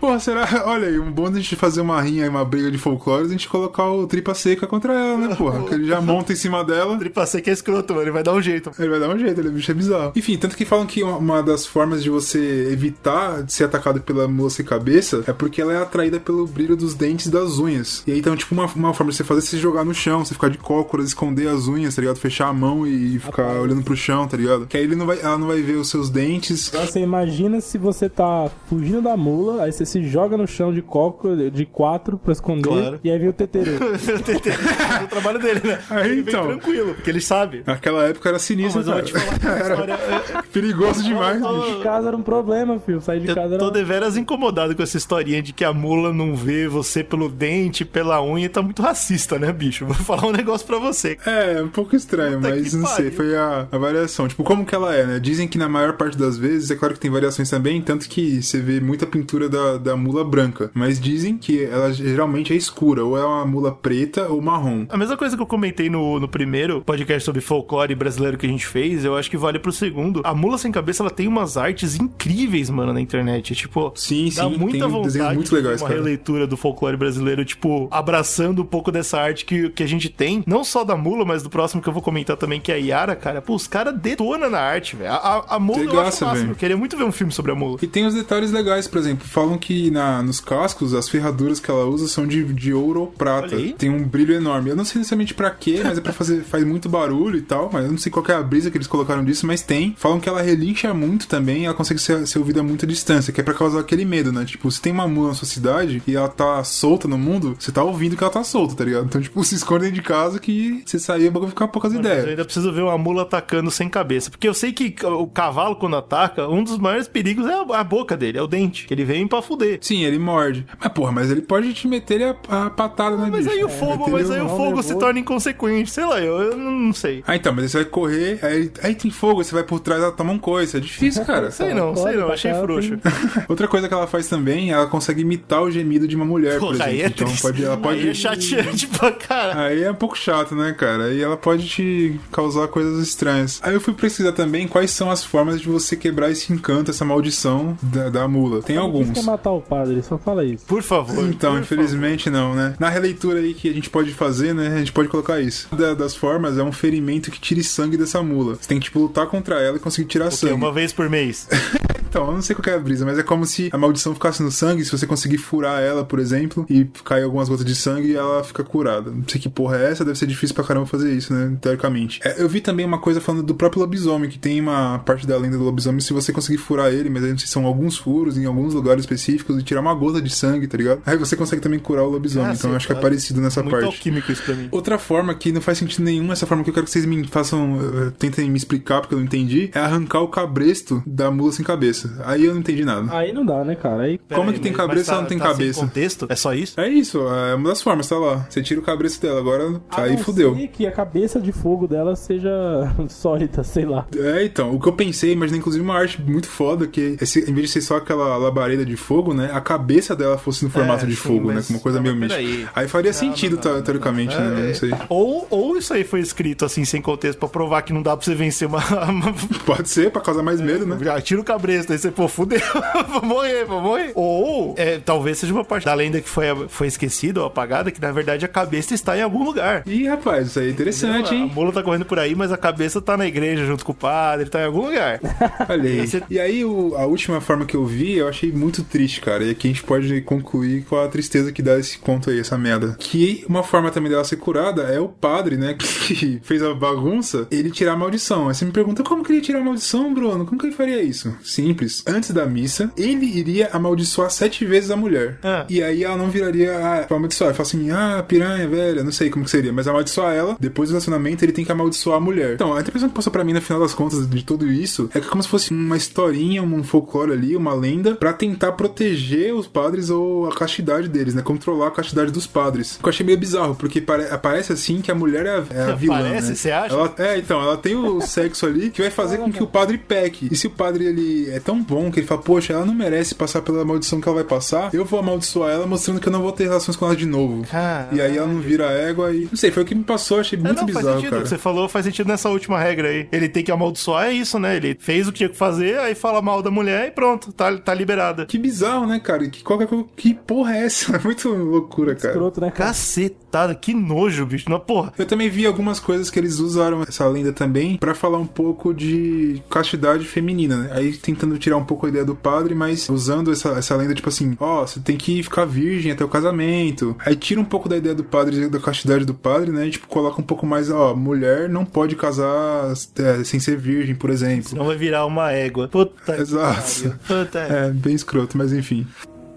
Porra, 0.00 0.18
será? 0.20 0.62
Olha 0.66 0.88
aí, 0.88 0.98
um 0.98 1.10
bom 1.10 1.30
de 1.30 1.38
a 1.38 1.40
gente 1.40 1.56
fazer 1.56 1.80
uma 1.80 2.00
rinha 2.00 2.26
e 2.26 2.28
uma 2.28 2.44
briga 2.44 2.70
de 2.70 2.78
folclores, 2.78 3.28
a 3.28 3.32
gente 3.32 3.48
colocar 3.48 3.90
o 3.90 4.06
tripa 4.06 4.34
seca 4.34 4.66
contra 4.66 4.92
ela, 4.92 5.16
né, 5.16 5.34
porra? 5.34 5.62
Que 5.64 5.74
ele 5.74 5.86
já 5.86 6.00
monta 6.00 6.32
em 6.32 6.36
cima 6.36 6.64
dela. 6.64 6.96
Tripa 6.98 7.26
seca 7.26 7.50
é 7.50 7.52
escroto. 7.52 7.94
Ele 8.00 8.10
vai 8.10 8.22
dar 8.22 8.32
um 8.32 8.40
jeito. 8.42 8.70
Ele 8.78 8.88
vai 8.88 9.00
dar 9.00 9.08
um 9.08 9.18
jeito, 9.18 9.40
ele 9.40 9.50
bicho 9.50 9.70
é 9.70 9.74
bizarro. 9.74 10.12
Enfim, 10.16 10.36
tanto 10.36 10.56
que 10.56 10.64
falam 10.64 10.86
que 10.86 11.02
uma- 11.02 11.42
das 11.44 11.66
formas 11.66 12.02
de 12.02 12.08
você 12.08 12.68
evitar 12.72 13.42
de 13.42 13.52
ser 13.52 13.64
atacado 13.64 14.00
pela 14.00 14.26
mula 14.28 14.48
sem 14.48 14.64
cabeça 14.64 15.22
é 15.26 15.32
porque 15.32 15.60
ela 15.60 15.72
é 15.72 15.82
atraída 15.82 16.18
pelo 16.20 16.46
brilho 16.46 16.76
dos 16.76 16.94
dentes 16.94 17.26
e 17.26 17.30
das 17.30 17.58
unhas. 17.58 18.02
E 18.06 18.12
aí, 18.12 18.18
então, 18.18 18.34
tipo, 18.36 18.54
uma, 18.54 18.66
uma 18.66 18.94
forma 18.94 19.10
de 19.10 19.16
você 19.18 19.24
fazer 19.24 19.40
é 19.40 19.42
se 19.42 19.58
jogar 19.58 19.84
no 19.84 19.92
chão, 19.94 20.24
você 20.24 20.32
ficar 20.32 20.48
de 20.48 20.58
cócoras, 20.58 21.08
esconder 21.08 21.48
as 21.48 21.66
unhas, 21.68 21.94
tá 21.94 22.00
ligado? 22.00 22.16
Fechar 22.18 22.48
a 22.48 22.52
mão 22.52 22.86
e 22.86 23.18
ficar 23.18 23.60
olhando 23.60 23.82
pro 23.82 23.96
chão, 23.96 24.26
tá 24.28 24.36
ligado? 24.36 24.66
Que 24.66 24.76
aí 24.76 24.84
ele 24.84 24.94
não 24.96 25.06
vai, 25.06 25.18
ela 25.20 25.36
não 25.36 25.48
vai 25.48 25.60
ver 25.60 25.74
os 25.74 25.88
seus 25.90 26.08
dentes. 26.08 26.70
Você 26.70 27.00
imagina 27.00 27.60
se 27.60 27.76
você 27.76 28.08
tá 28.08 28.50
fugindo 28.68 29.02
da 29.02 29.16
mula, 29.24 29.62
aí 29.64 29.72
você 29.72 29.84
se 29.86 30.02
joga 30.06 30.36
no 30.36 30.46
chão 30.46 30.72
de 30.72 30.82
coco, 30.82 31.34
de 31.50 31.64
quatro 31.66 32.18
pra 32.18 32.32
esconder, 32.32 32.68
Claro. 32.68 33.00
e 33.02 33.10
aí 33.10 33.18
vem 33.18 33.28
o 33.28 33.32
teterê. 33.32 33.72
o 35.04 35.06
trabalho 35.08 35.38
dele, 35.38 35.60
né? 35.64 35.78
Aí, 35.90 36.10
ele 36.12 36.22
vem 36.22 36.34
então. 36.34 36.46
tranquilo, 36.46 36.94
porque 36.94 37.10
ele 37.10 37.20
sabe. 37.20 37.62
Naquela 37.66 38.04
época 38.04 38.28
era 38.28 38.34
Não, 38.34 38.38
sinistro, 38.40 38.78
mas 38.78 38.86
eu 38.88 38.94
vou 38.94 39.02
te 39.02 39.12
cara. 39.12 39.24
falar 39.24 39.38
que 39.38 39.46
a 39.46 39.68
história... 39.68 39.92
é- 40.38 40.42
Perigoso 40.52 41.02
demais, 41.02 41.40
bicho. 41.40 41.76
De 41.78 41.82
casa 41.82 42.08
era 42.08 42.16
um 42.16 42.22
problema, 42.22 42.78
filho. 42.78 43.00
Sair 43.00 43.20
de 43.20 43.26
casa 43.28 43.40
Eu 43.40 43.46
era. 43.54 43.58
tô 43.58 43.70
deveras 43.70 44.16
incomodado 44.16 44.74
com 44.76 44.82
essa 44.82 44.96
historinha 44.96 45.42
de 45.42 45.52
que 45.52 45.64
a 45.64 45.72
mula 45.72 46.12
não 46.12 46.34
vê 46.36 46.68
você 46.68 47.02
pelo 47.02 47.28
dente, 47.28 47.84
pela 47.84 48.22
unha. 48.24 48.48
Tá 48.48 48.62
muito 48.62 48.80
racista, 48.82 49.38
né, 49.38 49.52
bicho? 49.52 49.84
Vou 49.86 49.94
falar 49.94 50.26
um 50.26 50.32
negócio 50.32 50.66
pra 50.66 50.78
você. 50.78 51.18
É, 51.26 51.60
um 51.62 51.68
pouco 51.68 51.96
estranho, 51.96 52.36
Puta 52.38 52.50
mas 52.50 52.72
não 52.74 52.86
sei, 52.86 53.10
foi 53.10 53.34
a, 53.36 53.66
a 53.70 53.78
variação. 53.78 54.28
Tipo, 54.28 54.44
como 54.44 54.64
que 54.64 54.74
ela 54.74 54.94
é, 54.94 55.04
né? 55.06 55.18
Dizem 55.20 55.48
que 55.48 55.58
na 55.58 55.68
maior 55.68 55.94
parte 55.94 56.16
das 56.16 56.36
vezes, 56.38 56.70
é 56.70 56.76
claro 56.76 56.94
que 56.94 57.00
tem 57.00 57.10
variações 57.10 57.50
também, 57.50 57.80
tanto 57.82 58.08
que 58.08 58.42
você 58.42 58.60
vê 58.60 58.80
muita 58.80 59.06
pintura 59.14 59.48
da, 59.48 59.76
da 59.78 59.96
mula 59.96 60.24
branca. 60.24 60.72
Mas 60.74 61.00
dizem 61.00 61.38
que 61.38 61.62
ela 61.62 61.92
geralmente 61.92 62.52
é 62.52 62.56
escura, 62.56 63.04
ou 63.04 63.16
é 63.16 63.24
uma 63.24 63.46
mula 63.46 63.70
preta 63.70 64.26
ou 64.26 64.42
marrom. 64.42 64.86
A 64.88 64.96
mesma 64.96 65.16
coisa 65.16 65.36
que 65.36 65.42
eu 65.42 65.46
comentei 65.46 65.88
no, 65.88 66.18
no 66.18 66.26
primeiro 66.26 66.82
podcast 66.82 67.24
sobre 67.24 67.40
folclore 67.40 67.94
brasileiro 67.94 68.36
que 68.36 68.44
a 68.44 68.48
gente 68.48 68.66
fez, 68.66 69.04
eu 69.04 69.16
acho 69.16 69.30
que 69.30 69.36
vale 69.36 69.60
pro 69.60 69.70
segundo. 69.70 70.20
A 70.24 70.34
Mula 70.34 70.58
Sem 70.58 70.72
Cabeça, 70.72 71.04
ela 71.04 71.10
tem 71.10 71.28
umas 71.28 71.56
artes 71.56 71.94
incríveis, 71.94 72.68
mano, 72.68 72.92
na 72.92 73.00
internet. 73.00 73.54
Tipo, 73.54 73.92
Sim, 73.94 74.30
dá 74.34 74.48
sim, 74.48 74.56
muita 74.56 74.88
vontade 74.88 75.34
muito 75.36 75.54
legais, 75.54 75.80
uma 75.80 75.88
cara. 75.88 76.00
releitura 76.00 76.46
do 76.46 76.56
folclore 76.56 76.96
brasileiro, 76.96 77.44
tipo, 77.44 77.86
abraçando 77.92 78.62
um 78.62 78.66
pouco 78.66 78.90
dessa 78.90 79.20
arte 79.20 79.44
que, 79.44 79.70
que 79.70 79.82
a 79.82 79.86
gente 79.86 80.08
tem. 80.08 80.42
Não 80.44 80.64
só 80.64 80.82
da 80.82 80.96
Mula, 80.96 81.24
mas 81.24 81.42
do 81.42 81.50
próximo 81.50 81.80
que 81.80 81.88
eu 81.88 81.92
vou 81.92 82.02
comentar 82.02 82.36
também, 82.36 82.60
que 82.60 82.72
é 82.72 82.74
a 82.74 82.78
Yara, 82.78 83.14
cara. 83.14 83.40
Pô, 83.40 83.54
os 83.54 83.68
caras 83.68 83.94
detonam 83.96 84.50
na 84.50 84.58
arte, 84.58 84.96
velho. 84.96 85.12
A, 85.12 85.16
a, 85.16 85.56
a 85.56 85.58
Mula 85.60 85.84
eu 85.84 85.90
acho 85.90 85.98
Regaça, 85.98 86.26
máximo. 86.26 86.50
Eu 86.52 86.56
queria 86.56 86.76
muito 86.76 86.96
ver 86.96 87.04
um 87.04 87.12
filme 87.12 87.32
sobre 87.32 87.52
a 87.52 87.54
Mula. 87.54 87.78
E 87.80 87.86
tem 87.86 88.06
os 88.06 88.14
detalhes 88.14 88.50
legais, 88.50 88.88
por 88.88 88.98
exemplo, 89.04 89.26
falam 89.26 89.58
que 89.58 89.90
na, 89.90 90.22
nos 90.22 90.40
cascos 90.40 90.94
as 90.94 91.08
ferraduras 91.08 91.60
que 91.60 91.70
ela 91.70 91.84
usa 91.86 92.08
são 92.08 92.26
de, 92.26 92.44
de 92.52 92.72
ouro 92.72 93.00
ou 93.02 93.06
prata. 93.06 93.56
Tem 93.78 93.90
um 93.90 94.04
brilho 94.04 94.34
enorme. 94.34 94.70
Eu 94.70 94.76
não 94.76 94.84
sei 94.84 94.98
necessariamente 94.98 95.34
pra 95.34 95.50
quê, 95.50 95.80
mas 95.84 95.98
é 95.98 96.00
pra 96.00 96.12
fazer. 96.12 96.42
faz 96.42 96.64
muito 96.64 96.88
barulho 96.88 97.38
e 97.38 97.42
tal. 97.42 97.70
Mas 97.72 97.84
eu 97.84 97.90
não 97.90 97.98
sei 97.98 98.10
qual 98.10 98.24
é 98.28 98.32
a 98.32 98.42
brisa 98.42 98.70
que 98.70 98.76
eles 98.76 98.86
colocaram 98.86 99.24
disso, 99.24 99.46
mas 99.46 99.62
tem. 99.62 99.94
Falam 99.96 100.20
que 100.20 100.28
ela 100.28 100.42
relincha 100.42 100.92
muito 100.94 101.26
também 101.26 101.62
e 101.62 101.64
ela 101.64 101.74
consegue 101.74 102.00
ser, 102.00 102.26
ser 102.26 102.38
ouvida 102.38 102.60
a 102.60 102.62
muita 102.62 102.86
distância, 102.86 103.32
que 103.32 103.40
é 103.40 103.44
pra 103.44 103.54
causar 103.54 103.80
aquele 103.80 104.04
medo, 104.04 104.32
né? 104.32 104.44
Tipo, 104.44 104.70
se 104.70 104.80
tem 104.80 104.92
uma 104.92 105.06
mula 105.08 105.28
na 105.28 105.34
sua 105.34 105.48
cidade 105.48 106.02
e 106.06 106.16
ela 106.16 106.28
tá 106.28 106.62
solta 106.64 107.06
no 107.08 107.18
mundo, 107.18 107.56
você 107.58 107.72
tá 107.72 107.82
ouvindo 107.82 108.16
que 108.16 108.22
ela 108.22 108.32
tá 108.32 108.44
solta, 108.44 108.74
tá 108.74 108.84
ligado? 108.84 109.06
Então, 109.06 109.20
tipo, 109.20 109.42
se 109.44 109.54
escondem 109.54 109.92
de 109.92 110.02
casa 110.02 110.38
que 110.38 110.82
você 110.84 110.98
sair, 110.98 111.28
o 111.28 111.32
bagulho 111.32 111.50
ficar 111.50 111.68
poucas 111.68 111.92
eu 111.92 112.00
ideias. 112.00 112.26
ainda 112.28 112.44
preciso 112.44 112.72
ver 112.72 112.82
uma 112.82 112.98
mula 112.98 113.22
atacando 113.22 113.70
sem 113.70 113.88
cabeça. 113.88 114.30
Porque 114.30 114.48
eu 114.48 114.54
sei 114.54 114.72
que 114.72 114.94
o 115.04 115.26
cavalo, 115.26 115.76
quando 115.76 115.96
ataca, 115.96 116.48
um 116.48 116.62
dos 116.62 116.78
maiores 116.78 117.08
perigos 117.08 117.46
é 117.46 117.54
a 117.54 117.84
boca 117.84 118.16
dele, 118.16 118.38
é 118.38 118.42
o 118.42 118.46
dente. 118.46 118.86
Ele 118.94 119.04
vem 119.04 119.26
pra 119.26 119.42
fuder. 119.42 119.78
Sim, 119.80 120.04
ele 120.04 120.18
morde. 120.18 120.64
Mas, 120.80 120.92
porra, 120.92 121.10
mas 121.12 121.30
ele 121.30 121.42
pode 121.42 121.72
te 121.74 121.88
meter 121.88 122.22
a, 122.22 122.66
a 122.66 122.70
patada, 122.70 123.16
né, 123.16 123.28
Mas 123.30 123.44
bicho? 123.44 123.56
aí 123.56 123.64
o 123.64 123.68
fogo, 123.68 123.92
entendeu? 123.94 124.12
mas 124.12 124.30
aí 124.30 124.40
o 124.40 124.48
fogo 124.48 124.82
se 124.82 124.94
torna 124.98 125.18
inconsequente. 125.18 125.90
Sei 125.90 126.04
lá, 126.04 126.20
eu, 126.20 126.38
eu 126.40 126.56
não 126.56 126.92
sei. 126.92 127.22
Ah, 127.26 127.34
então, 127.36 127.52
mas 127.52 127.64
aí 127.64 127.68
você 127.70 127.76
vai 127.78 127.86
correr, 127.86 128.38
aí, 128.42 128.70
aí 128.82 128.94
tem 128.94 129.10
fogo, 129.10 129.42
você 129.42 129.52
vai 129.54 129.64
por 129.64 129.80
trás, 129.80 130.00
ela 130.02 130.12
toma 130.12 130.32
um 130.32 130.38
coice. 130.38 130.76
É 130.76 130.80
difícil, 130.80 131.24
cara. 131.26 131.50
Sei 131.50 131.74
não, 131.74 131.94
sei 131.96 132.16
não, 132.16 132.30
achei 132.30 132.54
frouxo. 132.54 132.98
Outra 133.48 133.66
coisa 133.66 133.88
que 133.88 133.94
ela 133.94 134.06
faz 134.06 134.28
também, 134.28 134.70
ela 134.70 134.86
consegue 134.86 135.22
imitar 135.22 135.62
o 135.62 135.70
gemido 135.70 136.06
de 136.06 136.14
uma 136.16 136.24
mulher, 136.24 136.58
por 136.60 136.72
Porra, 136.72 136.74
exemplo. 136.74 136.90
aí 136.92 137.02
é 137.02 137.06
então 137.06 137.28
pode, 137.42 137.64
ela 137.64 137.76
pode. 137.76 138.00
Aí 138.00 138.08
é 138.10 138.14
chateante 138.14 138.86
pra 138.86 139.10
caralho. 139.12 139.58
Aí 139.60 139.82
é 139.82 139.90
um 139.90 139.94
pouco 139.94 140.16
chato, 140.16 140.54
né, 140.54 140.72
cara? 140.72 141.06
Aí 141.06 141.20
ela 141.20 141.36
pode 141.36 141.66
te 141.66 142.18
causar 142.30 142.68
coisas 142.68 143.06
estranhas. 143.06 143.60
Aí 143.62 143.74
eu 143.74 143.80
fui 143.80 143.92
pesquisar 143.94 144.32
também 144.32 144.68
quais 144.68 144.90
são 144.90 145.10
as 145.10 145.24
formas 145.24 145.60
de 145.60 145.68
você 145.68 145.96
quebrar 145.96 146.30
esse 146.30 146.52
encanto, 146.52 146.90
essa 146.90 147.04
maldição 147.04 147.76
da, 147.82 148.08
da 148.10 148.28
mula. 148.28 148.62
Tem 148.62 148.76
alguns. 148.84 149.10
quer 149.10 149.22
matar 149.24 149.50
o 149.52 149.60
padre? 149.60 150.02
Só 150.02 150.18
fala 150.18 150.44
isso. 150.44 150.64
Por 150.66 150.82
favor. 150.82 151.24
Então, 151.28 151.52
por 151.54 151.60
infelizmente 151.60 152.30
não, 152.30 152.54
né? 152.54 152.74
Na 152.78 152.88
releitura 152.88 153.40
aí 153.40 153.54
que 153.54 153.68
a 153.68 153.72
gente 153.72 153.90
pode 153.90 154.12
fazer, 154.12 154.54
né? 154.54 154.68
A 154.74 154.78
gente 154.78 154.92
pode 154.92 155.08
colocar 155.08 155.40
isso. 155.40 155.68
Da- 155.74 155.94
das 155.94 156.14
formas 156.16 156.58
é 156.58 156.62
um 156.62 156.72
ferimento 156.72 157.30
que 157.30 157.40
tire 157.40 157.62
sangue 157.62 157.96
dessa 157.96 158.22
mula. 158.22 158.54
Você 158.56 158.68
tem 158.68 158.78
que, 158.78 158.84
tipo, 158.86 158.98
lutar 159.00 159.26
contra 159.26 159.60
ela 159.60 159.76
e 159.76 159.80
conseguir 159.80 160.08
tirar 160.08 160.26
favor. 160.26 160.36
sangue. 160.38 160.52
Uma 160.54 160.72
vez 160.72 160.92
por 160.92 161.08
mês. 161.08 161.48
Então, 162.14 162.28
eu 162.28 162.32
não 162.34 162.42
sei 162.42 162.54
qual 162.54 162.62
que 162.62 162.70
é 162.70 162.74
a 162.74 162.78
brisa, 162.78 163.04
mas 163.04 163.18
é 163.18 163.24
como 163.24 163.44
se 163.44 163.68
a 163.72 163.76
maldição 163.76 164.14
ficasse 164.14 164.40
no 164.40 164.48
sangue, 164.52 164.84
se 164.84 164.92
você 164.92 165.04
conseguir 165.04 165.36
furar 165.36 165.82
ela, 165.82 166.04
por 166.04 166.20
exemplo, 166.20 166.64
e 166.70 166.84
cair 167.04 167.24
algumas 167.24 167.48
gotas 167.48 167.64
de 167.64 167.74
sangue, 167.74 168.14
ela 168.14 168.44
fica 168.44 168.62
curada. 168.62 169.10
Não 169.10 169.24
sei 169.26 169.40
que 169.40 169.48
porra 169.48 169.78
é 169.78 169.90
essa, 169.90 170.04
deve 170.04 170.16
ser 170.16 170.28
difícil 170.28 170.54
pra 170.54 170.62
caramba 170.62 170.86
fazer 170.86 171.12
isso, 171.12 171.34
né? 171.34 171.56
Teoricamente. 171.60 172.20
É, 172.22 172.40
eu 172.40 172.48
vi 172.48 172.60
também 172.60 172.86
uma 172.86 172.98
coisa 173.00 173.20
falando 173.20 173.42
do 173.42 173.52
próprio 173.52 173.80
lobisomem, 173.80 174.30
que 174.30 174.38
tem 174.38 174.60
uma 174.60 175.00
parte 175.00 175.26
da 175.26 175.36
lenda 175.36 175.58
do 175.58 175.64
lobisomem, 175.64 176.00
se 176.00 176.12
você 176.12 176.32
conseguir 176.32 176.58
furar 176.58 176.92
ele, 176.92 177.10
mas 177.10 177.24
aí 177.24 177.30
não 177.32 177.38
sei 177.38 177.48
se 177.48 177.52
são 177.52 177.66
alguns 177.66 177.98
furos 177.98 178.38
em 178.38 178.44
alguns 178.44 178.73
lugares 178.74 179.02
específicos 179.04 179.58
e 179.58 179.62
tirar 179.62 179.80
uma 179.80 179.94
gota 179.94 180.20
de 180.20 180.30
sangue, 180.30 180.66
tá 180.66 180.76
ligado? 180.76 181.00
Aí 181.06 181.16
você 181.16 181.36
consegue 181.36 181.62
também 181.62 181.78
curar 181.78 182.04
o 182.04 182.10
lobisomem. 182.10 182.50
Ah, 182.50 182.54
então 182.54 182.70
eu 182.70 182.74
sim, 182.74 182.76
acho 182.76 182.86
que 182.86 182.92
é 182.92 182.96
parecido 182.96 183.40
nessa 183.40 183.62
Muito 183.62 183.72
parte. 183.72 183.86
alquímico 183.86 184.30
isso 184.32 184.42
pra 184.42 184.54
mim. 184.54 184.68
Outra 184.70 184.98
forma 184.98 185.34
que 185.34 185.52
não 185.52 185.60
faz 185.60 185.78
sentido 185.78 186.04
nenhum, 186.04 186.32
essa 186.32 186.46
forma 186.46 186.62
que 186.64 186.70
eu 186.70 186.74
quero 186.74 186.84
que 186.86 186.92
vocês 186.92 187.06
me 187.06 187.26
façam, 187.28 187.78
eh, 188.08 188.12
tentem 188.18 188.50
me 188.50 188.56
explicar 188.56 189.00
porque 189.00 189.14
eu 189.14 189.18
não 189.18 189.24
entendi, 189.24 189.70
é 189.74 189.78
arrancar 189.78 190.20
o 190.20 190.28
cabresto 190.28 191.02
da 191.06 191.30
mula 191.30 191.52
sem 191.52 191.64
cabeça. 191.64 192.20
Aí 192.24 192.44
eu 192.44 192.52
não 192.52 192.60
entendi 192.60 192.84
nada. 192.84 193.16
Aí 193.16 193.32
não 193.32 193.44
dá, 193.44 193.64
né, 193.64 193.74
cara? 193.74 194.02
Aí 194.02 194.18
Como 194.18 194.46
Pera 194.46 194.52
que 194.54 194.60
tem 194.60 194.72
mas- 194.72 194.76
cabeça 194.80 194.96
mas 194.98 195.04
se 195.06 195.12
ela 195.12 195.20
não 195.22 195.28
tem 195.28 195.38
tá 195.38 195.44
cabeça? 195.46 195.80
contexto? 195.80 196.26
É 196.28 196.36
só 196.36 196.54
isso? 196.54 196.80
É 196.80 196.88
isso, 196.88 197.18
é 197.28 197.54
uma 197.54 197.68
das 197.70 197.82
formas, 197.82 198.08
tá 198.08 198.16
lá. 198.18 198.46
Você 198.48 198.62
tira 198.62 198.80
o 198.80 198.82
cabresto 198.82 199.20
dela, 199.24 199.38
agora 199.40 199.80
A 199.90 200.02
aí 200.02 200.12
não 200.12 200.18
fudeu. 200.18 200.54
que 200.72 200.86
a 200.86 200.92
cabeça 200.92 201.40
de 201.40 201.52
fogo 201.52 201.86
dela 201.86 202.16
seja 202.16 202.50
sólida, 203.08 203.62
sei 203.62 203.84
lá. 203.84 204.06
É, 204.16 204.44
então, 204.44 204.74
o 204.74 204.80
que 204.80 204.88
eu 204.88 204.92
pensei, 204.92 205.32
imaginei 205.32 205.58
inclusive 205.60 205.82
uma 205.84 205.94
arte 205.94 206.20
muito 206.20 206.48
foda, 206.48 206.86
que 206.86 207.16
esse, 207.20 207.40
em 207.48 207.54
vez 207.54 207.66
de 207.68 207.72
ser 207.74 207.80
só 207.82 207.96
aquela 207.96 208.36
labareda 208.36 208.63
de 208.84 208.96
fogo, 208.96 209.34
né, 209.34 209.50
a 209.52 209.60
cabeça 209.60 210.14
dela 210.16 210.38
fosse 210.38 210.64
no 210.64 210.70
formato 210.70 211.04
É, 211.04 211.08
de 211.08 211.14
sim, 211.16 211.22
fogo, 211.22 211.48
né, 211.48 211.54
mas- 211.56 211.66
com 211.68 211.74
uma 211.74 211.80
coisa 211.80 211.98
não, 211.98 212.02
meio 212.04 212.16
mística. 212.16 212.70
Aí 212.74 212.88
faria 212.88 213.10
Não, 213.12 213.18
sentido, 213.18 213.56
não, 213.56 213.62
te- 213.62 213.68
não, 213.68 213.82
teoricamente, 213.82 214.34
né, 214.36 214.60
é- 214.64 214.66
não 214.68 214.74
sei. 214.74 214.90
Ou, 215.08 215.46
ou 215.50 215.76
isso 215.76 215.92
aí 215.92 216.04
foi 216.04 216.20
escrito 216.20 216.64
assim, 216.64 216.84
sem 216.84 217.00
contexto, 217.02 217.38
pra 217.38 217.48
provar 217.48 217.82
que 217.82 217.92
não 217.92 218.02
dá 218.02 218.16
pra 218.16 218.24
você 218.24 218.34
vencer 218.34 218.66
uma. 218.68 218.78
uma... 219.08 219.32
Pode 219.66 219.88
ser, 219.88 220.10
pra 220.10 220.20
causar 220.22 220.42
mais 220.42 220.60
medo, 220.60 220.86
né? 220.86 220.96
Ah, 221.14 221.20
tira 221.20 221.40
o 221.40 221.44
cabresto, 221.44 221.92
aí 221.92 221.98
você, 221.98 222.10
pô, 222.10 222.26
fudeu, 222.28 222.60
vou 223.08 223.22
morrer, 223.22 223.64
vou 223.64 223.80
morrer. 223.80 224.12
Ou 224.14 224.74
é, 224.78 224.98
talvez 224.98 225.38
seja 225.38 225.52
uma 225.52 225.64
parte 225.64 225.84
da 225.84 225.94
lenda 225.94 226.20
que 226.20 226.28
foi, 226.28 226.46
foi 226.68 226.86
esquecida 226.86 227.40
ou 227.40 227.46
apagada, 227.46 227.90
que 227.90 228.00
na 228.00 228.10
verdade 228.12 228.44
a 228.44 228.48
cabeça 228.48 228.94
está 228.94 229.16
em 229.16 229.22
algum 229.22 229.44
lugar. 229.44 229.82
Ih, 229.86 230.06
rapaz, 230.08 230.48
isso 230.48 230.58
aí 230.58 230.68
é 230.68 230.70
interessante, 230.70 231.32
A 231.32 231.36
hein? 231.36 231.50
mula 231.54 231.72
tá 231.72 231.82
correndo 231.82 232.04
por 232.04 232.18
aí, 232.18 232.34
mas 232.34 232.50
a 232.52 232.56
cabeça 232.56 233.00
tá 233.00 233.16
na 233.16 233.26
igreja 233.26 233.64
junto 233.66 233.84
com 233.84 233.92
o 233.92 233.94
padre, 233.94 234.48
tá 234.48 234.60
em 234.60 234.64
algum 234.66 234.86
lugar. 234.86 235.20
Olha 235.68 235.90
aí. 235.90 236.06
Você- 236.06 236.22
E 236.30 236.38
aí, 236.38 236.64
o- 236.64 236.94
a 236.96 237.06
última 237.06 237.40
forma 237.40 237.64
que 237.66 237.76
eu 237.76 237.84
vi, 237.84 238.14
eu 238.16 238.28
achei 238.28 238.43
muito 238.52 238.82
triste, 238.82 239.20
cara. 239.20 239.44
E 239.44 239.50
aqui 239.50 239.68
a 239.68 239.70
gente 239.70 239.82
pode 239.82 240.20
concluir 240.22 240.84
com 240.84 240.96
a 240.96 241.08
tristeza 241.08 241.52
que 241.52 241.62
dá 241.62 241.78
esse 241.78 241.98
conto 241.98 242.30
aí, 242.30 242.38
essa 242.38 242.56
merda. 242.58 242.96
Que 242.98 243.44
uma 243.48 243.62
forma 243.62 243.90
também 243.90 244.10
dela 244.10 244.24
ser 244.24 244.36
curada 244.36 244.82
é 244.82 245.00
o 245.00 245.08
padre, 245.08 245.56
né, 245.56 245.74
que 245.78 246.40
fez 246.42 246.62
a 246.62 246.74
bagunça, 246.74 247.46
ele 247.50 247.70
tirar 247.70 247.92
a 247.92 247.96
maldição. 247.96 248.48
Aí 248.48 248.54
você 248.54 248.64
me 248.64 248.72
pergunta, 248.72 249.02
como 249.02 249.22
que 249.22 249.30
ele 249.30 249.38
ia 249.38 249.44
tirar 249.44 249.60
a 249.60 249.64
maldição, 249.64 250.12
Bruno? 250.12 250.44
Como 250.44 250.60
que 250.60 250.66
ele 250.66 250.74
faria 250.74 251.02
isso? 251.02 251.34
Simples. 251.42 252.02
Antes 252.06 252.30
da 252.30 252.46
missa, 252.46 252.92
ele 252.96 253.26
iria 253.26 253.68
amaldiçoar 253.72 254.30
sete 254.30 254.64
vezes 254.64 254.90
a 254.90 254.96
mulher. 254.96 255.38
Ah. 255.42 255.66
E 255.68 255.82
aí 255.82 256.04
ela 256.04 256.16
não 256.16 256.30
viraria 256.30 256.76
a 256.76 257.04
pra 257.04 257.16
amaldiçoar. 257.16 257.50
Ele 257.50 257.56
fala 257.56 257.68
assim, 257.68 257.90
ah, 257.90 258.24
piranha, 258.26 258.68
velha, 258.68 259.04
não 259.04 259.12
sei 259.12 259.30
como 259.30 259.44
que 259.44 259.50
seria. 259.50 259.72
Mas 259.72 259.88
amaldiçoar 259.88 260.34
ela, 260.34 260.56
depois 260.58 260.88
do 260.88 260.92
relacionamento, 260.92 261.44
ele 261.44 261.52
tem 261.52 261.64
que 261.64 261.72
amaldiçoar 261.72 262.18
a 262.18 262.20
mulher. 262.20 262.54
Então, 262.54 262.74
a 262.74 262.80
impressão 262.80 263.08
que 263.08 263.14
passou 263.14 263.32
pra 263.32 263.44
mim, 263.44 263.52
no 263.52 263.60
final 263.60 263.80
das 263.80 263.94
contas, 263.94 264.28
de 264.28 264.44
tudo 264.44 264.70
isso, 264.70 265.10
é 265.14 265.20
que 265.20 265.26
é 265.26 265.30
como 265.30 265.42
se 265.42 265.48
fosse 265.48 265.72
uma 265.72 265.96
historinha, 265.96 266.62
um 266.62 266.82
folclore 266.82 267.32
ali, 267.32 267.56
uma 267.56 267.74
lenda, 267.74 268.14
pra 268.14 268.32
tentar 268.34 268.72
proteger 268.72 269.54
os 269.54 269.66
padres 269.66 270.10
ou 270.10 270.48
a 270.48 270.54
castidade 270.54 271.08
deles, 271.08 271.34
né? 271.34 271.42
Controlar 271.42 271.88
a 271.88 271.90
castidade 271.90 272.30
dos 272.30 272.46
padres. 272.46 272.98
Que 273.00 273.04
eu 273.06 273.10
achei 273.10 273.24
meio 273.24 273.38
bizarro, 273.38 273.74
porque 273.74 274.00
pare- 274.00 274.26
parece 274.38 274.72
assim 274.72 275.00
que 275.00 275.10
a 275.10 275.14
mulher 275.14 275.46
é 275.46 275.50
a, 275.50 275.62
é 275.70 275.90
a 275.92 275.94
vilã, 275.96 276.14
Parece? 276.22 276.48
né? 276.50 276.54
Você 276.54 276.70
acha? 276.70 276.94
Ela- 276.94 277.14
é, 277.18 277.38
então, 277.38 277.60
ela 277.62 277.76
tem 277.76 277.94
o 277.96 278.20
sexo 278.20 278.66
ali 278.66 278.90
que 278.90 279.00
vai 279.02 279.10
fazer 279.10 279.38
com 279.38 279.50
que 279.52 279.62
o 279.62 279.66
padre 279.66 279.98
peque. 279.98 280.48
E 280.50 280.56
se 280.56 280.66
o 280.66 280.70
padre, 280.70 281.04
ele 281.06 281.50
é 281.50 281.60
tão 281.60 281.82
bom 281.82 282.10
que 282.10 282.20
ele 282.20 282.26
fala, 282.26 282.40
poxa, 282.42 282.72
ela 282.72 282.84
não 282.84 282.94
merece 282.94 283.34
passar 283.34 283.62
pela 283.62 283.84
maldição 283.84 284.20
que 284.20 284.28
ela 284.28 284.36
vai 284.36 284.44
passar, 284.44 284.92
eu 284.94 285.04
vou 285.04 285.18
amaldiçoar 285.20 285.70
ela 285.72 285.86
mostrando 285.86 286.20
que 286.20 286.28
eu 286.28 286.32
não 286.32 286.42
vou 286.42 286.52
ter 286.52 286.64
relações 286.64 286.96
com 286.96 287.06
ela 287.06 287.16
de 287.16 287.26
novo. 287.26 287.64
Caralho. 287.70 288.16
E 288.16 288.20
aí 288.20 288.36
ela 288.36 288.46
não 288.46 288.60
vira 288.60 288.86
égua 288.90 289.32
e... 289.32 289.48
Não 289.50 289.56
sei, 289.56 289.70
foi 289.70 289.82
o 289.82 289.86
que 289.86 289.94
me 289.94 290.04
passou, 290.04 290.40
achei 290.40 290.58
É, 290.58 290.62
muito 290.62 290.76
não, 290.80 290.84
faz 290.88 290.96
bizarro, 290.98 291.14
sentido. 291.16 291.28
O 291.28 291.30
cara. 291.30 291.42
que 291.42 291.48
você 291.48 291.58
falou 291.58 291.88
faz 291.88 292.04
sentido 292.04 292.26
nessa 292.28 292.48
última 292.48 292.78
regra 292.80 293.08
aí. 293.08 293.28
Ele 293.32 293.48
tem 293.48 293.62
que 293.64 293.70
amaldiçoar, 293.72 294.26
é 294.26 294.32
isso, 294.32 294.58
né? 294.58 294.76
Ele 294.76 294.96
fez 294.98 295.28
o 295.28 295.32
que 295.32 295.38
tinha 295.38 295.48
que 295.48 295.56
fazer, 295.56 295.98
aí 295.98 296.14
fala 296.14 296.40
mal 296.40 296.62
da 296.62 296.70
mulher 296.70 297.08
e 297.08 297.10
pronto, 297.10 297.52
tá, 297.52 297.76
tá 297.78 297.94
liberada. 298.24 298.46
Que 298.46 298.58
bizarro, 298.58 299.06
né, 299.06 299.20
cara? 299.20 299.48
Que, 299.48 299.62
qual 299.62 299.78
que, 299.78 300.04
que 300.16 300.34
porra 300.34 300.76
é 300.76 300.86
essa? 300.86 301.14
É 301.14 301.18
muito 301.24 301.48
loucura, 301.48 302.14
cara. 302.14 302.34
Escroto, 302.34 302.60
né, 302.60 302.70
cara? 302.70 302.90
Cacetada, 302.90 303.74
que 303.74 303.94
nojo, 303.94 304.44
bicho. 304.44 304.68
Não, 304.68 304.80
porra. 304.80 305.12
Eu 305.16 305.26
também 305.26 305.48
vi 305.48 305.64
algumas 305.64 306.00
coisas 306.00 306.28
que 306.28 306.38
eles 306.38 306.58
usaram 306.58 307.02
essa 307.02 307.26
lenda 307.26 307.52
também 307.52 307.96
pra 307.96 308.14
falar 308.14 308.38
um 308.38 308.46
pouco 308.46 308.92
de 308.92 309.62
castidade 309.70 310.24
feminina, 310.24 310.76
né? 310.76 310.90
Aí 310.92 311.12
tentando 311.16 311.56
tirar 311.56 311.76
um 311.76 311.84
pouco 311.84 312.06
a 312.06 312.08
ideia 312.08 312.24
do 312.24 312.34
padre, 312.34 312.74
mas 312.74 313.08
usando 313.08 313.52
essa, 313.52 313.70
essa 313.70 313.94
lenda, 313.96 314.14
tipo 314.14 314.28
assim, 314.28 314.56
ó, 314.58 314.86
você 314.86 315.00
tem 315.00 315.16
que 315.16 315.42
ficar 315.42 315.64
virgem 315.64 316.12
até 316.12 316.24
o 316.24 316.28
casamento. 316.28 317.16
Aí 317.24 317.36
tira 317.36 317.60
um 317.60 317.64
pouco 317.64 317.88
da 317.88 317.96
ideia 317.96 318.14
do 318.14 318.24
padre, 318.24 318.68
da 318.68 318.80
castidade 318.80 319.24
do 319.24 319.34
padre, 319.34 319.70
né? 319.70 319.86
E, 319.86 319.90
tipo, 319.90 320.08
coloca 320.08 320.40
um 320.40 320.44
pouco 320.44 320.66
mais, 320.66 320.90
ó, 320.90 321.14
mulher 321.14 321.68
não 321.68 321.84
pode 321.84 322.16
casar 322.16 322.92
é, 323.18 323.44
sem 323.44 323.60
ser 323.60 323.76
virgem, 323.76 324.14
por 324.14 324.30
exemplo. 324.30 324.70
Senão 324.70 324.84
vai 324.84 324.96
virar 324.96 325.26
uma 325.26 325.52
égua. 325.52 325.88
Puta 325.88 326.36
Exato. 326.36 327.16
que 327.26 327.58
É, 327.58 327.90
bem 327.90 328.13
escroto, 328.14 328.56
mas 328.56 328.72
enfim. 328.72 329.06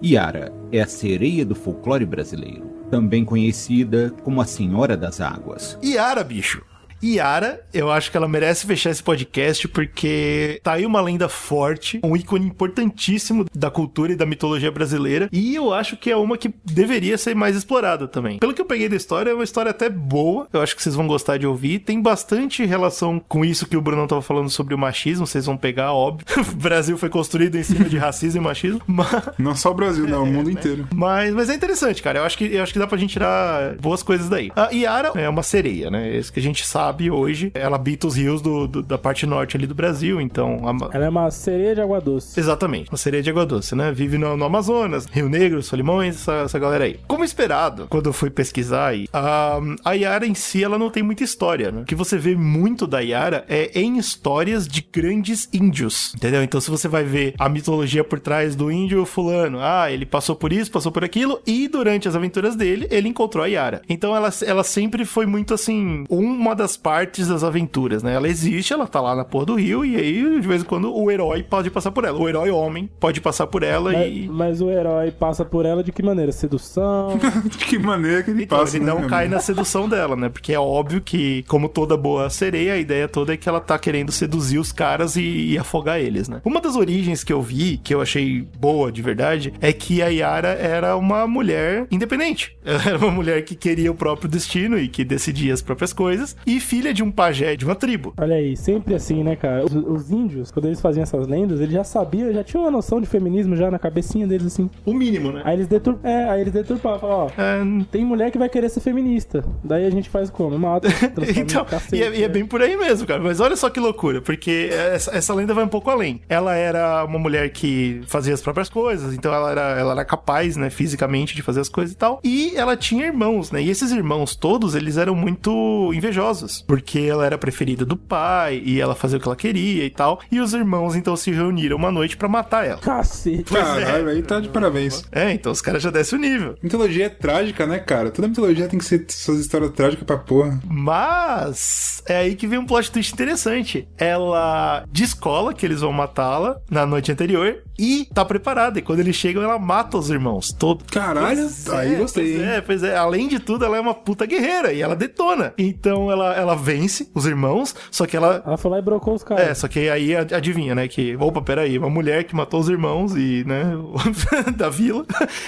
Yara 0.04 0.52
é 0.70 0.80
a 0.80 0.86
sereia 0.86 1.44
do 1.44 1.54
folclore 1.54 2.04
brasileiro, 2.04 2.64
também 2.90 3.24
conhecida 3.24 4.12
como 4.22 4.40
a 4.40 4.44
Senhora 4.44 4.96
das 4.96 5.20
Águas. 5.20 5.78
Yara, 5.82 6.22
bicho. 6.22 6.62
Yara, 7.02 7.60
eu 7.72 7.90
acho 7.90 8.10
que 8.10 8.16
ela 8.16 8.28
merece 8.28 8.66
fechar 8.66 8.90
esse 8.90 9.02
podcast 9.02 9.68
porque 9.68 10.60
tá 10.62 10.72
aí 10.72 10.84
uma 10.86 11.00
lenda 11.00 11.28
forte, 11.28 12.00
um 12.02 12.16
ícone 12.16 12.46
importantíssimo 12.46 13.46
da 13.54 13.70
cultura 13.70 14.12
e 14.12 14.16
da 14.16 14.26
mitologia 14.26 14.70
brasileira. 14.70 15.28
E 15.32 15.54
eu 15.54 15.72
acho 15.72 15.96
que 15.96 16.10
é 16.10 16.16
uma 16.16 16.36
que 16.36 16.52
deveria 16.64 17.16
ser 17.18 17.34
mais 17.34 17.56
explorada 17.56 18.08
também. 18.08 18.38
Pelo 18.38 18.54
que 18.54 18.60
eu 18.60 18.66
peguei 18.66 18.88
da 18.88 18.96
história, 18.96 19.30
é 19.30 19.34
uma 19.34 19.44
história 19.44 19.70
até 19.70 19.88
boa. 19.88 20.48
Eu 20.52 20.60
acho 20.60 20.74
que 20.74 20.82
vocês 20.82 20.94
vão 20.94 21.06
gostar 21.06 21.36
de 21.38 21.46
ouvir. 21.46 21.80
Tem 21.80 22.00
bastante 22.00 22.64
relação 22.64 23.20
com 23.28 23.44
isso 23.44 23.66
que 23.66 23.76
o 23.76 23.80
Bruno 23.80 24.06
tava 24.06 24.22
falando 24.22 24.50
sobre 24.50 24.74
o 24.74 24.78
machismo. 24.78 25.26
Vocês 25.26 25.46
vão 25.46 25.56
pegar, 25.56 25.92
óbvio. 25.92 26.26
o 26.52 26.56
Brasil 26.56 26.96
foi 26.98 27.08
construído 27.08 27.56
em 27.56 27.62
cima 27.62 27.84
de 27.84 27.96
racismo 27.98 28.40
e 28.40 28.44
machismo. 28.44 28.80
Mas. 28.86 29.08
Não 29.38 29.54
só 29.54 29.70
o 29.70 29.74
Brasil, 29.74 30.06
não, 30.06 30.24
o 30.24 30.26
É, 30.26 30.30
mundo 30.30 30.46
né? 30.46 30.52
inteiro. 30.52 30.88
Mas, 30.94 31.32
mas 31.34 31.48
é 31.50 31.54
interessante, 31.54 32.02
cara. 32.02 32.20
Eu 32.20 32.24
acho, 32.24 32.36
que, 32.36 32.44
eu 32.44 32.62
acho 32.62 32.72
que 32.72 32.78
dá 32.78 32.86
pra 32.86 32.98
gente 32.98 33.12
tirar 33.12 33.74
boas 33.76 34.02
coisas 34.02 34.28
daí. 34.28 34.50
A 34.56 34.70
Yara 34.72 35.12
é 35.14 35.28
uma 35.28 35.42
sereia, 35.42 35.90
né? 35.90 36.08
É 36.10 36.18
isso 36.18 36.32
que 36.32 36.40
a 36.40 36.42
gente 36.42 36.66
sabe. 36.66 36.87
Sabe 36.88 37.10
hoje, 37.10 37.50
ela 37.54 37.76
habita 37.76 38.06
os 38.06 38.16
rios 38.16 38.40
do, 38.40 38.66
do- 38.66 38.82
da 38.82 38.96
parte 38.96 39.26
norte 39.26 39.56
ali 39.56 39.66
do 39.66 39.74
Brasil, 39.74 40.20
então... 40.20 40.60
a- 40.66 40.96
Ela 40.96 41.04
é 41.06 41.08
uma 41.08 41.30
sereia 41.30 41.74
de 41.74 41.80
água 41.82 42.00
doce. 42.00 42.38
Exatamente, 42.40 42.90
uma 42.90 42.96
sereia 42.96 43.22
de 43.22 43.28
água 43.28 43.44
doce, 43.44 43.74
né? 43.74 43.92
Vive 43.92 44.16
no, 44.16 44.36
no 44.38 44.44
Amazonas, 44.46 45.04
Rio 45.06 45.28
Negro, 45.28 45.62
Solimões, 45.62 46.16
essa, 46.16 46.32
essa 46.44 46.58
galera 46.58 46.84
aí. 46.84 46.98
Como 47.06 47.22
esperado, 47.24 47.86
quando 47.90 48.06
eu 48.06 48.12
fui 48.12 48.30
pesquisar 48.30 48.86
aí, 48.88 49.06
a, 49.12 49.58
a 49.84 49.92
Yara 49.92 50.26
em 50.26 50.34
si, 50.34 50.64
ela 50.64 50.78
não 50.78 50.88
tem 50.90 51.02
muita 51.02 51.22
história, 51.22 51.70
né? 51.70 51.82
O 51.82 51.84
que 51.84 51.94
você 51.94 52.16
vê 52.16 52.34
muito 52.34 52.86
da 52.86 53.00
Yara 53.00 53.44
é 53.48 53.70
em 53.78 53.98
histórias 53.98 54.66
de 54.66 54.80
grandes 54.90 55.46
índios, 55.52 56.14
entendeu? 56.14 56.42
Então, 56.42 56.58
se 56.60 56.70
você 56.70 56.88
vai 56.88 57.04
ver 57.04 57.34
a 57.38 57.48
mitologia 57.50 58.02
por 58.02 58.18
trás 58.18 58.56
do 58.56 58.70
índio 58.72 59.04
fulano, 59.04 59.58
ah, 59.60 59.92
ele 59.92 60.06
passou 60.06 60.34
por 60.34 60.52
isso, 60.54 60.70
passou 60.70 60.90
por 60.90 61.04
aquilo, 61.04 61.38
e 61.46 61.68
durante 61.68 62.08
as 62.08 62.16
aventuras 62.16 62.56
dele, 62.56 62.86
ele 62.90 63.08
encontrou 63.08 63.44
a 63.44 63.46
Yara. 63.46 63.82
Então, 63.90 64.16
ela, 64.16 64.30
ela 64.46 64.64
sempre 64.64 65.04
foi 65.04 65.26
muito 65.26 65.52
assim, 65.52 66.04
uma 66.08 66.54
das 66.54 66.77
partes 66.78 67.28
das 67.28 67.44
aventuras, 67.44 68.02
né? 68.02 68.14
Ela 68.14 68.28
existe, 68.28 68.72
ela 68.72 68.86
tá 68.86 69.00
lá 69.00 69.14
na 69.14 69.24
porra 69.24 69.46
do 69.46 69.54
rio, 69.56 69.84
e 69.84 69.96
aí, 69.96 70.40
de 70.40 70.46
vez 70.46 70.62
em 70.62 70.64
quando, 70.64 70.94
o 70.94 71.10
herói 71.10 71.42
pode 71.42 71.70
passar 71.70 71.90
por 71.90 72.04
ela. 72.04 72.18
O 72.18 72.28
herói 72.28 72.50
homem 72.50 72.88
pode 72.98 73.20
passar 73.20 73.46
por 73.46 73.62
ela 73.62 73.92
Mas, 73.92 74.16
e. 74.16 74.28
mas 74.28 74.60
o 74.60 74.70
herói 74.70 75.10
passa 75.10 75.44
por 75.44 75.66
ela 75.66 75.82
de 75.82 75.92
que 75.92 76.02
maneira? 76.02 76.32
Sedução? 76.32 77.18
De 77.48 77.58
que 77.58 77.78
maneira 77.78 78.22
que 78.22 78.30
ele 78.30 78.44
Então, 78.44 78.58
passa, 78.58 78.76
ele 78.76 78.84
né, 78.84 78.92
não 78.92 79.00
meu 79.00 79.08
cai 79.08 79.28
na 79.28 79.40
sedução 79.40 79.88
dela, 79.88 80.14
né? 80.14 80.28
Porque 80.28 80.52
é 80.52 80.58
óbvio 80.60 81.00
que, 81.00 81.42
como 81.48 81.68
toda 81.68 81.96
boa 81.96 82.30
sereia, 82.30 82.74
a 82.74 82.78
ideia 82.78 83.08
toda 83.08 83.34
é 83.34 83.36
que 83.36 83.48
ela 83.48 83.60
tá 83.60 83.78
querendo 83.78 84.12
seduzir 84.12 84.58
os 84.58 84.72
caras 84.72 85.16
e, 85.16 85.52
e 85.52 85.58
afogar 85.58 85.98
eles, 85.98 86.28
né? 86.28 86.40
Uma 86.44 86.60
das 86.60 86.76
origens 86.76 87.24
que 87.24 87.32
eu 87.32 87.42
vi, 87.42 87.78
que 87.78 87.94
eu 87.94 88.00
achei 88.00 88.46
boa 88.58 88.92
de 88.92 89.02
verdade, 89.02 89.52
é 89.60 89.72
que 89.72 90.02
a 90.02 90.08
Yara 90.08 90.48
era 90.48 90.96
uma 90.96 91.26
mulher 91.26 91.86
independente. 91.90 92.56
Ela 92.64 92.82
era 92.86 92.98
uma 92.98 93.10
mulher 93.10 93.42
que 93.44 93.54
queria 93.54 93.90
o 93.90 93.94
próprio 93.94 94.28
destino 94.28 94.78
e 94.78 94.88
que 94.88 95.04
decidia 95.04 95.52
as 95.54 95.62
próprias 95.62 95.92
coisas, 95.92 96.36
e 96.46 96.60
filha 96.68 96.92
de 96.92 97.02
um 97.02 97.10
pajé 97.10 97.56
de 97.56 97.64
uma 97.64 97.74
tribo. 97.74 98.12
Olha 98.18 98.36
aí, 98.36 98.54
sempre 98.54 98.94
assim, 98.94 99.24
né, 99.24 99.34
cara? 99.34 99.64
Os, 99.64 99.74
os 99.74 100.10
índios, 100.10 100.50
quando 100.50 100.66
eles 100.66 100.80
faziam 100.82 101.02
essas 101.02 101.26
lendas, 101.26 101.60
eles 101.60 101.72
já 101.72 101.82
sabiam, 101.82 102.30
já 102.30 102.44
tinham 102.44 102.64
uma 102.64 102.70
noção 102.70 103.00
de 103.00 103.06
feminismo 103.06 103.56
já 103.56 103.70
na 103.70 103.78
cabecinha 103.78 104.26
deles, 104.26 104.46
assim. 104.48 104.68
O 104.84 104.92
mínimo, 104.92 105.32
né? 105.32 105.40
Aí 105.46 105.54
eles 105.56 105.66
detur... 105.66 105.98
é, 106.02 106.24
aí 106.24 106.42
eles 106.42 106.52
deturpavam, 106.52 106.98
falavam, 107.00 107.32
ó, 107.36 107.40
É, 107.40 107.84
tem 107.90 108.04
mulher 108.04 108.30
que 108.30 108.38
vai 108.38 108.50
querer 108.50 108.68
ser 108.68 108.80
feminista. 108.80 109.42
Daí 109.64 109.86
a 109.86 109.90
gente 109.90 110.10
faz 110.10 110.28
como? 110.28 110.58
Mata, 110.58 110.88
Então, 111.36 111.64
cacete, 111.64 111.96
e 111.96 112.02
é, 112.02 112.10
e 112.10 112.22
é 112.22 112.28
né? 112.28 112.28
bem 112.28 112.44
por 112.44 112.60
aí 112.60 112.76
mesmo, 112.76 113.06
cara. 113.06 113.22
Mas 113.22 113.40
olha 113.40 113.56
só 113.56 113.70
que 113.70 113.80
loucura, 113.80 114.20
porque 114.20 114.68
essa, 114.70 115.16
essa 115.16 115.34
lenda 115.34 115.54
vai 115.54 115.64
um 115.64 115.68
pouco 115.68 115.90
além. 115.90 116.20
Ela 116.28 116.54
era 116.54 117.04
uma 117.04 117.18
mulher 117.18 117.50
que 117.50 118.02
fazia 118.06 118.34
as 118.34 118.42
próprias 118.42 118.68
coisas, 118.68 119.14
então 119.14 119.32
ela 119.32 119.50
era, 119.50 119.78
ela 119.78 119.92
era 119.92 120.04
capaz, 120.04 120.56
né, 120.56 120.68
fisicamente 120.68 121.34
de 121.34 121.42
fazer 121.42 121.60
as 121.60 121.68
coisas 121.68 121.94
e 121.94 121.96
tal. 121.96 122.20
E 122.22 122.52
ela 122.56 122.76
tinha 122.76 123.06
irmãos, 123.06 123.50
né? 123.50 123.62
E 123.62 123.70
esses 123.70 123.90
irmãos 123.90 124.36
todos, 124.36 124.74
eles 124.74 124.96
eram 124.96 125.14
muito 125.14 125.90
invejosos, 125.94 126.57
porque 126.60 127.00
ela 127.00 127.24
era 127.26 127.38
preferida 127.38 127.84
do 127.84 127.96
pai 127.96 128.62
e 128.64 128.80
ela 128.80 128.94
fazia 128.94 129.18
o 129.18 129.20
que 129.20 129.28
ela 129.28 129.36
queria 129.36 129.84
e 129.84 129.90
tal. 129.90 130.20
E 130.30 130.40
os 130.40 130.52
irmãos 130.52 130.94
então 130.94 131.16
se 131.16 131.30
reuniram 131.30 131.76
uma 131.76 131.90
noite 131.90 132.16
pra 132.16 132.28
matar 132.28 132.66
ela. 132.66 132.78
Cacete. 132.80 133.44
Caralho, 133.52 134.08
aí 134.08 134.22
tá 134.22 134.40
de 134.40 134.48
parabéns. 134.48 135.04
É, 135.12 135.30
então 135.32 135.52
os 135.52 135.60
caras 135.60 135.82
já 135.82 135.90
descem 135.90 136.18
o 136.18 136.22
nível. 136.22 136.54
Mitologia 136.62 137.06
é 137.06 137.08
trágica, 137.08 137.66
né, 137.66 137.78
cara? 137.78 138.10
Toda 138.10 138.28
mitologia 138.28 138.68
tem 138.68 138.78
que 138.78 138.84
ser 138.84 139.04
essas 139.08 139.38
histórias 139.38 139.70
trágicas 139.70 140.04
pra 140.04 140.18
porra. 140.18 140.58
Mas 140.66 142.02
é 142.06 142.16
aí 142.18 142.34
que 142.34 142.46
vem 142.46 142.58
um 142.58 142.66
plot 142.66 142.90
twist 142.90 143.12
interessante. 143.12 143.88
Ela 143.96 144.84
descola 144.90 145.52
que 145.54 145.64
eles 145.66 145.80
vão 145.80 145.92
matá-la 145.92 146.60
na 146.70 146.84
noite 146.86 147.12
anterior 147.12 147.62
e 147.78 148.08
tá 148.12 148.24
preparada. 148.24 148.78
E 148.78 148.82
quando 148.82 149.00
eles 149.00 149.16
chegam, 149.16 149.42
ela 149.42 149.58
mata 149.58 149.96
os 149.98 150.10
irmãos. 150.10 150.52
Todo... 150.52 150.84
Caralho, 150.90 151.38
Pois 151.42 151.68
aí 151.70 151.94
é, 151.94 151.98
gostei, 151.98 152.24
Pois 152.32 152.40
hein? 152.42 152.48
é, 152.54 152.60
pois 152.60 152.82
é. 152.82 152.96
Além 152.96 153.28
de 153.28 153.38
tudo, 153.38 153.64
ela 153.64 153.76
é 153.76 153.80
uma 153.80 153.94
puta 153.94 154.26
guerreira 154.26 154.72
e 154.72 154.80
ela 154.82 154.96
detona. 154.96 155.52
Então 155.58 156.10
ela, 156.10 156.34
ela 156.34 156.47
vence 156.54 157.08
os 157.14 157.26
irmãos, 157.26 157.74
só 157.90 158.06
que 158.06 158.16
ela. 158.16 158.42
Ela 158.46 158.56
foi 158.56 158.70
lá 158.70 158.78
e 158.78 158.82
brocou 158.82 159.14
os 159.14 159.22
caras. 159.22 159.48
É, 159.48 159.54
só 159.54 159.68
que 159.68 159.88
aí 159.88 160.14
ad- 160.16 160.34
adivinha, 160.34 160.74
né? 160.74 160.88
Que, 160.88 161.16
opa, 161.18 161.40
peraí, 161.42 161.78
uma 161.78 161.90
mulher 161.90 162.24
que 162.24 162.34
matou 162.34 162.60
os 162.60 162.68
irmãos 162.68 163.14
e, 163.16 163.44
né, 163.46 163.64
da 164.56 164.68
vila, 164.68 165.04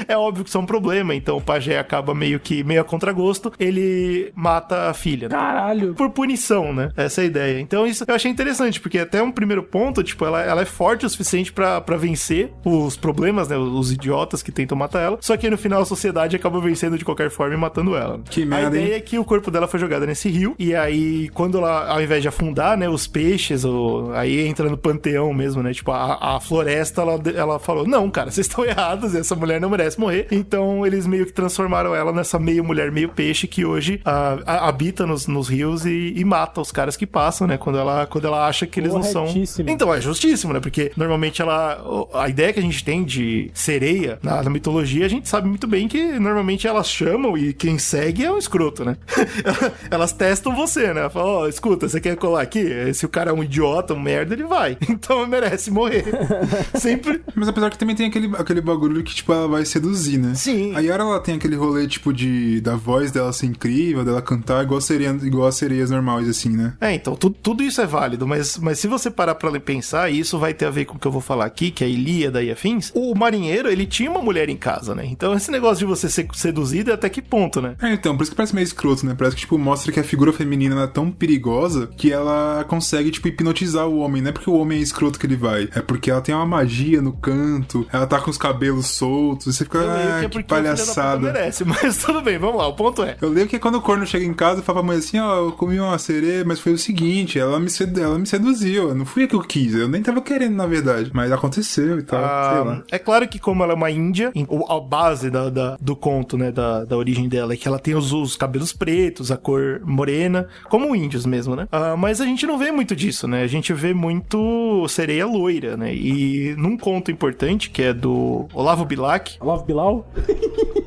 é 0.09 0.17
óbvio 0.17 0.45
que 0.45 0.51
isso 0.51 0.59
é 0.59 0.61
um 0.61 0.67
problema. 0.67 1.15
Então 1.15 1.37
o 1.37 1.41
pajé 1.41 1.79
acaba 1.79 2.15
meio 2.15 2.39
que, 2.41 2.63
meio 2.65 2.81
a 2.81 2.85
contragosto, 2.85 3.53
ele 3.59 4.33
mata 4.35 4.89
a 4.91 4.95
filha. 4.95 5.29
né? 5.29 5.35
Caralho. 5.37 5.95
por 5.95 6.11
punição, 6.11 6.73
né? 6.73 6.91
Essa 6.97 7.21
é 7.23 7.25
a 7.25 7.27
ideia. 7.27 7.61
Então 7.61 7.87
isso 7.87 8.05
eu 8.07 8.15
achei 8.15 8.31
interessante, 8.31 8.81
porque 8.81 8.99
até 8.99 9.23
um 9.23 9.31
primeiro 9.33 9.63
ponto, 9.63 10.03
tipo, 10.03 10.25
ela, 10.25 10.43
ela 10.43 10.63
é 10.63 10.67
forte 10.67 11.07
o 11.07 11.11
suficiente 11.11 11.53
pra 11.53 11.81
pra 11.81 11.97
vencer 11.97 12.53
os 12.65 12.97
problemas, 12.97 13.49
né? 13.49 13.57
Os 13.57 13.93
idiotas 13.93 14.43
que 14.43 14.53
tentam 14.53 14.77
matar 14.77 15.01
ela. 15.01 15.19
Só 15.21 15.37
que 15.37 15.49
no 15.51 15.57
final 15.59 15.83
a 15.83 15.85
sociedade 15.85 16.37
acaba 16.37 16.61
vencendo 16.61 16.99
de 16.99 17.05
qualquer 17.05 17.31
forma 17.31 17.55
e 17.55 17.59
matando 17.59 17.97
ela. 17.97 18.21
Que 18.29 18.43
a 18.43 18.47
merda, 18.47 18.77
ideia 18.77 18.93
hein? 18.95 18.95
é 18.95 19.01
que 19.01 19.19
o 19.19 19.25
corpo 19.25 19.51
dela 19.51 19.67
foi 19.69 19.79
jogado 19.81 20.07
nesse 20.07 20.29
rio. 20.29 20.55
E 20.59 20.75
aí, 20.75 20.90
quando 21.35 21.59
ela, 21.59 21.89
ao 21.89 22.03
invés 22.03 22.23
de 22.23 22.29
afundar, 22.29 22.77
né? 22.77 22.89
Os 22.89 23.07
peixes, 23.07 23.65
ou, 23.65 24.13
aí 24.13 24.47
entra 24.47 24.69
no 24.69 24.77
panteão 24.77 25.33
mesmo, 25.33 25.63
né? 25.63 25.73
Tipo, 25.73 25.93
a, 25.93 26.37
a 26.37 26.41
floresta, 26.41 27.03
ela, 27.03 27.21
ela 27.35 27.59
falou: 27.59 27.87
Não, 27.87 28.11
cara, 28.11 28.31
vocês 28.31 28.47
estão 28.47 28.65
errados, 28.67 29.15
essa 29.15 29.35
mulher 29.35 29.61
não 29.61 29.71
merece 29.71 29.99
morrer. 29.99 30.27
Então 30.31 30.87
eles 30.87 31.07
meio 31.07 31.27
que 31.27 31.33
transformaram 31.33 31.95
ela 31.95 32.13
nessa 32.13 32.39
meio 32.39 32.65
mulher, 32.65 32.91
meio 32.91 33.09
peixe 33.09 33.47
que 33.47 33.65
hoje 33.65 34.01
ah, 34.05 34.39
a- 34.47 34.69
habita 34.69 35.07
nos, 35.07 35.27
nos 35.27 35.49
rios 35.49 35.85
e, 35.85 36.13
e 36.17 36.25
mata 36.25 36.61
os 36.61 36.71
caras 36.73 36.97
que 36.97 37.07
passam, 37.07 37.47
né? 37.47 37.57
Quando 37.57 37.79
ela, 37.79 38.07
quando 38.07 38.27
ela 38.27 38.47
acha 38.47 38.67
que 38.67 38.81
eles 38.81 38.93
não 38.93 39.03
são. 39.13 39.27
Então 39.71 39.93
é 39.93 40.01
justíssimo, 40.01 40.53
né? 40.53 40.61
Porque 40.61 40.93
normalmente 40.97 41.43
ela. 41.43 41.81
A 42.15 42.29
ideia 42.29 42.53
que 42.53 42.59
a 42.59 42.63
gente 42.63 42.85
tem 42.85 43.05
de 43.05 43.51
sereia 43.55 44.19
na, 44.23 44.43
na 44.43 44.51
mitologia, 44.51 45.07
a 45.07 45.09
gente 45.09 45.29
sabe 45.29 45.49
muito 45.49 45.67
bem 45.67 45.89
que 45.89 46.19
normalmente 46.19 46.67
elas 46.67 46.89
chamam 46.89 47.37
e 47.37 47.53
quem 47.53 47.79
segue 47.79 48.25
é 48.25 48.31
um 48.31 48.39
escroto, 48.39 48.85
né? 48.85 48.97
elas 49.91 50.13
testam 50.13 50.55
você, 50.55 50.70
né? 50.79 51.09
Falam, 51.11 51.29
ó, 51.31 51.49
escuta, 51.49 51.89
você 51.89 52.01
quer 52.01 52.17
colar 52.17 52.43
aqui? 52.43 52.93
Se 52.95 53.05
o 53.05 53.09
cara 53.09 53.31
é 53.31 53.35
um 53.35 53.43
idiota, 53.43 53.95
um 53.95 54.01
merda, 54.01 54.35
ele 54.35 54.45
vai. 54.45 54.77
Então 54.91 55.27
merece 55.27 55.71
morrer. 55.71 56.05
Sempre. 56.79 57.23
Mas 57.35 57.49
apesar 57.49 57.71
que 57.71 57.79
também 57.79 57.97
tem 57.97 58.07
aquele, 58.07 58.31
aquele 58.37 58.61
bagulho 58.61 59.03
que, 59.03 59.15
tipo, 59.15 59.33
ela 59.33 59.49
vai 59.49 59.65
seduzir, 59.65 60.19
né? 60.19 60.35
Sim. 60.35 60.75
A 60.77 60.81
Yara, 60.81 61.03
ela 61.03 61.21
tem 61.21 61.37
aquele 61.37 61.57
rolê, 61.57 61.87
tipo, 61.87 62.13
de 62.13 62.61
da 62.61 62.77
voz 62.77 63.11
dela 63.11 63.33
ser 63.33 63.47
incrível, 63.47 64.05
dela 64.05 64.21
cantar 64.21 64.63
igual, 64.65 64.81
sereia, 64.81 65.17
igual 65.23 65.49
as 65.49 65.57
sereias 65.57 65.91
normais, 65.91 66.29
assim, 66.29 66.51
né? 66.51 66.75
É, 66.81 66.93
então, 66.95 67.15
tu- 67.17 67.31
tudo 67.31 67.63
isso 67.63 67.81
é 67.81 67.87
válido, 67.87 68.27
mas, 68.27 68.59
mas 68.59 68.79
se 68.79 68.87
você 68.87 69.11
parar 69.11 69.35
pra 69.35 69.51
pensar, 69.61 70.11
e 70.11 70.19
isso 70.21 70.39
vai 70.39 70.53
ter 70.55 70.67
a 70.67 70.71
ver 70.71 70.85
com 70.85 70.97
o 70.97 70.99
que 70.99 71.07
eu 71.07 71.13
vou 71.13 71.21
falar 71.21 71.45
aqui, 71.47 71.71
que 71.71 71.83
é 71.83 71.87
a 71.87 71.91
Ilíada 71.91 72.43
e 72.43 72.51
afins, 72.51 72.91
o 72.95 73.15
marinheiro, 73.15 73.69
ele 73.71 73.87
tinha 73.87 74.11
uma 74.11 74.21
mulher 74.23 74.49
em 74.49 74.57
casa, 74.57 74.95
né? 74.95 75.05
Então, 75.07 75.35
esse 75.35 75.51
negócio 75.51 75.79
de 75.79 75.85
você 75.87 76.09
ser 76.09 76.27
seduzido 76.35 76.91
é 76.91 76.95
até 76.95 77.09
que 77.09 77.23
ponto, 77.23 77.61
né? 77.61 77.75
É, 77.83 77.93
então, 77.93 78.17
por 78.17 78.23
isso 78.23 78.31
que 78.33 78.37
parece 78.37 78.55
meio 78.55 78.65
escroto, 78.65 79.05
né? 79.07 79.15
Parece 79.17 79.35
que, 79.37 79.41
tipo, 79.43 79.59
mostra 79.59 79.91
que 79.93 79.99
a 80.01 80.05
figura 80.05 80.33
feminina 80.33 80.60
ela 80.69 80.83
é 80.85 80.87
tão 80.87 81.11
perigosa 81.11 81.89
que 81.97 82.13
ela 82.13 82.65
consegue, 82.69 83.11
tipo, 83.11 83.29
hipnotizar 83.29 83.87
o 83.87 83.99
homem. 83.99 84.21
Não 84.23 84.31
é 84.31 84.33
porque 84.33 84.51
o 84.51 84.55
homem 84.55 84.79
é 84.79 84.83
escroto 84.83 85.19
que 85.19 85.27
ele 85.27 85.37
vai, 85.37 85.69
é 85.75 85.81
porque 85.81 86.11
ela 86.11 86.21
tem 86.21 86.35
uma 86.35 86.47
magia 86.47 87.01
no 87.01 87.13
canto, 87.13 87.87
ela 87.93 88.07
tá 88.07 88.21
com 88.21 88.31
os 88.31 88.39
cabelos 88.39 88.87
soltos, 88.89 89.47
e 89.47 89.53
você 89.53 89.65
fica, 89.65 89.79
Eu 89.79 89.91
leio 89.93 90.11
ah, 90.11 90.21
que 90.21 90.27
é 90.27 90.29
que 90.29 90.43
palhaçada. 90.45 91.21
merece, 91.33 91.65
mas 91.67 91.99
tudo 91.99 92.21
bem, 92.23 92.39
vamos 92.39 92.57
lá, 92.57 92.67
o 92.69 92.75
ponto 92.75 93.03
é. 93.03 93.17
Eu 93.21 93.29
lembro 93.29 93.49
que 93.51 93.59
quando 93.59 93.77
o 93.77 93.83
corno 93.83 94.07
chega 94.07 94.25
em 94.25 94.35
casa, 94.35 94.63
fala 94.63 94.81
pra 94.81 94.87
mãe 94.89 94.99
assim, 94.99 95.19
ó, 95.19 95.37
eu 95.47 95.53
comi 95.53 95.79
uma 95.81 95.99
sereia, 95.99 96.45
mas 96.45 96.61
foi 96.61 96.73
o 96.73 96.79
seguinte, 96.79 97.39
ela 97.39 97.59
me, 97.61 97.71
sedu 97.71 98.01
ela 98.01 98.19
me 98.19 98.27
seduziu, 98.27 98.95
não 98.95 99.05
fui 99.07 99.25
eu 99.25 99.29
que 99.29 99.35
eu 99.37 99.41
quis, 99.41 99.75
eu 99.75 99.89
nem 99.89 100.03
tava 100.03 100.21
querendo, 100.21 100.55
na 100.57 100.67
verdade, 100.67 101.11
mas 101.15 101.31
aconteceu 101.33 101.99
e 101.99 102.03
tal, 102.03 102.23
Ah, 102.25 102.51
sei 102.55 102.65
lá. 102.65 102.83
é 102.91 102.99
claro 102.99 103.29
que 103.29 103.39
como 103.39 103.63
ela 103.63 103.73
é 103.73 103.77
uma 103.77 103.91
índia, 103.91 104.33
a 104.69 104.81
base 104.81 105.31
da, 105.31 105.49
da- 105.51 105.77
do 105.81 105.95
conto, 105.97 106.37
né, 106.37 106.51
da, 106.53 106.85
da 106.85 106.97
origem 106.97 107.29
dela 107.29 107.53
é 107.53 107.57
que 107.57 107.67
ela 107.69 107.79
tem 107.79 107.95
os, 107.95 108.13
os 108.13 108.37
cabelos 108.37 108.73
pretos, 108.73 109.31
a 109.31 109.37
cor 109.37 109.81
morena, 109.85 110.49
como 110.69 110.95
índios 110.95 111.27
mesmo, 111.27 111.55
né? 111.57 111.67
Ah, 111.71 111.97
mas 111.97 112.21
a 112.21 112.25
gente 112.25 112.47
não 112.47 112.59
vê 112.59 112.71
muito 112.71 112.95
disso, 112.95 113.27
né? 113.29 113.43
A 113.43 113.47
gente 113.47 113.73
vê 113.73 113.93
muito 113.93 114.87
sereia 114.89 115.27
loira, 115.27 115.77
né? 115.77 115.95
E 115.95 116.55
num 116.57 116.77
conto 116.77 117.11
importante, 117.11 117.71
que 117.71 117.83
é 117.83 117.93
do 117.93 118.49
Olavo 118.53 118.85
Bilac, 118.85 119.37
Love 119.41 119.65
Bilal? 119.65 120.11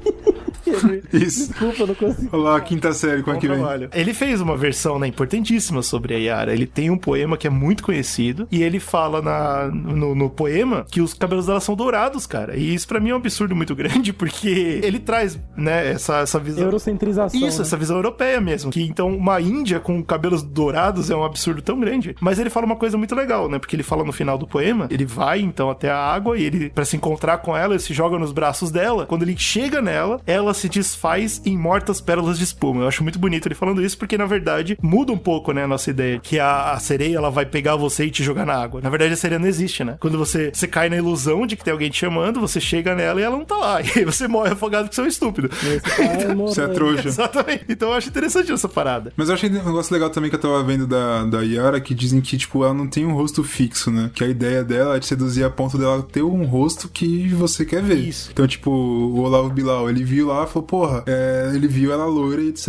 Isso. 1.14 1.48
Desculpa, 1.50 1.84
eu 1.84 1.88
não 1.88 1.96
consigo. 1.96 2.30
Olha 2.32 2.44
lá, 2.44 2.58
a 2.58 2.62
quinta 2.62 2.94
série, 2.94 3.24
como 3.24 3.38
é 3.38 3.40
que 3.40 3.48
vem? 3.48 3.64
Ele 3.94 4.14
fez 4.14 4.42
uma 4.42 4.56
versão 4.58 5.00
né, 5.00 5.08
importantíssima 5.08 5.82
sobre 5.82 6.14
a 6.14 6.18
Yara. 6.18 6.54
Ele 6.54 6.68
tem 6.68 6.90
um 6.90 6.98
poema 6.98 7.38
que 7.38 7.48
é 7.48 7.50
muito 7.50 7.84
conhecido 7.84 8.48
e 8.52 8.64
ele 8.64 8.80
fala 8.80 9.22
na, 9.22 9.68
no, 9.68 10.16
no 10.16 10.30
poema 10.30 10.86
que 10.90 11.02
os 11.02 11.14
cabelos 11.14 11.46
dela 11.46 11.60
são 11.60 11.76
dourados, 11.76 12.26
cara. 12.26 12.56
E 12.56 12.74
isso 12.74 12.88
pra 12.88 13.00
mim 13.00 13.10
é 13.10 13.14
um 13.14 13.18
absurdo 13.18 13.56
muito 13.56 13.76
grande 13.76 14.14
porque 14.14 14.80
ele 14.84 15.00
traz, 15.00 15.40
né, 15.56 15.92
essa, 15.92 16.20
essa 16.20 16.40
visão. 16.40 16.64
Eurocentrização. 16.64 17.40
Isso, 17.40 17.60
né? 17.60 17.66
essa 17.66 17.78
visão 17.78 17.98
europeia 17.98 18.40
mesmo. 18.40 18.72
Que 18.72 18.84
então 18.84 19.16
uma 19.16 19.40
Índia 19.42 19.80
com 19.80 20.02
cabelos 20.04 20.42
dourados 20.42 21.10
é 21.10 21.16
um 21.16 21.24
absurdo 21.24 21.62
tão 21.62 21.80
grande. 21.80 22.16
Mas 22.20 22.40
ele 22.40 22.50
fala 22.50 22.66
uma 22.66 22.76
coisa 22.76 22.98
muito 22.98 23.16
legal, 23.16 23.50
né? 23.50 23.60
Porque 23.60 23.76
ele 23.76 23.84
fala 23.84 24.04
no 24.04 24.12
final 24.12 24.38
do 24.38 24.48
poema, 24.48 24.88
ele 24.90 25.06
vai 25.06 25.42
então 25.42 25.70
até 25.70 25.90
a 25.90 25.98
água 25.98 26.38
e 26.38 26.44
ele, 26.44 26.70
pra 26.70 26.86
se 26.86 26.96
encontrar 26.96 27.40
com 27.40 27.56
ela, 27.56 27.74
ele 27.74 27.84
se 27.84 27.94
joga 27.94 28.18
nos 28.18 28.32
braços 28.32 28.72
dela. 28.72 29.06
Quando 29.06 29.24
ele 29.24 29.36
chega 29.38 29.82
nela, 29.82 30.22
ela 30.26 30.54
se 30.54 30.70
desfaz 30.80 31.42
em 31.46 31.58
mortas 31.58 32.02
pérolas 32.02 32.38
de 32.38 32.44
espuma. 32.44 32.82
Eu 32.82 32.88
acho 32.88 33.04
muito 33.04 33.20
bonito 33.20 33.48
ele 33.48 33.56
falando 33.56 33.84
isso, 33.84 33.98
porque 33.98 34.18
na 34.18 34.26
verdade 34.26 34.78
muda 34.82 35.12
um 35.12 35.18
pouco, 35.18 35.52
né, 35.52 35.64
a 35.64 35.68
nossa 35.68 35.90
ideia. 35.90 36.20
Que 36.20 36.40
a, 36.40 36.72
a 36.72 36.80
sereia, 36.80 37.18
ela 37.18 37.30
vai 37.30 37.46
pegar 37.46 37.76
você 37.76 38.06
e 38.06 38.12
te 38.12 38.24
jogar 38.24 38.46
na 38.46 38.56
água. 38.56 38.82
Na 38.82 38.90
verdade, 38.90 39.14
a 39.14 39.18
sereia 39.18 39.40
não 39.40 39.48
existe, 39.48 39.84
né? 39.84 39.98
Quando 40.00 40.18
você, 40.18 40.52
você 40.54 40.68
cai 40.68 40.90
na 40.90 40.98
ilusão 40.98 41.46
de 41.46 41.56
que 41.56 41.64
tem 41.64 41.72
alguém 41.72 41.90
te 41.90 41.98
chamando, 41.98 42.40
você 42.40 42.60
chega 42.60 42.96
nela 42.96 43.20
e 43.20 43.24
ela 43.24 43.38
não 43.38 43.46
tá 43.46 43.56
lá. 43.56 43.82
E 43.94 44.00
aí 44.00 44.06
você 44.06 44.28
morre 44.28 44.52
afogado 44.52 44.86
porque 44.86 44.96
você 44.96 45.02
é 45.02 45.04
um 45.04 45.08
estúpido. 45.08 45.50
Esse 45.54 45.82
cara 45.82 46.36
Você 46.36 46.62
é 46.62 46.68
trouxa. 46.68 47.08
Exatamente. 47.10 47.66
Então 47.70 47.90
eu 47.90 47.96
acho 47.96 48.10
interessante 48.10 48.52
essa 48.52 48.68
parada. 48.68 49.14
Mas 49.16 49.28
eu 49.28 49.36
achei 49.36 49.50
um 49.50 49.54
negócio 49.54 49.94
legal 49.94 50.10
também 50.10 50.30
que 50.30 50.36
eu 50.36 50.40
tava 50.40 50.64
vendo 50.64 50.88
da, 50.88 51.26
da 51.26 51.42
Yara, 51.42 51.80
que 51.80 51.94
dizem 51.94 52.22
que, 52.22 52.38
tipo, 52.38 52.64
ela 52.64 52.74
não 52.74 52.88
tem 52.88 53.06
um 53.06 53.14
rosto 53.14 53.44
fixo, 53.44 53.92
né? 53.92 54.10
Que 54.14 54.24
a 54.24 54.28
ideia 54.28 54.64
dela 54.64 54.96
é 54.96 55.00
de 55.00 55.06
seduzir 55.06 55.44
a 55.44 55.50
ponto 55.50 55.78
dela 55.78 56.02
ter 56.02 56.24
um 56.24 56.44
rosto 56.46 56.90
que 56.90 57.28
você 57.30 57.66
quer 57.66 57.84
ver. 57.84 57.98
Isso. 57.98 58.30
Então, 58.32 58.48
tipo, 58.48 58.72
o 58.72 59.20
Olavo 59.20 59.50
Bilal, 59.50 59.90
ele 59.90 60.04
viu 60.04 60.28
lá 60.28 60.44
e 60.44 60.48
falou, 60.48 60.63
porra, 60.64 61.04
é, 61.06 61.52
ele 61.54 61.68
viu 61.68 61.92
ela 61.92 62.06
loira 62.06 62.42
e 62.42 62.50
etc. 62.50 62.68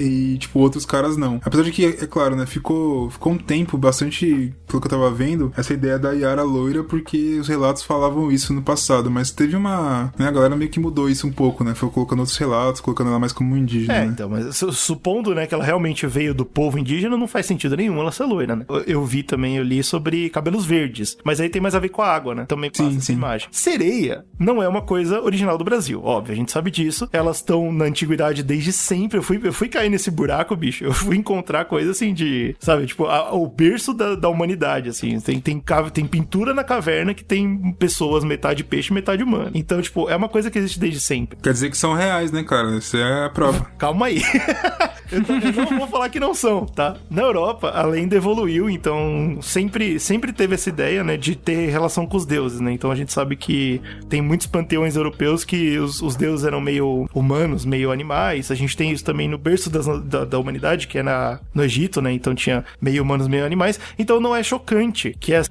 E, 0.00 0.36
tipo, 0.38 0.58
outros 0.58 0.84
caras 0.84 1.16
não. 1.16 1.40
Apesar 1.44 1.62
de 1.62 1.72
que, 1.72 1.84
é 1.84 2.06
claro, 2.06 2.34
né? 2.36 2.46
Ficou, 2.46 3.10
ficou 3.10 3.32
um 3.32 3.38
tempo 3.38 3.76
bastante, 3.78 4.54
pelo 4.66 4.80
que 4.80 4.86
eu 4.86 4.90
tava 4.90 5.10
vendo, 5.10 5.52
essa 5.56 5.72
ideia 5.72 5.98
da 5.98 6.12
Yara 6.12 6.42
loira, 6.42 6.82
porque 6.84 7.38
os 7.40 7.48
relatos 7.48 7.82
falavam 7.82 8.30
isso 8.30 8.52
no 8.52 8.62
passado. 8.62 9.10
Mas 9.10 9.30
teve 9.30 9.56
uma. 9.56 10.12
Né, 10.18 10.26
a 10.28 10.30
galera 10.30 10.56
meio 10.56 10.70
que 10.70 10.80
mudou 10.80 11.08
isso 11.08 11.26
um 11.26 11.32
pouco, 11.32 11.64
né? 11.64 11.74
Foi 11.74 11.88
colocando 11.90 12.20
outros 12.20 12.36
relatos, 12.36 12.80
colocando 12.80 13.08
ela 13.10 13.18
mais 13.18 13.32
como 13.32 13.56
indígena. 13.56 13.94
É, 13.94 14.00
né? 14.04 14.06
então, 14.12 14.28
mas 14.28 14.56
su- 14.56 14.72
supondo, 14.72 15.34
né, 15.34 15.46
que 15.46 15.54
ela 15.54 15.64
realmente 15.64 16.06
veio 16.06 16.34
do 16.34 16.44
povo 16.44 16.78
indígena, 16.78 17.16
não 17.16 17.26
faz 17.28 17.46
sentido 17.46 17.76
nenhum 17.76 17.98
ela 18.00 18.12
ser 18.12 18.24
loira, 18.24 18.54
né? 18.56 18.64
Eu, 18.68 18.80
eu 18.82 19.04
vi 19.04 19.22
também, 19.22 19.56
eu 19.56 19.62
li 19.64 19.82
sobre 19.82 20.28
cabelos 20.30 20.64
verdes, 20.64 21.16
mas 21.24 21.40
aí 21.40 21.48
tem 21.48 21.60
mais 21.62 21.74
a 21.74 21.78
ver 21.78 21.88
com 21.88 22.02
a 22.02 22.08
água, 22.08 22.34
né? 22.34 22.44
Também 22.46 22.70
passa 22.70 22.84
Sim, 22.90 22.96
essa 22.96 23.06
sim. 23.06 23.12
imagem. 23.14 23.48
Sereia 23.50 24.24
não 24.38 24.62
é 24.62 24.68
uma 24.68 24.82
coisa 24.82 25.20
original 25.20 25.56
do 25.58 25.64
Brasil, 25.64 26.00
óbvio, 26.02 26.32
a 26.32 26.36
gente 26.36 26.52
sabe 26.52 26.70
disso. 26.70 27.08
Elas 27.18 27.36
estão 27.38 27.72
na 27.72 27.84
antiguidade 27.86 28.42
desde 28.42 28.72
sempre. 28.72 29.18
Eu 29.18 29.22
fui, 29.22 29.40
eu 29.42 29.52
fui 29.52 29.68
cair 29.68 29.90
nesse 29.90 30.10
buraco, 30.10 30.54
bicho. 30.56 30.84
Eu 30.84 30.92
fui 30.92 31.16
encontrar 31.16 31.64
coisa 31.64 31.90
assim 31.90 32.14
de, 32.14 32.54
sabe, 32.60 32.86
tipo, 32.86 33.06
a- 33.06 33.32
o 33.34 33.46
berço 33.46 33.92
da, 33.92 34.14
da 34.14 34.28
humanidade, 34.28 34.88
assim. 34.88 35.18
Tem, 35.20 35.40
tem, 35.40 35.60
cave- 35.60 35.90
tem 35.90 36.06
pintura 36.06 36.54
na 36.54 36.64
caverna 36.64 37.12
que 37.14 37.24
tem 37.24 37.72
pessoas, 37.78 38.24
metade 38.24 38.62
peixe, 38.64 38.92
metade 38.92 39.22
humano. 39.22 39.50
Então, 39.54 39.80
tipo, 39.82 40.08
é 40.08 40.16
uma 40.16 40.28
coisa 40.28 40.50
que 40.50 40.58
existe 40.58 40.78
desde 40.78 41.00
sempre. 41.00 41.38
Quer 41.42 41.52
dizer 41.52 41.70
que 41.70 41.76
são 41.76 41.92
reais, 41.94 42.30
né, 42.30 42.42
cara? 42.44 42.76
Isso 42.76 42.96
é 42.96 43.26
a 43.26 43.30
prova. 43.30 43.66
Calma 43.78 44.06
aí. 44.06 44.22
eu, 45.10 45.18
eu 45.20 45.70
não 45.70 45.78
vou 45.78 45.88
falar 45.88 46.08
que 46.08 46.20
não 46.20 46.34
são, 46.34 46.66
tá? 46.66 46.96
Na 47.10 47.22
Europa, 47.22 47.70
a 47.70 47.82
lenda 47.84 48.16
evoluiu, 48.16 48.68
então 48.70 49.38
sempre, 49.42 49.98
sempre 49.98 50.32
teve 50.32 50.54
essa 50.54 50.68
ideia, 50.68 51.02
né, 51.02 51.16
de 51.16 51.34
ter 51.34 51.68
relação 51.70 52.06
com 52.06 52.16
os 52.16 52.26
deuses, 52.26 52.60
né? 52.60 52.72
Então 52.72 52.90
a 52.90 52.94
gente 52.94 53.12
sabe 53.12 53.36
que 53.36 53.80
tem 54.08 54.20
muitos 54.20 54.46
panteões 54.46 54.96
europeus 54.96 55.44
que 55.44 55.78
os, 55.78 56.00
os 56.02 56.16
deuses 56.16 56.44
eram 56.46 56.60
meio 56.60 56.97
humanos, 57.14 57.64
meio 57.64 57.92
animais. 57.92 58.50
A 58.50 58.54
gente 58.54 58.76
tem 58.76 58.90
isso 58.90 59.04
também 59.04 59.28
no 59.28 59.38
berço 59.38 59.68
das- 59.70 59.86
da, 60.04 60.24
da 60.24 60.38
humanidade, 60.38 60.86
que 60.88 60.98
é 60.98 61.02
na, 61.02 61.40
no 61.54 61.62
Egito, 61.64 62.00
né? 62.00 62.12
Então 62.12 62.34
tinha 62.34 62.64
meio 62.80 63.02
humanos, 63.02 63.28
meio 63.28 63.44
animais. 63.44 63.78
Então 63.98 64.20
não 64.20 64.34
é 64.34 64.42
chocante 64.42 65.14
que 65.20 65.32
essa, 65.32 65.50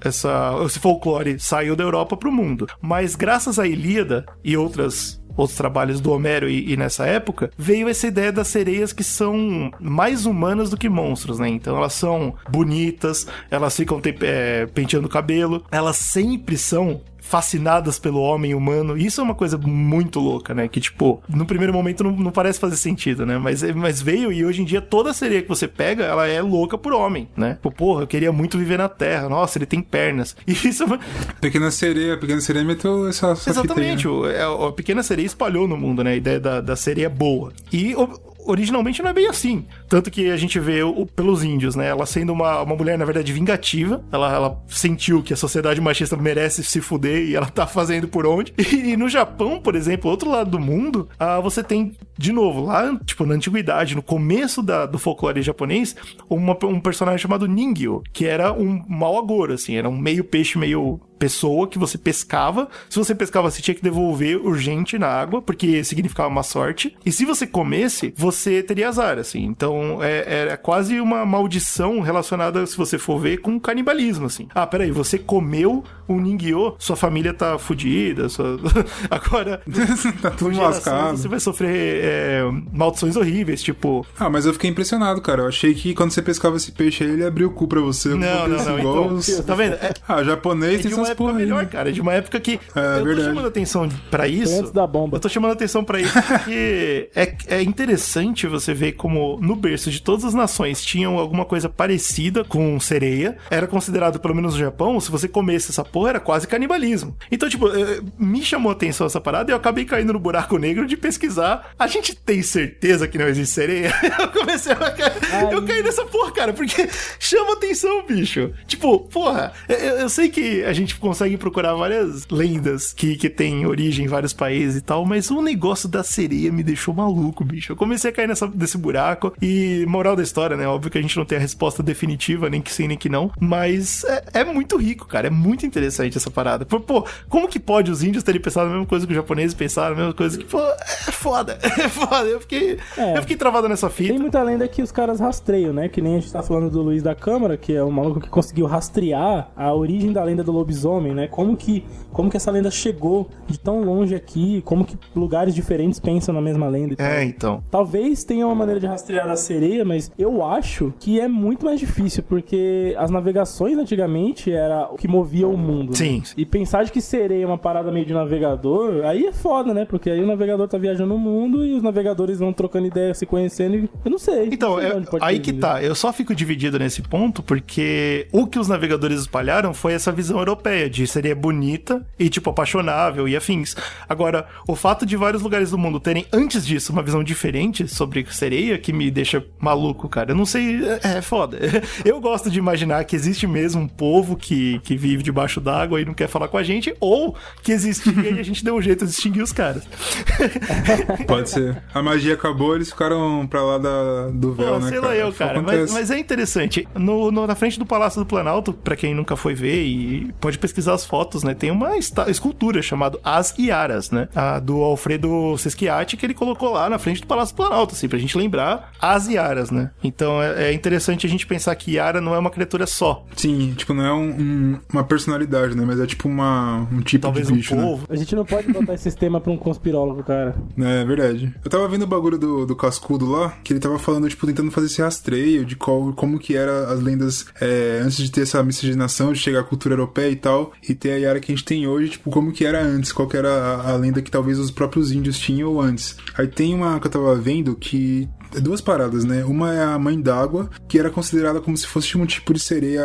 esse 0.66 0.80
folclore 0.80 1.40
saiu 1.40 1.76
da 1.76 1.84
Europa 1.84 2.18
pro 2.18 2.32
mundo. 2.32 2.68
Mas 2.82 3.16
graças 3.16 3.60
à 3.60 3.68
Ilíada 3.68 4.26
e 4.44 4.58
outras 4.58 5.22
outros 5.36 5.56
trabalhos 5.56 6.02
do 6.02 6.12
Homero 6.12 6.50
e, 6.50 6.74
e 6.74 6.76
nessa 6.76 7.06
época, 7.06 7.52
veio 7.56 7.88
essa 7.88 8.08
ideia 8.08 8.32
das 8.32 8.48
sereias 8.48 8.92
que 8.92 9.04
são 9.04 9.70
mais 9.80 10.26
humanas 10.26 10.72
do 10.72 10.78
que 10.78 10.90
monstros, 10.90 11.38
né? 11.38 11.48
Então 11.48 11.78
elas 11.78 11.94
são 11.94 12.34
bonitas, 12.50 13.28
elas 13.52 13.76
ficam 13.76 14.02
é, 14.24 14.66
penteando 14.66 15.06
o 15.06 15.12
cabelo, 15.12 15.64
elas 15.72 15.96
sempre 15.98 16.58
são 16.58 17.02
fascinadas 17.28 18.00
pelo 18.00 18.22
homem 18.22 18.54
humano. 18.56 18.98
Isso 18.98 19.20
é 19.22 19.24
uma 19.24 19.36
coisa 19.36 19.58
muito 19.58 20.20
louca, 20.20 20.54
né? 20.54 20.68
Que, 20.68 20.80
tipo, 20.80 21.22
no 21.28 21.46
primeiro 21.46 21.74
momento 21.74 22.04
não, 22.04 22.12
não 22.12 22.32
parece 22.32 22.60
fazer 22.60 22.78
sentido, 22.78 23.26
né? 23.26 23.38
Mas, 23.38 23.62
mas 23.76 24.02
veio 24.02 24.32
e 24.32 24.46
hoje 24.46 24.62
em 24.62 24.66
dia 24.66 24.82
toda 24.82 25.14
sereia 25.14 25.42
que 25.42 25.50
você 25.50 25.68
pega, 25.68 26.04
ela 26.06 26.28
é 26.28 26.42
louca 26.42 26.78
por 26.78 26.94
homem, 26.94 27.28
né? 27.36 27.54
Tipo, 27.56 27.72
porra, 27.72 28.04
eu 28.04 28.08
queria 28.08 28.32
muito 28.32 28.58
viver 28.58 28.78
na 28.78 28.90
Terra. 28.90 29.28
Nossa, 29.30 29.58
ele 29.58 29.66
tem 29.66 29.82
pernas. 29.82 30.36
E 30.48 30.54
isso 30.54 30.84
é 30.84 30.86
uma- 30.86 31.00
Pequena 31.42 31.70
Sereia, 31.72 32.18
Pequena 32.18 32.40
Sereia 32.42 32.66
meteu 32.66 33.08
essa, 33.08 33.28
essa 33.32 33.50
Exatamente, 33.50 34.06
né? 34.08 34.12
o, 34.14 34.26
é, 34.28 34.68
a 34.68 34.72
pequena 34.72 35.04
sereia 35.04 35.26
espalhou 35.26 35.68
no 35.68 35.76
mundo, 35.78 36.04
né? 36.04 36.12
A 36.12 36.16
ideia 36.16 36.40
da, 36.40 36.62
da 36.62 36.76
sereia 36.76 37.10
boa. 37.10 37.52
E 37.72 37.94
o- 37.96 38.20
originalmente 38.48 39.02
não 39.02 39.10
é 39.10 39.14
bem 39.14 39.28
assim. 39.28 39.66
Tanto 39.90 40.10
que 40.10 40.30
a 40.30 40.38
gente 40.38 40.60
vê 40.60 40.82
o- 40.84 41.06
pelos 41.06 41.44
índios, 41.44 41.76
né? 41.76 41.88
Ela 41.90 42.06
sendo 42.06 42.34
uma, 42.34 42.62
uma 42.62 42.76
mulher, 42.76 42.98
na 42.98 43.06
verdade, 43.06 43.32
vingativa. 43.34 44.04
Ela, 44.12 44.34
ela 44.34 44.64
sentiu 44.68 45.22
que 45.22 45.34
a 45.34 45.38
sociedade 45.38 45.80
machista 45.82 46.16
merece 46.18 46.64
se 46.64 46.82
fuder 46.82 47.28
e 47.28 47.36
ela 47.36 47.48
tá 47.48 47.66
fazendo 47.68 48.08
por 48.08 48.26
onde. 48.26 48.54
E, 48.88 48.96
no 48.96 49.10
Japão, 49.10 49.60
por 49.60 49.76
exemplo, 49.76 50.10
outro 50.10 50.30
lado 50.30 50.52
do 50.52 50.60
mundo, 50.60 51.10
ah, 51.20 51.40
você 51.40 51.64
tem, 51.64 51.94
de 52.18 52.32
novo, 52.32 52.64
lá, 52.64 52.98
tipo, 53.06 53.26
na 53.26 53.34
antiguidade, 53.36 53.96
no 53.96 54.02
começo 54.04 54.62
da- 54.62 54.86
do 54.86 54.98
folclore 55.00 55.42
japonês, 55.42 55.96
uma- 56.30 56.58
um 56.66 56.80
personagem 56.80 57.18
chamado 57.20 57.48
Ningyo, 57.48 58.02
que 58.14 58.26
era 58.26 58.54
um 58.54 58.84
mau 58.88 59.18
agouro, 59.18 59.54
assim, 59.54 59.76
era 59.76 59.90
um 59.90 59.98
meio 59.98 60.24
peixe, 60.24 60.58
meio 60.58 61.00
pessoa 61.18 61.68
que 61.68 61.78
você 61.78 61.98
pescava. 61.98 62.70
Se 62.90 62.98
você 62.98 63.14
pescava, 63.14 63.50
você 63.50 63.62
tinha 63.62 63.76
que 63.76 63.82
devolver 63.82 64.38
urgente 64.38 64.98
na 64.98 65.08
água, 65.08 65.42
porque 65.42 65.84
significava 65.84 66.30
má 66.30 66.44
sorte. 66.44 66.96
E 67.06 67.12
se 67.12 67.26
você 67.26 67.46
comesse, 67.46 68.14
você 68.16 68.62
teria 68.64 68.90
azar, 68.90 69.18
assim. 69.18 69.44
Então, 69.44 70.02
é, 70.02 70.24
era 70.42 70.58
quase 70.58 71.00
uma 71.00 71.26
maldição 71.26 72.00
relacionada, 72.00 72.66
se 72.66 72.78
você 72.78 72.98
for 72.98 73.20
ver, 73.20 73.38
com 73.38 73.60
canibalismo, 73.60 74.26
assim. 74.26 74.48
Ah, 74.54 74.68
peraí, 74.68 74.92
você 74.92 75.18
comeu 75.18 75.84
um 76.08 76.20
Ningyo, 76.20 76.76
sua 76.80 76.96
família 76.96 77.34
tá 77.34 77.58
fudida, 77.58 78.30
sua... 78.30 78.58
agora... 79.12 79.62
tá 80.22 80.32
tudo 80.32 80.58
lascado. 80.58 81.18
Você 81.18 81.28
vai 81.28 81.40
sofrer 81.40 82.04
é, 82.04 82.42
maldições 82.72 83.16
horríveis, 83.16 83.62
tipo... 83.62 84.06
Ah, 84.18 84.30
mas 84.30 84.46
eu 84.46 84.54
fiquei 84.54 84.70
impressionado, 84.70 85.22
cara. 85.22 85.44
Eu 85.44 85.48
achei 85.48 85.74
que 85.74 85.94
quando 85.94 86.12
você 86.12 86.22
pescava 86.22 86.58
esse 86.58 86.72
peixe 86.72 87.04
aí, 87.04 87.10
ele 87.10 87.26
abriu 87.26 87.50
o 87.50 87.52
cu 87.52 87.68
pra 87.68 87.82
você. 87.82 88.10
Não, 88.10 88.18
não, 88.18 88.58
Acontece 88.58 88.70
não. 88.70 88.80
igual 88.80 89.18
Então, 89.18 89.44
tá 89.44 89.56
vendo? 89.56 89.74
É, 89.74 89.94
Ah, 90.08 90.24
japonês 90.24 90.86
é 90.86 91.07
uma 91.08 91.12
época 91.12 91.24
porra 91.24 91.34
melhor, 91.34 91.66
cara. 91.68 91.92
De 91.92 92.02
uma 92.02 92.14
época 92.14 92.40
que. 92.40 92.60
É, 92.76 92.80
eu 92.80 93.00
tô 93.00 93.06
verdade. 93.06 93.28
chamando 93.28 93.48
atenção 93.48 93.90
pra 94.10 94.28
isso. 94.28 94.60
Antes 94.60 94.72
da 94.72 94.86
bomba. 94.88 95.18
Eu 95.18 95.22
tô 95.22 95.30
chamando 95.30 95.52
atenção 95.52 95.84
pra 95.84 96.00
isso 96.00 96.14
porque 96.22 97.10
é, 97.16 97.36
é 97.48 97.62
interessante 97.62 98.48
você 98.48 98.74
ver 98.74 98.94
como 98.94 99.40
no 99.42 99.56
berço 99.56 99.90
de 99.90 100.02
todas 100.02 100.26
as 100.26 100.34
nações 100.34 100.84
tinham 100.84 101.18
alguma 101.18 101.46
coisa 101.46 101.70
parecida 101.70 102.44
com 102.44 102.80
sereia. 102.80 103.38
Era 103.50 103.68
considerado, 103.68 104.20
pelo 104.20 104.36
menos 104.36 104.54
no 104.54 104.60
Japão, 104.60 105.00
se 105.00 105.12
você 105.12 105.28
comesse 105.28 105.72
essa 105.72 105.84
porra, 105.84 106.10
era 106.10 106.20
quase 106.20 106.48
canibalismo. 106.48 107.16
Então, 107.32 107.50
tipo, 107.50 107.68
eh, 107.70 108.02
me 108.18 108.42
chamou 108.44 108.72
atenção 108.72 109.08
essa 109.08 109.20
parada 109.22 109.52
e 109.52 109.54
eu 109.54 109.58
acabei 109.58 109.86
caindo 109.86 110.14
no 110.14 110.20
buraco 110.20 110.58
negro 110.58 110.86
de 110.86 110.98
pesquisar. 110.98 111.72
A 111.78 111.88
gente 111.88 112.16
tem 112.16 112.42
certeza 112.42 113.08
que 113.08 113.18
não 113.18 113.28
existe 113.28 113.54
sereia? 113.54 113.94
Eu 114.20 114.30
comecei 114.30 114.72
a 114.72 114.92
cair. 114.92 115.52
Eu 115.52 115.64
caí 115.64 115.84
nessa 115.84 116.06
porra, 116.06 116.32
cara, 116.32 116.54
porque 116.54 116.88
chama 117.20 117.54
atenção, 117.54 118.06
bicho. 118.06 118.52
Tipo, 118.66 119.00
porra, 119.00 119.54
eu, 119.68 119.76
eu 119.76 120.10
sei 120.10 120.30
que 120.30 120.64
a 120.64 120.74
gente 120.74 120.96
consegue 121.00 121.38
procurar 121.38 121.74
várias 121.76 122.28
lendas 122.30 122.94
que, 122.94 123.16
que 123.16 123.30
tem 123.30 123.66
origem 123.66 124.06
em 124.06 124.08
vários 124.08 124.34
países 124.34 124.78
e 124.78 124.82
tal, 124.82 125.06
mas 125.06 125.30
o 125.32 125.42
negócio 125.42 125.88
da 125.90 126.04
sereia 126.04 126.52
me 126.52 126.64
deixou 126.64 126.94
maluco, 126.94 127.44
bicho. 127.44 127.72
Eu 127.72 127.76
comecei 127.76 128.10
a 128.12 128.14
cair 128.14 128.28
nessa, 128.28 128.48
nesse 128.54 128.78
buraco 128.78 129.34
e, 129.42 129.86
moral 129.88 130.16
da 130.16 130.24
história, 130.24 130.56
né? 130.58 130.68
Óbvio 130.68 130.92
que 130.92 130.98
a 130.98 131.02
gente 131.02 131.18
não 131.18 131.26
tem 131.26 131.38
a 131.38 131.42
resposta 131.42 131.82
definitiva, 131.84 132.50
nem 132.50 132.62
que 132.62 132.72
sim, 132.72 132.88
nem 132.88 132.98
que 132.98 133.10
não, 133.10 133.32
mas 133.40 134.04
é, 134.06 134.24
é 134.42 134.44
muito 134.46 134.78
rico, 134.78 135.06
cara. 135.08 135.28
É 135.28 135.32
muito 135.32 135.66
interessante 135.66 136.18
essa 136.18 136.30
parada. 136.32 136.66
Pô, 136.66 136.80
pô, 136.80 137.06
como 137.30 137.48
que 137.48 137.60
pode 137.60 137.92
os 137.92 138.04
índios 138.04 138.24
terem 138.24 138.42
pensado 138.42 138.68
a 138.68 138.72
mesma 138.72 138.86
coisa 138.86 139.06
que 139.06 139.12
os 139.12 139.18
japoneses 139.18 139.54
pensaram, 139.54 139.94
a 139.96 139.98
mesma 139.98 140.14
coisa 140.14 140.38
que, 140.38 140.46
pô, 140.46 140.60
é 140.62 141.12
foda, 141.12 141.58
é 141.64 141.88
foda. 141.90 142.28
Eu 142.28 142.40
fiquei, 142.42 142.78
É. 142.98 143.18
eu 143.18 143.22
fiquei 143.22 143.36
travado 143.38 143.68
nessa 143.70 143.90
fita. 143.90 144.10
Tem 144.14 144.20
muita 144.20 144.42
lenda 144.44 144.68
que 144.68 144.82
os 144.82 144.92
caras 144.92 145.20
rastreiam, 145.20 145.74
né? 145.74 145.88
Que 145.90 146.02
nem 146.02 146.16
a 146.16 146.20
gente 146.20 146.32
tá 146.32 146.42
falando 146.44 146.70
do 146.70 146.82
Luiz 146.82 147.04
da 147.04 147.16
Câmara, 147.16 147.58
que 147.58 147.74
é 147.74 147.84
um 147.84 147.92
maluco 147.92 148.20
que 148.20 148.30
conseguiu 148.30 148.66
rastrear 148.66 149.50
a 149.56 149.74
origem 149.74 150.12
da 150.12 150.24
lenda 150.24 150.44
do 150.44 150.52
lobisomem, 150.52 150.78
né? 151.14 151.28
Como 151.28 151.56
que, 151.56 151.84
como 152.12 152.30
que 152.30 152.38
essa 152.38 152.52
lenda 152.52 152.72
chegou 152.72 153.30
de 153.48 153.60
tão 153.60 153.84
longe 153.84 154.16
aqui, 154.16 154.62
como 154.64 154.86
que 154.86 154.98
lugares 155.16 155.54
diferentes 155.54 156.00
pensam 156.00 156.34
na 156.34 156.42
mesma 156.42 156.68
lenda. 156.68 156.96
É, 156.98 157.24
então. 157.24 157.64
Talvez 157.70 158.24
tenha 158.24 158.46
uma 158.46 158.56
maneira 158.56 158.80
de 158.80 158.88
rastrear 158.88 159.30
a 159.30 159.36
sereia, 159.36 159.84
mas 159.84 160.12
eu 160.18 160.44
acho 160.44 160.94
que 161.00 161.20
é 161.20 161.28
muito 161.28 161.66
mais 161.66 161.80
difícil, 161.80 162.24
porque 162.24 162.96
as 162.98 163.12
navegações 163.12 163.78
antigamente 163.78 164.52
era 164.52 164.88
o 164.92 164.96
que 164.96 165.08
movia 165.08 165.48
o 165.48 165.58
mundo. 165.58 165.90
né? 165.90 165.96
Sim. 165.96 166.24
E 166.36 166.46
pensar 166.46 166.86
de 166.86 166.92
que 166.92 167.02
sereia 167.02 167.44
é 167.44 167.48
uma 167.48 167.58
parada 167.58 167.92
meio 167.92 168.06
de 168.06 168.14
navegador, 168.14 169.06
aí 169.06 169.26
é 169.26 169.34
foda, 169.34 169.74
né? 169.74 169.86
Porque 169.86 170.10
aí 170.10 170.22
o 170.24 170.28
navegador 170.28 170.68
tá 170.68 170.78
viajando 170.78 171.14
o 171.16 171.20
mundo 171.20 171.66
e 171.66 171.74
os 171.74 171.84
navegadores 171.84 172.40
vão 172.40 172.54
trocando 172.54 172.88
ideia, 172.88 173.14
se 173.14 173.26
conhecendo 173.26 173.76
e 173.76 173.90
eu 174.04 174.12
não 174.12 174.18
sei. 174.18 174.50
Então, 174.52 174.78
não 174.78 175.04
sei 175.04 175.20
aí 175.22 175.40
que 175.40 175.54
tá. 175.54 175.82
Eu 175.82 175.96
só 175.96 176.12
fico 176.14 176.34
dividido 176.34 176.80
nesse 176.80 177.02
ponto 177.02 177.42
porque 177.44 178.28
o 178.32 178.48
que 178.48 178.60
os 178.60 178.68
navegadores 178.68 179.22
espalharam 179.22 179.74
foi 179.74 179.94
essa 179.94 180.12
visão 180.12 180.38
europeia 180.40 180.77
de 180.90 181.08
seria 181.08 181.36
bonita 181.36 182.06
e, 182.20 182.30
tipo, 182.30 182.50
apaixonável 182.50 183.28
e 183.28 183.36
afins. 183.36 183.76
Agora, 184.08 184.46
o 184.68 184.76
fato 184.76 185.06
de 185.06 185.16
vários 185.18 185.42
lugares 185.42 185.72
do 185.72 185.78
mundo 185.78 186.00
terem, 186.00 186.26
antes 186.32 186.66
disso, 186.66 186.92
uma 186.94 187.02
visão 187.02 187.24
diferente 187.24 187.88
sobre 187.88 188.26
sereia 188.30 188.78
que 188.78 188.94
me 188.94 189.10
deixa 189.10 189.44
maluco, 189.60 190.08
cara. 190.08 190.32
Eu 190.32 190.36
não 190.36 190.46
sei. 190.46 190.80
É, 191.04 191.18
é 191.18 191.22
foda. 191.22 191.58
Eu 192.06 192.20
gosto 192.22 192.50
de 192.50 192.60
imaginar 192.60 193.04
que 193.06 193.16
existe 193.16 193.48
mesmo 193.48 193.82
um 193.82 193.88
povo 193.88 194.36
que, 194.36 194.80
que 194.84 194.96
vive 194.96 195.24
debaixo 195.24 195.60
d'água 195.60 196.00
e 196.02 196.06
não 196.06 196.14
quer 196.14 196.28
falar 196.28 196.48
com 196.48 196.58
a 196.58 196.64
gente, 196.64 196.94
ou 197.00 197.36
que 197.64 197.72
existia 197.72 198.12
e 198.32 198.40
a 198.40 198.44
gente 198.44 198.64
deu 198.64 198.76
um 198.76 198.82
jeito 198.82 199.06
de 199.06 199.12
extinguir 199.12 199.42
os 199.42 199.52
caras. 199.52 199.84
Pode 201.28 201.50
ser. 201.50 201.82
A 201.94 202.02
magia 202.02 202.34
acabou, 202.34 202.76
eles 202.76 202.90
ficaram 202.92 203.46
pra 203.48 203.62
lá 203.62 203.78
da, 203.78 204.28
do 204.30 204.54
véu, 204.54 204.74
Pô, 204.74 204.80
né, 204.80 204.90
sei 204.90 205.00
cara? 205.00 205.08
lá 205.08 205.16
eu, 205.16 205.34
cara. 205.34 205.62
Mas, 205.62 205.92
mas 205.94 206.12
é 206.12 206.18
interessante. 206.20 206.88
No, 206.96 207.32
no- 207.32 207.48
na 207.48 207.56
frente 207.56 207.80
do 207.80 207.86
Palácio 207.86 208.20
do 208.22 208.26
Planalto, 208.26 208.74
pra 208.74 208.96
quem 208.96 209.14
nunca 209.14 209.36
foi 209.36 209.54
ver 209.54 209.84
e 209.84 210.32
pode 210.40 210.58
pesquisar 210.68 210.94
as 210.94 211.06
fotos, 211.06 211.44
né? 211.44 211.54
Tem 211.54 211.72
uma 211.72 211.98
escultura 211.98 212.82
chamada 212.82 213.18
As 213.24 213.58
Iaras, 213.58 214.12
né? 214.12 214.28
A 214.36 214.60
do 214.60 214.82
Alfredo 214.82 215.58
Sesquiati, 215.58 216.18
que 216.18 216.26
ele 216.26 216.34
colocou 216.34 216.72
lá 216.74 216.90
na 216.90 217.00
frente 217.00 217.22
do 217.22 217.28
Palácio 217.28 217.54
do 217.56 217.58
Planalto, 217.58 217.94
assim, 217.96 218.08
pra 218.08 218.18
gente 218.20 218.38
lembrar 218.38 218.92
as 219.02 219.28
Iaras, 219.28 219.72
né? 219.72 219.92
Então 220.04 220.42
é, 220.42 220.66
é 220.70 220.74
interessante 220.74 221.26
a 221.26 221.30
gente 221.30 221.48
pensar 221.48 221.74
que 221.76 221.92
Iara 221.92 222.20
não 222.22 222.36
é 222.36 222.40
uma 222.40 222.50
criatura 222.50 222.86
só. 222.86 223.26
Sim, 223.36 223.74
tipo, 223.76 223.94
não 223.94 224.06
é 224.06 224.14
um- 224.14 224.30
um- 224.42 224.80
uma 224.92 225.04
personalidade, 225.04 225.76
né? 225.76 225.84
Mas 225.86 226.00
é 226.00 226.06
tipo 226.06 226.28
uma, 226.28 226.88
um 226.92 227.02
tipo 227.02 227.22
Talvez 227.24 227.48
de 227.48 227.54
um 227.54 227.56
bicho, 227.56 227.76
né? 227.76 227.82
povo. 227.84 228.06
A 228.10 228.16
gente 228.16 228.36
não 228.36 228.46
pode 228.46 228.72
botar 228.72 228.94
esse 228.94 229.12
tema 229.16 229.40
pra 229.40 229.52
um 229.52 229.58
conspirólogo, 229.58 230.24
cara. 230.24 230.56
É 230.78 231.06
verdade. 231.06 231.54
Eu 231.64 231.70
tava 231.72 231.88
vendo 231.88 232.04
o 232.04 232.08
bagulho 232.08 232.38
do, 232.38 232.66
do 232.66 232.76
Cascudo 232.76 233.26
lá, 233.30 233.54
que 233.64 233.74
ele 233.74 233.80
tava 233.80 233.98
falando, 234.00 234.28
tipo, 234.30 234.46
tentando 234.46 234.72
fazer 234.72 234.88
esse 234.88 235.02
rastreio 235.02 235.66
de 235.66 235.76
qual, 235.76 236.12
como 236.14 236.38
que 236.40 236.56
era 236.56 236.92
as 236.92 237.00
lendas 237.02 237.46
é, 237.62 238.02
antes 238.04 238.18
de 238.18 238.30
ter 238.32 238.42
essa 238.42 238.62
miscigenação, 238.64 239.32
de 239.34 239.40
chegar 239.40 239.62
à 239.62 239.64
cultura 239.64 239.94
europeia 239.94 240.30
e 240.30 240.36
tal, 240.36 240.57
e 240.88 240.94
ter 240.94 241.12
a 241.12 241.18
Yara 241.18 241.40
que 241.40 241.52
a 241.52 241.56
gente 241.56 241.66
tem 241.66 241.88
hoje, 241.88 242.12
tipo, 242.12 242.30
como 242.30 242.52
que 242.52 242.66
era 242.66 242.82
antes, 242.82 243.12
qual 243.12 243.28
que 243.28 243.38
era 243.38 243.50
a, 243.50 243.92
a 243.92 243.96
lenda 243.96 244.22
que 244.22 244.32
talvez 244.32 244.60
os 244.60 244.72
próprios 244.72 245.12
índios 245.12 245.40
tinham 245.40 245.80
antes. 245.80 246.18
Aí 246.38 246.48
tem 246.48 246.74
uma 246.74 247.00
que 247.00 247.08
eu 247.08 247.12
tava 247.12 247.36
vendo 247.36 247.76
que 247.76 248.28
duas 248.62 248.82
paradas, 248.82 249.24
né? 249.24 249.44
Uma 249.44 249.74
é 249.74 249.84
a 249.84 250.00
mãe 250.00 250.20
d'água, 250.20 250.70
que 250.88 251.00
era 251.00 251.10
considerada 251.10 251.60
como 251.60 251.78
se 251.78 251.88
fosse 251.88 252.18
um 252.18 252.26
tipo 252.26 252.54
de 252.54 252.60
sereia 252.60 253.04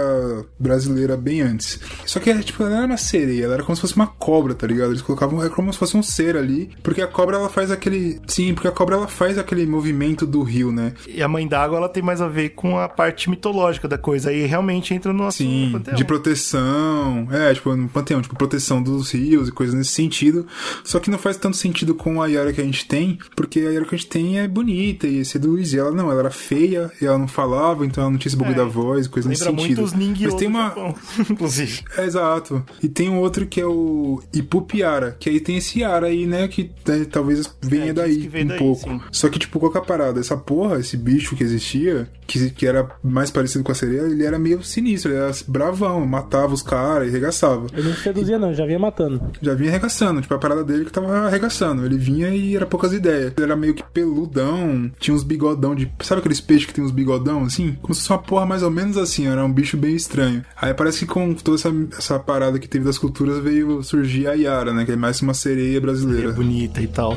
brasileira 0.59 1.17
bem 1.17 1.41
antes. 1.41 1.81
Só 2.07 2.21
que, 2.21 2.33
tipo, 2.43 2.63
ela 2.63 2.71
não 2.71 2.79
era 2.79 2.87
uma 2.87 2.97
sereia, 2.97 3.45
ela 3.45 3.55
era 3.55 3.63
como 3.63 3.77
se 3.77 3.83
fosse 3.83 3.97
uma 3.97 4.07
cobra, 4.07 4.55
tá 4.55 4.67
ligado? 4.67 4.91
Eles 4.91 5.03
colocavam, 5.03 5.41
era 5.41 5.51
como 5.51 5.73
se 5.73 5.79
fosse 5.79 5.97
um 5.97 6.03
ser 6.03 6.37
ali, 6.37 6.71
porque 6.83 7.03
a 7.03 7.07
cobra, 7.07 7.37
ela 7.37 7.49
faz 7.49 7.71
aquele... 7.71 8.21
Sim, 8.27 8.55
porque 8.55 8.69
a 8.69 8.73
cobra, 8.73 8.97
ela 8.97 9.09
faz 9.09 9.39
aquele 9.39 9.67
movimento 9.67 10.27
do 10.27 10.43
rio, 10.43 10.73
né? 10.73 10.93
E 11.07 11.23
a 11.23 11.29
Mãe 11.29 11.47
d'Água, 11.47 11.79
ela 11.79 11.89
tem 11.89 12.03
mais 12.03 12.21
a 12.21 12.29
ver 12.29 12.51
com 12.51 12.79
a 12.79 12.89
parte 12.89 13.29
mitológica 13.31 13.89
da 13.89 13.99
coisa. 13.99 14.31
Aí 14.31 14.47
realmente 14.47 14.95
entra 14.95 15.13
no 15.13 15.27
assunto 15.27 15.49
Sim, 15.49 15.67
do 15.67 15.73
panteão. 15.73 15.97
de 15.97 16.05
proteção, 16.05 17.29
é, 17.31 17.55
tipo, 17.55 17.75
no 17.75 17.89
panteão, 17.89 18.23
tipo, 18.23 18.37
proteção 18.37 18.83
dos 18.83 19.11
rios 19.13 19.49
e 19.49 19.53
coisas 19.53 19.75
nesse 19.75 19.91
sentido. 19.93 20.47
Só 20.85 20.99
que 20.99 21.11
não 21.11 21.19
faz 21.19 21.37
tanto 21.37 21.57
sentido 21.57 21.95
com 21.95 22.23
a 22.23 22.27
Yara 22.27 22.53
que 22.53 22.61
a 22.61 22.65
gente 22.65 22.87
tem, 22.87 23.19
porque 23.37 23.61
a 23.61 23.71
Yara 23.71 23.85
que 23.85 23.95
a 23.95 23.99
gente 23.99 24.09
tem 24.09 24.39
é 24.39 24.49
bonita 24.49 25.07
e 25.07 25.25
seduz, 25.33 25.73
e 25.73 25.79
ela 25.79 25.91
não, 25.93 26.11
ela 26.11 26.21
era 26.21 26.31
feia, 26.31 26.91
e 27.01 27.07
ela 27.07 27.19
não 27.19 27.29
falava, 27.29 27.85
então 27.87 28.03
ela 28.03 28.11
não 28.11 28.19
tinha 28.19 28.31
esse 28.31 28.37
bagulho 28.37 28.55
É, 28.55 28.59
da 28.59 28.65
voz, 28.65 29.07
coisa 29.09 29.29
nesse 29.29 29.45
sentido. 29.45 29.61
muito 29.83 29.83
os 29.83 29.93
Mas 29.95 30.35
tem 30.35 30.49
uma, 30.49 30.69
Japão, 30.69 30.95
inclusive. 31.31 31.83
É, 31.97 32.05
Exato. 32.05 32.63
E 32.83 32.89
tem 32.89 33.09
um 33.09 33.19
outro 33.19 33.47
que 33.47 33.61
é 33.61 33.67
o 33.67 34.21
Ipupiara, 34.33 35.17
que 35.19 35.29
aí 35.31 35.41
tem 35.41 35.57
esse 35.57 35.81
Yara 35.81 36.07
aí, 36.09 36.27
né, 36.27 36.47
que 36.49 36.71
né, 36.87 37.07
talvez 37.11 37.49
venha 37.61 37.91
É, 37.91 37.93
daí 37.93 38.31
um 38.43 38.47
daí, 38.47 38.59
pouco. 38.59 38.89
sim. 38.91 39.01
Só 39.11 39.29
que, 39.29 39.39
tipo, 39.39 39.59
qual 39.59 39.71
que 39.73 39.79
é 39.79 39.81
a 39.81 39.85
parada? 39.85 40.21
Essa 40.21 40.37
porra, 40.37 40.79
esse 40.79 40.97
bicho 40.97 41.35
que 41.37 41.43
existia, 41.45 42.09
que, 42.27 42.51
que 42.51 42.67
era 42.67 42.89
mais 43.03 43.31
parecido 43.31 43.65
com 43.65 43.73
a 43.73 43.75
sereia, 43.75 44.03
ele 44.03 44.25
era 44.25 44.39
meio 44.39 44.63
sinistro, 44.63 45.11
ele 45.13 45.19
era 45.21 45.33
bravão, 45.47 46.05
matava 46.07 46.53
os 46.53 46.63
caras 46.63 47.07
e 47.07 47.11
arregaçava. 47.11 47.67
Ele 47.73 47.89
não 47.89 47.97
seduzia, 47.97 48.39
não, 48.39 48.53
já 48.55 48.67
vinha 48.67 48.79
matando. 48.79 49.21
Já 49.41 49.55
vinha 49.55 49.71
arregaçando, 49.71 50.21
tipo, 50.21 50.35
a 50.35 50.39
parada 50.39 50.65
dele 50.65 50.85
que 50.85 50.93
tava 50.93 51.27
arregaçando. 51.27 51.85
Ele 51.85 51.97
vinha 51.99 52.29
e 52.31 52.57
era 52.57 52.67
poucas 52.67 52.93
ideias. 52.93 53.33
Ele 53.37 53.45
era 53.45 53.57
meio 53.57 53.75
que 53.75 53.83
peludão, 53.83 54.91
tinha 54.99 55.15
uns 55.15 55.22
bigodão 55.23 55.75
de. 55.75 55.91
Sabe 56.03 56.21
aqueles 56.21 56.41
peixes 56.41 56.67
que 56.67 56.75
tem 56.75 56.85
uns 56.85 56.91
bigodão 56.91 57.45
assim? 57.45 57.77
Como 57.81 57.95
se 57.95 58.01
fosse 58.03 58.13
uma 58.13 58.19
porra 58.19 58.47
mais 58.47 58.63
ou 58.63 58.71
menos 58.71 58.97
assim, 58.97 59.27
era 59.27 59.45
um 59.45 59.53
bicho 59.53 59.77
bem 59.77 59.95
estranho. 59.95 60.45
Aí 60.61 60.73
parece 60.75 61.01
que 61.01 61.07
com 61.07 61.35
toda 61.35 61.57
essa, 61.57 61.73
essa 61.97 62.19
parada 62.19 62.59
que 62.59 62.69
teve 62.69 62.85
das 62.85 62.99
culturas 62.99 63.39
veio 63.43 63.83
surgir 63.83 64.27
a 64.27 64.33
Yara, 64.35 64.73
né? 64.73 64.85
Que 64.85 64.93
é 64.93 64.97
mais 64.97 65.21
uma 65.23 65.35
sereia 65.35 65.77
É 65.77 65.81
brasileira. 65.81 66.33
bonita 66.33 66.81
e 66.81 66.87
tal. 66.87 67.15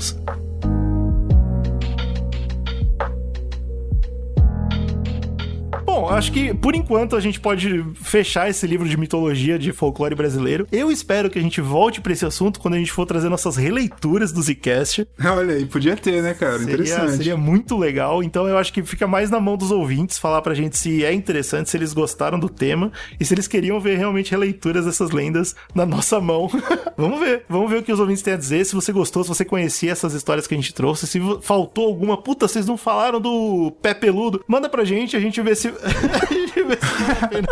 Bom, 5.95 6.09
acho 6.09 6.29
que 6.29 6.53
por 6.53 6.75
enquanto 6.75 7.15
a 7.15 7.21
gente 7.21 7.39
pode 7.39 7.81
fechar 7.95 8.49
esse 8.49 8.67
livro 8.67 8.87
de 8.87 8.97
mitologia 8.97 9.57
de 9.57 9.71
folclore 9.71 10.13
brasileiro. 10.13 10.67
Eu 10.69 10.91
espero 10.91 11.29
que 11.29 11.39
a 11.39 11.41
gente 11.41 11.61
volte 11.61 12.01
pra 12.01 12.11
esse 12.11 12.25
assunto 12.25 12.59
quando 12.59 12.73
a 12.73 12.77
gente 12.77 12.91
for 12.91 13.05
trazer 13.05 13.29
nossas 13.29 13.55
releituras 13.55 14.33
do 14.33 14.41
Zcast. 14.41 15.07
Olha 15.23 15.53
aí, 15.53 15.65
podia 15.65 15.95
ter, 15.95 16.21
né, 16.21 16.33
cara? 16.33 16.59
Seria, 16.59 16.73
Interessante. 16.73 17.15
seria 17.15 17.37
muito 17.37 17.77
legal. 17.77 18.21
Então 18.21 18.45
eu 18.45 18.57
acho 18.57 18.73
que 18.73 18.83
fica 18.83 19.07
mais 19.07 19.29
na 19.29 19.39
mão 19.39 19.55
dos 19.55 19.71
ouvintes 19.71 20.19
falar 20.19 20.41
pra 20.41 20.53
gente 20.53 20.77
se 20.77 21.05
é 21.05 21.13
interessante, 21.13 21.69
se 21.69 21.77
eles 21.77 21.93
gostaram 21.93 22.37
do 22.37 22.49
tema 22.49 22.91
e 23.17 23.23
se 23.23 23.33
eles 23.33 23.47
queriam 23.47 23.79
ver 23.79 23.97
realmente 23.97 24.31
releituras 24.31 24.83
dessas 24.83 25.11
lendas 25.11 25.55
na 25.73 25.85
nossa 25.85 26.19
mão. 26.19 26.51
vamos 26.97 27.21
ver. 27.21 27.45
Vamos 27.47 27.69
ver 27.69 27.77
o 27.77 27.83
que 27.83 27.93
os 27.93 28.01
ouvintes 28.01 28.21
têm 28.21 28.33
a 28.33 28.37
dizer. 28.37 28.65
Se 28.65 28.75
você 28.75 28.91
gostou, 28.91 29.23
se 29.23 29.29
você 29.29 29.45
conhecia 29.45 29.93
essas 29.93 30.13
histórias 30.13 30.45
que 30.45 30.53
a 30.53 30.57
gente 30.57 30.73
trouxe, 30.73 31.07
se 31.07 31.21
faltou 31.41 31.85
alguma. 31.85 32.21
Puta, 32.21 32.49
vocês 32.49 32.65
não 32.65 32.75
falaram 32.75 33.21
do 33.21 33.71
pé 33.81 33.93
peludo. 33.93 34.43
Manda 34.45 34.67
pra 34.67 34.83
gente, 34.83 35.15
a 35.15 35.21
gente 35.21 35.41
vê 35.41 35.55
se. 35.55 35.73
A 35.85 36.33
gente 36.33 36.63
vê 36.63 36.75
se 36.75 37.03
vale 37.03 37.19
a 37.21 37.27
pena. 37.27 37.47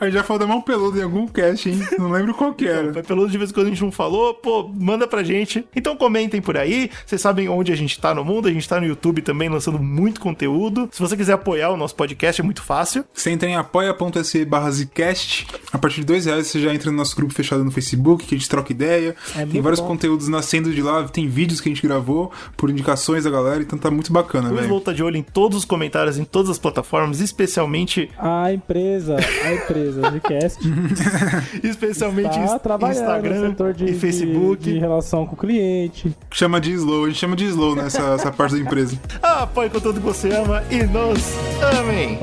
A 0.00 0.04
gente 0.04 0.14
já 0.14 0.22
falou 0.22 0.40
da 0.40 0.46
mão 0.46 0.60
peluda 0.60 0.98
em 0.98 1.02
algum 1.02 1.26
cast, 1.26 1.68
hein? 1.68 1.80
Não 1.98 2.10
lembro 2.10 2.34
qual 2.34 2.52
que 2.54 2.66
era. 2.66 2.92
Pé 2.92 3.02
peludo 3.02 3.30
de 3.30 3.38
vez 3.38 3.50
em 3.50 3.54
quando 3.54 3.66
a 3.66 3.70
gente 3.70 3.82
não 3.82 3.92
falou, 3.92 4.34
pô, 4.34 4.68
manda 4.74 5.06
pra 5.06 5.22
gente. 5.22 5.66
Então 5.74 5.96
comentem 5.96 6.40
por 6.40 6.56
aí. 6.56 6.90
Vocês 7.04 7.20
sabem 7.20 7.48
onde 7.48 7.72
a 7.72 7.76
gente 7.76 8.00
tá 8.00 8.14
no 8.14 8.24
mundo. 8.24 8.48
A 8.48 8.52
gente 8.52 8.68
tá 8.68 8.80
no 8.80 8.86
YouTube 8.86 9.22
também 9.22 9.48
lançando 9.48 9.78
muito 9.78 10.20
conteúdo. 10.20 10.88
Se 10.92 11.00
você 11.00 11.16
quiser 11.16 11.34
apoiar 11.34 11.70
o 11.70 11.76
nosso 11.76 11.94
podcast, 11.94 12.40
é 12.40 12.44
muito 12.44 12.62
fácil. 12.62 13.04
Você 13.12 13.30
entra 13.30 13.48
em 13.48 13.56
apoia.se 13.56 14.44
barra 14.44 14.70
Zcast. 14.70 15.46
A 15.72 15.78
partir 15.78 16.00
de 16.00 16.06
dois 16.06 16.24
reais 16.26 16.46
você 16.46 16.60
já 16.60 16.74
entra 16.74 16.90
no 16.90 16.96
nosso 16.96 17.14
grupo 17.14 17.32
fechado 17.32 17.64
no 17.64 17.70
Facebook, 17.70 18.26
que 18.26 18.34
a 18.34 18.38
gente 18.38 18.48
troca 18.48 18.72
ideia. 18.72 19.14
É 19.36 19.44
tem 19.44 19.60
vários 19.60 19.80
bom. 19.80 19.88
conteúdos 19.88 20.28
nascendo 20.28 20.72
de 20.72 20.82
lá, 20.82 21.04
tem 21.04 21.28
vídeos 21.28 21.60
que 21.60 21.68
a 21.68 21.72
gente 21.72 21.86
gravou 21.86 22.32
por 22.56 22.70
indicações 22.70 23.24
da 23.24 23.30
galera, 23.30 23.62
então 23.62 23.78
tá 23.78 23.90
muito 23.90 24.12
bacana, 24.12 24.50
O 24.50 24.54
velho. 24.54 24.64
Slow 24.64 24.80
tá 24.80 24.92
de 24.92 25.02
olho 25.02 25.16
em 25.16 25.22
todos 25.22 25.58
os 25.58 25.64
comentários, 25.64 26.18
em 26.18 26.24
todas 26.24 26.50
as 26.50 26.58
plataformas, 26.58 26.85
especialmente, 27.20 28.10
A 28.18 28.52
empresa, 28.52 29.16
a 29.16 29.52
empresa 29.52 30.10
de 30.10 30.20
cast 30.20 30.60
especialmente 31.62 32.38
Instagram 32.38 33.50
setor 33.50 33.74
de, 33.74 33.84
e 33.86 33.94
Facebook. 33.94 34.62
de 34.62 34.78
relação 34.78 35.26
com 35.26 35.34
o 35.34 35.38
cliente. 35.38 36.16
Chama 36.30 36.60
de 36.60 36.72
Slow, 36.72 37.04
a 37.04 37.08
gente 37.08 37.18
chama 37.18 37.36
de 37.36 37.44
Slow 37.46 37.74
nessa 37.74 38.14
essa 38.14 38.32
parte 38.32 38.54
da 38.54 38.60
empresa. 38.60 38.98
Apoie 39.22 39.68
com 39.68 39.80
tudo 39.80 40.00
que 40.00 40.06
você 40.06 40.32
ama 40.32 40.62
e 40.70 40.82
nos 40.84 41.20
amem. 41.78 42.18